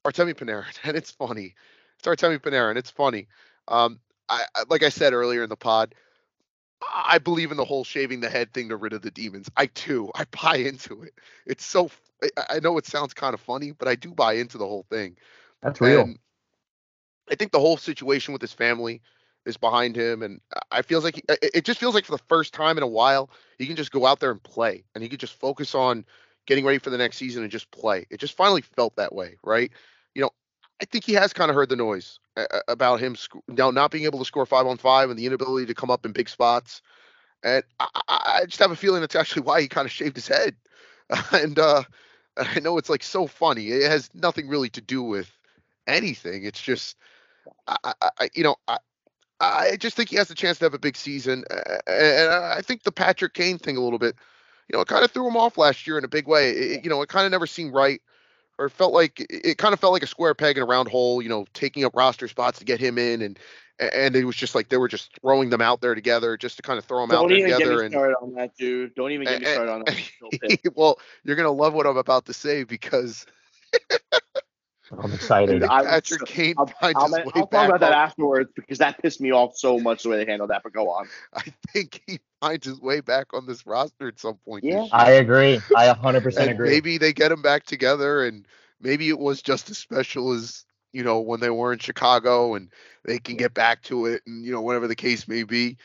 Artemi 0.06 0.34
Panarin, 0.34 0.74
and 0.84 0.98
it's 0.98 1.12
funny. 1.12 1.56
It's 2.00 2.08
Artemi 2.08 2.40
Panarin, 2.40 2.78
it's 2.78 2.92
funny. 2.92 3.28
Um, 3.68 4.00
I 4.30 4.44
like 4.70 4.84
I 4.84 4.90
said 4.90 5.14
earlier 5.14 5.44
in 5.44 5.50
the 5.50 5.56
pod, 5.58 5.96
I 6.92 7.20
believe 7.20 7.52
in 7.52 7.58
the 7.58 7.66
whole 7.66 7.84
shaving 7.84 8.20
the 8.20 8.30
head 8.30 8.54
thing 8.54 8.70
to 8.70 8.76
rid 8.76 8.94
of 8.94 9.02
the 9.02 9.12
demons. 9.12 9.50
I 9.56 9.68
too, 9.68 10.12
I 10.16 10.26
buy 10.26 10.58
into 10.58 11.04
it. 11.04 11.14
It's 11.46 11.66
so 11.66 11.90
I 12.50 12.60
know 12.60 12.78
it 12.78 12.86
sounds 12.86 13.14
kind 13.14 13.34
of 13.34 13.42
funny, 13.42 13.72
but 13.72 13.88
I 13.88 13.96
do 13.96 14.12
buy 14.12 14.34
into 14.34 14.58
the 14.58 14.68
whole 14.68 14.86
thing. 14.90 15.18
That's 15.62 15.82
real. 15.82 16.02
And 16.02 16.20
I 17.30 17.36
think 17.36 17.52
the 17.52 17.60
whole 17.60 17.78
situation 17.78 18.32
with 18.32 18.42
his 18.42 18.54
family 18.54 19.02
is 19.46 19.58
behind 19.58 19.96
him, 19.96 20.24
and 20.24 20.40
I 20.72 20.84
feels 20.84 21.04
like 21.04 21.16
he, 21.16 21.24
it 21.28 21.66
just 21.66 21.80
feels 21.80 21.96
like 21.96 22.06
for 22.06 22.14
the 22.14 22.24
first 22.30 22.54
time 22.54 22.78
in 22.78 22.84
a 22.84 22.88
while 22.88 23.30
he 23.58 23.66
can 23.66 23.76
just 23.76 23.92
go 23.92 24.06
out 24.06 24.20
there 24.22 24.32
and 24.32 24.42
play, 24.42 24.86
and 24.96 25.04
he 25.04 25.10
can 25.10 25.20
just 25.20 25.34
focus 25.34 25.76
on 25.76 26.06
getting 26.46 26.66
ready 26.66 26.78
for 26.78 26.90
the 26.90 26.98
next 26.98 27.18
season 27.18 27.44
and 27.44 27.52
just 27.52 27.70
play. 27.72 28.06
It 28.10 28.20
just 28.20 28.36
finally 28.36 28.62
felt 28.62 28.96
that 28.96 29.14
way, 29.14 29.38
right? 29.44 29.72
You 30.16 30.22
know, 30.24 30.32
I 30.82 30.86
think 30.86 31.06
he 31.06 31.14
has 31.14 31.34
kind 31.34 31.50
of 31.50 31.56
heard 31.56 31.70
the 31.70 31.76
noise 31.76 32.20
about 32.68 33.00
him 33.00 33.16
now 33.48 33.72
not 33.72 33.92
being 33.92 34.06
able 34.06 34.20
to 34.20 34.26
score 34.26 34.46
five 34.46 34.66
on 34.66 34.78
five 34.78 35.10
and 35.10 35.18
the 35.18 35.26
inability 35.26 35.68
to 35.68 35.74
come 35.74 35.92
up 35.92 36.06
in 36.06 36.12
big 36.12 36.30
spots. 36.30 36.82
And 37.44 37.64
I, 37.80 37.88
I 38.08 38.46
just 38.46 38.60
have 38.60 38.72
a 38.72 38.76
feeling 38.76 39.02
that's 39.02 39.16
actually 39.16 39.44
why 39.44 39.62
he 39.62 39.68
kind 39.68 39.86
of 39.86 39.92
shaved 39.92 40.16
his 40.16 40.28
head. 40.28 40.56
and 41.32 41.60
uh, 41.60 41.84
I 42.38 42.60
know 42.60 42.78
it's 42.78 42.90
like 42.90 43.04
so 43.04 43.28
funny. 43.28 43.68
It 43.68 43.90
has 43.90 44.10
nothing 44.14 44.48
really 44.48 44.70
to 44.72 44.82
do 44.82 45.04
with 45.04 45.32
anything. 45.88 46.46
It's 46.46 46.62
just, 46.62 46.98
I, 47.68 47.94
I 48.02 48.30
you 48.34 48.44
know, 48.44 48.56
I, 48.68 48.78
I 49.40 49.76
just 49.76 49.96
think 49.96 50.10
he 50.10 50.16
has 50.16 50.32
a 50.32 50.36
chance 50.36 50.60
to 50.60 50.66
have 50.66 50.74
a 50.74 50.80
big 50.80 50.96
season. 50.96 51.44
And 51.86 52.30
I 52.30 52.62
think 52.62 52.84
the 52.84 52.92
Patrick 52.92 53.34
Kane 53.34 53.58
thing 53.58 53.78
a 53.78 53.82
little 53.82 54.00
bit, 54.00 54.16
you 54.70 54.78
know, 54.78 54.82
it 54.82 54.88
kind 54.88 55.04
of 55.04 55.12
threw 55.12 55.28
him 55.28 55.38
off 55.38 55.58
last 55.58 55.86
year 55.86 55.98
in 55.98 56.06
a 56.06 56.10
big 56.10 56.28
way. 56.28 56.52
It, 56.52 56.84
you 56.84 56.90
know, 56.90 57.02
it 57.02 57.10
kind 57.10 57.26
of 57.26 57.32
never 57.32 57.46
seemed 57.46 57.74
right 57.74 58.02
or 58.58 58.66
it 58.66 58.72
felt 58.72 58.94
like 58.94 59.26
it 59.30 59.58
kind 59.58 59.74
of 59.74 59.80
felt 59.80 59.94
like 59.94 60.04
a 60.04 60.08
square 60.08 60.34
peg 60.34 60.58
in 60.58 60.64
a 60.64 60.66
round 60.66 60.88
hole, 60.88 61.22
you 61.22 61.30
know, 61.30 61.46
taking 61.54 61.84
up 61.86 61.96
roster 61.96 62.28
spots 62.28 62.60
to 62.60 62.66
get 62.66 62.80
him 62.80 62.98
in 62.98 63.22
and 63.22 63.40
and 63.80 64.16
it 64.16 64.24
was 64.24 64.36
just 64.36 64.54
like 64.54 64.70
they 64.70 64.78
were 64.78 64.88
just 64.88 65.20
throwing 65.20 65.50
them 65.50 65.62
out 65.62 65.82
there 65.82 65.96
together 65.96 66.38
just 66.38 66.58
to 66.58 66.62
kind 66.62 66.78
of 66.78 66.86
throw 66.86 67.02
them 67.02 67.10
Don't 67.10 67.26
out 67.26 67.30
there 67.30 67.38
together. 67.40 67.60
Don't 67.60 67.64
even. 67.64 67.66
Get 67.66 67.80
me 67.80 67.86
and, 67.86 67.94
started 67.94 68.16
on 68.22 68.34
that, 68.36 68.56
dude. 68.56 68.96
Don't 68.96 69.12
even 69.12 69.26
get 69.26 69.42
me 69.42 69.48
started 69.48 69.72
on 69.72 69.84
that. 69.86 70.72
well, 70.76 71.00
you're 71.24 71.36
gonna 71.36 71.52
love 71.52 71.74
what 71.74 71.88
I'm 71.88 71.98
about 71.98 72.26
to 72.28 72.34
say 72.34 72.64
because 72.64 73.26
I'm 75.00 75.14
excited. 75.14 75.62
Patrick 75.62 76.26
Kane 76.26 76.56
I'll, 76.58 76.72
I'll, 76.82 77.16
I'll 77.36 77.48
talk 77.48 77.68
about 77.70 77.80
that 77.80 77.94
afterwards 77.94 78.52
because 78.56 78.78
that 78.80 79.02
pissed 79.02 79.22
me 79.22 79.32
off 79.32 79.58
so 79.58 79.80
much 79.80 80.04
the 80.04 80.10
way 80.10 80.18
they 80.18 80.30
handled 80.30 80.50
that. 80.50 80.64
But 80.64 80.74
go 80.74 80.90
on. 80.90 81.08
I 81.34 81.44
think 81.72 82.02
he 82.06 82.20
finds 82.42 82.66
his 82.66 82.80
way 82.80 83.02
back 83.02 83.34
on 83.34 83.46
this 83.46 83.66
roster 83.66 84.08
at 84.08 84.20
some 84.20 84.36
point. 84.46 84.64
Yeah, 84.64 84.86
I 84.92 85.12
agree. 85.12 85.62
I 85.76 85.88
100% 85.88 86.50
agree. 86.50 86.70
Maybe 86.70 86.98
they 86.98 87.14
get 87.14 87.32
him 87.32 87.42
back 87.42 87.66
together, 87.66 88.26
and 88.26 88.48
maybe 88.80 89.10
it 89.10 89.20
was 89.20 89.42
just 89.42 89.70
as 89.70 89.78
special 89.78 90.34
as 90.34 90.66
you 90.92 91.04
know 91.04 91.20
when 91.20 91.40
they 91.40 91.50
were 91.50 91.74
in 91.74 91.80
Chicago, 91.80 92.56
and 92.56 92.70
they 93.06 93.20
can 93.20 93.38
get 93.38 93.54
back 93.54 93.82
to 93.84 94.06
it, 94.08 94.22
and 94.26 94.46
you 94.46 94.52
know 94.52 94.62
whatever 94.62 94.88
the 94.88 94.96
case 94.96 95.28
may 95.28 95.44
be. 95.44 95.78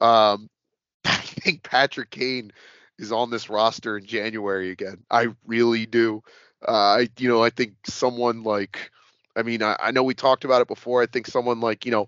Um, 0.00 0.48
I 1.04 1.16
think 1.16 1.62
Patrick 1.62 2.10
Kane 2.10 2.52
is 2.98 3.12
on 3.12 3.30
this 3.30 3.50
roster 3.50 3.98
in 3.98 4.06
January 4.06 4.70
again. 4.70 4.98
I 5.10 5.28
really 5.46 5.86
do. 5.86 6.22
Uh, 6.66 6.72
I 6.72 7.08
you 7.18 7.28
know 7.28 7.42
I 7.42 7.50
think 7.50 7.74
someone 7.86 8.42
like 8.42 8.90
I 9.36 9.42
mean 9.42 9.62
I, 9.62 9.76
I 9.80 9.90
know 9.90 10.02
we 10.02 10.14
talked 10.14 10.44
about 10.44 10.62
it 10.62 10.68
before. 10.68 11.02
I 11.02 11.06
think 11.06 11.26
someone 11.26 11.60
like 11.60 11.84
you 11.84 11.92
know 11.92 12.06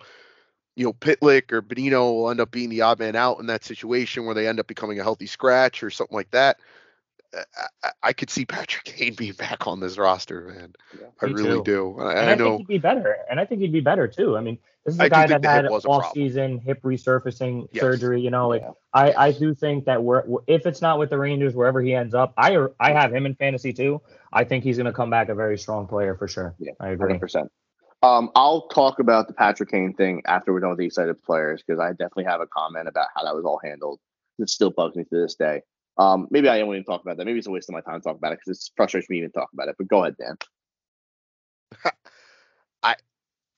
you 0.77 0.85
know 0.85 0.93
Pitlick 0.93 1.53
or 1.53 1.63
Bonino 1.63 2.13
will 2.15 2.31
end 2.31 2.41
up 2.41 2.51
being 2.51 2.71
the 2.71 2.83
odd 2.83 2.99
man 2.99 3.17
out 3.17 3.41
in 3.41 3.47
that 3.47 3.65
situation 3.65 4.25
where 4.27 4.35
they 4.35 4.49
end 4.49 4.61
up 4.61 4.67
becoming 4.67 5.01
a 5.01 5.03
healthy 5.05 5.27
scratch 5.27 5.83
or 5.83 5.91
something 5.91 6.17
like 6.17 6.31
that. 6.33 6.59
I, 7.83 7.91
I 8.03 8.13
could 8.13 8.31
see 8.31 8.45
Patrick 8.47 8.85
Kane 8.85 9.15
being 9.15 9.33
back 9.33 9.67
on 9.67 9.81
this 9.81 9.99
roster, 9.99 10.43
man. 10.43 10.75
Yeah, 10.99 11.07
I 11.21 11.27
really 11.27 11.59
too. 11.59 11.63
do. 11.65 11.99
I, 11.99 12.13
and 12.13 12.31
I, 12.31 12.33
I 12.33 12.35
know 12.35 12.57
think 12.57 12.69
he'd 12.69 12.75
be 12.75 12.79
better, 12.79 13.17
and 13.31 13.41
I 13.41 13.45
think 13.45 13.61
he'd 13.61 13.73
be 13.73 13.81
better 13.81 14.09
too. 14.09 14.37
I 14.37 14.41
mean, 14.41 14.59
this 14.85 14.95
is 14.95 15.01
a 15.01 15.09
guy 15.09 15.27
that 15.27 15.45
had 15.45 15.67
off-season 15.67 16.59
hip 16.59 16.83
resurfacing 16.83 17.69
yes. 17.73 17.81
surgery. 17.81 18.21
You 18.21 18.31
know, 18.31 18.49
like 18.49 18.63
yeah. 18.63 18.71
I, 18.93 19.13
I 19.13 19.33
do 19.33 19.55
think 19.55 19.85
that 19.87 20.03
we're 20.03 20.25
if 20.47 20.67
it's 20.67 20.83
not 20.83 20.99
with 20.99 21.11
the 21.11 21.19
Rangers, 21.19 21.55
wherever 21.55 21.81
he 21.81 21.95
ends 21.95 22.15
up, 22.15 22.35
I 22.37 22.57
I 22.81 22.93
have 22.93 23.15
him 23.15 23.27
in 23.27 23.35
fantasy 23.35 23.73
too. 23.73 24.01
I 24.33 24.45
think 24.45 24.65
he's 24.65 24.77
going 24.77 24.87
to 24.87 24.93
come 24.93 25.11
back 25.11 25.29
a 25.29 25.35
very 25.35 25.59
strong 25.59 25.87
player 25.87 26.15
for 26.15 26.29
sure. 26.29 26.55
Yeah, 26.59 26.73
I 26.81 26.91
agree. 26.91 27.15
100%. 27.15 27.49
Um, 28.03 28.31
I'll 28.35 28.69
talk 28.69 28.99
about 28.99 29.29
the 29.29 29.33
Patrick 29.33 29.71
Kane 29.71 29.95
thing 29.95 30.21
after 30.27 30.53
we're 30.53 30.61
done 30.61 30.71
with 30.71 30.79
the 30.79 30.85
excited 30.85 31.23
players 31.23 31.63
because 31.67 31.81
I 31.81 31.93
definitely 31.93 32.25
have 32.25 32.43
a 32.43 32.47
comment 32.47 32.87
about 32.87 33.07
how 33.17 33.25
that 33.25 33.35
was 33.35 33.47
all 33.47 33.59
handled. 33.65 33.99
It 34.39 34.51
still 34.51 34.71
bugs 34.71 34.95
me 34.95 35.05
to 35.05 35.11
this 35.11 35.37
day. 35.37 35.63
Um, 35.97 36.27
maybe 36.31 36.49
I 36.49 36.63
won't 36.63 36.77
even 36.77 36.85
talk 36.85 37.03
about 37.03 37.17
that. 37.19 37.25
Maybe 37.25 37.39
it's 37.39 37.47
a 37.47 37.51
waste 37.51 37.69
of 37.69 37.75
my 37.75 37.81
time 37.81 38.01
to 38.01 38.05
talk 38.05 38.17
about 38.17 38.33
it 38.33 38.41
because 38.45 38.59
it 38.59 38.71
frustrates 38.77 39.09
me 39.09 39.19
even 39.19 39.31
talk 39.31 39.51
about 39.53 39.69
it. 39.69 39.77
But 39.79 39.89
go 39.89 40.03
ahead, 40.03 40.17
Dan. 40.19 40.37
I 42.83 42.97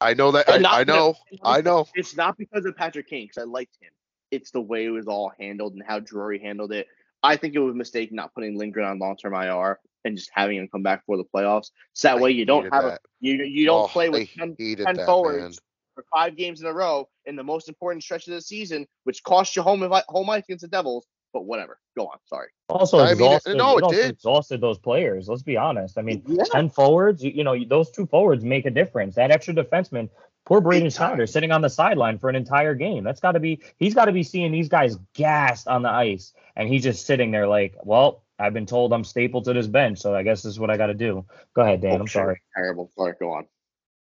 I 0.00 0.14
know 0.14 0.32
that 0.32 0.48
I, 0.48 0.80
I, 0.80 0.84
know 0.84 1.14
because, 1.30 1.40
I 1.42 1.60
know. 1.62 1.86
It's 1.94 2.16
not 2.16 2.36
because 2.36 2.66
of 2.66 2.76
Patrick 2.76 3.08
Kane 3.08 3.24
because 3.24 3.42
I 3.42 3.46
liked 3.46 3.76
him. 3.80 3.90
It's 4.30 4.50
the 4.50 4.60
way 4.60 4.84
it 4.84 4.90
was 4.90 5.06
all 5.06 5.32
handled 5.38 5.74
and 5.74 5.82
how 5.86 6.00
Drury 6.00 6.38
handled 6.38 6.72
it. 6.72 6.86
I 7.22 7.36
think 7.36 7.54
it 7.54 7.58
was 7.60 7.72
a 7.72 7.76
mistake 7.76 8.12
not 8.12 8.34
putting 8.34 8.58
Lindgren 8.58 8.86
on 8.86 8.98
long 8.98 9.16
term 9.16 9.34
IR 9.34 9.80
and 10.04 10.16
just 10.16 10.30
having 10.32 10.58
him 10.58 10.68
come 10.70 10.82
back 10.82 11.04
for 11.06 11.16
the 11.16 11.24
playoffs. 11.24 11.70
So 11.94 12.08
that 12.08 12.18
I 12.18 12.20
way 12.20 12.30
you 12.32 12.44
don't 12.44 12.72
have 12.72 12.84
a, 12.84 12.98
you 13.20 13.42
you 13.44 13.64
don't 13.64 13.84
oh, 13.84 13.88
play 13.88 14.10
with 14.10 14.28
10, 14.34 14.56
10 14.56 14.76
that, 14.76 15.06
forwards 15.06 15.40
man. 15.42 15.52
for 15.94 16.04
five 16.14 16.36
games 16.36 16.60
in 16.60 16.66
a 16.66 16.72
row 16.72 17.08
in 17.24 17.34
the 17.34 17.42
most 17.42 17.68
important 17.68 18.02
stretch 18.02 18.28
of 18.28 18.34
the 18.34 18.40
season, 18.42 18.86
which 19.04 19.22
cost 19.22 19.56
you 19.56 19.62
home 19.62 19.80
home 20.08 20.30
ice 20.30 20.44
against 20.44 20.62
the 20.62 20.68
Devils 20.68 21.06
but 21.36 21.44
whatever. 21.44 21.78
Go 21.94 22.06
on. 22.06 22.16
Sorry. 22.24 22.48
Also 22.70 22.98
I 22.98 23.10
exhausted. 23.10 23.50
Mean, 23.50 23.58
no, 23.58 23.76
it, 23.76 23.84
it 23.84 23.90
did. 23.90 24.10
exhausted 24.12 24.62
those 24.62 24.78
players. 24.78 25.28
Let's 25.28 25.42
be 25.42 25.58
honest. 25.58 25.98
I 25.98 26.02
mean, 26.02 26.22
yeah. 26.26 26.44
ten 26.50 26.70
forwards. 26.70 27.22
You, 27.22 27.30
you, 27.30 27.44
know, 27.44 27.62
those 27.62 27.90
two 27.90 28.06
forwards 28.06 28.42
make 28.42 28.64
a 28.64 28.70
difference. 28.70 29.16
That 29.16 29.30
extra 29.30 29.52
defenseman. 29.52 30.08
Poor 30.46 30.62
Braden 30.62 30.88
Schneider 30.88 31.26
sitting 31.26 31.52
on 31.52 31.60
the 31.60 31.68
sideline 31.68 32.18
for 32.18 32.30
an 32.30 32.36
entire 32.36 32.74
game. 32.74 33.04
That's 33.04 33.20
got 33.20 33.32
to 33.32 33.40
be. 33.40 33.60
He's 33.76 33.92
got 33.92 34.06
to 34.06 34.12
be 34.12 34.22
seeing 34.22 34.50
these 34.50 34.70
guys 34.70 34.96
gassed 35.12 35.68
on 35.68 35.82
the 35.82 35.90
ice, 35.90 36.32
and 36.54 36.68
he's 36.70 36.82
just 36.82 37.04
sitting 37.04 37.32
there 37.32 37.46
like, 37.46 37.74
well, 37.82 38.22
I've 38.38 38.54
been 38.54 38.64
told 38.64 38.94
I'm 38.94 39.04
stapled 39.04 39.44
to 39.44 39.52
this 39.52 39.66
bench, 39.66 39.98
so 39.98 40.14
I 40.14 40.22
guess 40.22 40.42
this 40.42 40.52
is 40.52 40.58
what 40.58 40.70
I 40.70 40.78
got 40.78 40.86
to 40.86 40.94
do. 40.94 41.26
Go 41.52 41.62
ahead, 41.62 41.82
Dan. 41.82 41.98
Oh, 41.98 42.00
I'm 42.00 42.08
sorry. 42.08 42.40
Terrible. 42.56 42.90
Sorry. 42.96 43.12
Go 43.20 43.32
on. 43.32 43.44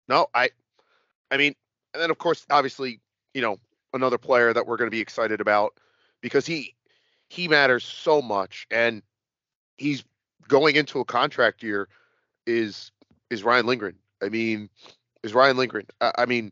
No, 0.08 0.28
I. 0.34 0.50
I 1.30 1.38
mean, 1.38 1.54
and 1.94 2.02
then 2.02 2.10
of 2.10 2.18
course, 2.18 2.44
obviously, 2.50 3.02
you 3.36 3.44
know, 3.44 3.60
another 3.94 4.18
player 4.18 4.52
that 4.52 4.66
we're 4.66 4.78
going 4.78 4.88
to 4.88 4.96
be 4.96 5.02
excited 5.02 5.42
about 5.42 5.74
because 6.22 6.48
he 6.48 6.74
he 7.30 7.48
matters 7.48 7.86
so 7.86 8.22
much. 8.22 8.68
And 8.70 9.02
he's 9.78 10.04
going 10.48 10.76
into 10.76 11.00
a 11.00 11.06
contract 11.06 11.64
year 11.64 11.88
is 12.46 12.92
is 13.30 13.44
Ryan 13.44 13.68
Lindgren. 13.68 13.96
I 14.22 14.30
mean, 14.30 14.70
is 15.24 15.34
Ryan 15.34 15.58
Lindgren. 15.58 15.86
I, 16.02 16.12
I 16.20 16.26
mean, 16.26 16.52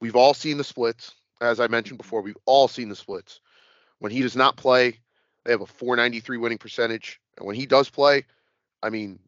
we've 0.00 0.16
all 0.16 0.34
seen 0.34 0.56
the 0.56 0.64
splits. 0.64 1.14
As 1.40 1.58
I 1.58 1.66
mentioned 1.66 1.98
before, 1.98 2.22
we've 2.22 2.38
all 2.46 2.68
seen 2.68 2.88
the 2.88 2.96
splits. 2.96 3.40
When 3.98 4.12
he 4.12 4.22
does 4.22 4.36
not 4.36 4.56
play, 4.56 5.00
they 5.44 5.50
have 5.50 5.60
a 5.60 5.66
493 5.66 6.38
winning 6.38 6.58
percentage, 6.58 7.20
and 7.36 7.46
when 7.46 7.56
he 7.56 7.66
does 7.66 7.90
play, 7.90 8.24
I 8.82 8.90
mean, 8.90 9.18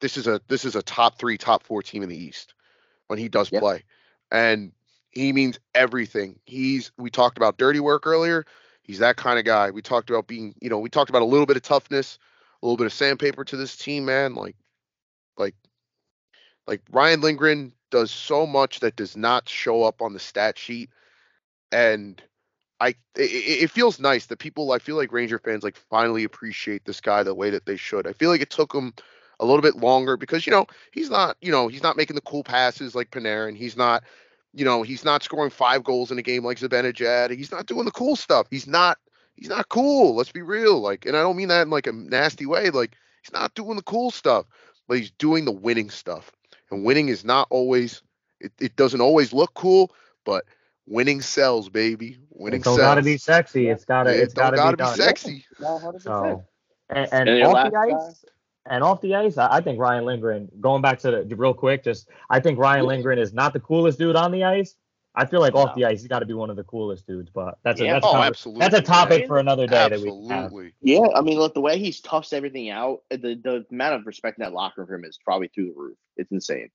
this 0.00 0.16
is 0.16 0.26
a 0.26 0.40
this 0.48 0.64
is 0.64 0.76
a 0.76 0.82
top 0.82 1.18
three, 1.18 1.38
top 1.38 1.62
four 1.62 1.82
team 1.82 2.02
in 2.02 2.08
the 2.10 2.16
East 2.16 2.54
when 3.06 3.18
he 3.18 3.28
does 3.28 3.50
Yep. 3.50 3.62
play, 3.62 3.84
and 4.30 4.72
he 5.10 5.32
means 5.32 5.58
everything. 5.74 6.38
He's 6.44 6.92
we 6.98 7.10
talked 7.10 7.38
about 7.38 7.56
dirty 7.56 7.80
work 7.80 8.06
earlier. 8.06 8.44
He's 8.88 9.00
that 9.00 9.16
kind 9.16 9.38
of 9.38 9.44
guy. 9.44 9.70
We 9.70 9.82
talked 9.82 10.08
about 10.08 10.26
being, 10.26 10.54
you 10.62 10.70
know, 10.70 10.78
we 10.78 10.88
talked 10.88 11.10
about 11.10 11.20
a 11.20 11.26
little 11.26 11.44
bit 11.44 11.58
of 11.58 11.62
toughness, 11.62 12.18
a 12.62 12.66
little 12.66 12.78
bit 12.78 12.86
of 12.86 12.92
sandpaper 12.94 13.44
to 13.44 13.56
this 13.56 13.76
team, 13.76 14.06
man. 14.06 14.34
Like, 14.34 14.56
like, 15.36 15.54
like 16.66 16.80
Ryan 16.90 17.20
Lindgren 17.20 17.74
does 17.90 18.10
so 18.10 18.46
much 18.46 18.80
that 18.80 18.96
does 18.96 19.14
not 19.14 19.46
show 19.46 19.82
up 19.82 20.00
on 20.00 20.14
the 20.14 20.18
stat 20.18 20.58
sheet, 20.58 20.88
and 21.70 22.20
I 22.80 22.88
it, 23.14 23.64
it 23.64 23.70
feels 23.70 24.00
nice 24.00 24.24
that 24.26 24.38
people 24.38 24.72
I 24.72 24.78
feel 24.78 24.96
like 24.96 25.12
Ranger 25.12 25.38
fans 25.38 25.62
like 25.62 25.76
finally 25.76 26.24
appreciate 26.24 26.86
this 26.86 27.02
guy 27.02 27.22
the 27.22 27.34
way 27.34 27.50
that 27.50 27.66
they 27.66 27.76
should. 27.76 28.06
I 28.06 28.14
feel 28.14 28.30
like 28.30 28.40
it 28.40 28.50
took 28.50 28.74
him 28.74 28.94
a 29.38 29.44
little 29.44 29.62
bit 29.62 29.76
longer 29.76 30.16
because 30.16 30.46
you 30.46 30.50
know 30.50 30.66
he's 30.92 31.10
not 31.10 31.36
you 31.42 31.52
know 31.52 31.68
he's 31.68 31.82
not 31.82 31.98
making 31.98 32.16
the 32.16 32.22
cool 32.22 32.42
passes 32.42 32.94
like 32.94 33.10
Panarin. 33.10 33.54
He's 33.54 33.76
not 33.76 34.02
you 34.58 34.64
know 34.64 34.82
he's 34.82 35.04
not 35.04 35.22
scoring 35.22 35.50
five 35.50 35.84
goals 35.84 36.10
in 36.10 36.18
a 36.18 36.22
game 36.22 36.44
like 36.44 36.58
Zibanejad. 36.58 37.30
He's 37.36 37.52
not 37.52 37.66
doing 37.66 37.84
the 37.84 37.92
cool 37.92 38.16
stuff. 38.16 38.48
He's 38.50 38.66
not 38.66 38.98
he's 39.36 39.48
not 39.48 39.68
cool. 39.68 40.16
Let's 40.16 40.32
be 40.32 40.42
real. 40.42 40.80
Like, 40.80 41.06
and 41.06 41.16
I 41.16 41.22
don't 41.22 41.36
mean 41.36 41.48
that 41.48 41.62
in 41.62 41.70
like 41.70 41.86
a 41.86 41.92
nasty 41.92 42.46
way. 42.46 42.70
Like 42.70 42.96
he's 43.22 43.32
not 43.32 43.54
doing 43.54 43.76
the 43.76 43.82
cool 43.82 44.10
stuff, 44.10 44.46
but 44.88 44.98
he's 44.98 45.12
doing 45.12 45.44
the 45.44 45.52
winning 45.52 45.90
stuff. 45.90 46.32
And 46.70 46.84
winning 46.84 47.08
is 47.08 47.24
not 47.24 47.46
always 47.50 48.02
it, 48.40 48.52
it 48.60 48.76
doesn't 48.76 49.00
always 49.00 49.32
look 49.32 49.54
cool, 49.54 49.92
but 50.24 50.44
winning 50.86 51.20
sells, 51.20 51.68
baby. 51.68 52.18
Winning 52.30 52.60
It's 52.60 52.66
all 52.66 52.76
sells. 52.76 52.86
gotta 52.86 53.02
be 53.02 53.16
sexy. 53.16 53.68
It's 53.68 53.84
gotta—it's 53.84 54.34
gotta, 54.34 54.56
gotta 54.56 54.76
be, 54.76 54.82
be 54.82 54.84
done. 54.84 54.96
sexy. 54.96 55.44
No, 55.60 55.78
100%. 55.78 56.02
So 56.02 56.44
and, 56.90 57.08
and, 57.12 57.28
And 57.28 57.44
off 57.44 57.62
the 57.62 57.70
last 57.70 57.74
ice 57.74 58.24
and 58.66 58.82
off 58.84 59.00
the 59.00 59.14
ice, 59.14 59.38
I, 59.38 59.56
I 59.56 59.60
think 59.60 59.78
Ryan 59.78 60.04
Lindgren, 60.04 60.50
going 60.60 60.82
back 60.82 60.98
to 61.00 61.24
the 61.24 61.36
real 61.36 61.54
quick, 61.54 61.84
just 61.84 62.08
I 62.30 62.40
think 62.40 62.58
Ryan 62.58 62.86
Lindgren 62.86 63.18
is 63.18 63.32
not 63.32 63.52
the 63.52 63.60
coolest 63.60 63.98
dude 63.98 64.16
on 64.16 64.30
the 64.32 64.44
ice. 64.44 64.74
I 65.14 65.26
feel 65.26 65.40
like 65.40 65.54
off 65.54 65.70
No. 65.70 65.74
the 65.74 65.84
ice, 65.86 66.00
he's 66.00 66.08
got 66.08 66.20
to 66.20 66.26
be 66.26 66.34
one 66.34 66.48
of 66.48 66.54
the 66.56 66.62
coolest 66.64 67.06
dudes. 67.06 67.28
But 67.30 67.58
that's 67.64 67.80
a 67.80 67.84
Yeah. 67.84 67.94
that's, 67.94 68.06
Oh, 68.06 68.12
conver- 68.14 68.26
absolutely. 68.26 68.60
that's 68.60 68.74
a 68.76 68.82
topic 68.82 69.26
for 69.26 69.38
another 69.38 69.66
day 69.66 69.88
that 69.88 70.00
we 70.00 70.08
have. 70.28 70.44
Absolutely. 70.44 70.74
Yeah, 70.80 71.06
I 71.14 71.22
mean, 71.22 71.38
look, 71.38 71.54
the 71.54 71.60
way 71.60 71.78
he's 71.78 72.00
toughs 72.00 72.32
everything 72.32 72.70
out, 72.70 73.02
uh, 73.10 73.16
the 73.16 73.34
the 73.42 73.66
amount 73.72 73.94
of 73.96 74.06
respect 74.06 74.38
in 74.38 74.44
that 74.44 74.52
locker 74.52 74.84
room 74.84 75.04
is 75.04 75.18
probably 75.24 75.48
through 75.48 75.72
the 75.72 75.80
roof. 75.80 75.96
It's 76.16 76.30
insane, 76.30 76.70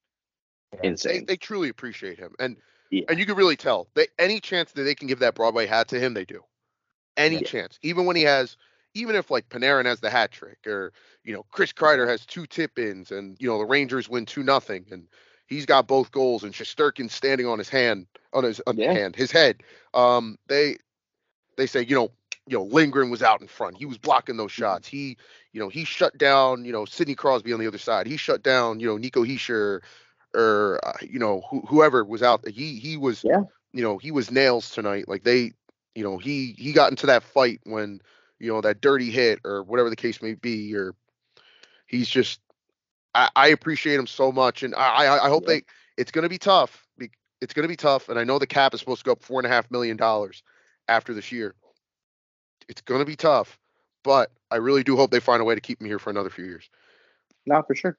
Yeah. 0.74 0.80
They, 0.82 0.88
insane. 0.90 1.26
they 1.26 1.38
truly 1.38 1.70
appreciate 1.70 2.18
him, 2.20 2.34
and 2.40 2.58
Yeah. 2.90 3.04
and 3.08 3.18
you 3.20 3.26
can 3.26 3.36
really 3.36 3.56
tell. 3.56 3.88
They 3.94 4.08
any 4.20 4.40
chance 4.42 4.72
that 4.74 4.84
they 4.84 4.96
can 4.96 5.08
give 5.08 5.20
that 5.20 5.36
Broadway 5.36 5.66
hat 5.68 5.88
to 5.90 6.00
him, 6.00 6.14
they 6.14 6.26
do. 6.26 6.44
Any 7.16 7.36
Yeah. 7.36 7.42
chance, 7.44 7.80
even 7.82 8.06
when 8.06 8.16
he 8.18 8.24
has, 8.24 8.58
even 8.94 9.16
if 9.16 9.30
like 9.32 9.50
Panarin 9.50 9.86
has 9.86 10.00
the 10.00 10.10
hat 10.10 10.32
trick, 10.32 10.66
or 10.68 10.94
you 11.24 11.34
know 11.34 11.46
Chris 11.52 11.74
Kreider 11.74 12.08
has 12.08 12.26
two 12.26 12.46
tip 12.46 12.78
ins, 12.80 13.12
and 13.12 13.38
you 13.40 13.48
know 13.48 13.58
the 13.58 13.66
Rangers 13.66 14.10
win 14.10 14.26
two 14.26 14.44
nothing, 14.44 14.86
and 14.92 15.08
he's 15.48 15.66
got 15.66 15.88
both 15.88 16.12
goals, 16.12 16.44
and 16.44 16.54
Shesterkin's 16.54 17.14
standing 17.14 17.48
on 17.48 17.58
his 17.60 17.70
hand, 17.70 18.08
on 18.34 18.44
his 18.44 18.62
on 18.68 18.78
Yeah. 18.78 18.94
hand, 18.94 19.16
his 19.16 19.32
head. 19.32 19.64
Um, 19.94 20.38
they 20.48 20.78
they 21.58 21.66
say 21.68 21.82
you 21.84 21.96
know 21.96 22.12
you 22.48 22.58
know 22.58 22.64
Lindgren 22.64 23.10
was 23.10 23.24
out 23.24 23.42
in 23.42 23.48
front. 23.48 23.78
He 23.78 23.86
was 23.86 23.98
blocking 23.98 24.38
those 24.38 24.52
Mm-hmm. 24.60 24.76
shots. 24.76 24.88
He 24.88 25.18
you 25.54 25.60
know 25.60 25.70
he 25.70 25.84
shut 25.86 26.18
down 26.18 26.66
you 26.66 26.72
know 26.72 26.86
Sidney 26.86 27.16
Crosby 27.16 27.54
on 27.54 27.60
the 27.60 27.68
other 27.68 27.78
side. 27.78 28.08
He 28.08 28.18
shut 28.18 28.44
down 28.44 28.80
you 28.80 28.88
know 28.88 28.98
Nico 28.98 29.24
Hischier 29.24 29.82
or 30.36 30.80
uh, 30.84 30.94
you 31.02 31.20
know 31.20 31.44
who, 31.50 31.62
whoever 31.62 32.04
was 32.04 32.24
out. 32.24 32.48
He 32.48 32.76
he 32.80 32.98
was 32.98 33.26
Yeah. 33.26 33.44
you 33.74 33.84
know 33.84 33.98
he 33.98 34.12
was 34.12 34.32
nails 34.32 34.70
tonight. 34.72 35.08
Like 35.08 35.24
they 35.24 35.54
you 35.96 36.04
know 36.04 36.18
he 36.18 36.56
he 36.58 36.74
got 36.74 36.92
into 36.92 37.08
that 37.08 37.24
fight 37.24 37.60
when 37.64 38.02
you 38.44 38.52
know 38.52 38.62
that 38.62 38.82
dirty 38.82 39.10
hit 39.10 39.40
or 39.46 39.64
whatever 39.64 39.90
the 39.90 39.96
case 39.96 40.22
may 40.22 40.34
be 40.34 40.76
or 40.76 40.94
he's 41.88 42.10
just 42.10 42.42
I, 43.16 43.30
I 43.36 43.48
appreciate 43.48 43.98
him 43.98 44.08
so 44.08 44.32
much 44.32 44.64
and 44.64 44.76
I 44.76 45.06
I, 45.06 45.26
I 45.26 45.30
hope 45.30 45.44
Yeah. 45.44 45.54
they 45.56 45.64
it's 45.98 46.12
gonna 46.12 46.30
be 46.30 46.38
tough. 46.38 46.86
It's 47.42 47.54
gonna 47.54 47.68
be 47.68 47.76
tough, 47.76 48.08
and 48.08 48.18
I 48.18 48.24
know 48.24 48.40
the 48.40 48.48
cap 48.48 48.74
is 48.74 48.80
supposed 48.80 49.00
to 49.00 49.06
go 49.06 49.12
up 49.12 49.22
four 49.22 49.40
and 49.40 49.46
a 49.46 49.50
half 49.50 49.70
million 49.70 49.98
dollars 49.98 50.44
after 50.88 51.14
this 51.14 51.30
year. 51.30 51.56
It's 52.70 52.80
gonna 52.82 53.04
be 53.04 53.18
tough, 53.18 53.60
but 54.02 54.32
I 54.50 54.56
really 54.56 54.82
do 54.82 54.96
hope 54.96 55.12
they 55.12 55.20
find 55.20 55.42
a 55.42 55.44
way 55.44 55.54
to 55.54 55.60
keep 55.60 55.82
him 55.82 55.88
here 55.88 56.00
for 56.00 56.10
another 56.10 56.30
few 56.30 56.46
years. 56.46 56.70
Not 57.46 57.68
for 57.68 57.76
sure. 57.76 57.98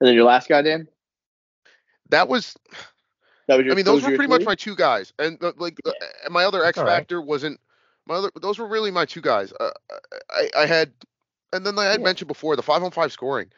And 0.00 0.06
then 0.06 0.14
your 0.14 0.22
last 0.24 0.48
guy, 0.48 0.62
Dan. 0.62 0.86
That 2.10 2.28
was 2.28 2.56
That 3.48 3.56
was 3.56 3.64
your. 3.64 3.74
I 3.74 3.76
mean, 3.76 3.84
those 3.84 4.04
were 4.04 4.10
your 4.10 4.18
pretty 4.18 4.30
much 4.30 4.44
my 4.44 4.54
two 4.54 4.76
guys, 4.76 5.12
and 5.18 5.42
uh, 5.42 5.52
like 5.56 5.80
uh, 5.84 5.90
and 6.24 6.32
my 6.32 6.44
other 6.44 6.64
X 6.64 6.78
all 6.78 6.84
right. 6.84 6.98
factor 6.98 7.20
wasn't 7.20 7.58
my 8.06 8.16
other. 8.16 8.30
Those 8.40 8.58
were 8.58 8.66
really 8.66 8.90
my 8.90 9.04
two 9.06 9.20
guys. 9.20 9.52
Uh, 9.58 9.70
I 10.30 10.50
I 10.56 10.66
had, 10.66 10.92
and 11.52 11.64
then 11.66 11.78
I 11.78 11.84
had 11.86 12.00
Yeah. 12.00 12.04
mentioned 12.04 12.28
before 12.28 12.56
the 12.56 12.62
five 12.62 12.82
on 12.82 12.90
five 12.90 13.12
scoring. 13.12 13.50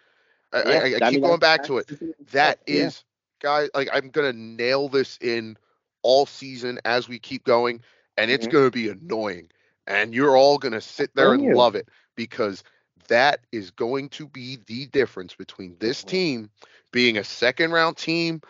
I, 0.53 0.63
Yeah, 0.65 0.85
I 0.97 1.01
I 1.03 1.11
keep 1.11 1.21
mean, 1.21 1.23
going 1.23 1.41
back 1.41 1.63
to 1.63 1.79
it. 1.79 1.87
That 2.33 2.59
yeah. 2.69 2.91
is, 2.91 3.05
guys, 3.41 3.69
like 3.75 3.89
I'm 3.93 4.11
gonna 4.11 4.33
nail 4.33 4.89
this 4.89 5.19
in 5.21 5.57
all 6.03 6.27
season 6.27 6.79
as 6.85 7.09
we 7.09 7.19
keep 7.19 7.45
going, 7.45 7.83
and 8.17 8.31
it's 8.31 8.47
Mhm. 8.47 8.49
gonna 8.49 8.71
be 8.71 8.89
annoying, 8.89 9.51
and 9.87 10.15
you're 10.15 10.37
all 10.37 10.59
gonna 10.59 10.81
sit 10.81 11.15
there 11.15 11.33
and 11.33 11.43
love 11.45 11.75
it 11.75 11.89
because 12.17 12.63
that 13.09 13.41
is 13.53 13.71
going 13.71 14.09
to 14.11 14.29
be 14.29 14.59
the 14.67 14.87
difference 14.87 15.35
between 15.35 15.77
this 15.79 16.05
Mhm. 16.05 16.05
team 16.05 16.51
being 16.93 17.17
a 17.19 17.25
second 17.25 17.73
round 17.73 17.97
team, 17.97 18.41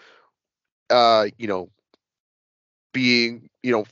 uh, 0.91 1.27
you 1.39 1.47
know, 1.49 1.71
being 2.93 3.49
you 3.63 3.73
know 3.73 3.85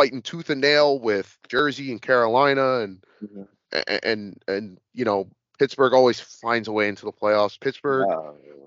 fighting 0.00 0.22
tooth 0.22 0.48
and 0.48 0.62
nail 0.62 0.98
with 0.98 1.36
Jersey 1.46 1.90
and 1.90 2.00
Carolina 2.00 2.78
and 2.78 3.04
Mhm. 3.22 3.46
a- 3.72 4.06
and 4.06 4.42
and 4.48 4.80
you 4.94 5.04
know 5.04 5.28
Pittsburgh 5.58 5.92
always 5.92 6.18
finds 6.18 6.68
a 6.68 6.72
way 6.72 6.88
into 6.88 7.04
the 7.04 7.12
playoffs. 7.12 7.60
Pittsburgh, 7.60 8.08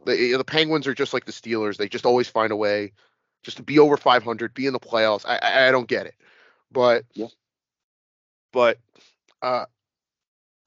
the 0.05 0.33
the 0.37 0.43
Penguins 0.43 0.85
are 0.85 0.93
just 0.93 1.11
like 1.11 1.25
the 1.25 1.31
Steelers. 1.31 1.77
They 1.77 1.89
just 1.89 2.05
always 2.05 2.27
find 2.29 2.51
a 2.51 2.55
way 2.55 2.93
just 3.41 3.57
to 3.57 3.63
be 3.63 3.79
over 3.79 3.97
500, 3.97 4.53
be 4.53 4.67
in 4.67 4.73
the 4.73 4.79
playoffs. 4.79 5.25
I 5.25 5.39
I, 5.41 5.67
I 5.69 5.71
don't 5.71 5.87
get 5.87 6.05
it, 6.05 6.13
but 6.71 7.03
Yeah. 7.15 7.29
but 8.51 8.77
uh, 9.41 9.65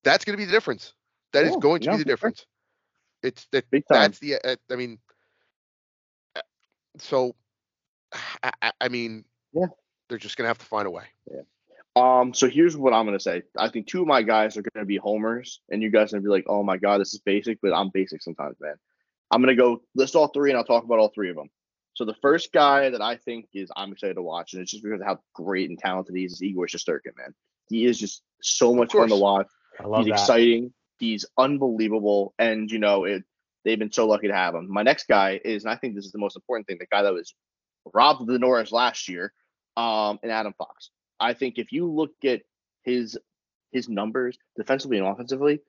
that's 0.03 0.25
going 0.25 0.35
to 0.35 0.39
be 0.39 0.47
the 0.47 0.53
difference. 0.53 0.95
That 1.33 1.45
is 1.45 1.53
Yeah, 1.53 1.61
going 1.61 1.81
to 1.83 1.87
no, 1.87 1.93
be 1.93 1.99
the 1.99 2.05
difference. 2.05 2.45
It's 3.23 3.47
that 3.53 3.67
that's 3.89 4.19
the 4.19 4.35
uh, 4.35 4.57
I 4.69 4.75
mean, 4.75 4.99
uh, 6.35 6.41
so 6.99 7.37
I, 8.43 8.51
I, 8.63 8.73
I 8.81 8.89
mean, 8.89 9.25
Yeah. 9.53 9.67
They're 10.09 10.19
just 10.19 10.37
gonna 10.37 10.49
have 10.49 10.59
to 10.59 10.67
find 10.67 10.87
a 10.87 10.91
way. 10.91 11.05
Yeah. 11.31 11.43
Um, 11.97 12.35
so 12.35 12.49
here's 12.49 12.77
what 12.77 12.93
I'm 12.93 13.07
gonna 13.07 13.21
say. 13.21 13.43
I 13.57 13.69
think 13.69 13.87
two 13.87 14.03
of 14.03 14.07
my 14.07 14.23
guys 14.23 14.57
are 14.57 14.63
gonna 14.63 14.87
be 14.87 14.97
homers, 14.99 15.61
and 15.71 15.83
you 15.83 15.91
guys 15.91 16.13
are 16.13 16.17
gonna 16.17 16.25
be 16.25 16.31
like, 16.31 16.45
"Oh 16.47 16.63
my 16.63 16.77
god, 16.77 17.01
this 17.01 17.15
is 17.15 17.21
basic," 17.21 17.61
but 17.61 17.73
I'm 17.73 17.91
basic 17.91 18.23
sometimes, 18.23 18.57
man. 18.61 18.77
I'm 19.31 19.41
gonna 19.41 19.57
go 19.57 19.83
list 19.95 20.15
all 20.15 20.29
three, 20.29 20.51
and 20.51 20.59
I'll 20.59 20.65
talk 20.65 20.85
about 20.85 20.99
all 20.99 21.09
three 21.09 21.31
of 21.31 21.37
them. 21.37 21.49
So 21.95 22.05
the 22.05 22.15
first 22.21 22.53
guy 22.53 22.91
that 22.91 23.01
I 23.01 23.17
think 23.17 23.49
is 23.55 23.71
I'm 23.75 23.93
excited 23.93 24.15
to 24.15 24.23
watch, 24.23 24.53
and 24.53 24.61
it's 24.61 24.71
just 24.71 24.85
because 24.85 25.01
of 25.01 25.07
how 25.07 25.19
great 25.33 25.71
and 25.71 25.79
talented 25.79 26.15
he 26.15 26.25
is, 26.25 26.35
is 26.35 26.43
Igor 26.43 26.67
Shesterkin, 26.67 27.17
man. 27.17 27.35
He 27.69 27.87
is 27.87 27.99
just 27.99 28.23
so 28.43 28.75
much 28.75 28.93
fun 28.93 29.09
to 29.09 29.17
watch. 29.17 29.47
I 29.81 29.87
love 29.87 30.05
He's 30.05 30.13
that. 30.13 30.21
exciting. 30.21 30.75
He's 30.99 31.25
unbelievable, 31.39 32.35
and 32.39 32.71
you 32.71 32.79
know 32.79 33.05
it. 33.05 33.25
They've 33.65 33.79
been 33.79 33.91
so 33.93 34.07
lucky 34.07 34.29
to 34.29 34.35
have 34.35 34.55
him. 34.55 34.71
My 34.71 34.83
next 34.83 35.09
guy 35.09 35.41
is, 35.43 35.65
and 35.65 35.73
I 35.73 35.77
think 35.77 35.95
this 35.95 36.05
is 36.05 36.13
the 36.13 36.19
most 36.19 36.37
important 36.37 36.67
thing, 36.67 36.77
the 36.79 36.87
guy 36.87 37.03
that 37.03 37.13
was 37.13 37.35
robbed 37.93 38.21
of 38.21 38.27
the 38.27 38.39
Norris 38.39 38.71
last 38.71 39.09
year, 39.09 39.33
um, 39.77 40.19
and 40.23 40.33
Adam 40.33 40.55
Fox. 40.57 40.91
I 41.19 41.35
think 41.35 41.59
if 41.59 41.73
you 41.73 41.91
look 41.91 42.13
at 42.25 42.43
his 42.83 43.19
his 43.73 43.89
numbers 43.89 44.39
defensively 44.57 44.99
and 44.99 45.07
offensively, 45.07 45.61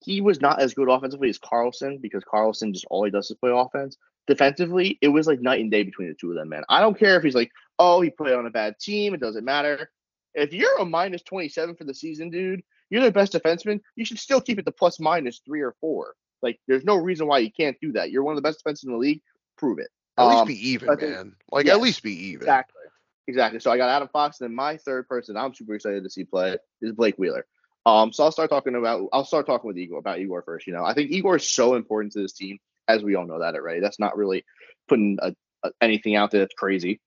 he 0.00 0.20
was 0.20 0.40
not 0.40 0.60
as 0.60 0.74
good 0.74 0.88
offensively 0.88 1.28
as 1.28 1.38
Karlsson 1.38 2.00
because 2.00 2.24
Karlsson 2.24 2.72
just 2.72 2.86
all 2.90 3.04
he 3.04 3.10
does 3.10 3.30
is 3.30 3.36
play 3.36 3.50
offense. 3.54 3.96
Defensively, 4.26 4.98
it 5.00 5.08
was 5.08 5.26
like 5.26 5.40
night 5.40 5.60
and 5.60 5.70
day 5.70 5.82
between 5.82 6.08
the 6.08 6.14
two 6.14 6.30
of 6.30 6.36
them, 6.36 6.48
man. 6.48 6.62
I 6.68 6.80
don't 6.80 6.98
care 6.98 7.16
if 7.16 7.22
he's 7.22 7.34
like, 7.34 7.50
oh, 7.78 8.00
he 8.00 8.10
played 8.10 8.34
on 8.34 8.46
a 8.46 8.50
bad 8.50 8.78
team, 8.78 9.14
it 9.14 9.20
doesn't 9.20 9.44
matter. 9.44 9.90
If 10.34 10.52
you're 10.52 10.78
a 10.78 10.84
minus 10.84 11.22
27 11.22 11.74
for 11.76 11.84
the 11.84 11.94
season, 11.94 12.30
dude, 12.30 12.62
you're 12.90 13.02
the 13.02 13.10
best 13.10 13.32
defenseman. 13.32 13.80
You 13.96 14.04
should 14.04 14.18
still 14.18 14.40
keep 14.40 14.58
it 14.58 14.66
to 14.66 14.72
plus 14.72 15.00
minus 15.00 15.40
three 15.44 15.62
or 15.62 15.74
four. 15.80 16.14
Like, 16.42 16.60
there's 16.68 16.84
no 16.84 16.96
reason 16.96 17.26
why 17.26 17.38
you 17.38 17.50
can't 17.50 17.76
do 17.80 17.92
that. 17.92 18.10
You're 18.10 18.22
one 18.22 18.32
of 18.32 18.36
the 18.36 18.48
best 18.48 18.62
defensemen 18.64 18.84
in 18.84 18.92
the 18.92 18.98
league. 18.98 19.22
Prove 19.56 19.78
it. 19.78 19.88
At 20.16 20.26
least 20.26 20.40
Um, 20.40 20.48
be 20.48 20.68
even, 20.68 20.88
man. 21.00 21.36
Like 21.50 21.66
at 21.66 21.80
least 21.80 22.02
be 22.02 22.12
even. 22.12 22.42
Exactly. 22.42 22.79
Exactly. 23.28 23.60
So 23.60 23.70
I 23.70 23.76
got 23.76 23.90
Adam 23.90 24.08
Fox, 24.12 24.40
and 24.40 24.48
then 24.48 24.56
my 24.56 24.76
third 24.76 25.08
person 25.08 25.36
I'm 25.36 25.54
super 25.54 25.74
excited 25.74 26.02
to 26.04 26.10
see 26.10 26.24
play 26.24 26.56
is 26.82 26.92
Blake 26.92 27.16
Wheeler. 27.16 27.46
Um, 27.86 28.12
so 28.12 28.24
I'll 28.24 28.32
start 28.32 28.50
talking 28.50 28.74
about 28.74 29.08
I'll 29.12 29.24
start 29.24 29.46
talking 29.46 29.68
with 29.68 29.78
Igor 29.78 29.98
about 29.98 30.18
Igor 30.18 30.42
first. 30.42 30.66
You 30.66 30.72
know, 30.72 30.84
I 30.84 30.94
think 30.94 31.10
Igor 31.10 31.36
is 31.36 31.48
so 31.48 31.74
important 31.74 32.12
to 32.12 32.20
this 32.20 32.32
team, 32.32 32.58
as 32.88 33.02
we 33.02 33.14
all 33.14 33.26
know 33.26 33.40
that 33.40 33.54
already. 33.54 33.80
That's 33.80 33.98
not 33.98 34.16
really 34.16 34.44
putting 34.88 35.18
a, 35.22 35.34
a, 35.62 35.70
anything 35.80 36.16
out 36.16 36.30
there 36.30 36.40
that's 36.40 36.54
crazy. 36.54 37.00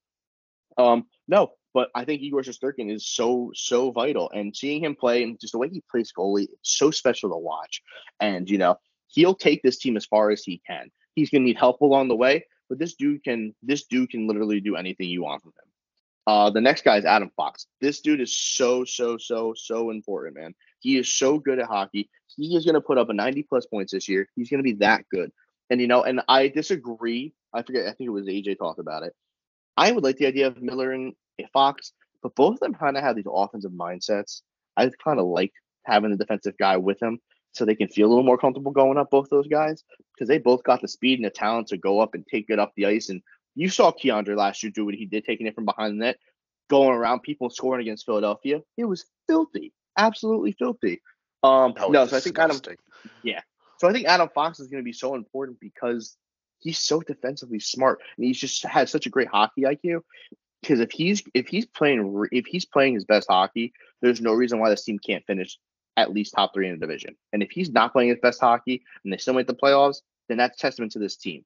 Um, 0.77 1.05
no, 1.27 1.51
But 1.73 1.89
I 1.95 2.05
think 2.05 2.21
Igor 2.21 2.41
Shesterkin 2.41 2.91
is 2.91 3.07
so 3.07 3.51
so 3.53 3.91
vital, 3.91 4.29
and 4.31 4.55
seeing 4.55 4.83
him 4.83 4.95
play 4.95 5.23
and 5.23 5.39
just 5.39 5.53
the 5.53 5.59
way 5.59 5.69
he 5.69 5.83
plays 5.91 6.13
goalie, 6.15 6.43
it's 6.43 6.77
so 6.77 6.91
special 6.91 7.31
to 7.31 7.37
watch. 7.37 7.81
And 8.19 8.49
you 8.49 8.57
know, 8.57 8.77
he'll 9.07 9.35
take 9.35 9.61
this 9.63 9.77
team 9.79 9.97
as 9.97 10.05
far 10.05 10.31
as 10.31 10.43
he 10.43 10.61
can. 10.65 10.89
He's 11.15 11.29
gonna 11.29 11.43
need 11.43 11.57
help 11.57 11.81
along 11.81 12.07
the 12.07 12.15
way, 12.15 12.45
but 12.69 12.79
this 12.79 12.95
dude 12.95 13.23
can 13.23 13.55
this 13.63 13.85
dude 13.85 14.11
can 14.11 14.27
literally 14.27 14.59
do 14.59 14.75
anything 14.75 15.09
you 15.09 15.23
want 15.23 15.41
from 15.41 15.51
him. 15.51 15.72
Uh, 16.25 16.49
the 16.49 16.61
next 16.61 16.83
guy 16.85 16.97
is 16.97 17.05
Adam 17.05 17.31
Fox. 17.35 17.67
This 17.81 18.01
dude 18.01 18.21
is 18.21 18.35
so 18.35 18.85
so 18.85 19.17
so 19.17 19.53
so 19.55 19.89
important, 19.89 20.35
man. 20.35 20.55
He 20.79 20.97
is 20.97 21.11
so 21.11 21.37
good 21.37 21.59
at 21.59 21.67
hockey. 21.67 22.09
He 22.35 22.55
is 22.55 22.65
gonna 22.65 22.81
put 22.81 22.97
up 22.97 23.09
a 23.09 23.13
90 23.13 23.43
plus 23.43 23.65
points 23.65 23.91
this 23.91 24.07
year. 24.07 24.27
He's 24.35 24.49
gonna 24.49 24.63
be 24.63 24.73
that 24.73 25.05
good. 25.09 25.31
And 25.69 25.81
you 25.81 25.87
know, 25.87 26.03
and 26.03 26.21
I 26.27 26.47
disagree. 26.47 27.33
I 27.53 27.63
forget. 27.63 27.83
I 27.83 27.93
think 27.93 28.07
it 28.07 28.11
was 28.11 28.27
AJ 28.27 28.57
talked 28.57 28.79
about 28.79 29.03
it. 29.03 29.13
I 29.75 29.91
would 29.91 30.03
like 30.03 30.17
the 30.17 30.27
idea 30.27 30.47
of 30.47 30.61
Miller 30.61 30.91
and 30.91 31.13
Fox, 31.51 31.93
but 32.21 32.35
both 32.35 32.55
of 32.55 32.59
them 32.59 32.73
kind 32.73 32.97
of 32.97 33.03
have 33.03 33.15
these 33.15 33.25
offensive 33.27 33.71
mindsets. 33.71 34.41
I 34.77 34.89
kind 35.03 35.19
of 35.19 35.25
like 35.25 35.51
having 35.85 36.11
the 36.11 36.17
defensive 36.17 36.57
guy 36.57 36.77
with 36.77 36.99
them 36.99 37.19
so 37.51 37.65
they 37.65 37.75
can 37.75 37.87
feel 37.87 38.07
a 38.07 38.09
little 38.09 38.23
more 38.23 38.37
comfortable 38.37 38.71
going 38.71 38.97
up 38.97 39.11
both 39.11 39.29
those 39.29 39.47
guys 39.47 39.83
because 40.13 40.27
they 40.27 40.39
both 40.39 40.63
got 40.63 40.81
the 40.81 40.87
speed 40.87 41.19
and 41.19 41.25
the 41.25 41.29
talent 41.29 41.67
to 41.67 41.77
go 41.77 41.99
up 41.99 42.15
and 42.15 42.25
take 42.25 42.45
it 42.49 42.59
up 42.59 42.73
the 42.75 42.85
ice. 42.85 43.09
And 43.09 43.21
you 43.55 43.69
saw 43.69 43.91
K'Andre 43.91 44.35
last 44.35 44.63
year 44.63 44.71
do 44.71 44.85
what 44.85 44.95
he 44.95 45.05
did, 45.05 45.25
taking 45.25 45.47
it 45.47 45.55
from 45.55 45.65
behind 45.65 45.93
the 45.93 46.05
net, 46.05 46.17
going 46.69 46.89
around 46.89 47.21
people 47.21 47.49
scoring 47.49 47.81
against 47.81 48.05
Philadelphia. 48.05 48.61
It 48.77 48.85
was 48.85 49.05
filthy, 49.27 49.73
absolutely 49.97 50.53
filthy. 50.53 51.01
Um, 51.43 51.73
no, 51.89 52.07
so 52.07 52.17
I 52.17 52.19
think 52.19 52.39
Adam, 52.39 52.59
yeah, 53.21 53.41
so 53.77 53.87
I 53.87 53.91
think 53.91 54.07
Adam 54.07 54.29
Fox 54.33 54.59
is 54.59 54.67
going 54.67 54.81
to 54.81 54.85
be 54.85 54.93
so 54.93 55.13
important 55.15 55.59
because 55.59 56.15
he's 56.59 56.79
so 56.79 57.01
defensively 57.01 57.59
smart 57.59 57.99
and 58.15 58.25
he's 58.25 58.39
just 58.39 58.63
had 58.63 58.87
such 58.87 59.05
a 59.05 59.09
great 59.09 59.27
hockey 59.27 59.63
IQ 59.63 60.01
because 60.61 60.79
if 60.79 60.91
he's 60.91 61.21
if 61.33 61.47
he's 61.47 61.65
playing 61.65 62.25
if 62.31 62.45
he's 62.45 62.65
playing 62.65 62.93
his 62.93 63.03
best 63.03 63.27
hockey, 63.29 63.73
there's 64.01 64.21
no 64.21 64.33
reason 64.33 64.59
why 64.59 64.69
this 64.69 64.85
team 64.85 64.97
can't 64.97 65.25
finish 65.25 65.57
at 65.97 66.13
least 66.13 66.33
top 66.33 66.53
three 66.53 66.67
in 66.67 66.73
the 66.73 66.79
division. 66.79 67.15
And 67.33 67.43
if 67.43 67.51
he's 67.51 67.69
not 67.69 67.91
playing 67.91 68.09
his 68.09 68.19
best 68.21 68.39
hockey 68.39 68.83
and 69.03 69.11
they 69.11 69.17
still 69.17 69.33
make 69.33 69.47
the 69.47 69.53
playoffs, 69.53 69.97
then 70.29 70.37
that's 70.37 70.57
testament 70.57 70.93
to 70.93 70.99
this 70.99 71.17
team. 71.17 71.43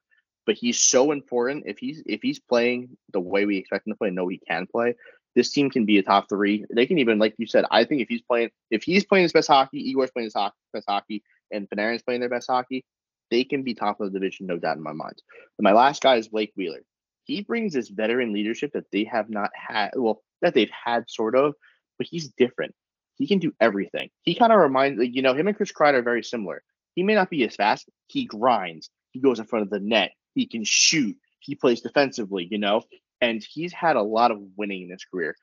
But 0.47 0.55
he's 0.55 0.79
so 0.79 1.11
important. 1.11 1.65
If 1.67 1.77
he's 1.77 2.01
if 2.07 2.21
he's 2.23 2.39
playing 2.39 2.97
the 3.13 3.19
way 3.19 3.45
we 3.45 3.57
expect 3.57 3.85
him 3.85 3.93
to 3.93 3.97
play, 3.97 4.09
no, 4.09 4.27
he 4.27 4.41
can 4.47 4.65
play. 4.65 4.95
This 5.35 5.51
team 5.51 5.69
can 5.69 5.85
be 5.85 5.99
a 5.99 6.03
top 6.03 6.27
three. 6.29 6.65
They 6.73 6.87
can 6.87 6.97
even, 6.97 7.19
like 7.19 7.35
you 7.37 7.45
said, 7.45 7.65
I 7.69 7.83
think 7.83 8.01
if 8.01 8.07
he's 8.09 8.23
playing 8.23 8.49
if 8.71 8.81
he's 8.81 9.05
playing 9.05 9.23
his 9.23 9.33
best 9.33 9.49
hockey, 9.49 9.91
Igor's 9.91 10.09
playing 10.09 10.27
his 10.27 10.33
ho- 10.33 10.49
best 10.73 10.85
hockey, 10.89 11.21
and 11.51 11.69
Panarin's 11.69 12.01
playing 12.01 12.21
their 12.21 12.29
best 12.29 12.47
hockey, 12.49 12.83
they 13.29 13.43
can 13.43 13.61
be 13.61 13.75
top 13.75 14.01
of 14.01 14.11
the 14.11 14.19
division, 14.19 14.47
no 14.47 14.57
doubt 14.57 14.77
in 14.77 14.83
my 14.83 14.93
mind. 14.93 15.21
My 15.59 15.73
last 15.73 16.01
guy 16.01 16.15
is 16.15 16.29
Blake 16.29 16.53
Wheeler 16.55 16.81
he 17.27 17.41
brings 17.41 17.73
this 17.73 17.89
veteran 17.89 18.33
leadership 18.33 18.71
that 18.73 18.89
they 18.91 19.03
have 19.03 19.29
not 19.29 19.51
had, 19.53 19.91
well, 19.95 20.23
that 20.41 20.53
they've 20.53 20.71
had 20.71 21.09
sort 21.09 21.35
of, 21.35 21.53
but 21.97 22.07
he's 22.09 22.29
different. 22.29 22.73
He 23.15 23.27
can 23.27 23.39
do 23.39 23.53
everything. 23.59 24.09
He 24.23 24.33
kind 24.33 24.53
of 24.53 24.59
reminds, 24.59 25.03
you 25.03 25.21
know, 25.21 25.33
him 25.33 25.47
and 25.47 25.57
Chris 25.57 25.73
Kreider 25.73 25.95
are 25.95 26.03
very 26.03 26.23
similar. 26.23 26.63
He 26.95 27.03
may 27.03 27.15
not 27.15 27.29
be 27.29 27.45
as 27.45 27.55
fast. 27.55 27.89
He 28.07 28.25
grinds. 28.25 28.89
He 29.11 29.19
goes 29.19 29.39
in 29.39 29.45
front 29.45 29.63
of 29.63 29.69
the 29.69 29.79
net. 29.79 30.11
He 30.37 30.45
can 30.45 30.63
shoot. 30.63 31.17
He 31.39 31.55
plays 31.55 31.81
defensively, 31.81 32.47
you 32.49 32.57
know, 32.57 32.83
and 33.21 33.43
he's 33.43 33.73
had 33.73 33.95
a 33.95 34.01
lot 34.01 34.31
of 34.31 34.39
winning 34.55 34.83
in 34.83 34.91
his 34.91 35.03
career. 35.03 35.35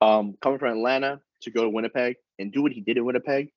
Um, 0.00 0.36
coming 0.42 0.58
from 0.58 0.76
Atlanta 0.76 1.20
to 1.42 1.50
go 1.50 1.62
to 1.62 1.68
Winnipeg 1.70 2.16
and 2.38 2.52
do 2.52 2.62
what 2.62 2.72
he 2.72 2.80
did 2.80 2.96
in 2.96 3.04
Winnipeg, 3.04 3.50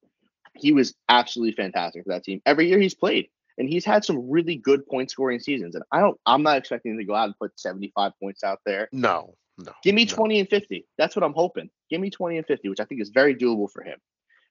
he 0.55 0.71
was 0.71 0.93
absolutely 1.07 1.53
fantastic 1.53 2.03
for 2.03 2.09
that 2.13 2.23
team. 2.23 2.41
Every 2.45 2.67
year 2.67 2.79
he's 2.79 2.93
played, 2.93 3.29
and 3.57 3.67
he's 3.67 3.85
had 3.85 4.05
some 4.05 4.29
really 4.29 4.55
good 4.55 4.85
point 4.87 5.11
scoring 5.11 5.39
seasons. 5.39 5.75
And 5.75 5.83
I 5.91 5.99
don't, 5.99 6.19
I'm 6.25 6.43
not 6.43 6.57
expecting 6.57 6.93
him 6.93 6.97
to 6.99 7.05
go 7.05 7.15
out 7.15 7.25
and 7.25 7.37
put 7.37 7.59
75 7.59 8.13
points 8.21 8.43
out 8.43 8.59
there. 8.65 8.87
No, 8.91 9.35
no. 9.57 9.71
Give 9.83 9.95
me 9.95 10.05
20 10.05 10.39
and 10.39 10.49
50. 10.49 10.85
That's 10.97 11.15
what 11.15 11.23
I'm 11.23 11.33
hoping. 11.33 11.69
Give 11.89 11.99
me 11.99 12.09
20 12.09 12.37
and 12.37 12.45
50, 12.45 12.69
which 12.69 12.79
I 12.79 12.85
think 12.85 13.01
is 13.01 13.09
very 13.09 13.35
doable 13.35 13.69
for 13.69 13.83
him. 13.83 13.97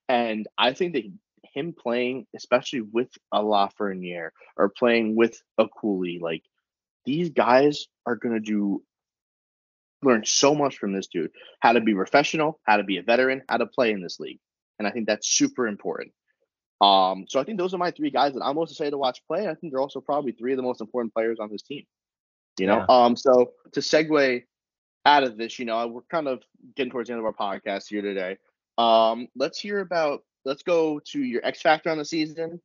And 0.08 0.46
I 0.56 0.72
think 0.72 0.94
that 0.94 1.04
him 1.54 1.74
playing, 1.78 2.26
especially 2.34 2.80
with 2.80 3.10
a 3.32 3.40
Lafreniere 3.40 4.30
or 4.56 4.68
playing 4.68 5.16
with 5.16 5.40
a 5.58 5.68
Cooley, 5.68 6.18
like 6.20 6.42
these 7.04 7.30
guys 7.30 7.86
are 8.06 8.16
gonna 8.16 8.40
do 8.40 8.82
learn 10.02 10.24
so 10.24 10.54
much 10.54 10.78
from 10.78 10.92
this 10.92 11.08
dude. 11.08 11.32
How 11.60 11.72
to 11.72 11.80
be 11.80 11.94
professional, 11.94 12.60
how 12.64 12.76
to 12.76 12.84
be 12.84 12.98
a 12.98 13.02
veteran, 13.02 13.42
how 13.48 13.56
to 13.56 13.66
play 13.66 13.92
in 13.92 14.00
this 14.00 14.20
league. 14.20 14.38
And 14.78 14.86
I 14.86 14.90
think 14.90 15.06
that's 15.06 15.28
super 15.28 15.66
important. 15.66 16.12
Um, 16.80 17.24
so 17.28 17.40
I 17.40 17.44
think 17.44 17.58
those 17.58 17.74
are 17.74 17.78
my 17.78 17.90
three 17.90 18.10
guys 18.10 18.34
that 18.34 18.42
I'm 18.42 18.54
most 18.54 18.70
excited 18.70 18.92
to 18.92 18.98
watch 18.98 19.20
play. 19.26 19.48
I 19.48 19.54
think 19.54 19.72
they're 19.72 19.80
also 19.80 20.00
probably 20.00 20.32
three 20.32 20.52
of 20.52 20.56
the 20.56 20.62
most 20.62 20.80
important 20.80 21.12
players 21.12 21.38
on 21.40 21.50
this 21.50 21.62
team. 21.62 21.84
You 22.58 22.66
know, 22.66 22.84
yeah. 22.88 23.04
um, 23.04 23.16
so 23.16 23.52
to 23.72 23.80
segue 23.80 24.42
out 25.04 25.22
of 25.24 25.36
this, 25.36 25.58
you 25.58 25.64
know, 25.64 25.86
we're 25.88 26.02
kind 26.10 26.28
of 26.28 26.42
getting 26.76 26.90
towards 26.90 27.08
the 27.08 27.14
end 27.14 27.24
of 27.24 27.26
our 27.26 27.32
podcast 27.32 27.84
here 27.88 28.02
today. 28.02 28.36
Um, 28.76 29.28
let's 29.34 29.58
hear 29.58 29.80
about. 29.80 30.22
Let's 30.44 30.62
go 30.62 31.00
to 31.12 31.18
your 31.18 31.44
X 31.44 31.60
factor 31.60 31.90
on 31.90 31.98
the 31.98 32.04
season. 32.04 32.60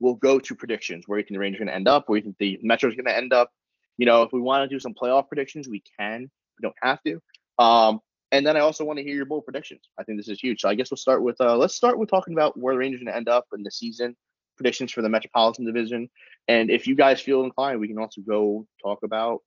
We'll 0.00 0.14
go 0.14 0.38
to 0.38 0.54
predictions 0.54 1.04
where 1.06 1.18
you 1.18 1.24
think 1.24 1.34
the 1.34 1.38
Rangers 1.38 1.60
are 1.60 1.64
going 1.64 1.72
to 1.72 1.76
end 1.76 1.88
up, 1.88 2.08
where 2.08 2.18
you 2.18 2.24
think 2.24 2.36
the 2.38 2.58
Metro 2.62 2.88
is 2.88 2.96
going 2.96 3.06
to 3.06 3.16
end 3.16 3.32
up. 3.32 3.50
You 3.98 4.06
know, 4.06 4.22
if 4.22 4.32
we 4.32 4.40
want 4.40 4.68
to 4.68 4.74
do 4.74 4.80
some 4.80 4.94
playoff 4.94 5.28
predictions, 5.28 5.68
we 5.68 5.82
can. 5.98 6.22
We 6.22 6.62
don't 6.62 6.74
have 6.82 7.00
to. 7.04 7.20
Um, 7.58 8.00
and 8.32 8.46
then 8.46 8.56
I 8.56 8.60
also 8.60 8.84
want 8.84 8.98
to 8.98 9.04
hear 9.04 9.14
your 9.14 9.26
bold 9.26 9.44
predictions. 9.44 9.82
I 9.98 10.04
think 10.04 10.18
this 10.18 10.28
is 10.28 10.40
huge. 10.40 10.62
So 10.62 10.68
I 10.68 10.74
guess 10.74 10.90
we'll 10.90 10.96
start 10.96 11.22
with 11.22 11.40
uh, 11.40 11.56
let's 11.56 11.74
start 11.74 11.98
with 11.98 12.10
talking 12.10 12.32
about 12.32 12.58
where 12.58 12.74
the 12.74 12.78
Rangers 12.78 13.02
are 13.02 13.04
going 13.04 13.12
to 13.12 13.16
end 13.16 13.28
up 13.28 13.46
in 13.54 13.62
the 13.62 13.70
season, 13.70 14.16
predictions 14.56 14.90
for 14.90 15.02
the 15.02 15.08
Metropolitan 15.08 15.66
Division, 15.66 16.08
and 16.48 16.70
if 16.70 16.86
you 16.86 16.96
guys 16.96 17.20
feel 17.20 17.44
inclined, 17.44 17.78
we 17.78 17.88
can 17.88 17.98
also 17.98 18.22
go 18.22 18.66
talk 18.82 19.00
about 19.04 19.40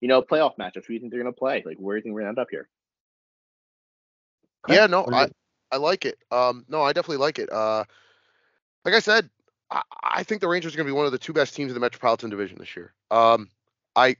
you 0.00 0.08
know 0.08 0.20
playoff 0.20 0.56
matchups. 0.60 0.84
Who 0.86 0.94
you 0.94 1.00
think 1.00 1.12
they're 1.12 1.22
going 1.22 1.32
to 1.32 1.38
play? 1.38 1.62
Like 1.64 1.78
where 1.78 1.94
do 1.94 1.98
you 1.98 2.02
think 2.02 2.14
we're 2.14 2.22
going 2.22 2.34
to 2.34 2.40
end 2.40 2.44
up 2.44 2.48
here? 2.50 2.68
Yeah, 4.68 4.86
no, 4.86 5.06
I 5.06 5.28
I 5.70 5.76
like 5.76 6.04
it. 6.04 6.18
Um, 6.30 6.64
no, 6.68 6.82
I 6.82 6.92
definitely 6.92 7.18
like 7.18 7.38
it. 7.38 7.52
Uh, 7.52 7.84
like 8.84 8.94
I 8.94 9.00
said, 9.00 9.28
I, 9.70 9.82
I 10.02 10.22
think 10.22 10.40
the 10.40 10.48
Rangers 10.48 10.74
are 10.74 10.76
going 10.76 10.86
to 10.86 10.92
be 10.92 10.96
one 10.96 11.06
of 11.06 11.12
the 11.12 11.18
two 11.18 11.32
best 11.32 11.54
teams 11.54 11.70
in 11.70 11.74
the 11.74 11.80
Metropolitan 11.80 12.30
Division 12.30 12.58
this 12.58 12.76
year. 12.76 12.92
Um, 13.10 13.48
I 13.94 14.16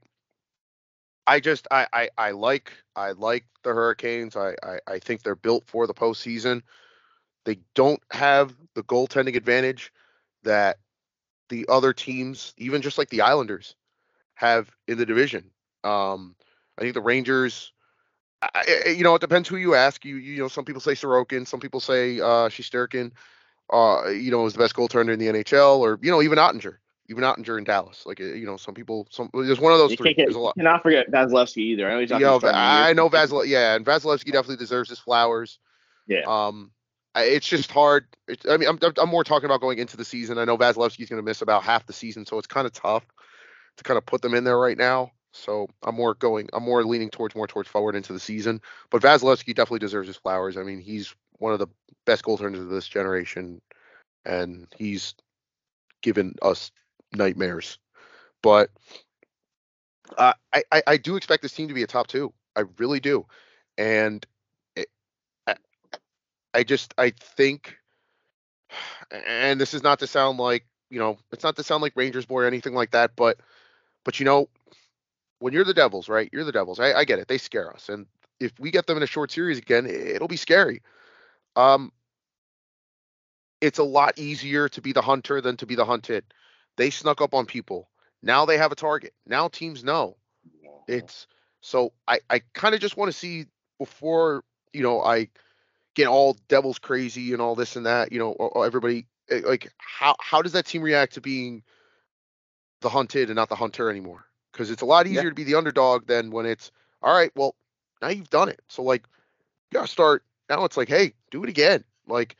I 1.27 1.41
just 1.41 1.67
I, 1.71 1.87
I 1.93 2.09
I 2.17 2.31
like 2.33 2.73
I 2.95 3.13
like 3.13 3.45
the 3.63 3.73
Hurricanes. 3.75 4.37
I, 4.37 4.55
I 4.63 4.79
I 4.87 4.99
think 4.99 5.23
they're 5.23 5.35
built 5.37 5.65
for 5.67 5.87
the 5.87 5.95
postseason. 5.95 6.63
They 7.45 7.59
don't 7.75 8.03
have 8.11 8.55
the 8.75 8.83
goaltending 8.83 9.37
advantage 9.37 9.93
that 10.43 10.79
the 11.49 11.67
other 11.69 11.93
teams, 11.93 12.55
even 12.57 12.83
just 12.83 12.99
like 12.99 13.09
the 13.11 13.21
Islanders, 13.21 13.77
have 14.35 14.71
in 14.89 14.99
the 14.99 15.07
division. 15.07 15.51
Um, 15.85 16.35
I 16.79 16.83
think 16.83 16.95
the 16.95 17.01
Rangers. 17.01 17.73
I, 18.43 18.95
you 18.97 19.03
know, 19.03 19.15
it 19.15 19.21
depends 19.21 19.49
who 19.49 19.57
you 19.57 19.75
ask. 19.75 20.05
You 20.05 20.17
you 20.17 20.39
know, 20.39 20.49
some 20.49 20.65
people 20.65 20.81
say 20.81 20.93
Sorokin, 20.93 21.47
some 21.47 21.61
people 21.61 21.81
say 21.81 22.21
uh, 22.21 22.49
Shesterkin. 22.49 23.13
Uh, 23.73 24.09
you 24.11 24.31
know, 24.31 24.47
is 24.47 24.53
the 24.53 24.61
best 24.61 24.77
goaltender 24.77 25.13
in 25.13 25.19
the 25.19 25.27
NHL, 25.27 25.79
or 25.79 25.99
you 26.01 26.11
know, 26.11 26.23
even 26.23 26.39
Oettinger, 26.39 26.77
even 27.09 27.25
Oettinger 27.25 27.59
in 27.59 27.65
Dallas. 27.65 28.05
Like 28.07 28.21
uh, 28.21 28.25
you 28.25 28.47
know, 28.47 28.57
some 28.57 28.75
people, 28.75 29.09
some 29.11 29.29
there's 29.35 29.59
one 29.59 29.73
of 29.73 29.79
those 29.79 29.91
you 29.91 29.97
three. 29.97 30.15
There's 30.17 30.37
a 30.37 30.39
lot. 30.39 30.55
Cannot 30.55 30.83
forget 30.83 31.11
Vasilevskiy 31.11 31.59
either. 31.59 31.89
I 31.89 31.95
know 31.95 32.01
he's 32.01 32.11
you 32.11 32.19
know, 32.21 32.41
I 32.45 32.93
know 32.93 33.11
Vasil. 33.11 33.45
Yeah, 33.47 33.75
and 33.75 33.85
Vasilevskiy 33.85 34.33
definitely 34.33 34.57
deserves 34.57 34.89
his 34.89 35.01
flowers. 35.01 35.59
Yeah. 36.07 36.23
Um, 36.27 36.71
it's 37.17 37.49
just 37.49 37.73
hard. 37.73 38.07
It's, 38.29 38.47
I 38.49 38.57
mean, 38.57 38.69
I'm 38.69 38.79
I'm 38.99 39.09
more 39.09 39.25
talking 39.25 39.47
about 39.47 39.61
going 39.61 39.79
into 39.79 39.97
the 39.97 40.05
season. 40.05 40.39
I 40.39 40.45
know 40.45 40.57
Vasilevskiy's 40.57 41.09
going 41.09 41.21
to 41.21 41.27
miss 41.27 41.43
about 41.43 41.65
half 41.65 41.87
the 41.87 41.93
season, 41.93 42.27
so 42.27 42.39
it's 42.39 42.47
kind 42.47 42.67
of 42.67 42.73
tough 42.73 43.05
to 43.79 43.85
kind 43.85 43.99
of 43.99 44.07
put 44.07 44.23
them 44.23 44.35
in 44.35 44.45
there 44.45 44.59
right 44.59 44.79
now. 44.79 45.11
So 45.37 45.69
I'm 45.83 45.95
more 45.95 46.15
going. 46.15 46.49
I'm 46.53 46.65
more 46.65 46.85
leaning 46.85 47.11
towards 47.11 47.35
more 47.35 47.47
towards 47.47 47.69
forward 47.69 47.95
into 47.95 48.13
the 48.13 48.21
season. 48.21 48.61
But 48.91 49.03
Vasilevskiy 49.03 49.55
definitely 49.55 49.81
deserves 49.81 50.09
his 50.09 50.17
flowers. 50.17 50.57
I 50.57 50.63
mean, 50.63 50.81
he's 50.81 51.15
one 51.39 51.53
of 51.53 51.59
the 51.59 51.69
best 52.05 52.25
goaltenders 52.25 52.61
of 52.61 52.69
this 52.71 52.89
generation, 52.89 53.61
and 54.25 54.67
he's 54.77 55.15
given 56.03 56.35
us 56.43 56.71
nightmares. 57.15 57.79
But 58.43 58.71
I, 60.19 60.35
I, 60.73 60.83
I 60.87 60.97
do 60.97 61.17
expect 61.17 61.43
this 61.43 61.53
team 61.53 61.69
to 61.69 61.75
be 61.75 61.83
a 61.83 61.87
top 61.87 62.07
two. 62.07 62.33
I 62.55 62.65
really 62.79 63.01
do, 63.01 63.27
and 63.77 64.25
it, 64.75 64.89
I, 65.47 65.57
I 66.55 66.63
just 66.63 66.95
I 66.97 67.11
think, 67.11 67.77
and 69.11 69.61
this 69.61 69.75
is 69.75 69.83
not 69.83 69.99
to 69.99 70.07
sound 70.07 70.39
like 70.39 70.67
you 70.91 70.99
know, 70.99 71.19
it's 71.33 71.45
not 71.45 71.57
to 71.57 71.63
sound 71.65 71.83
like 71.83 71.93
Rangers 71.97 72.27
boy 72.27 72.43
or 72.43 72.47
anything 72.47 72.75
like 72.75 72.93
that, 72.93 73.17
but 73.17 73.39
but 74.05 74.21
you 74.21 74.25
know, 74.25 74.49
when 75.39 75.53
you're 75.53 75.65
the 75.65 75.75
Devils, 75.75 76.09
right? 76.09 76.29
You're 76.33 76.45
the 76.45 76.53
Devils. 76.53 76.81
I, 76.81 76.93
I 76.93 77.05
get 77.05 77.19
it. 77.19 77.29
They 77.29 77.39
scare 77.39 77.73
us, 77.73 77.89
and 77.89 78.07
if 78.41 78.53
we 78.59 78.71
get 78.71 78.87
them 78.87 78.97
in 78.97 79.03
a 79.03 79.07
short 79.07 79.31
series 79.31 79.59
again, 79.59 79.87
it'll 79.87 80.29
be 80.29 80.37
scary. 80.37 80.83
Um, 81.55 81.93
it's 83.61 83.79
a 83.79 83.85
lot 83.85 84.19
easier 84.19 84.69
to 84.71 84.83
be 84.83 84.93
the 84.93 85.03
hunter 85.03 85.41
than 85.41 85.57
to 85.59 85.67
be 85.67 85.75
the 85.75 85.85
hunted. 85.85 86.25
They 86.77 86.91
snuck 86.91 87.21
up 87.21 87.35
on 87.35 87.47
people. 87.47 87.89
Now 88.23 88.45
they 88.45 88.59
have 88.59 88.73
a 88.73 88.77
target. 88.77 89.15
Now 89.27 89.49
teams 89.49 89.83
know. 89.83 90.17
It's 90.89 91.27
so 91.61 91.93
I 92.07 92.21
I 92.31 92.41
kind 92.55 92.75
of 92.75 92.81
just 92.81 92.97
want 92.97 93.11
to 93.11 93.17
see 93.17 93.47
before 93.79 94.45
you 94.73 94.83
know 94.83 95.03
I 95.03 95.29
get 95.95 96.07
all 96.07 96.37
devils 96.49 96.79
crazy 96.79 97.33
and 97.33 97.41
all 97.43 97.55
this 97.55 97.77
and 97.77 97.87
that. 97.87 98.13
You 98.13 98.19
know, 98.19 98.53
everybody 98.63 99.07
eh, 99.31 99.41
like 99.45 99.73
how 99.79 100.15
how 100.21 100.43
does 100.43 100.53
that 100.53 100.67
team 100.67 100.83
react 100.83 101.15
to 101.15 101.21
being 101.21 101.63
the 102.83 102.89
hunted 102.89 103.31
and 103.31 103.37
not 103.37 103.49
the 103.49 103.57
hunter 103.57 103.91
anymore? 103.91 104.27
Because 104.57 104.71
it's 104.71 104.81
a 104.81 104.87
lot 104.87 105.07
easier 105.07 105.25
yeah. 105.25 105.29
to 105.29 105.35
be 105.35 105.45
the 105.45 105.57
underdog 105.57 106.07
than 106.07 106.31
when 106.31 106.47
it's 106.47 106.71
all 107.03 107.15
right. 107.15 107.31
Well, 107.37 107.55
now 108.01 108.09
you've 108.09 108.31
done 108.31 108.49
it. 108.49 108.63
So 108.69 108.83
like, 108.83 109.03
you 109.71 109.79
gotta 109.79 109.89
start 109.89 110.25
now. 110.49 110.65
It's 110.65 110.79
like, 110.79 110.89
hey, 110.89 111.13
do 111.31 111.45
it 111.45 111.51
again. 111.51 111.85
Like, 112.07 112.37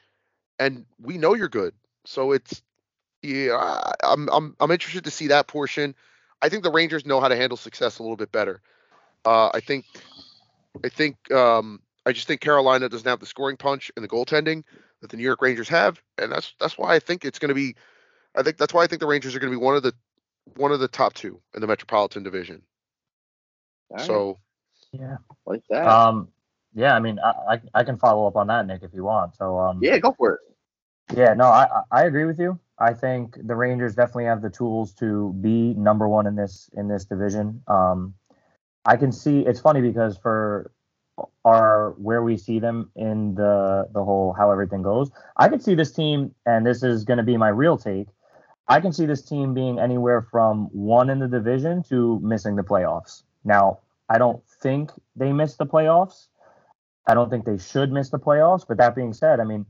and 0.59 0.87
we 0.99 1.19
know 1.19 1.35
you're 1.35 1.51
good. 1.51 1.75
So 2.07 2.33
it's 2.33 2.63
yeah, 3.23 3.83
I'm 4.03 4.29
I'm 4.31 4.57
I'm 4.59 4.71
interested 4.71 5.05
to 5.05 5.11
see 5.11 5.27
that 5.27 5.47
portion. 5.47 5.95
I 6.41 6.49
think 6.49 6.63
the 6.63 6.71
Rangers 6.71 7.05
know 7.05 7.21
how 7.21 7.29
to 7.29 7.37
handle 7.37 7.59
success 7.59 7.99
a 7.99 8.03
little 8.03 8.17
bit 8.17 8.33
better. 8.33 8.63
Uh, 9.27 9.51
I 9.53 9.61
think 9.61 9.85
I 10.83 10.89
think 10.89 11.31
um, 11.33 11.81
I 12.07 12.13
just 12.13 12.27
think 12.27 12.41
Carolina 12.41 12.89
doesn't 12.89 13.07
have 13.07 13.21
the 13.21 13.27
scoring 13.27 13.57
punch 13.57 13.91
and 13.97 14.05
the 14.05 14.09
goaltending 14.09 14.65
that 15.03 15.11
the 15.11 15.17
New 15.17 15.23
York 15.23 15.43
Rangers 15.43 15.69
have, 15.69 16.01
and 16.17 16.33
that's 16.33 16.55
that's 16.59 16.79
why 16.79 16.95
I 16.95 16.99
think 16.99 17.25
it's 17.25 17.39
going 17.39 17.51
to 17.51 17.55
be. 17.55 17.75
I 18.35 18.43
think 18.43 18.57
that's 18.57 18.73
why 18.73 18.85
I 18.85 18.87
think 18.87 19.01
the 19.01 19.07
Rangers 19.07 19.35
are 19.35 19.39
going 19.39 19.53
to 19.53 19.59
be 19.59 19.63
one 19.63 19.77
of 19.77 19.83
the 19.83 19.95
one 20.57 20.73
of 20.73 20.81
the 20.81 20.89
top 20.89 21.15
two 21.15 21.41
in 21.55 21.61
the 21.61 21.67
Metropolitan 21.67 22.23
Division. 22.23 22.63
All 23.91 23.99
right, 23.99 24.07
So 24.07 24.39
Yeah. 24.93 25.17
like 25.47 25.63
that. 25.71 25.87
Um. 25.87 26.29
Yeah. 26.75 26.95
I 26.95 27.01
mean, 27.01 27.19
I, 27.19 27.55
I 27.55 27.61
I 27.75 27.85
can 27.85 27.97
follow 27.99 28.27
up 28.27 28.37
on 28.37 28.47
that, 28.49 28.67
Nick, 28.67 28.83
if 28.83 28.93
you 28.95 29.05
want. 29.05 29.37
So 29.37 29.59
um. 29.59 29.81
yeah, 29.83 29.99
go 29.99 30.15
for 30.17 30.35
it. 30.35 30.41
Yeah, 31.17 31.35
no, 31.35 31.45
I 31.47 31.67
I 31.67 31.83
I 32.03 32.05
agree 32.05 32.25
with 32.25 32.39
you. 32.39 32.59
I 32.79 32.93
think 32.93 33.37
the 33.47 33.55
Rangers 33.57 33.95
definitely 33.95 34.27
have 34.27 34.43
the 34.43 34.51
tools 34.51 34.93
to 34.95 35.33
be 35.41 35.75
number 35.75 36.09
one 36.09 36.27
in 36.27 36.37
this 36.37 36.69
in 36.77 36.89
this 36.89 37.05
division. 37.05 37.63
Um, 37.69 38.15
I 38.85 38.97
can 38.97 39.13
see 39.13 39.41
it's 39.41 39.61
funny 39.61 39.81
because 39.81 40.19
for 40.19 40.73
our 41.45 41.93
where 41.99 42.23
we 42.23 42.37
see 42.37 42.59
them 42.59 42.91
in 42.97 43.35
the 43.35 43.89
the 43.93 44.05
whole 44.05 44.35
how 44.37 44.51
everything 44.51 44.83
goes, 44.83 45.11
I 45.37 45.49
can 45.49 45.61
see 45.61 45.75
this 45.75 45.93
team, 45.93 46.35
and 46.47 46.67
this 46.67 46.83
is 46.83 47.05
going 47.05 47.19
to 47.19 47.25
be 47.25 47.37
my 47.37 47.49
real 47.49 47.79
take. 47.79 48.09
I 48.69 48.81
can 48.81 48.93
see 48.93 49.07
this 49.07 49.23
team 49.23 49.55
being 49.55 49.79
anywhere 49.79 50.23
from 50.31 50.67
one 50.73 51.09
in 51.11 51.19
the 51.21 51.29
division 51.29 51.83
to 51.85 52.19
missing 52.21 52.57
the 52.57 52.65
playoffs. 52.65 53.23
Now, 53.45 53.81
I 54.09 54.19
don't 54.19 54.43
think 54.61 54.91
they 55.15 55.33
miss 55.33 55.55
the 55.57 55.67
playoffs. 55.67 56.27
I 57.07 57.15
don't 57.15 57.31
think 57.31 57.45
they 57.45 57.59
should 57.59 57.93
miss 57.93 58.11
the 58.11 58.19
playoffs. 58.19 58.65
But 58.67 58.79
that 58.79 58.97
being 58.97 59.13
said, 59.13 59.39
I 59.39 59.45
mean, 59.45 59.67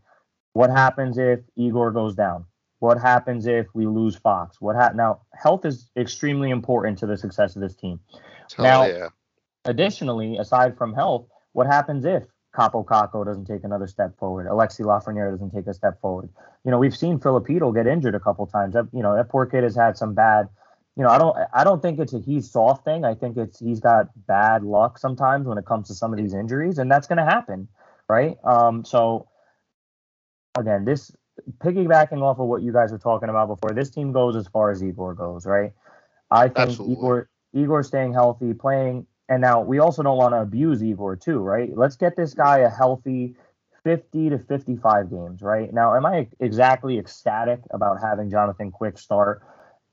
what 0.55 0.70
happens 0.70 1.18
if 1.18 1.40
Igor 1.57 1.90
goes 1.92 2.14
down? 2.14 2.47
What 2.78 2.99
happens 3.01 3.47
if 3.47 3.66
we 3.74 3.86
lose 3.86 4.16
Fox? 4.16 4.61
What 4.61 4.76
hap- 4.76 4.94
now? 4.94 5.22
Health 5.34 5.64
is 5.66 5.90
extremely 5.97 6.51
important 6.51 6.99
to 6.99 7.07
the 7.07 7.16
success 7.16 7.57
of 7.57 7.62
this 7.62 7.74
team. 7.74 8.01
hell 8.57 8.64
Now- 8.64 8.84
yeah, 8.86 9.09
Additionally, 9.66 10.36
aside 10.38 10.78
from 10.78 10.94
health, 10.94 11.26
what 11.53 11.66
happens 11.66 12.05
if 12.05 12.22
Kaapo 12.57 12.84
Kakko 12.84 13.24
doesn't 13.24 13.44
take 13.44 13.64
another 13.64 13.86
step 13.86 14.16
forward? 14.18 14.46
Alexi 14.46 14.80
Lafreniere 14.80 15.30
doesn't 15.30 15.50
take 15.50 15.66
a 15.66 15.74
step 15.74 16.00
forward. 16.00 16.30
You 16.64 16.70
know, 16.70 16.78
we've 16.78 16.96
seen 16.96 17.20
Filipino 17.20 17.70
get 17.70 17.86
injured 17.86 18.14
a 18.14 18.20
couple 18.20 18.46
times. 18.46 18.74
That, 18.74 18.88
you 18.92 19.02
know, 19.02 19.14
that 19.14 19.28
poor 19.28 19.44
kid 19.44 19.62
has 19.62 19.76
had 19.76 19.96
some 19.96 20.14
bad. 20.14 20.48
You 20.96 21.02
know, 21.02 21.11
I 21.11 21.18
don't. 21.18 21.36
I 21.52 21.62
don't 21.64 21.82
think 21.82 21.98
it's 21.98 22.14
a 22.14 22.20
he's 22.20 22.50
soft 22.50 22.84
thing. 22.84 23.04
I 23.04 23.14
think 23.14 23.36
it's 23.36 23.61
he's 23.61 23.80
got 23.80 24.09
bad 24.26 24.62
luck 24.62 24.98
sometimes 24.98 25.46
when 25.46 25.59
it 25.59 25.66
comes 25.66 25.88
to 25.88 25.94
some 25.94 26.12
of 26.12 26.18
these 26.18 26.32
injuries, 26.32 26.78
and 26.78 26.90
that's 26.90 27.07
going 27.07 27.18
to 27.18 27.24
happen, 27.24 27.68
right? 28.09 28.38
Um, 28.42 28.82
so 28.82 29.28
again, 30.59 30.86
this 30.86 31.12
piggybacking 31.59 32.22
off 32.22 32.38
of 32.38 32.46
what 32.46 32.62
you 32.62 32.72
guys 32.72 32.92
were 32.92 32.98
talking 32.98 33.28
about 33.28 33.48
before, 33.48 33.72
this 33.74 33.90
team 33.90 34.12
goes 34.12 34.36
as 34.36 34.48
far 34.48 34.70
as 34.70 34.82
Igor 34.82 35.12
goes, 35.12 35.44
right? 35.44 35.72
I 36.30 36.44
think 36.44 36.70
Absolutely. 36.70 36.96
Igor 36.96 37.28
Igor 37.52 37.82
staying 37.82 38.14
healthy, 38.14 38.54
playing, 38.54 39.07
and 39.28 39.40
now 39.40 39.60
we 39.60 39.78
also 39.78 40.02
don't 40.02 40.16
want 40.16 40.34
to 40.34 40.40
abuse 40.40 40.82
Igor 40.82 41.16
too, 41.16 41.38
right? 41.38 41.70
Let's 41.74 41.96
get 41.96 42.16
this 42.16 42.34
guy 42.34 42.58
a 42.58 42.70
healthy 42.70 43.36
50 43.84 44.30
to 44.30 44.38
55 44.38 45.10
games, 45.10 45.42
right? 45.42 45.72
Now, 45.72 45.94
am 45.94 46.06
I 46.06 46.28
exactly 46.40 46.98
ecstatic 46.98 47.60
about 47.70 48.00
having 48.00 48.30
Jonathan 48.30 48.70
Quick 48.70 48.98
start? 48.98 49.42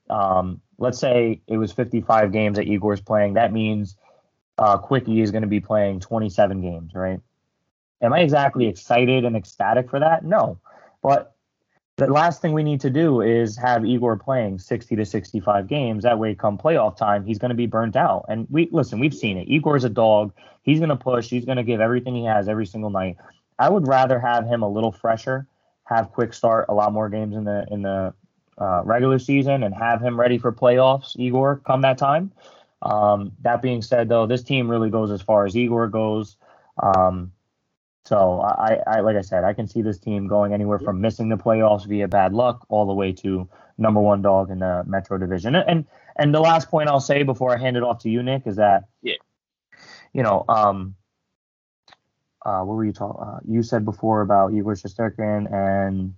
Um, 0.10 0.62
let's 0.78 1.00
say 1.00 1.42
it 1.48 1.58
was 1.58 1.72
55 1.72 2.32
games 2.32 2.58
that 2.58 2.68
Igor's 2.68 3.02
playing. 3.02 3.36
That 3.36 3.54
means 3.54 3.96
uh, 4.58 4.78
Quickie 4.78 5.22
is 5.22 5.32
going 5.32 5.44
to 5.44 5.48
be 5.48 5.60
playing 5.60 6.00
27 6.00 6.62
games, 6.62 6.92
right? 6.94 7.20
Am 8.02 8.14
I 8.14 8.20
exactly 8.20 8.68
excited 8.68 9.26
and 9.26 9.36
ecstatic 9.36 9.90
for 9.90 10.00
that? 10.00 10.26
No. 10.26 10.60
But 11.02 11.33
the 12.08 12.14
last 12.14 12.42
thing 12.42 12.54
we 12.54 12.64
need 12.64 12.82
to 12.82 12.90
do 12.90 13.22
is 13.22 13.58
have 13.58 13.86
Igor 13.86 14.18
playing 14.18 14.60
60 14.60 14.96
to 14.96 15.06
65 15.06 15.68
games. 15.68 16.04
That 16.04 16.20
way, 16.20 16.36
come 16.36 16.58
playoff 16.58 16.98
time, 16.98 17.26
he's 17.26 17.38
going 17.38 17.50
to 17.50 17.56
be 17.56 17.66
burnt 17.68 17.96
out. 17.96 18.26
And 18.30 18.48
we 18.50 18.70
listen, 18.72 19.00
we've 19.00 19.14
seen 19.14 19.38
it. 19.38 19.48
Igor's 19.48 19.84
a 19.84 19.90
dog. 19.90 20.34
He's 20.64 20.80
going 20.80 20.90
to 20.90 20.96
push. 20.96 21.30
He's 21.30 21.46
going 21.46 21.58
to 21.58 21.64
give 21.64 21.82
everything 21.82 22.16
he 22.16 22.26
has 22.26 22.48
every 22.48 22.66
single 22.66 22.90
night. 22.90 23.18
I 23.60 23.70
would 23.70 23.88
rather 23.88 24.20
have 24.20 24.46
him 24.46 24.64
a 24.64 24.70
little 24.70 24.92
fresher, 24.92 25.48
have 25.86 26.12
quick 26.12 26.34
start 26.34 26.66
a 26.70 26.74
lot 26.74 26.94
more 26.94 27.10
games 27.10 27.36
in 27.36 27.44
the 27.44 27.66
in 27.70 27.82
the 27.82 28.14
uh, 28.58 28.82
regular 28.84 29.20
season, 29.20 29.64
and 29.64 29.74
have 29.74 30.02
him 30.02 30.20
ready 30.20 30.38
for 30.38 30.52
playoffs. 30.52 31.18
Igor, 31.18 31.62
come 31.66 31.82
that 31.82 31.98
time. 31.98 32.32
Um, 32.82 33.32
that 33.42 33.62
being 33.62 33.82
said, 33.82 34.10
though, 34.10 34.26
this 34.26 34.44
team 34.44 34.70
really 34.70 34.90
goes 34.90 35.12
as 35.12 35.22
far 35.22 35.46
as 35.46 35.56
Igor 35.56 35.88
goes. 35.88 36.38
Um, 36.82 37.32
so 38.06 38.42
I, 38.42 38.80
I, 38.88 39.00
like 39.02 39.16
I 39.16 39.22
said, 39.22 39.44
I 39.44 39.54
can 39.54 39.68
see 39.68 39.82
this 39.82 39.98
team 40.00 40.28
going 40.28 40.54
anywhere 40.54 40.80
from 40.80 41.02
missing 41.02 41.30
the 41.30 41.38
playoffs 41.38 41.86
via 41.86 42.08
bad 42.08 42.34
luck 42.34 42.66
all 42.70 42.86
the 42.86 42.94
way 42.94 43.14
to 43.14 43.48
number 43.78 44.02
one 44.02 44.22
dog 44.22 44.52
in 44.52 44.60
the 44.60 44.84
Metro 44.86 45.18
Division. 45.18 45.56
And 45.56 45.86
and 46.18 46.34
the 46.34 46.42
last 46.42 46.70
point 46.70 46.90
I'll 46.90 47.00
say 47.00 47.24
before 47.24 47.56
I 47.56 47.58
hand 47.60 47.78
it 47.78 47.84
off 47.84 48.00
to 48.00 48.10
you, 48.10 48.22
Nick, 48.24 48.46
is 48.46 48.58
that 48.58 48.86
Yeah. 49.02 49.16
you 50.14 50.24
know, 50.24 50.46
um, 50.50 50.96
uh, 52.46 52.62
what 52.62 52.76
were 52.76 52.86
you 52.86 52.94
talking? 52.94 53.22
Uh, 53.22 53.40
you 53.48 53.64
said 53.64 53.86
before 53.86 54.22
about 54.22 54.54
Igor 54.54 54.76
Shesterkin 54.76 55.52
and. 55.52 56.16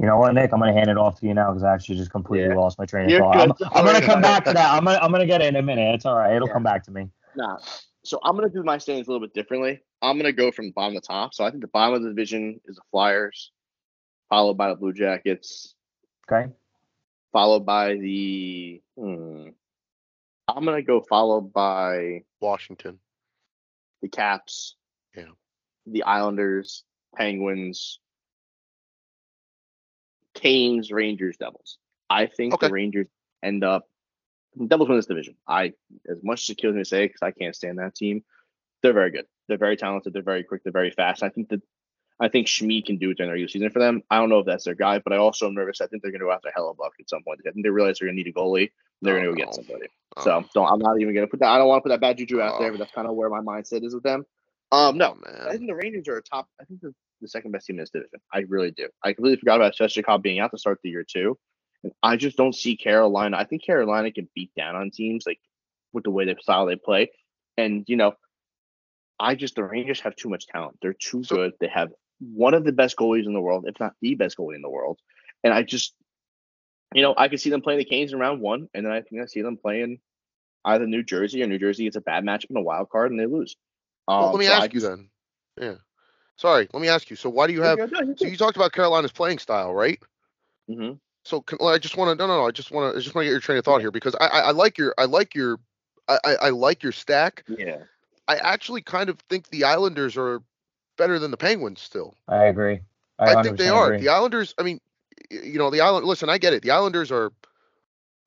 You 0.00 0.06
know 0.06 0.18
what, 0.18 0.34
Nick? 0.34 0.52
I'm 0.52 0.58
gonna 0.58 0.72
hand 0.72 0.90
it 0.90 0.98
off 0.98 1.20
to 1.20 1.26
you 1.26 1.34
now 1.34 1.50
because 1.52 1.62
I 1.62 1.72
actually 1.72 1.96
just 1.96 2.10
completely 2.10 2.48
Yeah. 2.48 2.54
lost 2.54 2.78
my 2.80 2.84
train 2.84 3.06
of 3.06 3.12
You're 3.12 3.20
thought. 3.20 3.36
I'm. 3.36 3.52
I'm 3.72 3.84
gonna 3.86 4.02
come 4.02 4.20
back 4.20 4.44
to 4.44 4.52
that. 4.52 4.72
I'm 4.72 4.84
gonna 4.84 4.98
I'm 5.00 5.12
gonna 5.12 5.24
get 5.26 5.40
it 5.40 5.46
in 5.46 5.56
a 5.56 5.62
minute. 5.62 5.94
It's 5.94 6.04
all 6.04 6.16
right. 6.16 6.34
It'll 6.34 6.48
Yeah. 6.48 6.52
come 6.52 6.64
back 6.64 6.84
to 6.84 6.90
me. 6.90 7.10
Nah. 7.36 7.58
So 8.04 8.18
I'm 8.24 8.34
gonna 8.34 8.48
do 8.50 8.64
my 8.64 8.78
standings 8.78 9.06
a 9.06 9.12
little 9.12 9.24
bit 9.24 9.34
differently. 9.34 9.80
I'm 10.04 10.18
gonna 10.18 10.32
go 10.32 10.50
from 10.52 10.70
bottom 10.70 10.94
to 10.94 11.00
top. 11.00 11.34
So 11.34 11.44
I 11.44 11.50
think 11.50 11.62
the 11.62 11.68
bottom 11.68 11.94
of 11.94 12.02
the 12.02 12.08
division 12.10 12.60
is 12.66 12.76
the 12.76 12.82
Flyers, 12.90 13.50
followed 14.28 14.54
by 14.54 14.68
the 14.68 14.76
Blue 14.76 14.92
Jackets, 14.92 15.74
Okay. 16.30 16.52
followed 17.32 17.64
by 17.66 17.94
the. 17.94 18.82
Hmm, 18.98 19.48
I'm 20.48 20.64
gonna 20.64 20.82
go 20.82 21.00
followed 21.00 21.52
by 21.52 22.24
Washington. 22.40 23.00
the 24.02 24.08
Caps, 24.10 24.76
Yeah. 25.16 25.30
the 25.86 26.02
Islanders, 26.02 26.84
Penguins, 27.16 27.98
Canes, 30.34 30.90
Rangers, 30.92 31.38
Devils. 31.38 31.78
I 32.10 32.26
think 32.26 32.52
Okay. 32.52 32.66
the 32.66 32.72
Rangers 32.72 33.06
end 33.42 33.64
up 33.64 33.88
Devils 34.66 34.88
win 34.90 34.98
this 34.98 35.06
division. 35.06 35.36
I 35.48 35.72
as 36.06 36.22
much 36.22 36.42
as 36.42 36.50
it 36.50 36.58
kills 36.58 36.74
me 36.74 36.82
to 36.82 36.84
say 36.84 37.06
because 37.06 37.22
I 37.22 37.30
can't 37.30 37.56
stand 37.56 37.78
that 37.78 37.94
team. 37.94 38.22
They're 38.82 38.92
very 38.92 39.10
good. 39.10 39.26
They're 39.48 39.58
very 39.58 39.76
talented. 39.76 40.12
They're 40.12 40.22
very 40.22 40.42
quick. 40.44 40.62
They're 40.62 40.72
very 40.72 40.90
fast. 40.90 41.22
I 41.22 41.28
think 41.28 41.48
that 41.50 41.60
I 42.20 42.28
think 42.28 42.46
Schmee 42.46 42.84
can 42.86 42.96
do 42.96 43.10
it 43.10 43.16
during 43.16 43.28
the 43.28 43.32
regular 43.32 43.48
season 43.48 43.70
for 43.70 43.80
them. 43.80 44.02
I 44.08 44.18
don't 44.18 44.28
know 44.28 44.38
if 44.38 44.46
that's 44.46 44.64
their 44.64 44.74
guy, 44.76 45.00
but 45.00 45.12
I 45.12 45.16
also 45.16 45.46
am 45.48 45.54
nervous. 45.54 45.80
I 45.80 45.86
think 45.88 46.02
they're 46.02 46.12
going 46.12 46.20
to 46.20 46.26
go 46.26 46.32
after 46.32 46.50
Hellebuyck 46.56 46.90
at 47.00 47.08
some 47.10 47.22
point. 47.24 47.40
I 47.46 47.50
think 47.50 47.64
they 47.64 47.70
realize 47.70 47.98
they're 47.98 48.06
going 48.06 48.16
to 48.16 48.22
need 48.22 48.30
a 48.30 48.32
goalie. 48.32 48.70
They're 49.02 49.18
Oh, 49.18 49.22
going 49.22 49.34
to 49.36 49.40
go 49.42 49.46
get 49.46 49.54
somebody. 49.54 49.86
Oh. 50.16 50.22
So 50.24 50.44
don't. 50.54 50.68
I'm 50.72 50.78
not 50.78 51.00
even 51.00 51.12
going 51.12 51.26
to 51.26 51.30
put 51.30 51.40
that. 51.40 51.48
I 51.50 51.58
don't 51.58 51.66
want 51.68 51.80
to 51.80 51.82
put 51.82 51.88
that 51.88 52.00
bad 52.00 52.16
juju 52.18 52.40
out 52.40 52.60
there, 52.60 52.68
Oh. 52.68 52.72
but 52.72 52.78
that's 52.78 52.92
kind 52.92 53.08
of 53.08 53.14
where 53.14 53.28
my 53.28 53.40
mindset 53.40 53.84
is 53.84 53.94
with 53.94 54.04
them. 54.04 54.24
Um, 54.70 54.96
no, 54.96 55.16
Oh, 55.26 55.48
I 55.48 55.56
think 55.56 55.66
the 55.66 55.74
Rangers 55.74 56.06
are 56.08 56.16
a 56.18 56.22
top. 56.22 56.46
I 56.60 56.64
think 56.64 56.80
they're 56.80 56.92
the 57.20 57.28
second 57.28 57.50
best 57.52 57.66
team 57.66 57.76
in 57.76 57.82
this 57.82 57.90
division. 57.90 58.20
I 58.32 58.40
really 58.48 58.70
do. 58.70 58.88
I 59.02 59.12
completely 59.12 59.38
forgot 59.40 59.56
about 59.56 59.74
Svechnikov 59.76 60.22
being 60.22 60.38
out 60.38 60.52
to 60.52 60.58
start 60.58 60.78
the 60.84 60.90
year 60.90 61.04
too, 61.04 61.36
and 61.82 61.92
I 62.02 62.16
just 62.16 62.36
don't 62.36 62.54
see 62.54 62.76
Carolina. 62.76 63.36
I 63.36 63.44
think 63.44 63.64
Carolina 63.64 64.10
can 64.12 64.28
beat 64.34 64.52
down 64.56 64.76
on 64.76 64.90
teams 64.90 65.24
like 65.26 65.38
with 65.92 66.04
the 66.04 66.10
way 66.10 66.24
they 66.26 66.34
style 66.40 66.66
they 66.66 66.76
play, 66.76 67.10
and 67.56 67.84
you 67.88 67.96
know, 67.96 68.14
I 69.18 69.34
just 69.34 69.54
the 69.54 69.64
Rangers 69.64 70.00
have 70.00 70.16
too 70.16 70.28
much 70.28 70.46
talent. 70.46 70.78
They're 70.82 70.94
too 70.94 71.24
So- 71.24 71.36
good. 71.36 71.52
They 71.60 71.68
have 71.68 71.92
one 72.20 72.54
of 72.54 72.64
the 72.64 72.72
best 72.72 72.96
goalies 72.96 73.26
in 73.26 73.34
the 73.34 73.40
world, 73.40 73.66
if 73.68 73.78
not 73.80 73.94
the 74.00 74.14
best 74.14 74.36
goalie 74.36 74.54
in 74.54 74.62
the 74.62 74.70
world, 74.70 74.98
and 75.42 75.52
I 75.52 75.62
just, 75.62 75.94
you 76.94 77.02
know, 77.02 77.14
I 77.16 77.28
could 77.28 77.40
see 77.40 77.50
them 77.50 77.60
playing 77.60 77.78
the 77.78 77.84
Canes 77.84 78.12
in 78.12 78.18
round 78.18 78.40
one, 78.40 78.68
and 78.72 78.84
then 78.86 78.92
I 78.92 79.00
think 79.02 79.20
I 79.22 79.26
see 79.26 79.42
them 79.42 79.56
playing 79.56 79.98
either 80.64 80.86
New 80.86 81.02
Jersey 81.02 81.42
or 81.42 81.46
New 81.46 81.58
Jersey 81.58 81.84
gets 81.84 81.96
a 81.96 82.00
bad 82.00 82.24
matchup 82.24 82.50
in 82.50 82.56
a 82.56 82.62
wild 82.62 82.88
card 82.88 83.10
and 83.10 83.20
they 83.20 83.26
lose. 83.26 83.56
Um, 84.08 84.20
Well, 84.20 84.30
let 84.32 84.38
me 84.38 84.46
so 84.46 84.52
I 84.52 84.56
ask 84.56 84.74
you 84.74 84.80
then. 84.80 85.10
Yeah. 85.60 85.74
Sorry, 86.36 86.68
let 86.72 86.80
me 86.80 86.88
ask 86.88 87.10
you. 87.10 87.16
So 87.16 87.28
why 87.28 87.46
do 87.46 87.52
you 87.52 87.62
have? 87.62 87.78
Yeah, 87.78 87.86
no, 87.86 88.00
you're 88.00 88.16
So 88.16 88.26
you 88.26 88.36
talked 88.36 88.56
about 88.56 88.72
Carolina's 88.72 89.12
playing 89.12 89.38
style, 89.38 89.74
right? 89.74 90.00
Mm-hmm. 90.70 90.94
So 91.24 91.40
can, 91.40 91.58
well, 91.60 91.72
I 91.74 91.78
just 91.78 91.96
want 91.96 92.10
to 92.18 92.22
no 92.22 92.26
no 92.26 92.40
no 92.40 92.46
I 92.46 92.50
just 92.50 92.70
want 92.70 92.92
to 92.92 92.98
I 92.98 93.02
just 93.02 93.14
want 93.14 93.24
to 93.24 93.26
get 93.26 93.32
your 93.32 93.40
train 93.40 93.58
of 93.58 93.64
thought 93.64 93.80
here 93.80 93.90
because 93.90 94.14
I, 94.20 94.26
I 94.26 94.38
I 94.40 94.50
like 94.50 94.78
your 94.78 94.94
I 94.98 95.04
like 95.04 95.34
your 95.34 95.58
I, 96.08 96.18
I 96.24 96.34
I 96.34 96.50
like 96.50 96.82
your 96.82 96.92
stack. 96.92 97.44
Yeah. 97.48 97.78
I 98.28 98.36
actually 98.36 98.82
kind 98.82 99.10
of 99.10 99.18
think 99.28 99.48
the 99.50 99.64
Islanders 99.64 100.16
are 100.16 100.42
better 100.96 101.18
than 101.18 101.30
the 101.30 101.36
Penguins 101.36 101.80
still. 101.80 102.14
I 102.28 102.44
agree. 102.44 102.80
I, 103.18 103.42
think 103.42 103.58
they 103.58 103.68
are. 103.68 103.86
agree. 103.92 103.98
The 104.00 104.08
Islanders, 104.08 104.54
I 104.58 104.62
mean, 104.62 104.80
you 105.30 105.58
know, 105.58 105.70
the 105.70 105.80
Island 105.80 106.06
listen, 106.06 106.28
I 106.28 106.38
get 106.38 106.52
it. 106.52 106.62
The 106.62 106.70
Islanders 106.70 107.12
are 107.12 107.32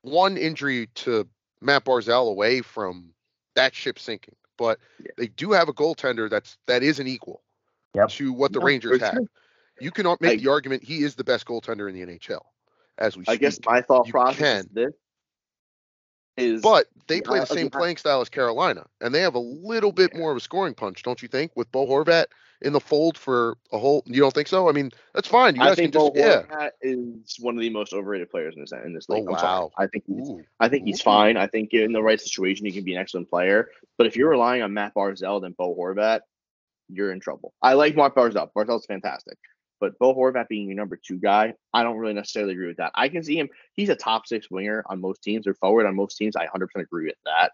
one 0.02 0.38
injury 0.38 0.88
to 0.96 1.28
Matt 1.62 1.84
Barzal 1.86 2.30
away 2.30 2.62
from 2.62 3.14
that 3.56 3.74
ship 3.76 4.00
sinking. 4.00 4.36
But 4.58 4.80
Yeah. 5.00 5.12
they 5.18 5.28
do 5.28 5.52
have 5.52 5.70
a 5.70 5.74
goaltender 5.74 6.30
that's 6.30 6.58
that 6.68 6.84
is 6.84 7.00
an 7.00 7.08
equal 7.08 7.44
Yep. 7.94 8.10
to 8.10 8.34
what 8.34 8.54
the 8.54 8.60
No, 8.60 8.66
Rangers 8.66 9.00
for 9.00 9.06
have. 9.06 9.14
sure. 9.16 9.26
You 9.80 9.92
can 9.92 10.06
make 10.22 10.40
I- 10.40 10.44
the 10.44 10.50
argument 10.50 10.84
he 10.84 11.04
is 11.04 11.16
the 11.16 11.24
best 11.24 11.46
goaltender 11.46 11.88
in 11.90 11.96
the 11.96 12.02
NHL 12.02 12.46
as 12.98 13.16
we 13.18 13.24
I 13.28 13.36
guess 13.36 13.60
my 13.66 13.82
thought 13.82 14.08
You 14.08 14.14
process 14.14 14.38
can. 14.40 14.60
is 14.62 14.66
this. 14.72 14.94
Is 16.38 16.62
But 16.62 16.88
they 17.08 17.20
play 17.20 17.40
Yeah, 17.40 17.46
the 17.46 17.56
same 17.56 17.70
playing 17.70 17.98
style 17.98 18.22
as 18.22 18.30
Carolina, 18.30 18.86
and 19.02 19.14
they 19.14 19.22
have 19.22 19.36
a 19.36 19.40
little 19.40 19.92
bit 19.92 20.16
more 20.16 20.32
of 20.32 20.38
a 20.38 20.40
scoring 20.40 20.76
punch, 20.76 21.02
don't 21.04 21.22
you 21.22 21.28
think? 21.28 21.52
With 21.56 21.72
Bo 21.72 21.88
Horvat 21.88 22.26
in 22.62 22.74
the 22.74 22.80
fold 22.80 23.18
for 23.18 23.58
a 23.72 23.78
whole, 23.78 24.04
you 24.06 24.22
don't 24.22 24.34
think 24.34 24.48
so? 24.48 24.70
I 24.70 24.72
mean, 24.72 24.92
that's 25.14 25.28
fine. 25.28 25.56
You 25.56 25.64
I 25.64 25.74
think 25.74 25.94
can 25.94 26.00
Bo 26.00 26.12
just, 26.14 26.18
yeah. 26.18 26.44
Horvat 26.44 26.70
is 26.82 27.38
one 27.40 27.56
of 27.56 27.62
the 27.62 27.72
most 27.72 27.92
overrated 27.92 28.30
players 28.30 28.56
in 28.56 28.62
this 28.62 28.72
in 28.72 28.94
this 28.94 29.08
oh, 29.10 29.16
league. 29.16 29.26
Oh, 29.28 29.34
I'm 29.34 29.40
sorry. 29.40 29.60
wow. 29.60 29.72
I 29.78 29.88
think 29.88 30.04
he's, 30.06 30.30
Ooh. 30.30 30.44
I 30.60 30.70
think 30.70 30.86
he's 30.86 31.02
Ooh. 31.02 31.04
fine. 31.04 31.38
I 31.38 31.48
think 31.48 31.74
in 31.74 31.92
the 31.92 32.04
right 32.04 32.22
situation 32.22 32.66
he 32.66 32.72
can 32.72 32.84
be 32.84 32.94
an 32.94 33.02
excellent 33.02 33.30
player. 33.30 33.70
But 33.98 34.06
if 34.06 34.16
you're 34.16 34.30
relying 34.30 34.62
on 34.62 34.74
Matt 34.74 34.94
Barzal 34.94 35.42
than 35.42 35.54
Bo 35.54 35.76
Horvat, 35.76 36.22
you're 36.88 37.12
in 37.12 37.20
trouble. 37.20 37.54
I 37.62 37.74
like 37.74 37.96
Mark 37.96 38.16
Barzal. 38.16 38.50
Barzal's 38.56 38.86
fantastic. 38.86 39.38
But 39.80 39.98
Bo 40.00 40.16
Horvat 40.16 40.48
being 40.48 40.68
your 40.68 40.76
number 40.76 40.98
two 40.98 41.18
guy, 41.18 41.54
I 41.74 41.84
don't 41.84 41.98
really 41.98 42.14
necessarily 42.14 42.54
agree 42.54 42.68
with 42.68 42.78
that. 42.78 42.92
I 42.96 43.10
can 43.10 43.24
see 43.24 43.38
him. 43.38 43.50
He's 43.74 43.90
a 43.90 43.96
top 43.96 44.28
six 44.28 44.50
winger 44.50 44.84
on 44.90 45.02
most 45.02 45.22
teams 45.22 45.46
or 45.46 45.54
forward 45.54 45.86
on 45.86 45.96
most 45.96 46.18
teams. 46.18 46.36
I 46.36 46.48
100% 46.48 46.68
agree 46.78 47.06
with 47.06 47.16
that. 47.26 47.52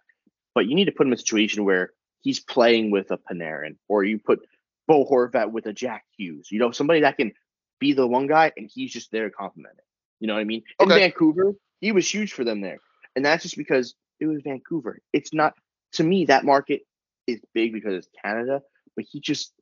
But 0.56 0.68
you 0.68 0.76
need 0.76 0.86
to 0.86 0.92
put 0.92 1.06
him 1.06 1.14
in 1.14 1.16
a 1.16 1.20
situation 1.20 1.66
where 1.66 1.92
he's 2.22 2.40
playing 2.40 2.92
with 2.92 3.12
a 3.12 3.18
Panarin 3.18 3.76
or 3.90 4.04
you 4.04 4.20
put 4.20 4.40
Bo 4.88 5.06
Horvat 5.06 5.52
with 5.52 5.66
a 5.66 5.74
Jack 5.74 6.06
Hughes. 6.18 6.50
You 6.52 6.60
know, 6.60 6.72
somebody 6.72 7.02
that 7.02 7.18
can 7.18 7.34
be 7.80 7.94
the 7.94 8.08
one 8.08 8.28
guy 8.28 8.52
and 8.56 8.70
he's 8.74 8.94
just 8.94 9.12
there 9.12 9.30
to 9.30 9.36
compliment 9.36 9.76
it. 9.78 9.84
You 10.20 10.28
know 10.28 10.36
what 10.36 10.42
I 10.42 10.46
mean? 10.46 10.64
In 10.80 10.92
Okay. 10.92 11.00
Vancouver, 11.00 11.54
he 11.82 11.92
was 11.92 12.12
huge 12.12 12.34
for 12.34 12.44
them 12.44 12.62
there. 12.62 12.78
And 13.16 13.26
that's 13.26 13.44
just 13.44 13.58
because 13.58 13.96
it 14.20 14.28
was 14.28 14.42
Vancouver. 14.42 15.00
It's 15.12 15.34
not 15.34 15.54
to 15.94 16.04
me 16.04 16.26
that 16.26 16.46
market 16.46 16.84
is 17.28 17.42
big 17.54 17.74
because 17.74 17.94
it's 17.94 18.08
Canada, 18.24 18.62
but 18.96 19.06
he 19.10 19.20
just 19.20 19.54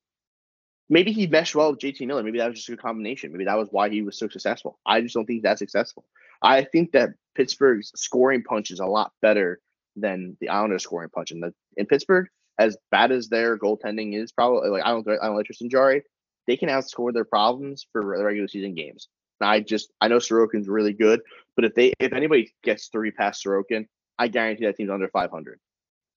maybe 0.91 1.13
he 1.13 1.25
meshed 1.25 1.55
well 1.55 1.71
with 1.71 1.79
JT 1.79 2.05
Miller. 2.05 2.21
Maybe 2.21 2.37
that 2.37 2.49
was 2.49 2.57
just 2.57 2.69
a 2.69 2.73
good 2.73 2.81
combination. 2.81 3.31
Maybe 3.31 3.45
that 3.45 3.57
was 3.57 3.69
why 3.71 3.89
he 3.89 4.01
was 4.03 4.19
so 4.19 4.27
successful. 4.27 4.77
I 4.85 5.01
just 5.01 5.15
don't 5.15 5.25
think 5.25 5.41
that's 5.41 5.59
successful. 5.59 6.05
I 6.43 6.65
think 6.65 6.91
that 6.91 7.11
Pittsburgh's 7.33 7.91
scoring 7.95 8.43
punch 8.43 8.69
is 8.71 8.81
a 8.81 8.85
lot 8.85 9.13
better 9.21 9.59
than 9.95 10.37
the 10.41 10.49
Islanders 10.49 10.83
scoring 10.83 11.09
punch. 11.09 11.31
And 11.31 11.41
the, 11.41 11.53
in 11.77 11.85
Pittsburgh, 11.85 12.27
as 12.59 12.77
bad 12.91 13.11
as 13.11 13.29
their 13.29 13.57
goaltending 13.57 14.21
is, 14.21 14.33
probably 14.33 14.69
like 14.69 14.83
I 14.83 14.89
don't 14.89 15.07
I 15.07 15.27
don't 15.27 15.37
like 15.37 15.45
Tristan 15.45 15.69
Jarry, 15.69 16.03
they 16.45 16.57
can 16.57 16.69
outscore 16.69 17.13
their 17.13 17.25
problems 17.25 17.87
for 17.91 18.01
the 18.01 18.23
regular 18.23 18.49
season 18.49 18.75
games. 18.75 19.07
And 19.39 19.49
I 19.49 19.61
just 19.61 19.91
I 20.01 20.09
know 20.09 20.17
Sorokin's 20.17 20.67
really 20.67 20.93
good, 20.93 21.21
but 21.55 21.63
if 21.63 21.73
they 21.73 21.93
if 21.99 22.11
anybody 22.11 22.53
gets 22.63 22.87
three 22.87 23.11
past 23.11 23.43
Sorokin, 23.43 23.87
I 24.19 24.27
guarantee 24.27 24.65
that 24.65 24.75
team's 24.75 24.91
under 24.91 25.07
500. 25.07 25.59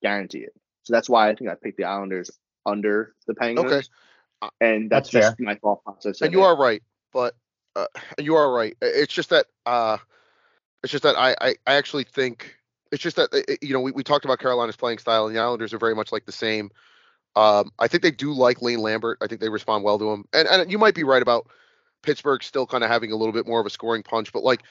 Guarantee 0.03 0.41
it. 0.41 0.53
So 0.83 0.93
that's 0.93 1.09
why 1.09 1.31
I 1.31 1.35
think 1.35 1.49
I 1.49 1.55
picked 1.55 1.79
the 1.79 1.85
Islanders 1.85 2.31
under 2.67 3.15
the 3.27 3.35
Penguins. 3.35 3.73
Okay. 3.73 3.87
And 4.61 4.91
that's, 4.91 5.11
That's 5.11 5.29
just 5.29 5.41
my 5.41 5.55
thought 5.57 5.83
process. 5.85 6.21
and 6.21 6.33
you 6.33 6.41
it. 6.43 6.47
are 6.47 6.57
right, 6.57 6.83
but 7.13 7.35
uh, 7.77 7.87
you 8.19 8.35
are 8.37 8.53
right. 8.53 8.77
It's 8.81 9.13
just 9.13 9.31
that 9.31 9.47
uh, 9.67 9.99
it's 10.83 10.91
just 10.93 11.03
that 11.05 11.17
I, 11.17 11.35
I, 11.41 11.55
I 11.67 11.75
actually 11.75 12.05
think 12.05 12.57
it's 12.93 13.03
just 13.03 13.17
that 13.17 13.33
uh, 13.35 13.55
you 13.63 13.73
know 13.73 13.81
we, 13.81 13.93
we 13.93 14.03
talked 14.05 14.25
about 14.25 14.39
Carolina's 14.39 14.77
playing 14.77 14.99
style, 14.99 15.27
and 15.27 15.35
the 15.35 15.41
Islanders 15.41 15.73
are 15.75 15.79
very 15.79 15.95
much 15.95 16.13
like 16.13 16.27
the 16.27 16.33
same. 16.33 16.71
Um, 17.37 17.71
I 17.79 17.89
think 17.89 18.03
they 18.03 18.13
do 18.13 18.33
like 18.33 18.63
Lane 18.63 18.79
Lambert. 18.79 19.19
I 19.21 19.27
think 19.27 19.41
they 19.41 19.49
respond 19.49 19.83
well 19.85 19.99
to 19.99 20.11
him, 20.13 20.25
and 20.33 20.47
and 20.49 20.71
you 20.71 20.79
might 20.79 20.95
be 20.95 21.03
right 21.05 21.23
about 21.23 21.49
Pittsburgh 22.03 22.43
still 22.43 22.67
kind 22.67 22.85
of 22.85 22.91
having 22.91 23.11
a 23.13 23.17
little 23.17 23.33
bit 23.33 23.47
more 23.47 23.61
of 23.61 23.67
a 23.67 23.71
scoring 23.71 24.03
punch, 24.03 24.33
but 24.33 24.45
like 24.45 24.63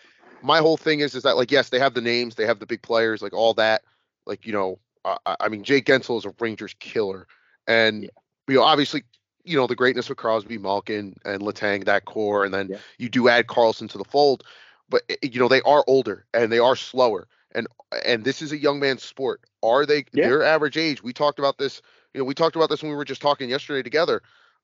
my 0.41 0.59
whole 0.59 0.77
thing 0.77 0.99
is 0.99 1.15
is 1.15 1.23
that 1.23 1.35
like 1.37 1.51
yes 1.51 1.69
they 1.69 1.79
have 1.79 1.93
the 1.93 2.01
names, 2.01 2.35
they 2.35 2.45
have 2.45 2.59
the 2.59 2.65
big 2.65 2.81
players, 2.81 3.21
like 3.21 3.33
all 3.33 3.53
that. 3.55 3.81
Like 4.25 4.45
you 4.45 4.53
know, 4.53 4.79
uh, 5.03 5.17
I 5.25 5.35
I 5.41 5.49
mean 5.49 5.63
Jake 5.63 5.85
Guentzel 5.85 6.17
is 6.17 6.25
a 6.25 6.33
Rangers 6.39 6.73
killer, 6.79 7.27
and 7.67 8.03
Yeah. 8.03 8.09
you 8.47 8.55
know 8.55 8.63
obviously 8.63 9.03
you 9.43 9.57
know 9.57 9.67
the 9.67 9.75
greatness 9.75 10.09
of 10.09 10.17
Crosby, 10.17 10.57
Malkin, 10.57 11.15
and 11.25 11.41
Letang 11.41 11.85
that 11.85 12.05
core, 12.05 12.45
and 12.45 12.53
then 12.53 12.69
Yeah. 12.69 12.77
you 12.97 13.09
do 13.09 13.27
add 13.27 13.47
Karlsson 13.47 13.89
to 13.89 13.97
the 13.97 14.03
fold, 14.05 14.43
but 14.89 15.03
eh, 15.09 15.15
you 15.21 15.39
know 15.39 15.47
they 15.47 15.61
are 15.61 15.83
older 15.87 16.25
and 16.33 16.51
they 16.51 16.59
are 16.59 16.75
slower, 16.75 17.27
and 17.53 17.67
and 18.05 18.23
this 18.23 18.41
is 18.41 18.51
a 18.51 18.57
young 18.57 18.79
man's 18.79 19.03
sport. 19.03 19.41
Are 19.61 19.85
they 19.85 20.05
Yeah. 20.13 20.25
their 20.25 20.43
average 20.43 20.77
age? 20.77 21.03
We 21.03 21.13
talked 21.13 21.39
about 21.39 21.57
this. 21.57 21.81
You 22.13 22.19
know, 22.19 22.25
we 22.25 22.33
talked 22.33 22.55
about 22.55 22.69
this 22.69 22.81
when 22.81 22.91
we 22.91 22.95
were 22.97 23.05
just 23.05 23.21
talking 23.21 23.49
yesterday 23.49 23.83
together. 23.83 24.21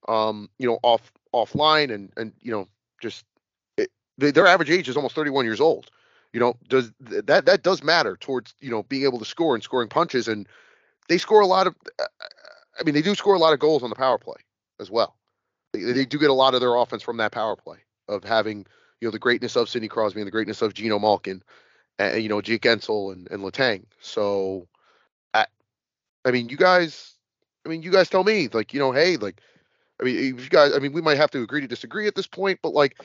Um, 0.07 0.49
you 0.59 0.67
know, 0.67 0.79
off 0.83 1.11
offline 1.33 1.93
and 1.93 2.11
and 2.17 2.33
you 2.41 2.51
know 2.51 2.67
just 3.01 3.25
it, 3.77 3.89
their 4.17 4.47
average 4.47 4.69
age 4.69 4.89
is 4.89 4.95
almost 4.95 5.15
31 5.15 5.45
years 5.45 5.59
old. 5.61 5.89
You 6.33 6.39
know, 6.39 6.55
does 6.67 6.91
that 7.01 7.45
that 7.45 7.63
does 7.63 7.83
matter 7.83 8.15
towards 8.17 8.53
you 8.59 8.69
know 8.69 8.83
being 8.83 9.03
able 9.03 9.19
to 9.19 9.25
score 9.25 9.55
and 9.55 9.63
scoring 9.63 9.89
punches, 9.89 10.27
and 10.27 10.47
they 11.09 11.17
score 11.17 11.41
a 11.41 11.47
lot 11.47 11.67
of. 11.67 11.75
uh, 11.99 12.05
I 12.79 12.83
mean, 12.83 12.95
they 12.95 13.01
do 13.01 13.13
score 13.13 13.35
a 13.35 13.39
lot 13.39 13.51
of 13.51 13.59
goals 13.59 13.83
on 13.83 13.89
the 13.89 13.95
power 13.95 14.17
play 14.17 14.37
as 14.79 14.89
well. 14.89 15.15
They, 15.73 15.81
they 15.81 16.05
do 16.05 16.17
get 16.17 16.29
a 16.29 16.33
lot 16.33 16.53
of 16.53 16.61
their 16.61 16.75
offense 16.75 17.03
from 17.03 17.17
that 17.17 17.31
power 17.31 17.55
play 17.55 17.77
of 18.07 18.23
having 18.23 18.65
you 19.01 19.07
know 19.07 19.11
the 19.11 19.19
greatness 19.19 19.55
of 19.55 19.69
Sidney 19.69 19.87
Crosby 19.87 20.19
and 20.19 20.27
the 20.27 20.31
greatness 20.31 20.61
of 20.61 20.73
Geno 20.73 20.99
Malkin, 20.99 21.43
and 21.97 22.21
you 22.21 22.29
know 22.29 22.41
Jake 22.41 22.63
Guentzel 22.63 23.13
and 23.13 23.27
and 23.31 23.43
Letang. 23.43 23.83
So, 24.01 24.67
I, 25.33 25.45
I 26.25 26.31
mean, 26.31 26.49
you 26.49 26.57
guys, 26.57 27.15
I 27.65 27.69
mean, 27.69 27.83
you 27.83 27.91
guys 27.91 28.09
tell 28.09 28.23
me, 28.23 28.47
like, 28.51 28.73
you 28.73 28.79
know, 28.79 28.91
hey, 28.91 29.17
like, 29.17 29.41
I 30.01 30.05
mean, 30.05 30.35
if 30.35 30.43
you 30.43 30.49
guys, 30.49 30.73
I 30.73 30.79
mean, 30.79 30.93
we 30.93 31.01
might 31.01 31.17
have 31.17 31.31
to 31.31 31.41
agree 31.41 31.61
to 31.61 31.67
disagree 31.67 32.07
at 32.07 32.15
this 32.15 32.27
point, 32.27 32.59
but 32.61 32.73
like, 32.73 32.97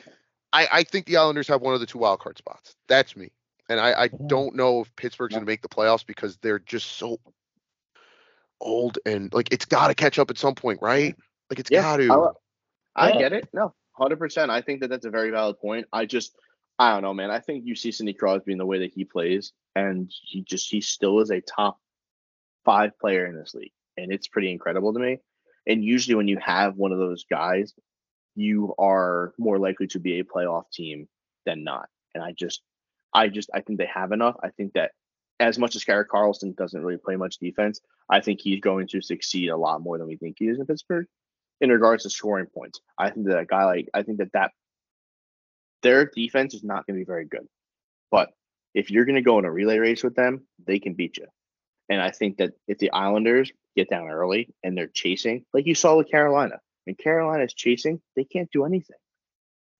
I 0.53 0.67
I 0.71 0.83
think 0.83 1.05
the 1.05 1.17
Islanders 1.17 1.47
have 1.47 1.61
one 1.61 1.73
of 1.73 1.79
the 1.79 1.85
two 1.85 1.99
wild 1.99 2.19
card 2.19 2.37
spots. 2.37 2.75
That's 2.87 3.15
me, 3.15 3.31
and 3.69 3.79
I 3.79 4.03
I 4.03 4.07
don't 4.07 4.55
know 4.55 4.81
if 4.81 4.95
Pittsburgh's 4.95 5.33
going 5.33 5.45
to 5.45 5.49
make 5.49 5.61
the 5.61 5.69
playoffs 5.69 6.05
because 6.05 6.37
they're 6.37 6.59
just 6.59 6.93
so 6.97 7.19
old 8.61 8.97
and 9.05 9.33
like 9.33 9.51
it's 9.51 9.65
got 9.65 9.87
to 9.87 9.95
catch 9.95 10.19
up 10.19 10.29
at 10.29 10.37
some 10.37 10.55
point, 10.55 10.79
right? 10.81 11.15
Like 11.49 11.59
it's 11.59 11.71
Yeah, 11.71 11.81
got 11.81 11.97
to. 11.97 12.11
I'll- 12.11 12.41
I 12.95 13.09
Yeah. 13.11 13.19
get 13.19 13.33
it. 13.33 13.49
No, 13.53 13.73
hundred 13.93 14.17
percent. 14.19 14.49
I 14.51 14.61
think 14.61 14.79
that 14.81 14.89
that's 14.89 15.05
a 15.05 15.09
very 15.09 15.29
valid 15.31 15.59
point. 15.59 15.85
I 15.91 16.05
just, 16.05 16.35
I 16.79 16.93
don't 16.93 17.01
know, 17.03 17.13
man. 17.13 17.29
I 17.29 17.39
think 17.39 17.65
you 17.65 17.75
see 17.75 17.91
Sidney 17.91 18.13
Crosby 18.13 18.51
in 18.53 18.57
the 18.57 18.65
way 18.65 18.79
that 18.79 18.93
he 18.93 19.03
plays, 19.05 19.51
and 19.75 20.09
he 20.23 20.41
just 20.43 20.69
he 20.71 20.79
still 20.81 21.19
is 21.19 21.29
a 21.31 21.41
top 21.41 21.77
five 22.63 22.97
player 22.99 23.25
in 23.25 23.35
this 23.35 23.53
league, 23.53 23.73
and 23.97 24.11
it's 24.13 24.27
pretty 24.27 24.49
incredible 24.51 24.93
to 24.93 24.99
me. 24.99 25.19
And 25.67 25.83
usually, 25.83 26.15
when 26.15 26.27
you 26.27 26.37
have 26.37 26.77
one 26.77 26.91
of 26.93 26.99
those 26.99 27.25
guys, 27.25 27.73
you 28.35 28.73
are 28.77 29.33
more 29.37 29.59
likely 29.59 29.87
to 29.87 29.99
be 29.99 30.19
a 30.19 30.23
playoff 30.23 30.69
team 30.71 31.07
than 31.45 31.63
not. 31.63 31.89
And 32.13 32.23
I 32.23 32.31
just, 32.31 32.61
I 33.13 33.27
just, 33.27 33.49
I 33.53 33.61
think 33.61 33.79
they 33.79 33.87
have 33.87 34.11
enough. 34.13 34.35
I 34.41 34.49
think 34.49 34.73
that 34.73 34.91
as 35.39 35.57
much 35.59 35.75
as 35.75 35.83
Garrett 35.83 36.07
Karlsson 36.09 36.55
doesn't 36.55 36.81
really 36.81 36.97
play 36.97 37.15
much 37.17 37.39
defense, 37.39 37.81
I 38.09 38.21
think 38.21 38.39
he's 38.41 38.61
going 38.61 38.87
to 38.89 39.01
succeed 39.01 39.49
a 39.49 39.57
lot 39.57 39.81
more 39.81 39.97
than 39.97 40.07
we 40.07 40.15
think 40.17 40.37
he 40.39 40.47
is 40.47 40.59
in 40.59 40.65
Pittsburgh 40.65 41.07
in 41.61 41.69
regards 41.69 42.03
to 42.03 42.09
scoring 42.09 42.47
points. 42.47 42.79
I 42.97 43.09
think 43.09 43.27
that 43.27 43.39
a 43.39 43.45
guy 43.45 43.65
like 43.65 43.89
I 43.93 44.03
think 44.03 44.17
that 44.19 44.33
that 44.33 44.51
their 45.81 46.05
defense 46.05 46.53
is 46.53 46.63
not 46.63 46.85
going 46.85 46.97
to 46.97 47.01
be 47.01 47.05
very 47.05 47.25
good, 47.25 47.47
but 48.11 48.29
if 48.73 48.89
you're 48.91 49.05
going 49.05 49.15
to 49.15 49.21
go 49.21 49.39
in 49.39 49.45
a 49.45 49.51
relay 49.51 49.77
race 49.77 50.03
with 50.03 50.15
them, 50.15 50.45
they 50.65 50.79
can 50.79 50.93
beat 50.93 51.17
you. 51.17 51.27
And 51.89 52.01
I 52.01 52.11
think 52.11 52.37
that 52.37 52.53
if 52.67 52.79
the 52.79 52.91
Islanders 52.91 53.51
get 53.75 53.89
down 53.89 54.07
early 54.07 54.53
and 54.63 54.77
they're 54.77 54.87
chasing, 54.87 55.45
like 55.53 55.67
you 55.67 55.75
saw 55.75 55.95
with 55.97 56.09
Carolina, 56.09 56.59
when 56.85 56.95
Carolina's 56.95 57.53
chasing, 57.53 58.01
they 58.15 58.23
can't 58.23 58.49
do 58.51 58.65
anything. 58.65 58.97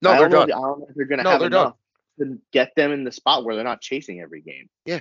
no, 0.02 0.12
I 0.12 0.20
they're 0.20 0.30
don't 0.30 0.32
know 0.32 0.38
done. 0.40 0.50
if 0.50 0.56
The 0.56 0.62
Islanders 0.62 0.98
are 0.98 1.06
going 1.06 1.18
to 1.18 1.24
No, 1.24 1.30
have 1.32 1.40
they're 1.40 1.50
done. 1.50 1.62
enough 1.66 1.76
to 2.20 2.42
get 2.54 2.76
them 2.76 2.92
in 2.92 3.04
the 3.04 3.12
spot 3.12 3.44
where 3.44 3.56
they're 3.56 3.64
not 3.64 3.82
chasing 3.82 4.22
every 4.22 4.42
game. 4.42 4.70
Yeah. 4.86 5.00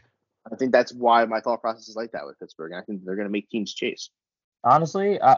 I 0.51 0.56
think 0.56 0.72
that's 0.72 0.92
why 0.92 1.24
my 1.26 1.40
thought 1.40 1.60
process 1.60 1.88
is 1.88 1.96
like 1.96 2.12
that 2.12 2.26
with 2.26 2.38
Pittsburgh. 2.38 2.72
And 2.72 2.80
I 2.80 2.84
think 2.84 3.05
they're 3.05 3.16
going 3.16 3.28
to 3.28 3.32
make 3.32 3.48
teams 3.51 3.72
chase. 3.74 4.10
honestly, 4.64 5.20
I 5.20 5.36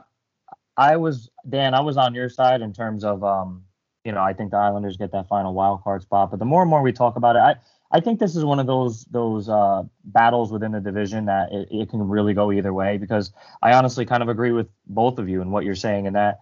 I 0.77 0.97
was 0.97 1.31
Dan, 1.49 1.75
I 1.75 1.81
was 1.81 1.97
on 1.97 2.15
your 2.15 2.29
side 2.29 2.61
in 2.61 2.73
terms 2.73 3.05
of 3.05 3.25
um, 3.25 3.65
you 4.05 4.13
know, 4.13 4.23
I 4.23 4.33
think 4.33 4.53
the 4.53 4.57
Islanders 4.57 4.97
get 4.97 5.13
that 5.13 5.29
final 5.29 5.53
wild 5.53 5.83
card 5.83 6.03
spot. 6.03 6.31
But 6.31 6.39
the 6.39 6.45
more 6.45 6.63
and 6.63 6.71
more 6.71 6.81
we 6.83 6.93
talk 6.93 7.17
about 7.17 7.37
it, 7.37 7.41
I 7.41 7.57
I 7.91 8.01
think 8.01 8.21
this 8.21 8.37
is 8.37 8.45
one 8.45 8.61
of 8.61 8.67
those 8.67 9.05
those 9.07 9.49
uh, 9.49 9.83
battles 10.05 10.53
within 10.53 10.73
the 10.73 10.81
division 10.81 11.27
that 11.27 11.53
it, 11.53 11.69
it 11.71 11.91
can 11.91 12.09
really 12.09 12.35
go 12.35 12.53
either 12.53 12.73
way 12.73 12.99
because 12.99 13.33
I 13.63 13.73
honestly 13.73 14.07
kind 14.07 14.23
of 14.23 14.29
agree 14.29 14.53
with 14.53 14.69
both 14.87 15.19
of 15.19 15.29
you 15.29 15.41
and 15.41 15.51
what 15.53 15.65
you're 15.65 15.75
saying 15.75 16.07
in 16.07 16.13
that 16.15 16.41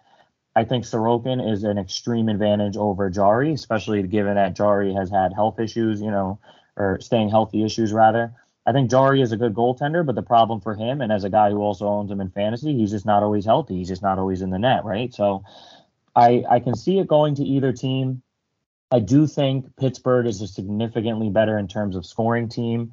I 0.56 0.64
think 0.64 0.84
Sorokin 0.84 1.52
is 1.52 1.64
an 1.64 1.78
extreme 1.78 2.28
advantage 2.28 2.76
over 2.76 3.10
Jarry, 3.10 3.52
especially 3.52 4.02
given 4.04 4.36
that 4.36 4.54
Jarry 4.54 4.94
has 4.94 5.10
had 5.10 5.32
health 5.32 5.58
issues, 5.58 6.00
you 6.00 6.10
know, 6.10 6.38
or 6.76 7.00
staying 7.00 7.28
healthy 7.28 7.64
issues 7.64 7.92
rather. 7.92 8.34
I 8.66 8.72
think 8.72 8.90
Jarry 8.90 9.20
is 9.20 9.32
a 9.32 9.36
good 9.36 9.54
goaltender, 9.54 10.04
but 10.04 10.14
the 10.14 10.22
problem 10.22 10.60
for 10.60 10.74
him, 10.74 11.00
and 11.00 11.12
as 11.12 11.24
a 11.24 11.30
guy 11.30 11.50
who 11.50 11.58
also 11.58 11.86
owns 11.86 12.10
him 12.10 12.20
in 12.20 12.30
fantasy, 12.30 12.74
he's 12.74 12.90
just 12.90 13.04
not 13.04 13.22
always 13.22 13.44
healthy. 13.44 13.76
He's 13.76 13.88
just 13.88 14.02
not 14.02 14.18
always 14.18 14.40
in 14.40 14.50
the 14.50 14.58
net, 14.58 14.84
right? 14.84 15.12
So 15.12 15.44
I 16.16 16.44
I 16.48 16.60
can 16.60 16.74
see 16.74 16.98
it 16.98 17.06
going 17.06 17.34
to 17.36 17.44
either 17.44 17.72
team. 17.72 18.22
I 18.90 19.00
do 19.00 19.26
think 19.26 19.76
Pittsburgh 19.76 20.26
is 20.26 20.40
a 20.40 20.46
significantly 20.46 21.28
better 21.28 21.58
in 21.58 21.68
terms 21.68 21.96
of 21.96 22.06
scoring 22.06 22.48
team. 22.48 22.92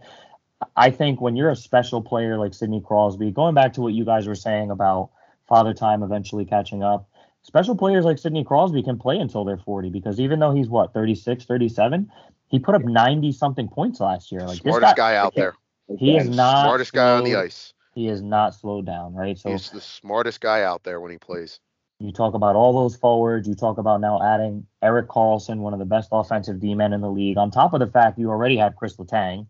I 0.75 0.91
think 0.91 1.21
when 1.21 1.35
you're 1.35 1.49
a 1.49 1.55
special 1.55 2.01
player 2.01 2.37
like 2.37 2.53
Sidney 2.53 2.81
Crosby, 2.81 3.31
going 3.31 3.55
back 3.55 3.73
to 3.73 3.81
what 3.81 3.93
you 3.93 4.05
guys 4.05 4.27
were 4.27 4.35
saying 4.35 4.71
about 4.71 5.11
father 5.47 5.73
time 5.73 6.03
eventually 6.03 6.45
catching 6.45 6.83
up, 6.83 7.09
special 7.43 7.75
players 7.75 8.05
like 8.05 8.17
Sidney 8.17 8.43
Crosby 8.43 8.83
can 8.83 8.97
play 8.97 9.17
until 9.17 9.43
they're 9.43 9.57
40 9.57 9.89
because 9.89 10.19
even 10.19 10.39
though 10.39 10.53
he's 10.53 10.69
what 10.69 10.93
36, 10.93 11.45
37, 11.45 12.11
he 12.47 12.59
put 12.59 12.75
up 12.75 12.83
90 12.83 13.31
something 13.31 13.67
points 13.67 13.99
last 13.99 14.31
year. 14.31 14.41
Like 14.41 14.61
this 14.61 14.77
guy, 14.77 14.93
guy 14.93 15.15
out 15.15 15.33
there. 15.35 15.55
He 15.97 16.17
is 16.17 16.29
not 16.29 16.63
Smartest 16.63 16.93
guy 16.93 17.11
on 17.11 17.23
the 17.23 17.35
ice. 17.35 17.73
He 17.93 18.07
is 18.07 18.21
not 18.21 18.55
slowed 18.55 18.85
down, 18.85 19.13
right? 19.13 19.37
So 19.37 19.51
He's 19.51 19.69
the 19.69 19.81
smartest 19.81 20.39
guy 20.39 20.63
out 20.63 20.83
there 20.83 21.01
when 21.01 21.11
he 21.11 21.17
plays. 21.17 21.59
you 21.99 22.11
talk 22.11 22.33
about 22.33 22.55
all 22.55 22.73
those 22.73 22.95
forwards. 22.95 23.47
You 23.47 23.53
talk 23.55 23.77
about 23.77 23.99
now 24.01 24.21
adding 24.23 24.65
Erik 24.81 25.07
Karlsson, 25.07 25.57
one 25.57 25.73
of 25.73 25.79
the 25.79 25.85
best 25.85 26.09
offensive 26.11 26.59
D 26.59 26.73
men 26.73 26.93
in 26.93 27.01
the 27.01 27.11
league, 27.11 27.37
on 27.37 27.51
top 27.51 27.73
of 27.73 27.79
the 27.79 27.87
fact 27.87 28.17
you 28.17 28.29
already 28.29 28.57
have 28.57 28.75
Chris 28.75 28.95
Letang. 28.95 29.47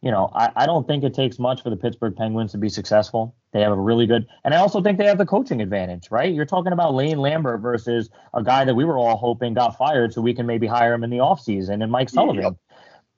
you 0.00 0.10
know, 0.10 0.30
I, 0.34 0.50
I 0.56 0.66
don't 0.66 0.86
think 0.86 1.04
it 1.04 1.14
takes 1.14 1.38
much 1.38 1.62
for 1.62 1.70
the 1.70 1.76
Pittsburgh 1.76 2.16
Penguins 2.16 2.52
to 2.52 2.58
be 2.58 2.68
successful. 2.68 3.34
They 3.52 3.60
have 3.60 3.72
a 3.72 3.76
really 3.80 4.06
good, 4.06 4.26
and 4.44 4.54
I 4.54 4.58
also 4.58 4.80
think 4.82 4.98
they 4.98 5.06
have 5.06 5.18
the 5.18 5.26
coaching 5.26 5.60
advantage, 5.60 6.10
right? 6.10 6.32
You're 6.32 6.46
talking 6.46 6.72
about 6.72 6.94
Lane 6.94 7.18
Lambert 7.18 7.60
versus 7.60 8.08
a 8.32 8.42
guy 8.42 8.64
that 8.64 8.74
we 8.74 8.84
were 8.84 8.98
all 8.98 9.16
hoping 9.16 9.54
got 9.54 9.76
fired 9.76 10.14
so 10.14 10.22
we 10.22 10.34
can 10.34 10.46
maybe 10.46 10.66
hire 10.66 10.94
him 10.94 11.04
in 11.04 11.10
the 11.10 11.18
offseason 11.18 11.82
and 11.82 11.92
Mike 11.92 12.08
Sullivan, 12.08 12.42
yep. 12.42 12.56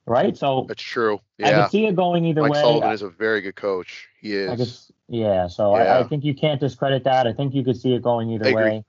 Right? 0.05 0.37
So 0.37 0.65
that's 0.67 0.81
true. 0.81 1.19
Yeah. 1.37 1.47
I 1.47 1.51
can 1.51 1.69
see 1.69 1.85
it 1.85 1.95
going 1.95 2.25
either 2.25 2.41
Mike 2.41 2.51
way. 2.51 2.61
Mike 2.61 2.65
Sullivan 2.65 2.91
is 2.91 3.01
a 3.01 3.09
very 3.09 3.41
good 3.41 3.55
coach. 3.55 4.07
He 4.21 4.33
is. 4.33 4.91
yeah, 5.07 5.47
so 5.47 5.75
yeah. 5.75 5.83
I, 5.83 5.99
I, 5.99 6.03
think 6.03 6.23
you 6.23 6.33
can't 6.33 6.59
discredit 6.59 7.03
that. 7.03 7.27
I 7.27 7.33
think 7.33 7.53
you 7.53 7.63
could 7.63 7.77
see 7.77 7.93
it 7.93 8.01
going 8.01 8.29
either 8.29 8.53
way. 8.53 8.83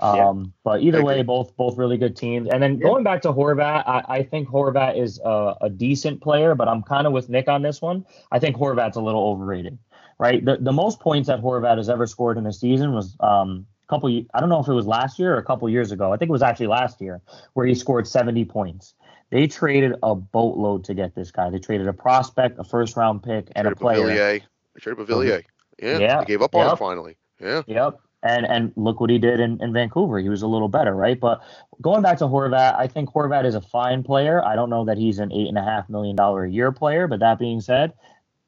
Um, 0.00 0.16
yeah. 0.16 0.50
But 0.64 0.82
either 0.82 1.04
way, 1.04 1.22
both 1.22 1.56
both 1.56 1.76
really 1.76 1.96
good 1.96 2.16
teams. 2.16 2.48
And 2.48 2.62
then 2.62 2.78
going 2.78 3.04
back 3.04 3.22
to 3.22 3.32
Horvat, 3.32 3.84
I, 3.86 4.04
I 4.08 4.22
think 4.22 4.48
Horvat 4.48 4.96
is 4.96 5.20
a, 5.24 5.54
a, 5.62 5.70
decent 5.70 6.20
player, 6.20 6.54
but 6.54 6.68
I'm 6.68 6.82
kind 6.82 7.06
of 7.06 7.12
with 7.12 7.28
Nick 7.28 7.48
on 7.48 7.62
this 7.62 7.80
one. 7.82 8.04
I 8.30 8.38
think 8.38 8.56
Horvat's 8.56 8.96
a 8.96 9.00
little 9.00 9.28
overrated, 9.28 9.78
right? 10.18 10.44
The 10.44 10.58
the 10.58 10.72
most 10.72 11.00
points 11.00 11.28
that 11.28 11.40
Horvat 11.40 11.76
has 11.78 11.88
ever 11.88 12.06
scored 12.06 12.38
in 12.38 12.46
a 12.46 12.52
season 12.52 12.92
was 12.92 13.16
um, 13.20 13.66
a 13.88 13.92
couple. 13.92 14.08
I 14.34 14.40
don't 14.40 14.48
know 14.48 14.60
if 14.60 14.68
it 14.68 14.72
was 14.72 14.86
last 14.86 15.18
year 15.18 15.34
or 15.34 15.38
a 15.38 15.44
couple 15.44 15.68
years 15.68 15.90
ago. 15.90 16.12
I 16.12 16.16
think 16.16 16.28
it 16.28 16.32
was 16.32 16.42
actually 16.42 16.68
last 16.68 17.00
year 17.00 17.20
where 17.54 17.66
he 17.66 17.74
scored 17.74 18.06
70 18.06 18.44
points. 18.44 18.94
They 19.30 19.46
traded 19.46 19.94
a 20.02 20.14
boatload 20.14 20.84
to 20.84 20.94
get 20.94 21.14
this 21.14 21.30
guy. 21.30 21.50
They 21.50 21.58
traded 21.58 21.86
a 21.86 21.92
prospect, 21.92 22.58
a 22.58 22.64
first 22.64 22.96
round 22.96 23.22
pick, 23.22 23.48
and 23.54 23.66
a 23.66 23.74
player. 23.74 24.06
They 24.06 24.80
traded 24.80 25.06
mm-hmm. 25.06 25.12
Beauvillier. 25.12 25.44
Yeah, 25.80 25.98
yeah, 25.98 26.18
they 26.20 26.24
gave 26.24 26.42
up 26.42 26.54
on 26.54 26.62
yep. 26.62 26.72
him 26.72 26.78
finally. 26.78 27.16
Yeah. 27.40 27.62
Yep. 27.66 28.00
And 28.22 28.46
and 28.46 28.72
look 28.74 28.98
what 28.98 29.10
he 29.10 29.18
did 29.18 29.38
in, 29.38 29.62
in 29.62 29.72
Vancouver. 29.72 30.18
He 30.18 30.28
was 30.28 30.42
a 30.42 30.48
little 30.48 30.68
better, 30.68 30.94
right? 30.94 31.20
But 31.20 31.40
going 31.80 32.02
back 32.02 32.18
to 32.18 32.24
Horvat, 32.24 32.76
I 32.76 32.88
think 32.88 33.10
Horvat 33.10 33.44
is 33.44 33.54
a 33.54 33.60
fine 33.60 34.02
player. 34.02 34.44
I 34.44 34.56
don't 34.56 34.70
know 34.70 34.84
that 34.86 34.98
he's 34.98 35.20
an 35.20 35.32
eight 35.32 35.46
and 35.46 35.56
a 35.56 35.62
half 35.62 35.88
million 35.88 36.16
dollar 36.16 36.44
a 36.44 36.50
year 36.50 36.72
player, 36.72 37.06
but 37.06 37.20
that 37.20 37.38
being 37.38 37.60
said, 37.60 37.92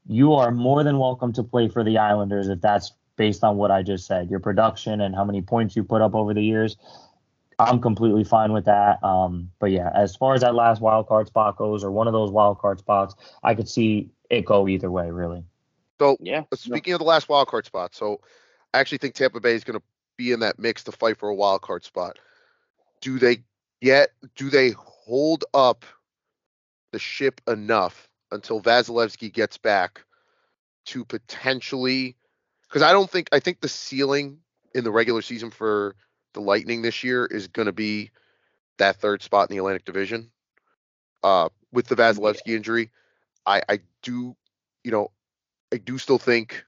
you 0.08 0.32
are 0.32 0.50
more 0.50 0.82
than 0.82 0.98
welcome 0.98 1.32
to 1.34 1.44
play 1.44 1.68
for 1.68 1.84
the 1.84 1.98
Islanders 1.98 2.48
if 2.48 2.60
that's 2.60 2.92
based 3.14 3.44
on 3.44 3.58
what 3.58 3.70
I 3.70 3.82
just 3.82 4.06
said. 4.06 4.28
Your 4.28 4.40
production 4.40 5.00
and 5.00 5.14
how 5.14 5.24
many 5.24 5.40
points 5.40 5.76
you 5.76 5.84
put 5.84 6.02
up 6.02 6.16
over 6.16 6.34
the 6.34 6.42
years. 6.42 6.76
I'm 7.64 7.80
completely 7.80 8.24
fine 8.24 8.52
with 8.52 8.64
that. 8.64 9.02
Um, 9.02 9.50
but 9.58 9.70
yeah, 9.70 9.90
as 9.94 10.16
far 10.16 10.34
as 10.34 10.40
that 10.40 10.54
last 10.54 10.80
wild 10.80 11.08
card 11.08 11.26
spot 11.26 11.56
goes, 11.56 11.84
or 11.84 11.90
one 11.90 12.06
of 12.06 12.12
those 12.12 12.30
wild 12.30 12.58
card 12.58 12.78
spots, 12.78 13.14
I 13.42 13.54
could 13.54 13.68
see 13.68 14.10
it 14.30 14.44
go 14.44 14.68
either 14.68 14.90
way, 14.90 15.10
really. 15.10 15.44
So 15.98 16.16
yeah. 16.20 16.44
Speaking 16.54 16.94
of 16.94 16.98
the 16.98 17.04
last 17.04 17.28
wild 17.28 17.48
card 17.48 17.66
spot, 17.66 17.94
so 17.94 18.20
I 18.72 18.80
actually 18.80 18.98
think 18.98 19.14
Tampa 19.14 19.40
Bay 19.40 19.54
is 19.54 19.64
going 19.64 19.78
to 19.78 19.84
be 20.16 20.32
in 20.32 20.40
that 20.40 20.58
mix 20.58 20.84
to 20.84 20.92
fight 20.92 21.18
for 21.18 21.28
a 21.28 21.34
wild 21.34 21.62
card 21.62 21.84
spot. 21.84 22.18
Do 23.00 23.18
they 23.18 23.38
get? 23.82 24.10
Do 24.36 24.50
they 24.50 24.70
hold 24.70 25.44
up 25.52 25.84
the 26.92 26.98
ship 26.98 27.40
enough 27.46 28.08
until 28.32 28.60
Vasilevskiy 28.60 29.32
gets 29.32 29.58
back 29.58 30.02
to 30.86 31.04
potentially? 31.04 32.16
Because 32.68 32.82
I 32.82 32.92
don't 32.92 33.10
think 33.10 33.28
I 33.32 33.40
think 33.40 33.60
the 33.60 33.68
ceiling 33.68 34.38
in 34.74 34.84
the 34.84 34.90
regular 34.90 35.22
season 35.22 35.50
for 35.50 35.96
the 36.32 36.40
Lightning 36.40 36.82
this 36.82 37.02
year 37.02 37.26
is 37.26 37.46
going 37.48 37.66
to 37.66 37.72
be 37.72 38.10
that 38.78 38.96
third 38.96 39.22
spot 39.22 39.48
in 39.50 39.54
the 39.54 39.58
Atlantic 39.58 39.84
Division. 39.84 40.30
Uh, 41.22 41.48
with 41.72 41.86
the 41.86 41.94
Vasilevskiy 41.94 42.40
yeah. 42.46 42.56
injury, 42.56 42.90
I 43.46 43.62
I 43.68 43.80
do 44.02 44.34
you 44.82 44.90
know 44.90 45.10
I 45.72 45.76
do 45.76 45.98
still 45.98 46.18
think 46.18 46.64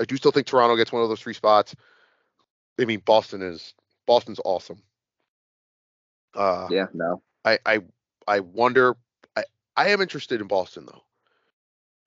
I 0.00 0.04
do 0.04 0.16
still 0.16 0.30
think 0.30 0.46
Toronto 0.46 0.76
gets 0.76 0.92
one 0.92 1.02
of 1.02 1.08
those 1.08 1.20
three 1.20 1.34
spots. 1.34 1.74
I 2.80 2.84
mean, 2.84 3.00
Boston 3.04 3.42
is 3.42 3.74
Boston's 4.06 4.40
awesome. 4.44 4.82
Uh, 6.34 6.68
yeah, 6.70 6.86
no. 6.92 7.22
I 7.44 7.58
I 7.64 7.80
I 8.26 8.40
wonder. 8.40 8.96
I 9.36 9.44
I 9.76 9.88
am 9.88 10.00
interested 10.00 10.40
in 10.40 10.46
Boston 10.46 10.86
though. 10.86 11.02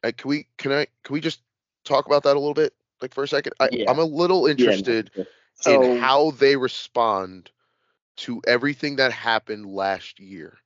I, 0.04 0.12
can 0.12 0.30
we 0.30 0.48
can 0.58 0.72
I 0.72 0.88
can 1.04 1.14
we 1.14 1.20
just 1.20 1.42
talk 1.84 2.06
about 2.06 2.24
that 2.24 2.36
a 2.36 2.40
little 2.40 2.54
bit, 2.54 2.74
like 3.02 3.14
for 3.14 3.24
a 3.24 3.28
second? 3.28 3.54
I, 3.60 3.70
yeah. 3.72 3.90
I'm 3.90 4.00
a 4.00 4.04
little 4.06 4.46
interested 4.46 5.10
yeah, 5.16 5.24
so, 5.56 5.82
in 5.82 5.98
how 6.00 6.32
they 6.32 6.56
respond 6.56 7.52
to 8.18 8.42
everything 8.48 8.98
that 8.98 9.12
happened 9.12 9.66
last 9.66 10.20
year. 10.20 10.58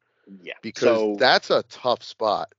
Yeah, 0.41 0.53
because 0.61 0.99
so, 0.99 1.15
that's 1.17 1.49
a 1.49 1.63
tough 1.63 2.03
spot. 2.03 2.53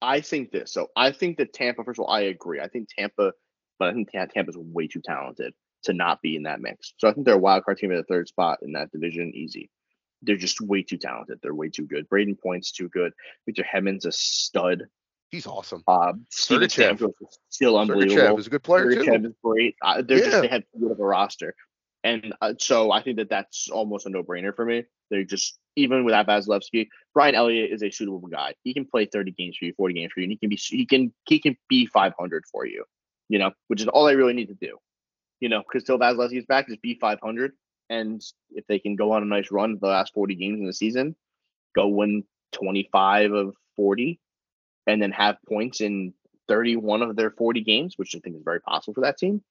I 0.00 0.20
think 0.20 0.52
this. 0.52 0.72
So 0.72 0.88
I 0.94 1.10
think 1.12 1.38
that 1.38 1.52
Tampa. 1.52 1.84
First 1.84 1.98
of 1.98 2.04
all, 2.04 2.10
I 2.10 2.20
agree. 2.22 2.60
I 2.60 2.68
think 2.68 2.88
Tampa 2.96 3.32
but 3.78 3.88
I 3.88 3.92
think 3.94 4.10
Tampa's 4.10 4.56
way 4.56 4.88
too 4.88 5.00
talented 5.00 5.54
to 5.84 5.92
not 5.92 6.20
be 6.20 6.36
in 6.36 6.42
that 6.44 6.60
mix. 6.60 6.94
So 6.98 7.08
I 7.08 7.12
think 7.12 7.24
they're 7.24 7.34
a 7.34 7.38
wild 7.38 7.64
card 7.64 7.78
team 7.78 7.92
at 7.92 7.96
the 7.96 8.02
third 8.02 8.28
spot 8.28 8.58
in 8.62 8.72
that 8.72 8.90
division, 8.90 9.32
easy. 9.34 9.70
They're 10.22 10.36
just 10.36 10.60
way 10.60 10.82
too 10.82 10.98
talented. 10.98 11.38
They're 11.42 11.54
way 11.54 11.68
too 11.68 11.86
good. 11.86 12.08
Brayden 12.08 12.40
Point's 12.40 12.72
too 12.72 12.88
good. 12.88 13.12
Victor 13.46 13.64
Hedman's 13.64 14.04
a 14.04 14.12
stud. 14.12 14.88
He's 15.30 15.46
awesome. 15.46 15.82
Uh, 15.86 16.14
Steven 16.30 16.68
Stamkos 16.68 17.12
is 17.20 17.38
still 17.50 17.78
unbelievable. 17.78 18.38
is 18.38 18.46
a 18.46 18.50
good 18.50 18.62
player 18.62 18.86
Sergachev 18.86 19.22
too. 19.22 19.28
is 19.28 19.34
great. 19.44 19.76
Uh, 19.82 20.02
they're 20.02 20.18
yeah. 20.18 20.24
just 20.24 20.42
they 20.42 20.48
have 20.48 20.62
good 20.80 20.90
of 20.90 21.00
a 21.00 21.04
roster, 21.04 21.54
and 22.02 22.34
uh, 22.40 22.54
so 22.58 22.90
I 22.90 23.02
think 23.02 23.18
that 23.18 23.28
that's 23.28 23.68
almost 23.68 24.06
a 24.06 24.10
no-brainer 24.10 24.54
for 24.56 24.64
me. 24.64 24.84
They're 25.10 25.24
just 25.24 25.58
even 25.76 26.04
without 26.04 26.26
Vasilevskiy, 26.26 26.88
Brian 27.14 27.34
Elliott 27.34 27.70
is 27.72 27.82
a 27.82 27.90
suitable 27.90 28.26
guy. 28.28 28.54
He 28.64 28.74
can 28.74 28.84
play 28.84 29.06
30 29.06 29.32
games 29.32 29.56
for 29.56 29.66
you, 29.66 29.74
40 29.76 29.94
games 29.94 30.12
for 30.12 30.20
you, 30.20 30.24
and 30.24 30.32
he 30.32 30.38
can 30.38 30.48
be 30.48 30.56
he 30.56 30.86
can 30.86 31.12
he 31.26 31.38
can 31.38 31.56
be 31.68 31.86
500 31.86 32.44
for 32.50 32.66
you 32.66 32.84
you 33.28 33.38
know, 33.38 33.52
which 33.68 33.80
is 33.80 33.88
all 33.88 34.06
they 34.06 34.16
really 34.16 34.32
need 34.32 34.48
to 34.48 34.54
do. 34.54 34.78
You 35.40 35.48
know, 35.48 35.62
because 35.62 35.84
till 35.84 35.98
Vasilevskiy's 35.98 36.46
back, 36.46 36.68
just 36.68 36.82
be 36.82 36.94
500. 36.94 37.52
And 37.90 38.22
if 38.50 38.66
they 38.66 38.78
can 38.78 38.96
go 38.96 39.12
on 39.12 39.22
a 39.22 39.26
nice 39.26 39.50
run 39.50 39.78
the 39.80 39.88
last 39.88 40.12
40 40.14 40.34
games 40.34 40.60
in 40.60 40.66
the 40.66 40.72
season, 40.72 41.14
go 41.74 41.86
win 41.88 42.24
25 42.52 43.32
of 43.32 43.54
40, 43.76 44.20
and 44.88 45.00
then 45.02 45.12
have 45.12 45.36
points 45.46 45.82
in 45.82 46.14
31 46.48 47.02
of 47.02 47.14
their 47.14 47.30
40 47.30 47.60
games, 47.60 47.94
which 47.96 48.16
I 48.16 48.20
think 48.20 48.36
is 48.36 48.42
very 48.42 48.60
possible 48.60 48.94
for 48.94 49.02
that 49.02 49.18
team, 49.18 49.42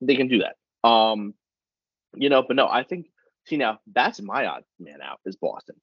they 0.00 0.16
can 0.16 0.26
do 0.26 0.40
that. 0.40 0.56
Um, 0.86 1.34
you 2.14 2.28
know, 2.28 2.42
but 2.42 2.56
no, 2.56 2.68
I 2.68 2.82
think 2.82 3.06
see 3.46 3.56
now 3.56 3.78
that's 3.86 4.20
my 4.20 4.46
odd 4.46 4.64
man 4.80 5.00
out 5.00 5.20
is 5.24 5.36
Boston. 5.36 5.76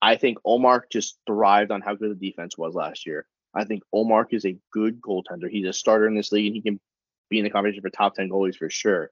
I 0.00 0.16
think 0.16 0.38
Ullmark 0.46 0.84
just 0.90 1.18
thrived 1.26 1.70
on 1.70 1.82
how 1.82 1.94
good 1.94 2.18
the 2.18 2.30
defense 2.30 2.56
was 2.56 2.74
last 2.74 3.06
year. 3.06 3.26
I 3.54 3.64
think 3.64 3.82
Ullmark 3.94 4.32
is 4.32 4.46
a 4.46 4.56
good 4.72 5.00
goaltender. 5.00 5.50
He's 5.50 5.66
a 5.66 5.72
starter 5.72 6.06
in 6.06 6.14
this 6.14 6.32
league, 6.32 6.46
and 6.46 6.54
he 6.54 6.62
can 6.62 6.80
be 7.28 7.38
in 7.38 7.44
the 7.44 7.50
conversation 7.50 7.82
for 7.82 7.90
top 7.90 8.14
ten 8.14 8.30
goalies 8.30 8.56
for 8.56 8.70
sure. 8.70 9.10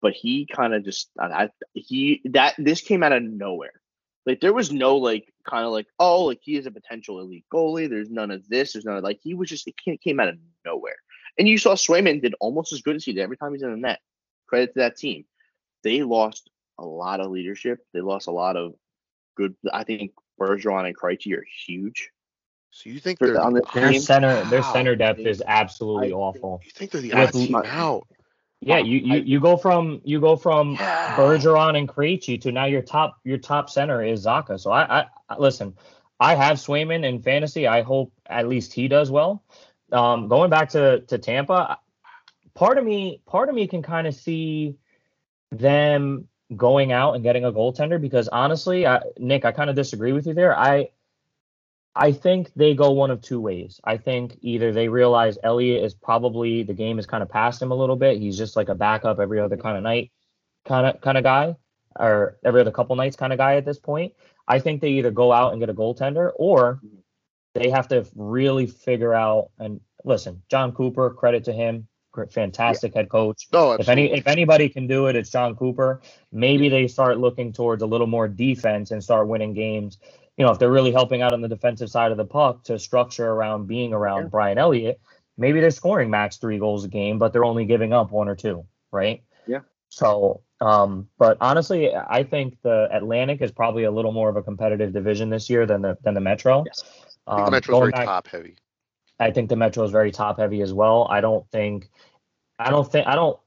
But 0.00 0.14
he 0.14 0.46
kind 0.46 0.72
of 0.72 0.82
just 0.82 1.10
I, 1.20 1.50
he 1.74 2.22
that 2.30 2.54
this 2.56 2.80
came 2.80 3.02
out 3.02 3.12
of 3.12 3.22
nowhere. 3.22 3.81
Like 4.24 4.40
there 4.40 4.52
was 4.52 4.72
no 4.72 4.96
like 4.96 5.32
kind 5.48 5.64
of 5.64 5.72
like 5.72 5.86
oh 5.98 6.24
like 6.24 6.40
he 6.42 6.56
is 6.56 6.66
a 6.66 6.70
potential 6.70 7.20
elite 7.20 7.44
goalie. 7.52 7.88
There's 7.88 8.10
none 8.10 8.30
of 8.30 8.48
this. 8.48 8.72
There's 8.72 8.84
none 8.84 8.96
of 8.96 9.04
like 9.04 9.20
he 9.22 9.34
was 9.34 9.48
just 9.48 9.66
it 9.66 10.00
came 10.00 10.20
out 10.20 10.28
of 10.28 10.38
nowhere. 10.64 10.96
And 11.38 11.48
you 11.48 11.58
saw 11.58 11.74
Swayman 11.74 12.22
did 12.22 12.34
almost 12.40 12.72
as 12.72 12.82
good 12.82 12.96
as 12.96 13.04
he 13.04 13.12
did 13.12 13.22
every 13.22 13.36
time 13.36 13.52
he's 13.52 13.62
in 13.62 13.70
the 13.70 13.76
net. 13.76 14.00
Credit 14.46 14.74
to 14.74 14.80
that 14.80 14.96
team. 14.96 15.24
They 15.82 16.02
lost 16.02 16.50
a 16.78 16.84
lot 16.84 17.20
of 17.20 17.30
leadership. 17.30 17.80
They 17.92 18.00
lost 18.00 18.28
a 18.28 18.32
lot 18.32 18.56
of 18.56 18.74
good. 19.36 19.56
I 19.72 19.84
think 19.84 20.12
Bergeron 20.38 20.86
and 20.86 20.96
Krejci 20.96 21.36
are 21.36 21.44
huge. 21.66 22.10
So 22.70 22.88
you 22.90 23.00
think 23.00 23.18
they're 23.18 23.40
on 23.40 23.52
the 23.52 23.62
their 23.74 23.92
center 23.94 24.42
their 24.44 24.62
center 24.62 24.96
depth 24.96 25.20
is 25.20 25.42
absolutely 25.46 26.12
I, 26.12 26.16
awful. 26.16 26.60
You 26.64 26.70
think 26.70 26.90
they're 26.90 27.02
the 27.02 27.12
odd 27.12 27.32
team 27.32 27.54
out? 27.54 28.06
Yeah, 28.64 28.78
you, 28.78 28.98
you 28.98 29.22
you 29.22 29.40
go 29.40 29.56
from 29.56 30.00
you 30.04 30.20
go 30.20 30.36
from 30.36 30.74
yeah. 30.74 31.16
Bergeron 31.16 31.76
and 31.76 31.88
Krejci 31.88 32.40
to 32.42 32.52
now 32.52 32.66
your 32.66 32.80
top 32.82 33.18
your 33.24 33.38
top 33.38 33.68
center 33.68 34.04
is 34.04 34.24
Zacha. 34.24 34.58
So 34.60 34.70
I, 34.70 35.00
I 35.28 35.36
listen, 35.36 35.74
I 36.20 36.36
have 36.36 36.58
Swayman 36.58 37.04
in 37.04 37.20
fantasy. 37.20 37.66
I 37.66 37.82
hope 37.82 38.12
at 38.26 38.48
least 38.48 38.72
he 38.72 38.86
does 38.86 39.10
well. 39.10 39.42
Um, 39.90 40.28
going 40.28 40.48
back 40.48 40.68
to 40.70 41.00
to 41.00 41.18
Tampa, 41.18 41.78
part 42.54 42.78
of 42.78 42.84
me 42.84 43.20
part 43.26 43.48
of 43.48 43.56
me 43.56 43.66
can 43.66 43.82
kind 43.82 44.06
of 44.06 44.14
see 44.14 44.76
them 45.50 46.28
going 46.56 46.92
out 46.92 47.14
and 47.14 47.24
getting 47.24 47.44
a 47.44 47.52
goaltender 47.52 48.00
because 48.00 48.28
honestly, 48.28 48.86
I, 48.86 49.00
Nick, 49.18 49.44
I 49.44 49.50
kind 49.50 49.70
of 49.70 49.76
disagree 49.76 50.12
with 50.12 50.26
you 50.28 50.34
there. 50.34 50.56
I 50.56 50.90
I 51.94 52.12
think 52.12 52.50
they 52.56 52.74
go 52.74 52.90
one 52.92 53.10
of 53.10 53.20
two 53.20 53.40
ways. 53.40 53.80
I 53.84 53.98
think 53.98 54.38
either 54.40 54.72
they 54.72 54.88
realize 54.88 55.36
Elliott 55.42 55.84
is 55.84 55.94
probably 55.94 56.62
the 56.62 56.72
game 56.72 56.98
is 56.98 57.06
kind 57.06 57.22
of 57.22 57.28
past 57.28 57.60
him 57.60 57.70
a 57.70 57.74
little 57.74 57.96
bit. 57.96 58.18
He's 58.18 58.38
just 58.38 58.56
like 58.56 58.70
a 58.70 58.74
backup 58.74 59.20
every 59.20 59.40
other 59.40 59.56
kind 59.56 59.76
of 59.76 59.82
night 59.82 60.10
kind 60.64 60.86
of 60.86 61.00
kind 61.00 61.18
of 61.18 61.24
guy 61.24 61.56
or 61.98 62.38
every 62.44 62.60
other 62.60 62.70
couple 62.70 62.96
nights 62.96 63.16
kind 63.16 63.32
of 63.32 63.38
guy 63.38 63.56
at 63.56 63.64
this 63.64 63.78
point. 63.78 64.14
I 64.48 64.58
think 64.58 64.80
they 64.80 64.90
either 64.90 65.10
go 65.10 65.32
out 65.32 65.52
and 65.52 65.60
get 65.60 65.68
a 65.68 65.74
goaltender 65.74 66.32
or 66.36 66.80
they 67.54 67.68
have 67.70 67.88
to 67.88 68.06
really 68.14 68.66
figure 68.66 69.14
out 69.14 69.50
and 69.58 69.80
listen, 70.04 70.42
Jon 70.50 70.72
Cooper, 70.72 71.10
credit 71.10 71.44
to 71.44 71.52
him, 71.52 71.86
fantastic 72.30 72.92
yeah. 72.94 73.00
head 73.00 73.08
coach. 73.08 73.48
No, 73.52 73.72
if 73.72 73.88
any 73.88 74.12
if 74.12 74.26
anybody 74.26 74.68
can 74.68 74.86
do 74.86 75.06
it, 75.06 75.16
it's 75.16 75.30
Jon 75.30 75.56
Cooper. 75.56 76.00
Maybe 76.30 76.68
they 76.68 76.88
start 76.88 77.18
looking 77.18 77.52
towards 77.52 77.82
a 77.82 77.86
little 77.86 78.06
more 78.06 78.28
defense 78.28 78.90
and 78.90 79.04
start 79.04 79.28
winning 79.28 79.52
games 79.52 79.98
you 80.36 80.44
know, 80.44 80.52
if 80.52 80.58
they're 80.58 80.70
really 80.70 80.92
helping 80.92 81.22
out 81.22 81.32
on 81.32 81.40
the 81.40 81.48
defensive 81.48 81.90
side 81.90 82.10
of 82.10 82.16
the 82.16 82.24
puck 82.24 82.64
to 82.64 82.78
structure 82.78 83.28
around 83.28 83.66
being 83.66 83.92
around 83.92 84.22
yeah. 84.22 84.28
Brian 84.28 84.58
Elliott, 84.58 85.00
maybe 85.36 85.60
they're 85.60 85.70
scoring 85.70 86.10
max 86.10 86.36
three 86.36 86.58
goals 86.58 86.84
a 86.84 86.88
game, 86.88 87.18
but 87.18 87.32
they're 87.32 87.44
only 87.44 87.64
giving 87.64 87.92
up 87.92 88.10
one 88.10 88.28
or 88.28 88.36
two, 88.36 88.64
right? 88.90 89.22
Yeah. 89.46 89.60
So, 89.90 90.42
um, 90.60 91.08
but 91.18 91.36
honestly, 91.40 91.94
I 91.94 92.22
think 92.22 92.56
the 92.62 92.88
Atlantic 92.90 93.42
is 93.42 93.52
probably 93.52 93.84
a 93.84 93.90
little 93.90 94.12
more 94.12 94.30
of 94.30 94.36
a 94.36 94.42
competitive 94.42 94.92
division 94.92 95.28
this 95.28 95.50
year 95.50 95.66
than 95.66 95.82
the 95.82 95.98
than 96.02 96.14
the 96.14 96.20
Metro. 96.20 96.64
Yes. 96.66 96.82
Um, 97.26 97.44
the 97.44 97.50
Metro's 97.50 97.80
very 97.80 97.92
back, 97.92 98.06
top 98.06 98.28
heavy. 98.28 98.56
I 99.20 99.30
think 99.30 99.48
the 99.48 99.56
Metro 99.56 99.84
is 99.84 99.90
very 99.90 100.10
top 100.10 100.38
heavy 100.38 100.62
as 100.62 100.72
well. 100.72 101.06
I 101.10 101.20
don't 101.20 101.48
think, 101.50 101.88
I 102.58 102.70
don't 102.70 102.90
think, 102.90 103.06
I 103.06 103.14
don't 103.14 103.38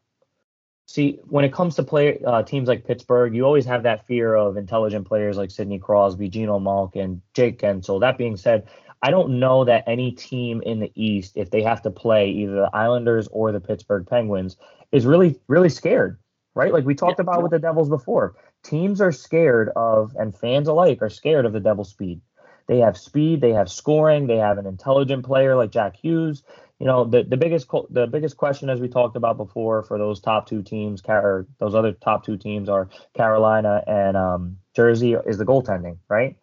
see 0.85 1.19
when 1.23 1.45
it 1.45 1.53
comes 1.53 1.75
to 1.75 1.83
play 1.83 2.19
uh, 2.25 2.43
teams 2.43 2.67
like 2.67 2.85
Pittsburgh, 2.85 3.35
you 3.35 3.43
always 3.43 3.65
have 3.65 3.83
that 3.83 4.05
fear 4.05 4.35
of 4.35 4.57
intelligent 4.57 5.07
players 5.07 5.37
like 5.37 5.51
Sidney 5.51 5.79
Crosby, 5.79 6.29
Geno 6.29 6.91
and 6.95 7.21
Jake 7.33 7.59
Guentzel. 7.59 7.99
That 8.01 8.17
being 8.17 8.37
said, 8.37 8.67
I 9.01 9.11
don't 9.11 9.39
know 9.39 9.65
that 9.65 9.83
any 9.87 10.11
team 10.11 10.61
in 10.61 10.79
the 10.79 10.91
East, 10.95 11.33
if 11.35 11.51
they 11.51 11.61
have 11.63 11.81
to 11.83 11.91
play 11.91 12.29
either 12.29 12.55
the 12.55 12.69
Islanders 12.73 13.27
or 13.31 13.51
the 13.51 13.59
Pittsburgh 13.59 14.07
Penguins, 14.07 14.57
is 14.91 15.05
really, 15.05 15.39
really 15.47 15.69
scared, 15.69 16.19
right? 16.53 16.71
Like 16.73 16.85
we 16.85 16.95
talked 16.95 17.19
yeah, 17.19 17.23
about 17.23 17.37
yeah. 17.37 17.43
with 17.43 17.51
the 17.51 17.59
Devils 17.59 17.89
before. 17.89 18.35
Teams 18.63 19.01
are 19.01 19.11
scared 19.11 19.69
of, 19.75 20.15
and 20.17 20.35
fans 20.35 20.67
alike 20.67 21.01
are 21.01 21.09
scared 21.09 21.45
of 21.45 21.53
the 21.53 21.59
Devil 21.59 21.83
speed. 21.83 22.21
They 22.67 22.79
have 22.79 22.97
speed, 22.97 23.41
they 23.41 23.51
have 23.51 23.69
scoring, 23.69 24.25
they 24.25 24.37
have 24.37 24.57
an 24.57 24.65
intelligent 24.65 25.23
player 25.23 25.55
like 25.55 25.69
Jack 25.69 25.95
Hughes. 25.97 26.41
You 26.80 26.88
know, 26.88 27.06
the, 27.06 27.23
the 27.23 27.38
biggest 27.38 27.69
the 27.89 28.06
biggest 28.06 28.35
question, 28.35 28.69
as 28.69 28.81
we 28.81 28.89
talked 28.89 29.15
about 29.15 29.38
before, 29.38 29.84
for 29.84 29.97
those 29.97 30.19
top 30.19 30.47
two 30.47 30.61
teams, 30.61 31.02
or 31.07 31.47
those 31.57 31.73
other 31.73 31.93
top 31.93 32.26
two 32.26 32.38
teams 32.38 32.68
are 32.68 32.89
Carolina 33.14 33.81
and 33.88 34.18
um, 34.18 34.57
Jersey, 34.76 35.14
is 35.14 35.38
the 35.38 35.45
goaltending, 35.45 35.97
right? 36.10 36.38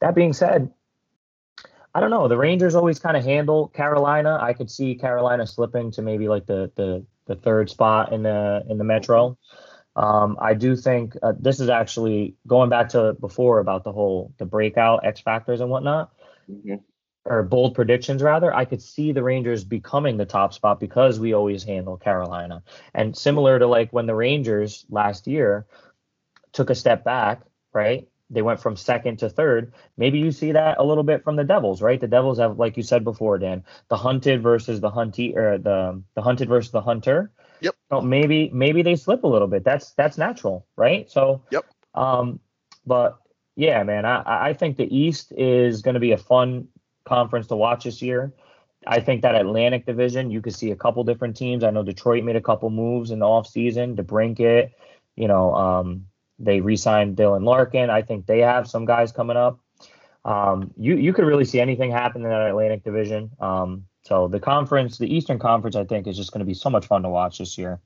That 0.00 0.14
being 0.14 0.32
said, 0.32 0.72
I 1.94 2.00
don't 2.00 2.10
know. 2.10 2.28
The 2.28 2.36
Rangers 2.36 2.74
always 2.74 2.98
kind 2.98 3.16
of 3.16 3.24
handle 3.24 3.68
Carolina. 3.68 4.38
I 4.40 4.52
could 4.52 4.70
see 4.70 4.96
Carolina 4.96 5.46
slipping 5.46 5.92
to 5.92 6.02
maybe 6.02 6.28
like 6.28 6.46
the 6.46 6.70
the 6.74 7.06
the 7.26 7.36
third 7.36 7.70
spot 7.70 8.12
in 8.12 8.22
the 8.24 8.64
in 8.68 8.78
the 8.78 8.84
Metro. 8.84 9.38
Um, 9.94 10.36
I 10.40 10.52
do 10.52 10.76
think 10.76 11.16
uh, 11.22 11.32
this 11.38 11.58
is 11.58 11.70
actually 11.70 12.34
going 12.46 12.68
back 12.68 12.90
to 12.90 13.14
before 13.14 13.60
about 13.60 13.84
the 13.84 13.92
whole 13.92 14.34
the 14.36 14.44
breakout 14.44 15.06
X 15.06 15.20
factors 15.20 15.60
and 15.60 15.70
whatnot, 15.70 16.12
mm-hmm. 16.50 16.74
Or 17.26 17.42
bold 17.42 17.74
predictions 17.74 18.22
rather. 18.22 18.54
I 18.54 18.64
could 18.64 18.80
see 18.80 19.12
the 19.12 19.22
Rangers 19.22 19.64
becoming 19.64 20.16
the 20.16 20.24
top 20.24 20.54
spot 20.54 20.80
because 20.80 21.20
we 21.20 21.34
always 21.34 21.64
handle 21.64 21.96
Carolina, 21.96 22.62
and 22.94 23.16
similar 23.16 23.58
to 23.58 23.66
like 23.66 23.92
when 23.92 24.06
the 24.06 24.14
Rangers 24.14 24.86
last 24.88 25.26
year 25.26 25.66
took 26.52 26.70
a 26.70 26.74
step 26.74 27.04
back, 27.04 27.42
right? 27.72 28.08
They 28.30 28.42
went 28.42 28.60
from 28.60 28.76
second 28.76 29.18
to 29.18 29.28
third. 29.28 29.72
Maybe 29.96 30.18
you 30.18 30.32
see 30.32 30.52
that 30.52 30.78
a 30.78 30.84
little 30.84 31.04
bit 31.04 31.22
from 31.22 31.36
the 31.36 31.44
Devils, 31.44 31.82
right? 31.82 32.00
The 32.00 32.08
Devils 32.08 32.38
have, 32.38 32.58
like 32.58 32.76
you 32.76 32.82
said 32.82 33.04
before, 33.04 33.38
Dan, 33.38 33.62
the 33.88 33.96
hunted 33.96 34.42
versus 34.42 34.80
the 34.80 34.90
hunty, 34.90 35.36
or 35.36 35.58
the 35.58 36.02
the 36.14 36.22
hunted 36.22 36.48
versus 36.48 36.72
the 36.72 36.80
hunter. 36.80 37.30
Yep. 37.60 37.74
So 37.90 38.00
maybe 38.00 38.50
maybe 38.52 38.82
they 38.82 38.96
slip 38.96 39.24
a 39.24 39.28
little 39.28 39.48
bit. 39.48 39.64
That's 39.64 39.92
that's 39.92 40.18
natural, 40.18 40.66
right? 40.76 41.10
So. 41.10 41.42
Yep. 41.50 41.66
Um, 41.94 42.40
but 42.86 43.18
yeah, 43.56 43.82
man, 43.82 44.04
I 44.04 44.48
I 44.48 44.52
think 44.52 44.76
the 44.76 44.96
East 44.96 45.32
is 45.36 45.82
going 45.82 45.94
to 45.94 46.00
be 46.00 46.12
a 46.12 46.18
fun 46.18 46.68
conference 47.06 47.46
to 47.48 47.56
watch 47.56 47.84
this 47.84 48.02
year. 48.02 48.32
I 48.86 49.00
think 49.00 49.22
that 49.22 49.34
Atlantic 49.34 49.86
division, 49.86 50.30
you 50.30 50.40
could 50.40 50.54
see 50.54 50.70
a 50.70 50.76
couple 50.76 51.02
different 51.02 51.36
teams. 51.36 51.64
I 51.64 51.70
know 51.70 51.82
Detroit 51.82 52.24
made 52.24 52.36
a 52.36 52.40
couple 52.40 52.70
moves 52.70 53.10
in 53.10 53.18
the 53.18 53.26
offseason 53.26 53.96
to 53.96 54.02
brink 54.02 54.38
it. 54.38 54.72
You 55.16 55.28
know, 55.28 55.54
um, 55.54 56.06
they 56.38 56.60
re-signed 56.60 57.16
Dylan 57.16 57.44
Larkin. 57.44 57.90
I 57.90 58.02
think 58.02 58.26
they 58.26 58.40
have 58.40 58.68
some 58.68 58.84
guys 58.84 59.10
coming 59.10 59.36
up. 59.36 59.58
Um, 60.24 60.72
you 60.76 60.96
you 60.96 61.12
could 61.12 61.24
really 61.24 61.44
see 61.44 61.60
anything 61.60 61.90
happen 61.90 62.22
in 62.22 62.28
that 62.28 62.48
Atlantic 62.48 62.82
Division. 62.82 63.30
Um, 63.40 63.86
so 64.02 64.28
the 64.28 64.40
conference, 64.40 64.98
the 64.98 65.12
Eastern 65.12 65.38
Conference, 65.38 65.76
I 65.76 65.84
think 65.84 66.06
is 66.06 66.16
just 66.16 66.32
going 66.32 66.40
to 66.40 66.46
be 66.46 66.54
so 66.54 66.68
much 66.68 66.86
fun 66.86 67.02
to 67.02 67.08
watch 67.08 67.38
this 67.38 67.56
year. 67.56 67.80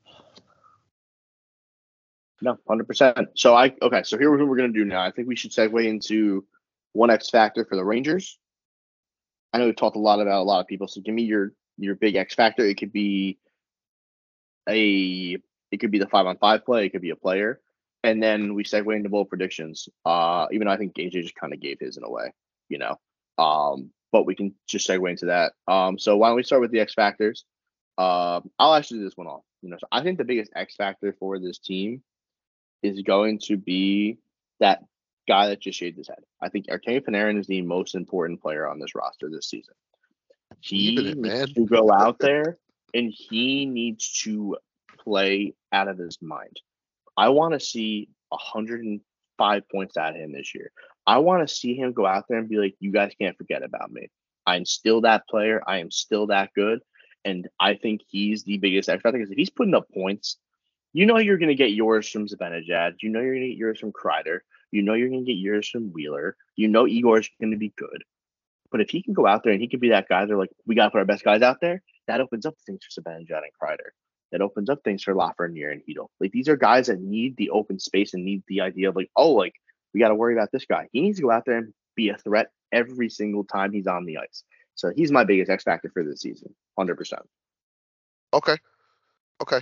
No, 2.41 2.57
hundred 2.67 2.87
percent. 2.87 3.29
So 3.35 3.55
I 3.55 3.73
okay. 3.81 4.01
So 4.03 4.17
here's 4.17 4.39
what 4.39 4.47
we're 4.47 4.57
going 4.57 4.73
to 4.73 4.79
do 4.79 4.85
now. 4.85 5.01
I 5.01 5.11
think 5.11 5.27
we 5.27 5.35
should 5.35 5.51
segue 5.51 5.85
into 5.85 6.43
one 6.93 7.11
X 7.11 7.29
factor 7.29 7.63
for 7.63 7.75
the 7.75 7.85
Rangers. 7.85 8.39
I 9.53 9.57
know 9.57 9.65
we've 9.65 9.75
talked 9.75 9.97
a 9.97 9.99
lot 9.99 10.21
about 10.21 10.41
a 10.41 10.43
lot 10.43 10.61
of 10.61 10.67
people. 10.67 10.87
So 10.87 11.01
give 11.01 11.15
me 11.15 11.23
your 11.23 11.53
your 11.77 11.95
big 11.95 12.15
X 12.15 12.35
factor. 12.35 12.65
It 12.65 12.75
could 12.77 12.93
be 12.93 13.37
a 14.69 15.37
it 15.71 15.77
could 15.79 15.91
be 15.91 15.99
the 15.99 16.07
five 16.07 16.25
on 16.25 16.37
five 16.37 16.65
play. 16.65 16.85
It 16.85 16.89
could 16.89 17.01
be 17.01 17.09
a 17.11 17.15
player 17.15 17.61
and 18.03 18.21
then 18.21 18.53
we 18.53 18.63
segue 18.63 18.95
into 18.95 19.09
bold 19.09 19.29
predictions. 19.29 19.87
Uh, 20.05 20.47
even 20.51 20.67
though 20.67 20.73
I 20.73 20.77
think 20.77 20.95
AJ 20.95 21.23
just 21.23 21.35
kind 21.35 21.53
of 21.53 21.59
gave 21.59 21.79
his 21.79 21.97
in 21.97 22.03
a 22.03 22.09
way, 22.09 22.33
you 22.69 22.77
know. 22.77 22.99
Um, 23.37 23.91
but 24.11 24.25
we 24.25 24.35
can 24.35 24.53
just 24.67 24.87
segue 24.87 25.09
into 25.09 25.27
that. 25.27 25.53
Um, 25.67 25.97
so 25.97 26.17
why 26.17 26.27
don't 26.27 26.35
we 26.35 26.43
start 26.43 26.61
with 26.61 26.71
the 26.71 26.79
X 26.79 26.93
factors? 26.93 27.45
Uh, 27.97 28.41
I'll 28.57 28.73
actually 28.73 28.99
do 28.99 29.05
this 29.05 29.17
one 29.17 29.27
off. 29.27 29.43
You 29.61 29.69
know, 29.69 29.77
so 29.79 29.87
I 29.91 30.01
think 30.01 30.17
the 30.17 30.23
biggest 30.23 30.51
X 30.55 30.75
factor 30.75 31.15
for 31.19 31.39
this 31.39 31.59
team 31.59 32.01
is 32.81 33.01
going 33.03 33.39
to 33.43 33.57
be 33.57 34.17
that 34.59 34.83
guy 35.27 35.47
that 35.47 35.61
just 35.61 35.79
shaved 35.79 35.97
his 35.97 36.07
head. 36.07 36.23
I 36.41 36.49
think 36.49 36.67
Artemi 36.67 37.01
Panarin 37.01 37.39
is 37.39 37.47
the 37.47 37.61
most 37.61 37.95
important 37.95 38.41
player 38.41 38.67
on 38.67 38.79
this 38.79 38.95
roster 38.95 39.29
this 39.29 39.49
season. 39.49 39.75
He 40.59 41.09
it, 41.09 41.17
needs 41.17 41.53
to 41.53 41.65
go 41.65 41.91
out 41.99 42.19
there 42.19 42.57
and 42.93 43.13
he 43.15 43.65
needs 43.65 44.11
to 44.23 44.57
play 44.99 45.53
out 45.71 45.87
of 45.87 45.97
his 45.97 46.17
mind. 46.21 46.59
I 47.17 47.29
want 47.29 47.53
to 47.53 47.59
see 47.59 48.09
105 48.29 49.69
points 49.69 49.97
out 49.97 50.15
of 50.15 50.21
him 50.21 50.33
this 50.33 50.53
year. 50.53 50.71
I 51.05 51.17
want 51.17 51.47
to 51.47 51.53
see 51.53 51.75
him 51.75 51.93
go 51.93 52.05
out 52.05 52.25
there 52.29 52.37
and 52.37 52.49
be 52.49 52.57
like, 52.57 52.75
you 52.79 52.91
guys 52.91 53.13
can't 53.19 53.37
forget 53.37 53.63
about 53.63 53.91
me. 53.91 54.09
I'm 54.45 54.65
still 54.65 55.01
that 55.01 55.27
player. 55.27 55.61
I 55.65 55.79
am 55.79 55.91
still 55.91 56.27
that 56.27 56.51
good. 56.55 56.79
And 57.23 57.47
I 57.59 57.75
think 57.75 58.01
he's 58.07 58.43
the 58.43 58.57
biggest 58.57 58.89
X 58.89 59.01
factor 59.01 59.17
because 59.17 59.31
if 59.31 59.37
he's 59.37 59.49
putting 59.49 59.75
up 59.75 59.87
points, 59.93 60.37
you 60.93 61.05
know 61.05 61.17
you're 61.17 61.37
going 61.37 61.49
to 61.49 61.55
get 61.55 61.71
yours 61.71 62.09
from 62.09 62.27
Zibanejad. 62.27 62.95
You 63.01 63.09
know 63.09 63.21
you're 63.21 63.35
going 63.35 63.43
to 63.43 63.49
get 63.49 63.57
yours 63.57 63.79
from 63.79 63.93
Kreider. 63.93 64.39
You 64.71 64.81
know 64.81 64.93
you're 64.93 65.09
going 65.09 65.25
to 65.25 65.31
get 65.31 65.39
yours 65.39 65.69
from 65.69 65.91
Wheeler. 65.91 66.35
You 66.55 66.67
know 66.67 66.87
Igor's 66.87 67.29
going 67.39 67.51
to 67.51 67.57
be 67.57 67.73
good. 67.77 68.03
But 68.71 68.81
if 68.81 68.89
he 68.89 69.03
can 69.03 69.13
go 69.13 69.27
out 69.27 69.43
there 69.43 69.51
and 69.51 69.61
he 69.61 69.67
can 69.67 69.79
be 69.79 69.89
that 69.89 70.07
guy, 70.07 70.25
they're 70.25 70.37
like, 70.37 70.51
we 70.65 70.75
got 70.75 70.85
to 70.85 70.91
put 70.91 70.99
our 70.99 71.05
best 71.05 71.25
guys 71.25 71.41
out 71.41 71.59
there, 71.59 71.81
that 72.07 72.21
opens 72.21 72.45
up 72.45 72.55
things 72.65 72.81
for 72.85 73.01
Zibanejad 73.01 73.41
and 73.43 73.51
Kreider 73.61 73.91
that 74.31 74.41
opens 74.41 74.69
up 74.69 74.83
things 74.83 75.03
for 75.03 75.13
Lafreniere 75.13 75.71
and 75.71 75.81
Chytil. 75.81 76.07
Like 76.19 76.31
these 76.31 76.47
are 76.47 76.55
guys 76.55 76.87
that 76.87 77.01
need 77.01 77.35
the 77.37 77.49
open 77.49 77.79
space 77.79 78.13
and 78.13 78.23
need 78.23 78.43
the 78.47 78.61
idea 78.61 78.89
of 78.89 78.95
like, 78.95 79.11
oh, 79.15 79.31
like 79.31 79.53
we 79.93 79.99
got 79.99 80.09
to 80.09 80.15
worry 80.15 80.33
about 80.33 80.51
this 80.51 80.65
guy. 80.65 80.87
He 80.91 81.01
needs 81.01 81.17
to 81.17 81.23
go 81.23 81.31
out 81.31 81.45
there 81.45 81.57
and 81.57 81.73
be 81.95 82.09
a 82.09 82.17
threat 82.17 82.47
every 82.71 83.09
single 83.09 83.43
time 83.43 83.73
he's 83.73 83.87
on 83.87 84.05
the 84.05 84.17
ice. 84.17 84.43
So 84.75 84.91
he's 84.95 85.11
my 85.11 85.25
biggest 85.25 85.51
X 85.51 85.63
factor 85.63 85.89
for 85.93 86.03
this 86.03 86.21
season, 86.21 86.55
hundred 86.77 86.95
percent. 86.95 87.23
Okay, 88.33 88.57
okay. 89.41 89.61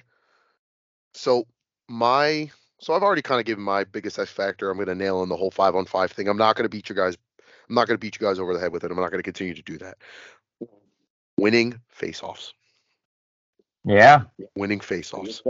So 1.15 1.45
my 1.87 2.51
so 2.79 2.93
I've 2.93 3.03
already 3.03 3.21
kind 3.21 3.39
of 3.39 3.45
given 3.45 3.63
my 3.63 3.83
biggest 3.83 4.17
X 4.17 4.31
factor. 4.31 4.69
I'm 4.69 4.77
going 4.77 4.87
to 4.87 4.95
nail 4.95 5.23
in 5.23 5.29
the 5.29 5.37
whole 5.37 5.51
five 5.51 5.75
on 5.75 5.85
five 5.85 6.11
thing. 6.11 6.27
I'm 6.27 6.37
not 6.37 6.55
going 6.55 6.65
to 6.65 6.69
beat 6.69 6.89
you 6.89 6.95
guys. 6.95 7.17
I'm 7.69 7.75
not 7.75 7.87
going 7.87 7.95
to 7.95 8.01
beat 8.01 8.19
you 8.19 8.25
guys 8.25 8.39
over 8.39 8.53
the 8.53 8.59
head 8.59 8.71
with 8.71 8.83
it. 8.83 8.91
I'm 8.91 8.97
not 8.97 9.11
going 9.11 9.19
to 9.19 9.23
continue 9.23 9.53
to 9.53 9.61
do 9.61 9.77
that. 9.77 9.97
Winning 11.37 11.79
face-offs. 11.89 12.53
Yeah. 13.85 14.23
Winning 14.55 14.79
faceoffs. 14.79 15.41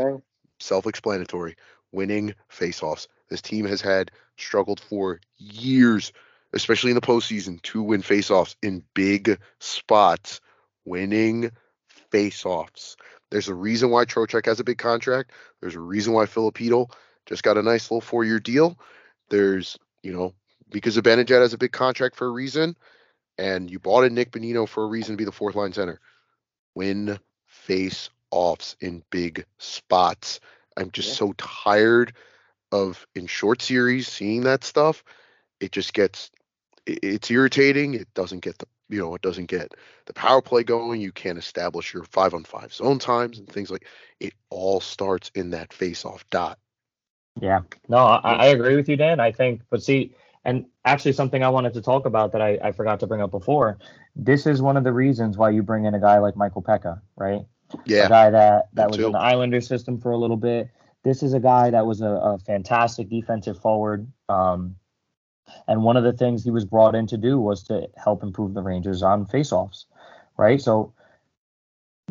Self-explanatory. 0.59 1.55
Winning 1.91 2.35
faceoffs. 2.51 3.07
This 3.29 3.41
team 3.41 3.65
has 3.65 3.81
had 3.81 4.11
struggled 4.37 4.79
for 4.79 5.21
years, 5.37 6.11
especially 6.53 6.91
in 6.91 6.95
the 6.95 7.01
postseason, 7.01 7.61
to 7.63 7.81
win 7.81 8.01
faceoffs 8.01 8.55
in 8.61 8.83
big 8.93 9.39
spots. 9.59 10.41
Winning 10.85 11.51
faceoffs. 12.11 12.95
There's 13.31 13.47
a 13.47 13.55
reason 13.55 13.91
why 13.91 14.05
Trocheck 14.05 14.45
has 14.45 14.59
a 14.59 14.63
big 14.63 14.77
contract. 14.77 15.31
There's 15.61 15.75
a 15.75 15.79
reason 15.79 16.13
why 16.13 16.25
Filipino 16.25 16.87
just 17.29 17.43
got 17.43 17.57
a 17.57 17.63
nice 17.63 17.89
little 17.89 18.01
four-year 18.01 18.39
deal. 18.39 18.77
There's, 19.29 19.77
you 20.01 20.11
know, 20.11 20.33
because 20.69 20.97
Zibanejad 20.97 21.41
has 21.41 21.53
a 21.53 21.57
big 21.57 21.71
contract 21.71 22.15
for 22.15 22.27
a 22.27 22.31
reason, 22.31 22.75
and 23.37 23.69
you 23.69 23.79
bought 23.79 24.03
in 24.03 24.15
Nick 24.15 24.31
Bonino 24.31 24.67
for 24.67 24.83
a 24.83 24.87
reason 24.87 25.13
to 25.13 25.17
be 25.17 25.25
the 25.25 25.31
fourth 25.31 25.55
line 25.55 25.71
center. 25.71 26.01
Win 26.75 27.19
face 27.45 28.09
offs 28.31 28.75
in 28.81 29.03
big 29.11 29.45
spots. 29.59 30.39
I'm 30.75 30.91
just 30.91 31.09
yeah. 31.09 31.15
so 31.15 31.33
tired 31.37 32.13
of 32.71 33.05
in 33.15 33.27
short 33.27 33.61
series 33.61 34.07
seeing 34.07 34.41
that 34.41 34.63
stuff. 34.63 35.03
It 35.59 35.71
just 35.71 35.93
gets 35.93 36.31
it's 36.85 37.29
irritating. 37.29 37.93
It 37.93 38.11
doesn't 38.13 38.41
get 38.41 38.57
the 38.57 38.65
you 38.89 38.99
know, 38.99 39.13
it 39.13 39.21
doesn't 39.21 39.45
get 39.45 39.75
the 40.07 40.13
power 40.13 40.41
play 40.41 40.63
going. 40.63 40.99
You 40.99 41.11
can't 41.11 41.37
establish 41.37 41.93
your 41.93 42.05
five 42.05 42.33
on 42.33 42.43
five 42.43 42.73
zone 42.73 42.97
times 42.97 43.37
and 43.37 43.47
things 43.47 43.69
like 43.69 43.85
it 44.19 44.33
all 44.49 44.79
starts 44.79 45.29
in 45.35 45.51
that 45.51 45.73
face 45.73 46.05
off 46.05 46.27
dot. 46.31 46.57
Yeah. 47.41 47.61
No, 47.87 47.97
I, 47.97 48.33
I, 48.33 48.45
agree 48.47 48.75
with 48.75 48.89
you, 48.89 48.95
Dan. 48.95 49.19
I 49.19 49.31
think 49.31 49.61
but 49.69 49.83
see, 49.83 50.13
and 50.45 50.65
actually 50.85 51.13
something 51.13 51.43
I 51.43 51.49
wanted 51.49 51.73
to 51.73 51.81
talk 51.81 52.05
about 52.05 52.31
that 52.33 52.41
I, 52.41 52.57
I 52.61 52.71
forgot 52.71 52.99
to 53.01 53.07
bring 53.07 53.21
up 53.21 53.31
before. 53.31 53.77
This 54.15 54.45
is 54.45 54.61
one 54.61 54.77
of 54.77 54.83
the 54.83 54.93
reasons 54.93 55.37
why 55.37 55.51
you 55.51 55.63
bring 55.63 55.85
in 55.85 55.93
a 55.93 55.99
guy 55.99 56.19
like 56.19 56.35
Michael 56.35 56.61
Peca, 56.61 57.01
right? 57.15 57.41
Yeah. 57.85 58.05
A 58.05 58.09
guy 58.09 58.29
that, 58.31 58.69
that 58.73 58.87
was 58.87 58.97
too. 58.97 59.07
in 59.07 59.11
the 59.11 59.19
Islander 59.19 59.61
system 59.61 59.99
for 59.99 60.11
a 60.11 60.17
little 60.17 60.37
bit. 60.37 60.69
This 61.03 61.23
is 61.23 61.33
a 61.33 61.39
guy 61.39 61.69
that 61.69 61.85
was 61.85 62.01
a, 62.01 62.09
a 62.09 62.39
fantastic 62.39 63.09
defensive 63.09 63.59
forward. 63.59 64.11
Um, 64.27 64.75
and 65.67 65.83
one 65.83 65.97
of 65.97 66.03
the 66.03 66.13
things 66.13 66.43
he 66.43 66.51
was 66.51 66.65
brought 66.65 66.95
in 66.95 67.07
to 67.07 67.17
do 67.17 67.39
was 67.39 67.63
to 67.63 67.87
help 67.95 68.23
improve 68.23 68.53
the 68.53 68.61
Rangers 68.61 69.01
on 69.01 69.25
faceoffs, 69.25 69.85
right? 70.37 70.61
So 70.61 70.93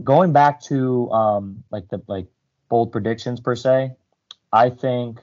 going 0.02 0.32
back 0.32 0.60
to 0.62 1.10
um, 1.10 1.64
like 1.70 1.88
the 1.88 2.02
like 2.06 2.26
bold 2.68 2.92
predictions 2.92 3.40
per 3.40 3.56
se, 3.56 3.92
I 4.52 4.70
think 4.70 5.20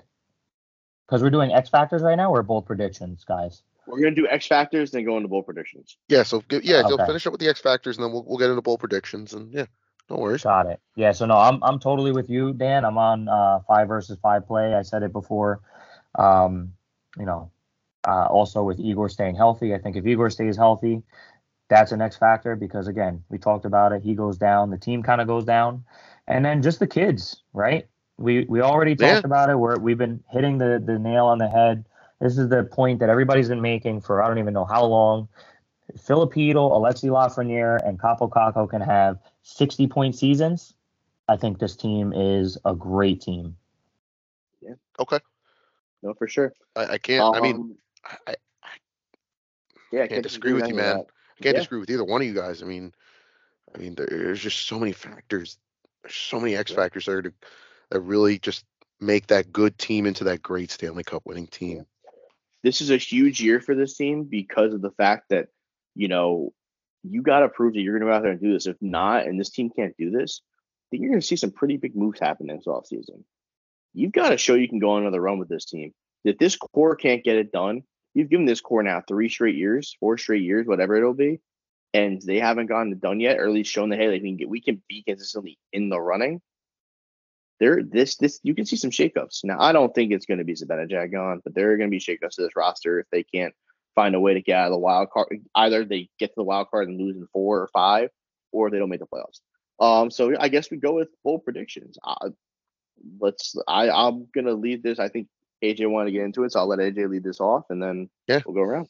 because 1.08 1.22
we're 1.22 1.30
doing 1.30 1.52
X 1.52 1.70
factors 1.70 2.02
right 2.02 2.16
now, 2.16 2.32
we're 2.32 2.44
bold 2.44 2.66
predictions, 2.66 3.24
guys. 3.24 3.62
We're 3.88 4.00
gonna 4.02 4.16
do 4.16 4.28
X 4.28 4.48
factors, 4.48 4.92
then 4.92 5.06
go 5.06 5.18
into 5.18 5.30
bowl 5.30 5.44
predictions. 5.44 5.98
Yeah, 6.10 6.24
so 6.24 6.44
g- 6.50 6.62
yeah, 6.64 6.82
so 6.88 6.96
Okay. 6.96 7.06
finish 7.06 7.28
up 7.28 7.32
with 7.34 7.42
the 7.42 7.50
X 7.50 7.60
factors, 7.62 7.98
and 7.98 8.04
then 8.04 8.12
we'll 8.12 8.24
we'll 8.24 8.38
get 8.38 8.50
into 8.50 8.62
bowl 8.62 8.78
predictions, 8.78 9.34
and 9.34 9.54
yeah, 9.54 9.66
no 10.10 10.18
worries. 10.18 10.44
Got 10.44 10.68
it. 10.68 10.80
Yeah. 10.96 11.12
So 11.12 11.26
no, 11.26 11.36
I'm 11.38 11.64
I'm 11.64 11.80
totally 11.80 12.12
with 12.12 12.30
you, 12.30 12.54
Dan. 12.54 12.86
I'm 12.86 12.98
on 12.98 13.28
uh, 13.28 13.60
five 13.68 13.88
versus 13.88 14.18
five 14.22 14.48
play. 14.48 14.74
I 14.74 14.82
said 14.82 15.04
it 15.04 15.14
before. 15.14 15.62
Um, 16.18 16.74
you 17.18 17.26
know, 17.26 17.52
uh, 18.08 18.26
also 18.26 18.64
with 18.64 18.80
Igor 18.80 19.10
staying 19.10 19.36
healthy, 19.36 19.74
I 19.74 19.78
think 19.78 19.96
if 19.96 20.06
Igor 20.06 20.30
stays 20.30 20.58
healthy, 20.58 21.04
that's 21.70 21.92
an 21.92 22.02
X 22.02 22.18
factor 22.18 22.56
because 22.56 22.88
again, 22.88 23.24
we 23.30 23.38
talked 23.38 23.66
about 23.66 23.92
it. 23.92 24.02
He 24.02 24.16
goes 24.16 24.38
down, 24.38 24.70
the 24.70 24.78
team 24.78 25.04
kind 25.04 25.22
of 25.22 25.28
goes 25.28 25.46
down, 25.46 25.84
and 26.28 26.44
then 26.44 26.62
just 26.62 26.80
the 26.80 26.88
kids, 26.88 27.44
right? 27.54 27.88
We 28.18 28.46
we 28.46 28.62
already 28.62 28.96
Yeah. 28.98 29.14
talked 29.16 29.26
about 29.26 29.50
it. 29.50 29.56
We're 29.58 29.78
we've 29.78 29.98
been 29.98 30.24
hitting 30.30 30.58
the 30.58 30.82
the 30.84 30.98
nail 31.00 31.26
on 31.26 31.38
the 31.38 31.48
head. 31.50 31.86
This 32.20 32.38
is 32.38 32.50
the 32.50 32.64
point 32.64 33.00
that 33.00 33.10
everybody's 33.10 33.50
been 33.50 33.62
making 33.62 34.02
for 34.02 34.22
I 34.24 34.28
don't 34.28 34.40
even 34.40 34.54
know 34.54 34.66
how 34.66 34.86
long. 34.86 35.28
Filipino, 36.02 36.70
Alexi 36.72 37.10
Lafreniere, 37.10 37.78
and 37.88 38.00
Kaapo 38.00 38.30
Kakko 38.30 38.70
can 38.70 38.82
have 38.82 39.20
60 39.44 39.88
point 39.88 40.16
seasons. 40.16 40.74
I 41.28 41.38
think 41.38 41.60
this 41.60 41.76
team 41.76 42.14
is 42.14 42.58
a 42.66 42.74
great 42.74 43.22
team. 43.22 43.56
Yeah. 44.62 44.76
Okay, 45.00 45.20
No, 46.02 46.14
for 46.14 46.28
sure. 46.28 46.54
I, 46.76 46.86
I 46.94 46.98
can't. 46.98 47.36
I 47.36 47.42
mean, 47.42 47.56
Um, 47.56 47.78
I, 48.28 48.36
yeah, 49.92 50.04
I 50.04 50.08
can't 50.08 50.24
disagree 50.24 50.54
with 50.54 50.68
you, 50.68 50.76
man. 50.76 50.98
I 50.98 51.44
can't 51.44 51.54
Yeah. 51.56 51.60
disagree 51.60 51.80
with 51.80 51.90
either 51.90 52.04
one 52.04 52.22
of 52.22 52.28
you 52.28 52.34
guys. 52.34 52.62
I 52.64 52.66
mean, 52.66 52.94
I 53.74 53.78
mean, 53.78 53.96
there's 53.96 54.42
just 54.42 54.68
so 54.68 54.80
many 54.80 54.92
factors. 54.92 55.58
There's 56.02 56.16
so 56.16 56.40
many 56.40 56.56
X 56.56 56.72
factors 56.72 57.06
there 57.06 57.22
to, 57.22 57.34
that 57.92 58.00
really 58.02 58.40
just 58.40 58.64
make 59.00 59.28
that 59.28 59.52
good 59.52 59.78
team 59.78 60.06
into 60.06 60.24
that 60.26 60.42
great 60.42 60.72
Stanley 60.72 61.04
Cup 61.04 61.24
winning 61.26 61.48
team. 61.48 61.86
This 62.64 62.82
is 62.82 62.90
a 62.90 62.98
huge 62.98 63.42
year 63.42 63.60
for 63.60 63.76
this 63.76 63.96
team 63.96 64.24
because 64.24 64.74
of 64.74 64.82
the 64.82 64.92
fact 64.92 65.26
that 65.30 65.48
you 65.96 66.08
know 66.08 66.54
you 67.04 67.22
got 67.22 67.40
to 67.40 67.50
prove 67.50 67.74
that 67.74 67.82
you're 67.82 67.98
going 67.98 68.08
to 68.08 68.12
go 68.12 68.16
out 68.16 68.24
there 68.24 68.32
and 68.32 68.42
do 68.42 68.54
this. 68.54 68.66
If 68.66 68.78
not, 68.82 69.26
and 69.26 69.40
this 69.40 69.52
team 69.52 69.70
can't 69.70 69.96
do 69.98 70.10
this, 70.10 70.42
then 70.92 71.02
you're 71.02 71.12
going 71.12 71.22
to 71.22 71.28
see 71.28 71.36
some 71.36 71.52
pretty 71.52 71.78
big 71.78 71.96
moves 71.96 72.20
happen 72.20 72.48
this 72.48 72.66
offseason. 72.66 73.24
You've 73.94 74.12
got 74.12 74.30
to 74.30 74.38
show 74.38 74.56
you 74.56 74.68
can 74.68 74.80
go 74.80 74.92
on 74.92 75.04
another 75.04 75.22
run 75.22 75.38
with 75.38 75.50
this 75.50 75.66
team. 75.66 75.94
If 76.24 76.38
this 76.38 76.56
core 76.56 76.96
can't 76.96 77.24
get 77.24 77.38
it 77.38 77.52
done, 77.52 77.84
you've 78.14 78.30
given 78.30 78.46
this 78.46 78.62
core 78.62 78.84
now 78.84 79.04
three 79.08 79.30
straight 79.30 79.56
years, 79.56 79.96
four 80.00 80.18
straight 80.18 80.42
years, 80.42 80.66
whatever 80.66 80.96
it'll 80.96 81.14
be, 81.14 81.40
and 81.94 82.22
they 82.22 82.40
haven't 82.40 82.66
gotten 82.66 82.92
it 82.92 83.00
done 83.00 83.20
yet, 83.20 83.38
or 83.38 83.46
at 83.46 83.54
least 83.54 83.72
shown 83.72 83.90
that 83.90 84.00
hey, 84.00 84.08
they 84.08 84.20
can 84.20 84.38
get 84.38 84.50
we 84.50 84.62
can 84.62 84.82
be 84.90 85.04
consistently 85.04 85.60
in 85.72 85.90
the 85.90 86.00
running. 86.00 86.42
There, 87.60 87.82
this, 87.84 88.18
this, 88.18 88.40
you 88.44 88.54
can 88.54 88.66
see 88.66 88.76
some 88.76 88.90
shakeups. 88.92 89.44
Now, 89.46 89.58
I 89.60 89.72
don't 89.72 89.94
think 89.96 90.12
it's 90.12 90.26
going 90.26 90.40
to 90.40 90.44
be 90.44 90.54
Zibanejad 90.56 91.12
gone, 91.12 91.42
but 91.44 91.56
there 91.56 91.72
are 91.72 91.78
going 91.78 91.90
to 91.90 91.92
be 91.92 92.00
shakeups 92.00 92.36
to 92.36 92.42
this 92.42 92.56
roster 92.56 93.00
if 93.00 93.08
they 93.12 93.24
can't 93.24 93.54
find 93.96 94.14
a 94.14 94.20
way 94.20 94.34
to 94.34 94.42
get 94.42 94.58
out 94.58 94.68
of 94.68 94.74
the 94.74 94.78
wild 94.78 95.10
card. 95.10 95.28
Either 95.56 95.86
they 95.86 96.10
get 96.20 96.28
to 96.28 96.36
the 96.38 96.44
wild 96.44 96.70
card 96.70 96.90
and 96.90 97.00
lose 97.00 97.16
in 97.16 97.28
four 97.32 97.62
or 97.62 97.70
five, 97.74 98.10
or 98.52 98.70
they 98.70 98.78
don't 98.78 98.90
make 98.90 99.00
the 99.00 99.08
playoffs. 99.08 99.40
Um, 99.80 100.12
so 100.12 100.34
I 100.40 100.50
guess 100.50 100.70
we 100.70 100.78
go 100.78 100.94
with 100.94 101.10
bold 101.24 101.44
predictions. 101.44 101.98
Uh, 102.04 102.30
let's. 103.20 103.56
I 103.68 103.90
I'm 103.90 104.28
gonna 104.34 104.54
leave 104.54 104.84
this. 104.84 105.00
I 105.00 105.10
think 105.10 105.28
AJ 105.64 105.90
wanted 105.90 106.06
to 106.06 106.12
get 106.12 106.24
into 106.24 106.44
it, 106.44 106.52
so 106.52 106.60
I'll 106.60 106.68
let 106.68 106.80
AJ 106.80 107.10
lead 107.10 107.24
this 107.24 107.42
off, 107.42 107.66
and 107.70 107.82
then 107.82 108.10
Yeah. 108.28 108.42
we'll 108.46 108.56
go 108.56 108.62
around. 108.62 108.88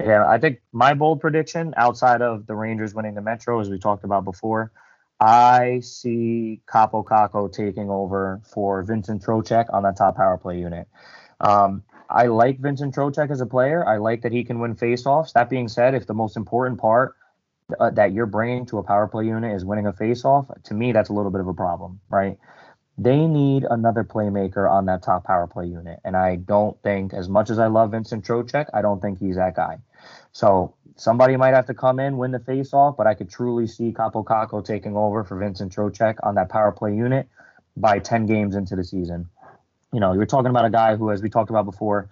Yeah, 0.00 0.28
I 0.28 0.38
think 0.38 0.60
my 0.72 0.92
bold 0.94 1.20
prediction 1.20 1.72
outside 1.76 2.20
of 2.20 2.46
the 2.46 2.54
Rangers 2.54 2.94
winning 2.94 3.14
the 3.14 3.22
Metro, 3.22 3.58
as 3.60 3.70
we 3.70 3.78
talked 3.78 4.04
about 4.04 4.24
before, 4.24 4.70
I 5.18 5.80
see 5.80 6.60
Kaapo 6.66 7.04
Kakko 7.04 7.50
taking 7.52 7.90
over 7.90 8.40
for 8.44 8.82
Vincent 8.82 9.24
Trocheck 9.24 9.72
on 9.72 9.82
that 9.84 9.96
top 9.96 10.16
power 10.16 10.36
play 10.36 10.58
unit. 10.58 10.88
Um, 11.40 11.82
I 12.08 12.26
like 12.26 12.60
Vincent 12.60 12.94
Trocheck 12.94 13.30
as 13.30 13.40
a 13.40 13.46
player. 13.46 13.86
I 13.86 13.96
like 13.96 14.22
that 14.22 14.32
he 14.32 14.44
can 14.44 14.60
win 14.60 14.76
faceoffs. 14.76 15.32
That 15.32 15.50
being 15.50 15.68
said, 15.68 15.94
if 15.94 16.06
the 16.06 16.14
most 16.14 16.36
important 16.36 16.80
part 16.80 17.16
uh, 17.80 17.90
that 17.90 18.12
you're 18.12 18.26
bringing 18.26 18.66
to 18.66 18.78
a 18.78 18.82
power 18.82 19.08
play 19.08 19.26
unit 19.26 19.56
is 19.56 19.64
winning 19.64 19.86
a 19.86 19.92
faceoff, 19.92 20.62
to 20.64 20.74
me 20.74 20.92
that's 20.92 21.08
a 21.08 21.12
little 21.12 21.30
bit 21.30 21.40
of 21.40 21.48
a 21.48 21.54
problem, 21.54 22.00
right? 22.08 22.38
They 22.98 23.26
need 23.26 23.64
another 23.68 24.04
playmaker 24.04 24.70
on 24.70 24.86
that 24.86 25.02
top 25.02 25.24
power 25.24 25.46
play 25.46 25.66
unit, 25.66 25.98
and 26.04 26.16
I 26.16 26.36
don't 26.36 26.80
think, 26.82 27.12
as 27.12 27.28
much 27.28 27.50
as 27.50 27.58
I 27.58 27.66
love 27.66 27.90
Vincent 27.90 28.24
Trocheck, 28.24 28.66
I 28.72 28.80
don't 28.82 29.02
think 29.02 29.18
he's 29.18 29.36
that 29.36 29.54
guy. 29.54 29.78
So 30.32 30.75
somebody 30.96 31.36
might 31.36 31.54
have 31.54 31.66
to 31.66 31.74
come 31.74 32.00
in, 32.00 32.16
win 32.16 32.32
the 32.32 32.38
faceoff, 32.38 32.96
but 32.96 33.06
I 33.06 33.14
could 33.14 33.30
truly 33.30 33.66
see 33.66 33.92
Kaapo 33.92 34.64
taking 34.64 34.96
over 34.96 35.22
for 35.22 35.38
Vincent 35.38 35.74
Trocheck 35.74 36.16
on 36.22 36.34
that 36.34 36.48
power 36.48 36.72
play 36.72 36.94
unit 36.94 37.28
by 37.76 37.98
10 37.98 38.26
games 38.26 38.56
into 38.56 38.74
the 38.74 38.84
season. 38.84 39.28
You 39.92 40.00
know, 40.00 40.14
you're 40.14 40.26
talking 40.26 40.50
about 40.50 40.64
a 40.64 40.70
guy 40.70 40.96
who, 40.96 41.10
as 41.10 41.22
we 41.22 41.28
talked 41.28 41.50
about 41.50 41.66
before, 41.66 42.08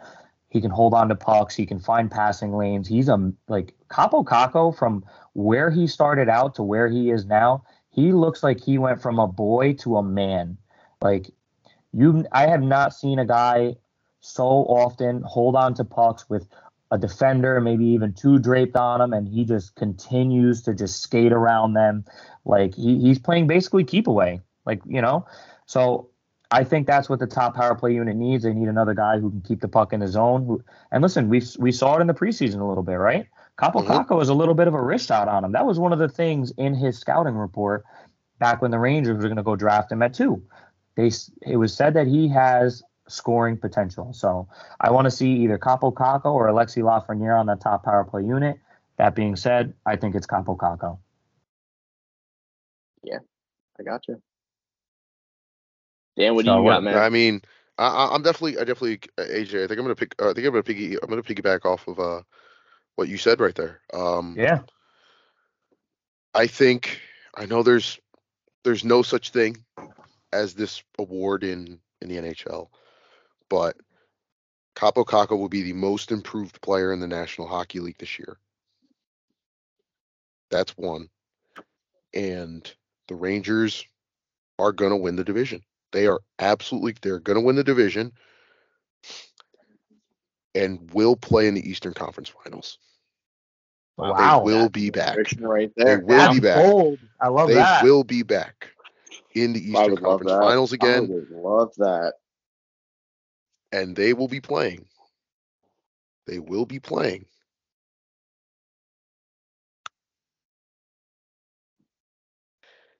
he 0.50 0.60
can 0.60 0.70
hold 0.70 0.94
on 0.94 1.08
to 1.08 1.16
pucks, 1.16 1.56
he 1.56 1.66
can 1.66 1.80
find 1.80 2.10
passing 2.10 2.56
lanes. 2.56 2.86
He's 2.86 3.08
a 3.08 3.32
like 3.48 3.74
Kaapo 3.88 4.76
from 4.76 5.04
where 5.32 5.70
he 5.70 5.88
started 5.88 6.28
out 6.28 6.54
to 6.54 6.62
where 6.62 6.88
he 6.88 7.10
is 7.10 7.26
now. 7.26 7.64
He 7.90 8.12
looks 8.12 8.42
like 8.42 8.60
he 8.60 8.78
went 8.78 9.02
from 9.02 9.18
a 9.18 9.26
boy 9.26 9.72
to 9.80 9.96
a 9.96 10.02
man. 10.02 10.56
Like 11.02 11.30
you, 11.92 12.24
I 12.30 12.46
have 12.46 12.62
not 12.62 12.94
seen 12.94 13.18
a 13.18 13.24
guy 13.24 13.76
so 14.20 14.44
often 14.44 15.22
hold 15.22 15.56
on 15.56 15.74
to 15.74 15.84
pucks 15.84 16.30
with 16.30 16.46
a 16.90 16.98
defender, 16.98 17.60
maybe 17.60 17.86
even 17.86 18.12
two 18.12 18.38
draped 18.38 18.76
on 18.76 19.00
him, 19.00 19.12
and 19.12 19.28
he 19.28 19.44
just 19.44 19.74
continues 19.74 20.62
to 20.62 20.74
just 20.74 21.02
skate 21.02 21.32
around 21.32 21.74
them. 21.74 22.04
Like 22.44 22.74
he, 22.74 23.00
he's 23.00 23.18
playing 23.18 23.46
basically 23.46 23.84
keep 23.84 24.06
away. 24.06 24.40
Like, 24.66 24.80
you 24.86 25.02
know? 25.02 25.26
So 25.66 26.08
I 26.50 26.62
think 26.64 26.86
that's 26.86 27.08
what 27.08 27.18
the 27.18 27.26
top 27.26 27.56
power 27.56 27.74
play 27.74 27.94
unit 27.94 28.16
needs. 28.16 28.44
They 28.44 28.52
need 28.52 28.68
another 28.68 28.94
guy 28.94 29.18
who 29.18 29.30
can 29.30 29.40
keep 29.40 29.60
the 29.60 29.68
puck 29.68 29.92
in 29.92 30.00
his 30.00 30.12
zone. 30.12 30.46
Who, 30.46 30.62
and 30.92 31.02
listen, 31.02 31.28
we 31.28 31.42
we 31.58 31.72
saw 31.72 31.96
it 31.96 32.00
in 32.00 32.06
the 32.06 32.14
preseason 32.14 32.60
a 32.60 32.64
little 32.64 32.82
bit, 32.82 32.94
right? 32.94 33.26
Kaapo 33.58 33.84
Mhm. 33.84 33.86
Kakko 33.86 34.16
was 34.16 34.28
a 34.28 34.34
little 34.34 34.54
bit 34.54 34.68
of 34.68 34.74
a 34.74 34.82
wrist 34.82 35.08
shot 35.08 35.28
on 35.28 35.44
him. 35.44 35.52
That 35.52 35.66
was 35.66 35.78
one 35.78 35.92
of 35.92 35.98
the 35.98 36.08
things 36.08 36.52
in 36.58 36.74
his 36.74 36.98
scouting 36.98 37.34
report 37.34 37.84
back 38.38 38.62
when 38.62 38.70
the 38.70 38.78
Rangers 38.78 39.16
were 39.16 39.22
going 39.22 39.36
to 39.36 39.42
go 39.42 39.56
draft 39.56 39.90
him 39.90 40.02
at 40.02 40.14
two. 40.14 40.42
They 40.96 41.10
it 41.42 41.56
was 41.56 41.74
said 41.74 41.94
that 41.94 42.06
he 42.06 42.28
has 42.28 42.82
scoring 43.08 43.56
potential. 43.56 44.12
So 44.12 44.48
I 44.80 44.90
want 44.90 45.04
to 45.06 45.10
see 45.10 45.30
either 45.42 45.58
Kaapo 45.58 45.92
Kakko 45.92 46.26
or 46.32 46.48
Alexi 46.48 46.82
Lafreniere 46.82 47.38
on 47.38 47.46
the 47.46 47.56
top 47.56 47.84
power 47.84 48.04
play 48.04 48.22
unit. 48.24 48.58
That 48.96 49.14
being 49.14 49.36
said, 49.36 49.74
I 49.84 49.96
think 49.96 50.14
it's 50.14 50.26
Kaapo 50.26 50.56
Kakko. 50.56 50.98
Yeah, 53.02 53.18
I 53.78 53.82
got 53.82 54.06
you. 54.08 54.22
Dan, 56.16 56.34
what 56.34 56.44
do 56.44 56.50
you 56.52 56.62
what- 56.62 56.70
got, 56.74 56.82
man? 56.84 56.96
I 56.96 57.08
mean, 57.10 57.42
I, 57.76 57.86
I- 57.88 58.14
I'm 58.14 58.22
definitely, 58.22 58.56
I 58.58 58.64
definitely, 58.64 59.00
uh, 59.18 59.22
AJ. 59.22 59.64
I 59.64 59.66
think 59.66 59.72
I'm 59.78 59.84
gonna 59.84 59.94
pick. 59.96 60.14
Uh, 60.20 60.30
I 60.30 60.32
think 60.32 60.46
I'm 60.46 60.52
gonna 60.52 60.62
piggy. 60.62 60.94
I'm 61.02 61.08
gonna 61.10 61.22
piggyback 61.22 61.64
off 61.64 61.86
of 61.88 61.98
uh, 61.98 62.22
what 62.94 63.08
you 63.08 63.18
said 63.18 63.40
right 63.40 63.54
there. 63.54 63.80
Um, 63.92 64.34
Yeah. 64.38 64.60
I 66.34 66.46
think 66.46 67.00
I 67.36 67.46
know 67.46 67.62
there's 67.62 67.98
there's 68.64 68.84
no 68.84 69.02
such 69.02 69.30
thing 69.30 69.64
as 70.32 70.54
this 70.54 70.82
award 70.98 71.44
in 71.44 71.80
in 72.00 72.08
the 72.08 72.16
NHL, 72.16 72.68
but 73.54 73.76
Kaapo 74.74 75.04
Kakko 75.04 75.38
will 75.38 75.48
be 75.48 75.62
the 75.62 75.74
most 75.74 76.10
improved 76.10 76.60
player 76.60 76.92
in 76.92 76.98
the 76.98 77.06
National 77.06 77.46
Hockey 77.46 77.78
League 77.78 77.98
this 77.98 78.18
year. 78.18 78.36
That's 80.50 80.76
one. 80.76 81.08
And 82.14 82.68
the 83.06 83.14
Rangers 83.14 83.86
are 84.58 84.72
going 84.72 84.90
to 84.90 84.96
win 84.96 85.14
the 85.14 85.22
division. 85.22 85.62
They 85.92 86.08
are 86.08 86.18
absolutely 86.40 86.96
they're 87.00 87.20
going 87.20 87.38
to 87.38 87.44
win 87.44 87.54
the 87.54 87.62
division 87.62 88.10
and 90.56 90.90
will 90.92 91.14
play 91.14 91.46
in 91.46 91.54
the 91.54 91.70
Eastern 91.70 91.94
Conference 91.94 92.28
Finals. 92.28 92.78
Wow. 93.96 94.44
They 94.44 94.50
will 94.50 94.68
be 94.68 94.90
back. 94.90 95.14
Prediction 95.14 95.46
right 95.46 95.70
They 95.76 95.84
there. 95.84 96.00
will 96.00 96.34
be 96.34 96.40
back. 96.40 96.64
bold. 96.64 96.98
I 97.20 97.28
love 97.28 97.50
They 97.50 97.54
that. 97.54 97.84
will 97.84 98.02
be 98.02 98.24
back 98.24 98.70
in 99.36 99.52
the 99.52 99.60
Eastern 99.60 99.94
Conference 99.94 100.32
that. 100.32 100.40
Finals 100.40 100.72
I 100.72 100.74
again, 100.74 101.06
would 101.08 101.30
love 101.30 101.72
that. 101.76 102.14
And 103.74 103.96
they 103.96 104.12
will 104.12 104.28
be 104.28 104.40
playing. 104.40 104.86
They 106.26 106.38
will 106.38 106.64
be 106.64 106.78
playing. 106.78 107.26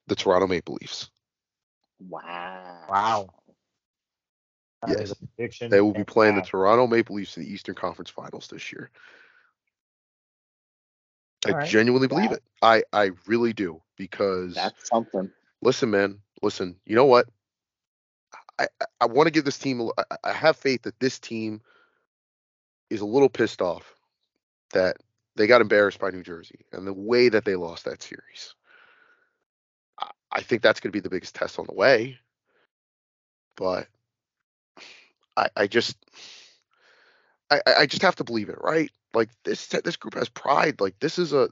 The 0.07 0.15
Toronto 0.15 0.47
Maple 0.47 0.77
Leafs. 0.81 1.09
Wow. 1.99 2.85
Wow. 2.89 3.29
That 4.81 4.99
Yes. 4.99 5.11
a 5.11 5.15
prediction. 5.15 5.71
They 5.71 5.81
will 5.81 5.93
be 5.93 5.99
and 5.99 6.07
playing 6.07 6.35
the. 6.35 6.41
Toronto 6.41 6.87
Maple 6.87 7.15
Leafs 7.15 7.37
in 7.37 7.43
the 7.43 7.51
Eastern 7.51 7.73
Conference 7.73 8.09
Finals 8.09 8.47
this 8.47 8.71
year. 8.71 8.91
I 11.45 11.51
All 11.51 11.57
right. 11.57 11.69
genuinely 11.69 12.07
believe 12.07 12.31
Wow. 12.31 12.35
it. 12.37 12.43
I 12.61 12.83
I 12.91 13.11
really 13.27 13.53
do 13.53 13.81
because 13.97 14.55
That's 14.55 14.89
something. 14.89 15.31
listen, 15.61 15.89
man, 15.89 16.19
listen. 16.41 16.75
You 16.85 16.95
know 16.95 17.05
what? 17.05 17.27
I 18.59 18.67
I, 19.01 19.05
want 19.05 19.27
to 19.27 19.31
give 19.31 19.45
this 19.45 19.57
team. 19.57 19.89
I 20.23 20.31
have 20.31 20.55
faith 20.55 20.83
that 20.83 20.99
this 20.99 21.19
team 21.19 21.61
is 22.89 23.01
a 23.01 23.05
little 23.05 23.29
pissed 23.29 23.61
off 23.61 23.95
that 24.73 24.97
they 25.35 25.47
got 25.47 25.61
embarrassed 25.61 25.99
by 25.99 26.11
New 26.11 26.23
Jersey 26.23 26.65
and 26.71 26.87
the 26.87 26.93
way 26.93 27.29
that 27.29 27.45
they 27.45 27.55
lost 27.55 27.85
that 27.85 28.01
series. 28.01 28.55
I, 29.99 30.09
I 30.31 30.41
think 30.41 30.61
that's 30.61 30.79
going 30.79 30.91
to 30.91 30.95
be 30.95 31.01
the 31.01 31.09
biggest 31.09 31.35
test 31.35 31.59
on 31.59 31.65
the 31.67 31.75
way. 31.75 32.17
But 33.57 33.87
I 35.35 35.49
I 35.55 35.67
just 35.67 35.97
I, 37.51 37.61
I 37.79 37.85
just 37.85 38.01
have 38.01 38.15
to 38.17 38.23
believe 38.23 38.49
it, 38.49 38.61
right? 38.61 38.91
Like 39.13 39.29
this 39.43 39.67
this 39.67 39.97
group 39.97 40.15
has 40.15 40.29
pride. 40.29 40.81
Like 40.81 40.99
this 40.99 41.19
is 41.19 41.33
a 41.33 41.49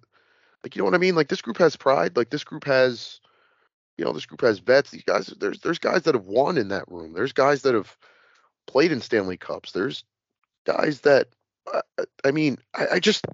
like 0.64 0.76
you 0.76 0.82
know 0.82 0.86
what 0.86 0.96
I 0.96 1.00
mean? 1.00 1.16
Like 1.16 1.28
this 1.28 1.42
group 1.42 1.58
has 1.58 1.76
pride. 1.76 2.16
Like 2.16 2.30
this 2.30 2.44
group 2.44 2.66
has 2.66 3.20
you 3.98 4.06
know, 4.06 4.14
this 4.14 4.26
group 4.26 4.42
has 4.42 4.60
vets. 4.60 4.92
These 4.92 5.04
guys 5.04 5.28
there's 5.40 5.60
there's 5.60 5.80
guys 5.80 6.04
that 6.04 6.16
have 6.16 6.26
won 6.26 6.58
in 6.58 6.70
that 6.70 6.88
room. 6.88 7.14
There's 7.14 7.34
guys 7.34 7.62
that 7.64 7.74
have 7.76 7.96
played 8.68 8.92
in 8.92 9.02
Stanley 9.02 9.38
Cups. 9.38 9.72
There's 9.72 10.04
guys 10.66 11.02
that 11.02 11.28
uh, 11.72 11.82
I 12.24 12.32
mean, 12.32 12.58
I, 12.74 12.88
I 12.94 13.00
just 13.00 13.26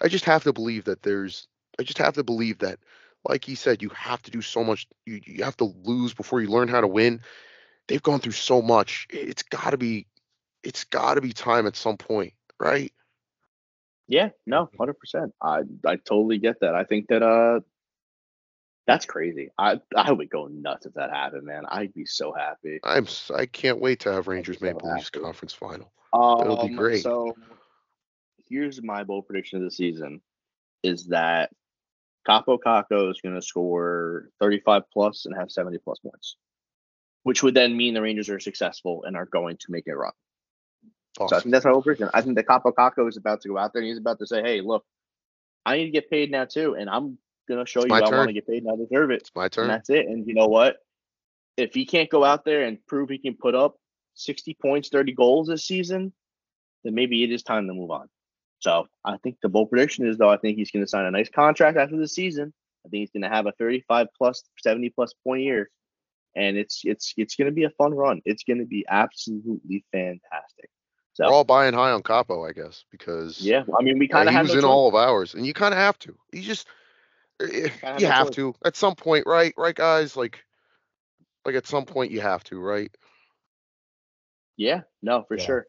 I 0.00 0.08
just 0.08 0.24
have 0.24 0.44
to 0.44 0.52
believe 0.52 0.84
that 0.84 1.02
there's 1.02 1.48
I 1.78 1.82
just 1.82 1.98
have 1.98 2.14
to 2.14 2.24
believe 2.24 2.58
that 2.58 2.78
like 3.28 3.44
he 3.44 3.54
said, 3.54 3.82
you 3.82 3.90
have 3.90 4.22
to 4.22 4.30
do 4.30 4.42
so 4.42 4.64
much. 4.64 4.86
You, 5.06 5.20
you 5.24 5.44
have 5.44 5.56
to 5.58 5.72
lose 5.84 6.14
before 6.14 6.40
you 6.40 6.48
learn 6.48 6.68
how 6.68 6.80
to 6.80 6.86
win. 6.86 7.20
They've 7.86 8.02
gone 8.02 8.20
through 8.20 8.32
so 8.32 8.62
much. 8.62 9.06
It's 9.10 9.42
got 9.42 9.70
to 9.70 9.76
be, 9.76 10.06
it's 10.62 10.84
got 10.84 11.14
to 11.14 11.20
be 11.20 11.32
time 11.32 11.66
at 11.66 11.76
some 11.76 11.96
point, 11.96 12.34
right? 12.60 12.92
Yeah, 14.06 14.30
no, 14.46 14.70
hundred 14.78 14.98
percent. 14.98 15.34
I 15.42 15.62
I 15.86 15.96
totally 15.96 16.38
get 16.38 16.60
that. 16.60 16.74
I 16.74 16.84
think 16.84 17.08
that 17.08 17.22
uh, 17.22 17.60
that's 18.88 19.04
crazy. 19.04 19.50
I 19.58 19.80
I 19.94 20.10
would 20.10 20.30
go 20.30 20.46
nuts 20.46 20.86
if 20.86 20.94
that 20.94 21.10
happened, 21.10 21.44
man. 21.44 21.64
I'd 21.68 21.92
be 21.92 22.06
so 22.06 22.32
happy. 22.32 22.80
I'm 22.82 23.06
I 23.36 23.44
can't 23.44 23.80
wait 23.80 24.00
to 24.00 24.12
have 24.12 24.28
Rangers 24.28 24.62
Maple 24.62 24.90
Leafs 24.90 25.10
conference 25.10 25.52
final. 25.52 25.92
Um, 26.14 26.40
It'll 26.40 26.66
be 26.66 26.74
great. 26.74 27.02
So 27.02 27.36
here's 28.48 28.82
my 28.82 29.04
bold 29.04 29.26
prediction 29.26 29.58
of 29.58 29.64
the 29.64 29.70
season: 29.70 30.22
is 30.82 31.08
that 31.08 31.50
Kaapo 32.26 32.58
Kakko 32.58 33.10
is 33.10 33.20
going 33.20 33.34
to 33.34 33.42
score 33.42 34.30
35 34.40 34.84
plus 34.90 35.26
and 35.26 35.36
have 35.36 35.50
70 35.50 35.76
plus 35.84 35.98
points, 35.98 36.36
which 37.24 37.42
would 37.42 37.52
then 37.52 37.76
mean 37.76 37.92
the 37.92 38.00
Rangers 38.00 38.30
are 38.30 38.40
successful 38.40 39.04
and 39.04 39.18
are 39.18 39.26
going 39.26 39.58
to 39.58 39.66
make 39.68 39.86
a 39.86 39.94
run. 39.94 40.12
Awesome. 41.20 41.28
So 41.28 41.36
I 41.36 41.40
think 41.40 41.52
that's 41.52 41.64
my 41.66 41.72
whole 41.72 41.82
prediction. 41.82 42.08
I 42.14 42.22
think 42.22 42.36
that 42.36 42.46
Kaapo 42.46 42.72
Kakko 42.72 43.06
is 43.06 43.18
about 43.18 43.42
to 43.42 43.48
go 43.48 43.58
out 43.58 43.74
there 43.74 43.82
and 43.82 43.88
he's 43.90 43.98
about 43.98 44.18
to 44.20 44.26
say, 44.26 44.40
"Hey, 44.40 44.62
look, 44.62 44.86
I 45.66 45.76
need 45.76 45.84
to 45.84 45.90
get 45.90 46.08
paid 46.08 46.30
now 46.30 46.46
too, 46.46 46.74
and 46.74 46.88
I'm 46.88 47.18
going 47.48 47.64
to 47.64 47.68
show 47.68 47.80
it's 47.80 47.88
you 47.88 47.94
I 47.94 48.00
want 48.00 48.28
to 48.28 48.32
get 48.32 48.46
paid 48.46 48.62
and 48.62 48.72
I 48.72 48.76
deserve 48.76 49.10
it. 49.10 49.22
It's 49.22 49.34
my 49.34 49.48
turn. 49.48 49.64
And 49.64 49.72
that's 49.72 49.90
it. 49.90 50.06
And 50.06 50.26
you 50.26 50.34
know 50.34 50.46
what? 50.46 50.76
If 51.56 51.74
he 51.74 51.86
can't 51.86 52.08
go 52.08 52.24
out 52.24 52.44
there 52.44 52.62
and 52.62 52.78
prove 52.86 53.08
he 53.08 53.18
can 53.18 53.34
put 53.34 53.54
up 53.54 53.76
60 54.14 54.56
points, 54.60 54.90
30 54.90 55.12
goals 55.12 55.48
this 55.48 55.64
season, 55.64 56.12
then 56.84 56.94
maybe 56.94 57.24
it 57.24 57.32
is 57.32 57.42
time 57.42 57.66
to 57.66 57.74
move 57.74 57.90
on. 57.90 58.08
So 58.60 58.86
I 59.04 59.16
think 59.18 59.36
the 59.42 59.48
bold 59.48 59.70
prediction 59.70 60.06
is 60.06 60.18
though 60.18 60.30
I 60.30 60.36
think 60.36 60.58
he's 60.58 60.70
going 60.70 60.84
to 60.84 60.88
sign 60.88 61.06
a 61.06 61.10
nice 61.10 61.30
contract 61.30 61.78
after 61.78 61.96
the 61.96 62.08
season. 62.08 62.52
I 62.84 62.88
think 62.88 63.00
he's 63.00 63.10
going 63.10 63.28
to 63.28 63.34
have 63.34 63.46
a 63.46 63.52
35 63.52 64.08
plus, 64.16 64.42
70 64.62 64.90
plus 64.90 65.14
point 65.24 65.42
year, 65.42 65.70
and 66.34 66.56
it's 66.56 66.82
it's 66.84 67.12
it's 67.16 67.36
going 67.36 67.46
to 67.46 67.52
be 67.52 67.64
a 67.64 67.70
fun 67.70 67.94
run. 67.94 68.20
It's 68.24 68.44
going 68.44 68.58
to 68.58 68.64
be 68.64 68.84
absolutely 68.88 69.84
fantastic. 69.92 70.70
So, 71.14 71.26
We're 71.26 71.32
all 71.32 71.44
buying 71.44 71.74
high 71.74 71.90
on 71.90 72.02
Kakko, 72.02 72.48
I 72.48 72.52
guess, 72.52 72.84
because 72.90 73.40
yeah, 73.40 73.64
I 73.78 73.82
mean 73.82 73.98
we 73.98 74.06
kind 74.06 74.28
of 74.28 74.34
he 74.34 74.40
was 74.40 74.52
no 74.52 74.58
in 74.58 74.64
all 74.64 74.88
of 74.88 74.94
ours, 74.94 75.34
and 75.34 75.44
you 75.44 75.52
kind 75.52 75.74
of 75.74 75.78
have 75.78 75.98
to. 76.00 76.16
You 76.32 76.42
just 76.42 76.68
you 77.40 78.06
have 78.06 78.30
to 78.32 78.54
at 78.64 78.76
some 78.76 78.94
point, 78.94 79.26
right? 79.26 79.54
Right, 79.56 79.74
guys? 79.74 80.16
Like, 80.16 80.44
like 81.44 81.54
at 81.54 81.66
some 81.66 81.84
point 81.84 82.10
you 82.10 82.20
have 82.20 82.44
to, 82.44 82.58
right? 82.60 82.90
Yeah, 84.56 84.82
no, 85.02 85.24
for 85.28 85.36
yeah. 85.36 85.44
sure. 85.44 85.66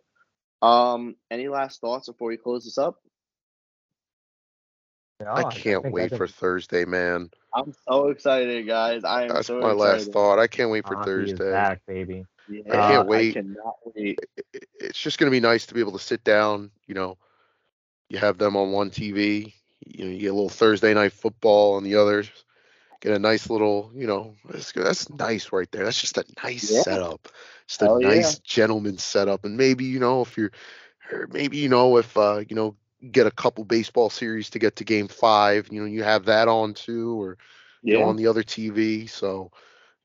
Um, 0.62 1.16
any 1.32 1.48
last 1.48 1.80
thoughts 1.80 2.08
before 2.08 2.30
we 2.30 2.38
close 2.38 2.66
this 2.66 2.78
up? 2.78 2.98
No, 5.22 5.32
I 5.34 5.44
can't 5.44 5.86
I 5.86 5.90
wait 5.90 6.14
I 6.14 6.18
for 6.18 6.28
Thursday, 6.28 6.86
man. 6.86 7.30
I'm 7.54 7.74
so 7.88 8.08
excited, 8.08 8.66
guys. 8.68 9.04
I 9.04 9.24
am 9.24 9.30
That's 9.30 9.48
so 9.48 9.60
my 9.60 9.72
excited. 9.72 9.80
last 9.80 10.12
thought. 10.12 10.40
I 10.40 10.48
can't 10.48 10.72
wait 10.72 10.88
for 10.88 10.96
Hockey 10.96 11.10
Thursday. 11.10 11.52
back, 11.52 11.82
baby. 11.88 12.26
Yeah, 12.50 12.62
I 12.72 12.88
can't 12.88 13.08
wait. 13.08 13.38
I 13.38 13.42
cannot 13.42 13.76
wait. 13.84 14.20
It's 14.80 15.00
just 15.00 15.20
gonna 15.20 15.32
be 15.32 15.40
nice 15.40 15.66
to 15.68 15.74
be 15.74 15.82
able 15.82 15.92
to 15.92 16.00
sit 16.00 16.24
down. 16.24 16.72
You 16.88 16.96
know, 16.96 17.18
you 18.10 18.18
have 18.18 18.38
them 18.38 18.56
on 18.56 18.72
one 18.72 18.92
TV. 18.92 19.54
You 19.86 20.06
know, 20.06 20.12
you 20.12 20.20
get 20.20 20.28
a 20.28 20.34
little 20.34 20.50
Thursday 20.50 20.94
night 20.94 21.14
football 21.14 21.76
on 21.76 21.84
the 21.84 21.96
others 21.96 22.30
get 23.02 23.14
a 23.14 23.20
nice 23.20 23.50
little, 23.50 23.92
you 23.96 24.08
know, 24.08 24.36
that's, 24.50 24.72
that's 24.74 25.10
nice 25.10 25.52
right 25.52 25.72
there. 25.72 25.86
That's 25.86 26.02
just 26.02 26.18
a 26.18 26.26
nice 26.44 26.72
yeah. 26.72 26.82
setup. 26.82 27.30
Just 27.68 27.82
a 27.82 27.86
Hell 27.86 28.02
nice 28.02 28.36
yeah. 28.36 28.40
gentleman 28.44 28.98
setup. 28.98 29.46
And 29.46 29.58
maybe, 29.58 29.86
you 29.86 30.00
know, 30.00 30.22
if 30.22 30.38
you're, 30.38 30.52
maybe, 31.30 31.58
you 31.58 31.70
know, 31.70 31.98
if, 31.98 32.16
uh, 32.18 32.44
you 32.48 32.56
know, 32.56 32.76
get 33.12 33.28
a 33.28 33.32
couple 33.32 33.64
baseball 33.64 34.10
series 34.10 34.50
to 34.52 34.60
get 34.60 34.76
to 34.78 34.84
game 34.84 35.08
five, 35.08 35.70
you 35.72 35.80
know, 35.80 35.88
you 35.88 36.04
have 36.04 36.26
that 36.26 36.48
on 36.48 36.74
too, 36.74 37.22
or, 37.22 37.38
yeah. 37.82 37.94
you 37.94 38.00
know, 38.00 38.10
on 38.10 38.18
the 38.18 38.28
other 38.28 38.44
TV. 38.44 39.10
So 39.10 39.52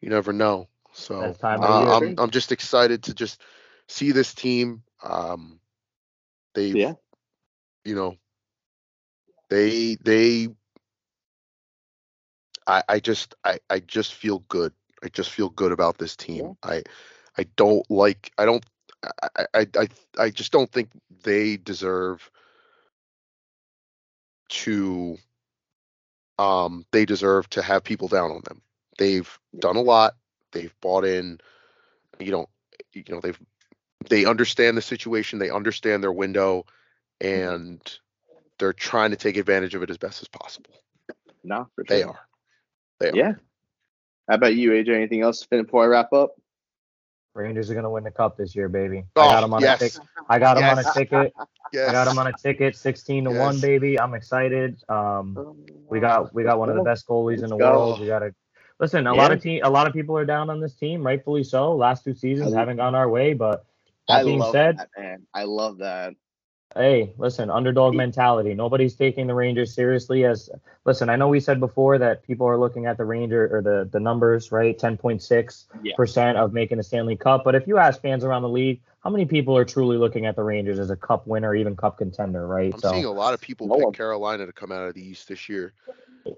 you 0.01 0.11
never 0.11 0.33
know. 0.33 0.69
So 0.93 1.35
uh, 1.43 1.99
I'm, 2.01 2.15
I'm 2.19 2.31
just 2.31 2.53
excited 2.53 3.03
to 3.05 3.15
just 3.15 3.41
see 3.89 4.13
this 4.13 4.33
team. 4.33 4.85
Um, 5.03 5.59
they, 6.55 6.69
yeah. 6.69 6.93
you 7.85 7.97
know, 7.97 8.17
they, 9.55 9.97
they 10.02 10.48
I, 12.66 12.82
I 12.89 13.01
just 13.01 13.35
I, 13.44 13.59
I 13.70 13.81
just 13.81 14.14
feel 14.14 14.40
good. 14.48 14.72
I 15.02 15.09
just 15.09 15.31
feel 15.31 15.51
good 15.51 15.72
about 15.72 15.98
this 15.98 16.16
team. 16.16 16.56
Yeah. 16.64 16.70
I 16.70 16.82
I 17.39 17.47
don't 17.56 17.89
like 17.90 18.32
I 18.39 18.44
don't 18.44 18.64
I, 19.20 19.47
I 19.55 19.66
I 19.76 19.89
I 20.18 20.31
just 20.31 20.52
don't 20.52 20.70
think 20.70 20.90
they 21.22 21.56
deserve 21.56 22.31
to 24.48 25.18
um 26.39 26.85
they 26.93 27.05
deserve 27.05 27.48
to 27.51 27.62
have 27.62 27.85
people 27.85 28.09
down 28.09 28.31
on 28.31 28.40
them. 28.44 28.62
They've 28.98 29.39
done 29.59 29.76
a 29.76 29.82
lot. 29.82 30.14
They've 30.52 30.74
bought 30.81 31.05
in 31.05 31.39
you 32.18 32.32
know 32.32 32.47
you 32.93 33.05
know 33.09 33.20
they've 33.20 33.39
they 34.09 34.24
understand 34.24 34.76
the 34.76 34.82
situation, 34.82 35.39
they 35.39 35.51
understand 35.51 36.02
their 36.02 36.12
window 36.12 36.66
mm-hmm. 37.20 37.43
and 37.43 37.98
they're 38.59 38.72
trying 38.72 39.10
to 39.10 39.16
take 39.16 39.36
advantage 39.36 39.74
of 39.74 39.82
it 39.82 39.90
as 39.90 39.98
best 39.98 40.22
as 40.22 40.28
possible. 40.28 40.70
No, 41.43 41.68
sure. 41.74 41.85
they 41.89 42.02
are. 42.02 42.18
They 43.01 43.10
are. 43.10 43.16
yeah. 43.16 43.32
How 44.28 44.36
about 44.36 44.55
you, 44.55 44.70
AJ? 44.70 44.94
Anything 44.94 45.22
else 45.22 45.44
before 45.44 45.85
I 45.85 45.86
wrap 45.86 46.12
up? 46.12 46.35
Rangers 47.35 47.68
are 47.68 47.74
gonna 47.74 47.90
win 47.90 48.05
the 48.05 48.12
cup 48.12 48.36
this 48.36 48.55
year, 48.55 48.68
baby. 48.68 49.05
Oh, 49.16 49.22
I 49.22 49.32
got 49.32 49.40
them 49.40 49.55
on 49.55 49.60
yes. 49.60 49.81
a 49.81 49.85
ticket. 49.85 50.01
I 50.28 50.39
got 50.39 50.55
them 50.55 50.62
yes. 50.62 50.78
on 50.78 50.90
a 50.90 50.94
ticket. 50.94 51.32
yes. 51.72 51.89
I 51.89 51.93
got 51.93 52.05
them 52.05 52.18
on 52.18 52.28
a 52.28 52.32
ticket, 52.32 52.76
sixteen 52.76 53.24
to 53.24 53.31
yes. 53.31 53.40
one, 53.40 53.60
baby. 53.60 53.98
I'm 53.98 54.14
excited. 54.14 54.81
Um, 54.89 55.56
we 55.90 55.98
got 55.98 56.32
we 56.32 56.44
got 56.44 56.60
one 56.60 56.68
of 56.70 56.76
the 56.76 56.85
best 56.85 57.09
goalies 57.09 57.40
Let's 57.40 57.43
in 57.43 57.48
the 57.51 57.56
go. 57.56 57.70
world. 57.70 58.01
We 58.01 58.06
got 58.06 58.20
to 58.20 58.32
listen. 58.78 59.09
A 59.09 59.14
yeah. 59.14 59.20
lot 59.20 59.32
of 59.32 59.43
team, 59.43 59.62
a 59.64 59.68
lot 59.68 59.89
of 59.89 59.93
people 59.93 60.16
are 60.16 60.24
down 60.24 60.48
on 60.48 60.60
this 60.60 60.74
team, 60.74 61.05
rightfully 61.05 61.43
so. 61.43 61.74
Last 61.74 62.05
two 62.05 62.14
seasons 62.14 62.55
haven't 62.55 62.76
gone 62.76 62.94
our 62.94 63.09
way, 63.09 63.35
but 63.35 63.66
that 64.06 64.20
I 64.20 64.24
being 64.24 64.43
said, 64.52 64.78
that, 64.78 64.90
man. 64.97 65.26
I 65.35 65.43
love 65.43 65.78
that 65.78 66.14
hey, 66.77 67.13
listen, 67.19 67.51
underdog 67.51 67.95
mentality. 67.95 68.55
Nobody's 68.55 68.95
taking 68.95 69.27
the 69.27 69.35
Rangers 69.35 69.75
seriously 69.75 70.25
as 70.25 70.51
listen, 70.85 71.09
I 71.09 71.17
know 71.17 71.29
we 71.29 71.41
said 71.41 71.61
before 71.61 71.99
that 71.99 72.23
people 72.23 72.47
are 72.47 72.59
looking 72.59 72.87
at 72.87 72.97
the 72.97 73.05
Ranger 73.05 73.49
or 73.55 73.63
the 73.63 73.89
the 73.91 74.01
numbers, 74.01 74.53
right? 74.53 74.79
10.6% 74.79 76.37
of 76.37 76.53
making 76.53 76.79
the 76.79 76.83
Stanley 76.83 77.17
Cup, 77.17 77.45
but 77.45 77.55
if 77.55 77.67
you 77.67 77.79
ask 77.79 78.01
fans 78.01 78.25
around 78.25 78.43
the 78.43 78.49
league, 78.49 78.81
how 79.03 79.11
many 79.11 79.25
people 79.25 79.57
are 79.57 79.65
truly 79.65 79.97
looking 79.97 80.27
at 80.27 80.37
the 80.37 80.43
Rangers 80.43 80.79
as 80.79 80.91
a 80.91 80.97
cup 80.97 81.27
winner, 81.27 81.55
even 81.55 81.77
cup 81.77 81.99
contender, 81.99 82.47
right? 82.47 82.73
I'm 82.73 82.81
so, 82.81 82.93
seeing 82.93 83.05
a 83.05 83.13
lot 83.13 83.35
of 83.35 83.41
people 83.41 83.67
no 83.69 83.75
pick 83.77 83.85
one. 83.85 83.93
Carolina 83.93 84.47
to 84.47 84.53
come 84.53 84.73
out 84.73 84.89
of 84.89 84.95
the 84.95 85.07
East 85.07 85.29
this 85.29 85.49
year. 85.49 85.73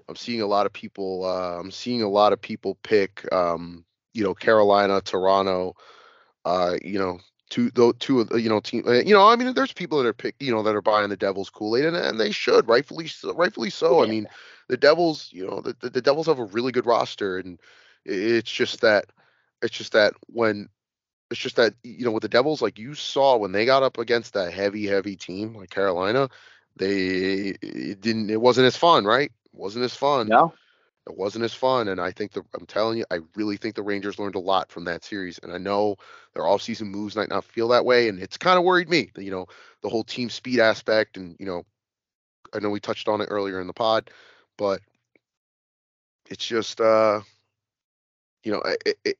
I'm 0.09 0.17
seeing 0.17 0.41
a 0.41 0.47
lot 0.47 0.65
of 0.65 0.73
people 0.73 1.23
uh, 1.23 1.59
I'm 1.59 1.71
seeing 1.71 2.01
a 2.01 2.09
lot 2.09 2.33
of 2.33 2.41
people 2.41 2.77
pick 2.83 3.25
um, 3.33 3.85
you 4.17 4.23
know, 4.23 4.33
Carolina, 4.33 4.99
Toronto, 4.99 5.75
uh, 6.43 6.75
you 6.83 6.97
know, 6.97 7.19
two 7.49 7.69
though 7.71 7.91
two 7.93 8.19
of 8.19 8.39
you 8.39 8.49
know 8.49 8.59
team 8.59 8.83
uh, 8.87 8.93
you 8.93 9.13
know 9.13 9.27
I 9.27 9.35
mean 9.35 9.53
there's 9.53 9.73
people 9.73 9.97
that 9.97 10.07
are 10.07 10.13
pick 10.13 10.35
you 10.39 10.51
know 10.51 10.63
that 10.63 10.75
are 10.75 10.81
buying 10.81 11.09
the 11.09 11.17
Devils 11.17 11.49
Kool 11.49 11.77
Aid 11.77 11.85
and, 11.85 11.95
and 11.95 12.19
they 12.19 12.31
should 12.31 12.67
rightfully 12.67 13.07
so, 13.07 13.33
rightfully 13.33 13.69
so. 13.69 13.99
Yeah. 13.99 14.07
I 14.07 14.09
mean 14.11 14.27
the 14.67 14.77
Devils 14.77 15.29
you 15.31 15.47
know 15.47 15.61
the, 15.61 15.75
the, 15.79 15.89
the 15.89 16.01
Devils 16.01 16.27
have 16.27 16.39
a 16.39 16.45
really 16.45 16.71
good 16.71 16.85
roster 16.85 17.37
and 17.37 17.59
it's 18.05 18.51
just 18.51 18.81
that 18.81 19.05
it's 19.61 19.75
just 19.75 19.93
that 19.93 20.13
when 20.27 20.69
it's 21.31 21.39
just 21.39 21.55
that 21.55 21.73
you 21.83 22.05
know 22.05 22.11
with 22.11 22.23
the 22.23 22.29
Devils 22.29 22.61
like 22.61 22.77
you 22.77 22.93
saw 22.93 23.37
when 23.37 23.51
they 23.51 23.65
got 23.65 23.83
up 23.83 23.97
against 23.97 24.33
that 24.33 24.53
heavy 24.53 24.85
heavy 24.85 25.15
team 25.15 25.55
like 25.55 25.69
Carolina 25.69 26.29
they 26.75 27.55
it 27.61 28.01
didn't 28.01 28.29
it 28.29 28.41
wasn't 28.41 28.67
as 28.67 28.77
fun 28.77 29.05
right 29.05 29.31
it 29.31 29.59
wasn't 29.59 29.83
as 29.83 29.95
fun 29.95 30.27
no 30.27 30.53
it 31.07 31.17
wasn't 31.17 31.45
as 31.45 31.53
fun. 31.53 31.87
And 31.87 32.01
I 32.01 32.11
think 32.11 32.33
the 32.33 32.43
I'm 32.53 32.65
telling 32.65 32.97
you, 32.97 33.05
I 33.09 33.19
really 33.35 33.57
think 33.57 33.75
the 33.75 33.83
Rangers 33.83 34.19
learned 34.19 34.35
a 34.35 34.39
lot 34.39 34.71
from 34.71 34.85
that 34.85 35.03
series. 35.03 35.39
And 35.41 35.51
I 35.51 35.57
know 35.57 35.95
their 36.33 36.43
offseason 36.43 36.87
moves 36.87 37.15
might 37.15 37.29
not 37.29 37.45
feel 37.45 37.69
that 37.69 37.85
way. 37.85 38.09
And 38.09 38.19
it's 38.19 38.37
kind 38.37 38.57
of 38.57 38.65
worried 38.65 38.89
me, 38.89 39.11
you 39.17 39.31
know, 39.31 39.47
the 39.81 39.89
whole 39.89 40.03
team 40.03 40.29
speed 40.29 40.59
aspect. 40.59 41.17
And, 41.17 41.35
you 41.39 41.45
know, 41.45 41.63
I 42.53 42.59
know 42.59 42.69
we 42.69 42.79
touched 42.79 43.07
on 43.07 43.21
it 43.21 43.29
earlier 43.29 43.61
in 43.61 43.67
the 43.67 43.73
pod, 43.73 44.09
but 44.57 44.81
it's 46.29 46.45
just 46.45 46.81
uh 46.81 47.21
you 48.43 48.51
know, 48.51 48.61
it, 48.85 48.97
it, 49.03 49.17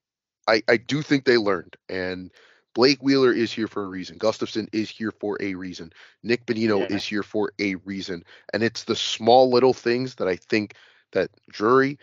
I 0.48 0.62
I 0.68 0.78
do 0.78 1.02
think 1.02 1.26
they 1.26 1.38
learned. 1.38 1.76
And 1.90 2.32
Blake 2.76 3.02
Wheeler 3.02 3.34
is 3.34 3.52
here 3.52 3.68
for 3.68 3.84
a 3.84 3.88
reason. 3.88 4.20
Gustafsson 4.20 4.68
is 4.72 4.90
here 4.90 5.12
for 5.12 5.38
a 5.42 5.56
reason. 5.56 5.92
Nick 6.22 6.46
Bonino 6.46 6.82
yeah. 6.82 6.96
is 6.96 7.04
here 7.04 7.24
for 7.24 7.52
a 7.60 7.76
reason. 7.76 8.24
And 8.54 8.62
it's 8.62 8.84
the 8.84 8.96
small 8.96 9.50
little 9.50 9.74
things 9.74 10.16
that 10.16 10.28
I 10.28 10.36
think 10.36 10.76
that 11.12 11.30
Drury 11.50 11.98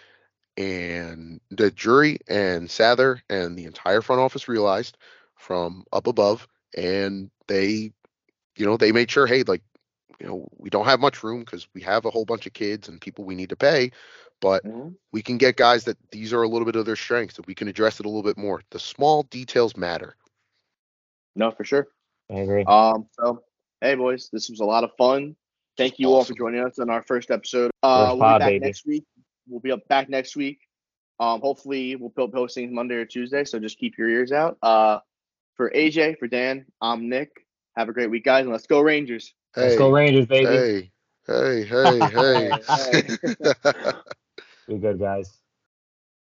and 0.56 1.40
the 1.50 1.70
jury 1.70 2.18
and 2.28 2.68
Sather 2.68 3.20
and 3.28 3.56
the 3.56 3.64
entire 3.64 4.00
front 4.02 4.20
office 4.20 4.48
realized 4.48 4.96
from 5.36 5.84
up 5.92 6.06
above, 6.06 6.46
and 6.76 7.30
they 7.48 7.92
you 8.56 8.66
know, 8.66 8.76
they 8.76 8.92
made 8.92 9.10
sure, 9.10 9.26
hey, 9.26 9.42
like, 9.42 9.62
you 10.20 10.26
know, 10.26 10.48
we 10.58 10.70
don't 10.70 10.86
have 10.86 11.00
much 11.00 11.22
room 11.22 11.40
because 11.40 11.66
we 11.74 11.80
have 11.82 12.04
a 12.04 12.10
whole 12.10 12.24
bunch 12.24 12.46
of 12.46 12.52
kids 12.52 12.88
and 12.88 13.00
people 13.00 13.24
we 13.24 13.34
need 13.34 13.48
to 13.50 13.56
pay, 13.56 13.90
but 14.40 14.64
Mhm. 14.64 14.94
we 15.12 15.22
can 15.22 15.38
get 15.38 15.56
guys 15.56 15.84
that 15.84 15.98
these 16.10 16.32
are 16.32 16.42
a 16.42 16.48
little 16.48 16.64
bit 16.64 16.76
of 16.76 16.86
their 16.86 16.96
strengths 16.96 17.36
that 17.36 17.46
we 17.46 17.54
can 17.54 17.68
address 17.68 17.98
it 17.98 18.06
a 18.06 18.08
little 18.08 18.22
bit 18.22 18.38
more. 18.38 18.62
The 18.70 18.78
small 18.78 19.24
details 19.24 19.76
matter. 19.76 20.16
No, 21.34 21.50
for 21.50 21.64
sure. 21.64 21.88
I 22.30 22.34
agree. 22.34 22.64
Um, 22.64 23.06
so 23.12 23.42
hey 23.80 23.96
boys, 23.96 24.30
this 24.32 24.48
was 24.48 24.60
a 24.60 24.64
lot 24.64 24.84
of 24.84 24.90
fun. 24.96 25.36
Thank 25.76 25.98
you 25.98 26.08
all 26.12 26.24
for 26.24 26.34
joining 26.34 26.64
us 26.64 26.78
on 26.78 26.88
our 26.90 27.02
first 27.02 27.30
episode. 27.30 27.70
Uh, 27.82 28.06
First 28.06 28.10
we'll 28.12 28.20
pod, 28.20 28.38
be 28.38 28.42
back 28.44 28.48
baby. 28.50 28.64
next 28.64 28.86
week. 28.86 29.04
We'll 29.48 29.60
be 29.60 29.72
up 29.72 29.86
back 29.88 30.08
next 30.08 30.36
week. 30.36 30.60
Um, 31.20 31.40
hopefully 31.40 31.96
we'll 31.96 32.10
be 32.10 32.32
posting 32.32 32.74
Monday 32.74 32.94
or 32.96 33.04
Tuesday, 33.04 33.44
so 33.44 33.58
just 33.58 33.78
keep 33.78 33.98
your 33.98 34.08
ears 34.08 34.32
out. 34.32 34.56
Uh, 34.62 34.98
for 35.56 35.70
AJ, 35.70 36.18
for 36.18 36.26
Dan, 36.26 36.64
I'm 36.80 37.08
Nick. 37.08 37.30
Have 37.76 37.88
a 37.88 37.92
great 37.92 38.10
week, 38.10 38.24
guys, 38.24 38.42
and 38.42 38.52
let's 38.52 38.66
go 38.66 38.80
Rangers. 38.80 39.34
Hey, 39.54 39.62
Let's 39.62 39.76
go 39.76 39.90
Rangers, 39.90 40.26
baby. 40.26 40.90
hey, 41.26 41.64
hey, 41.64 41.64
hey, 41.64 41.98
hey. 42.10 42.50
Hey, 43.46 43.92
Be 44.68 44.78
good, 44.78 44.98
guys. 44.98 45.30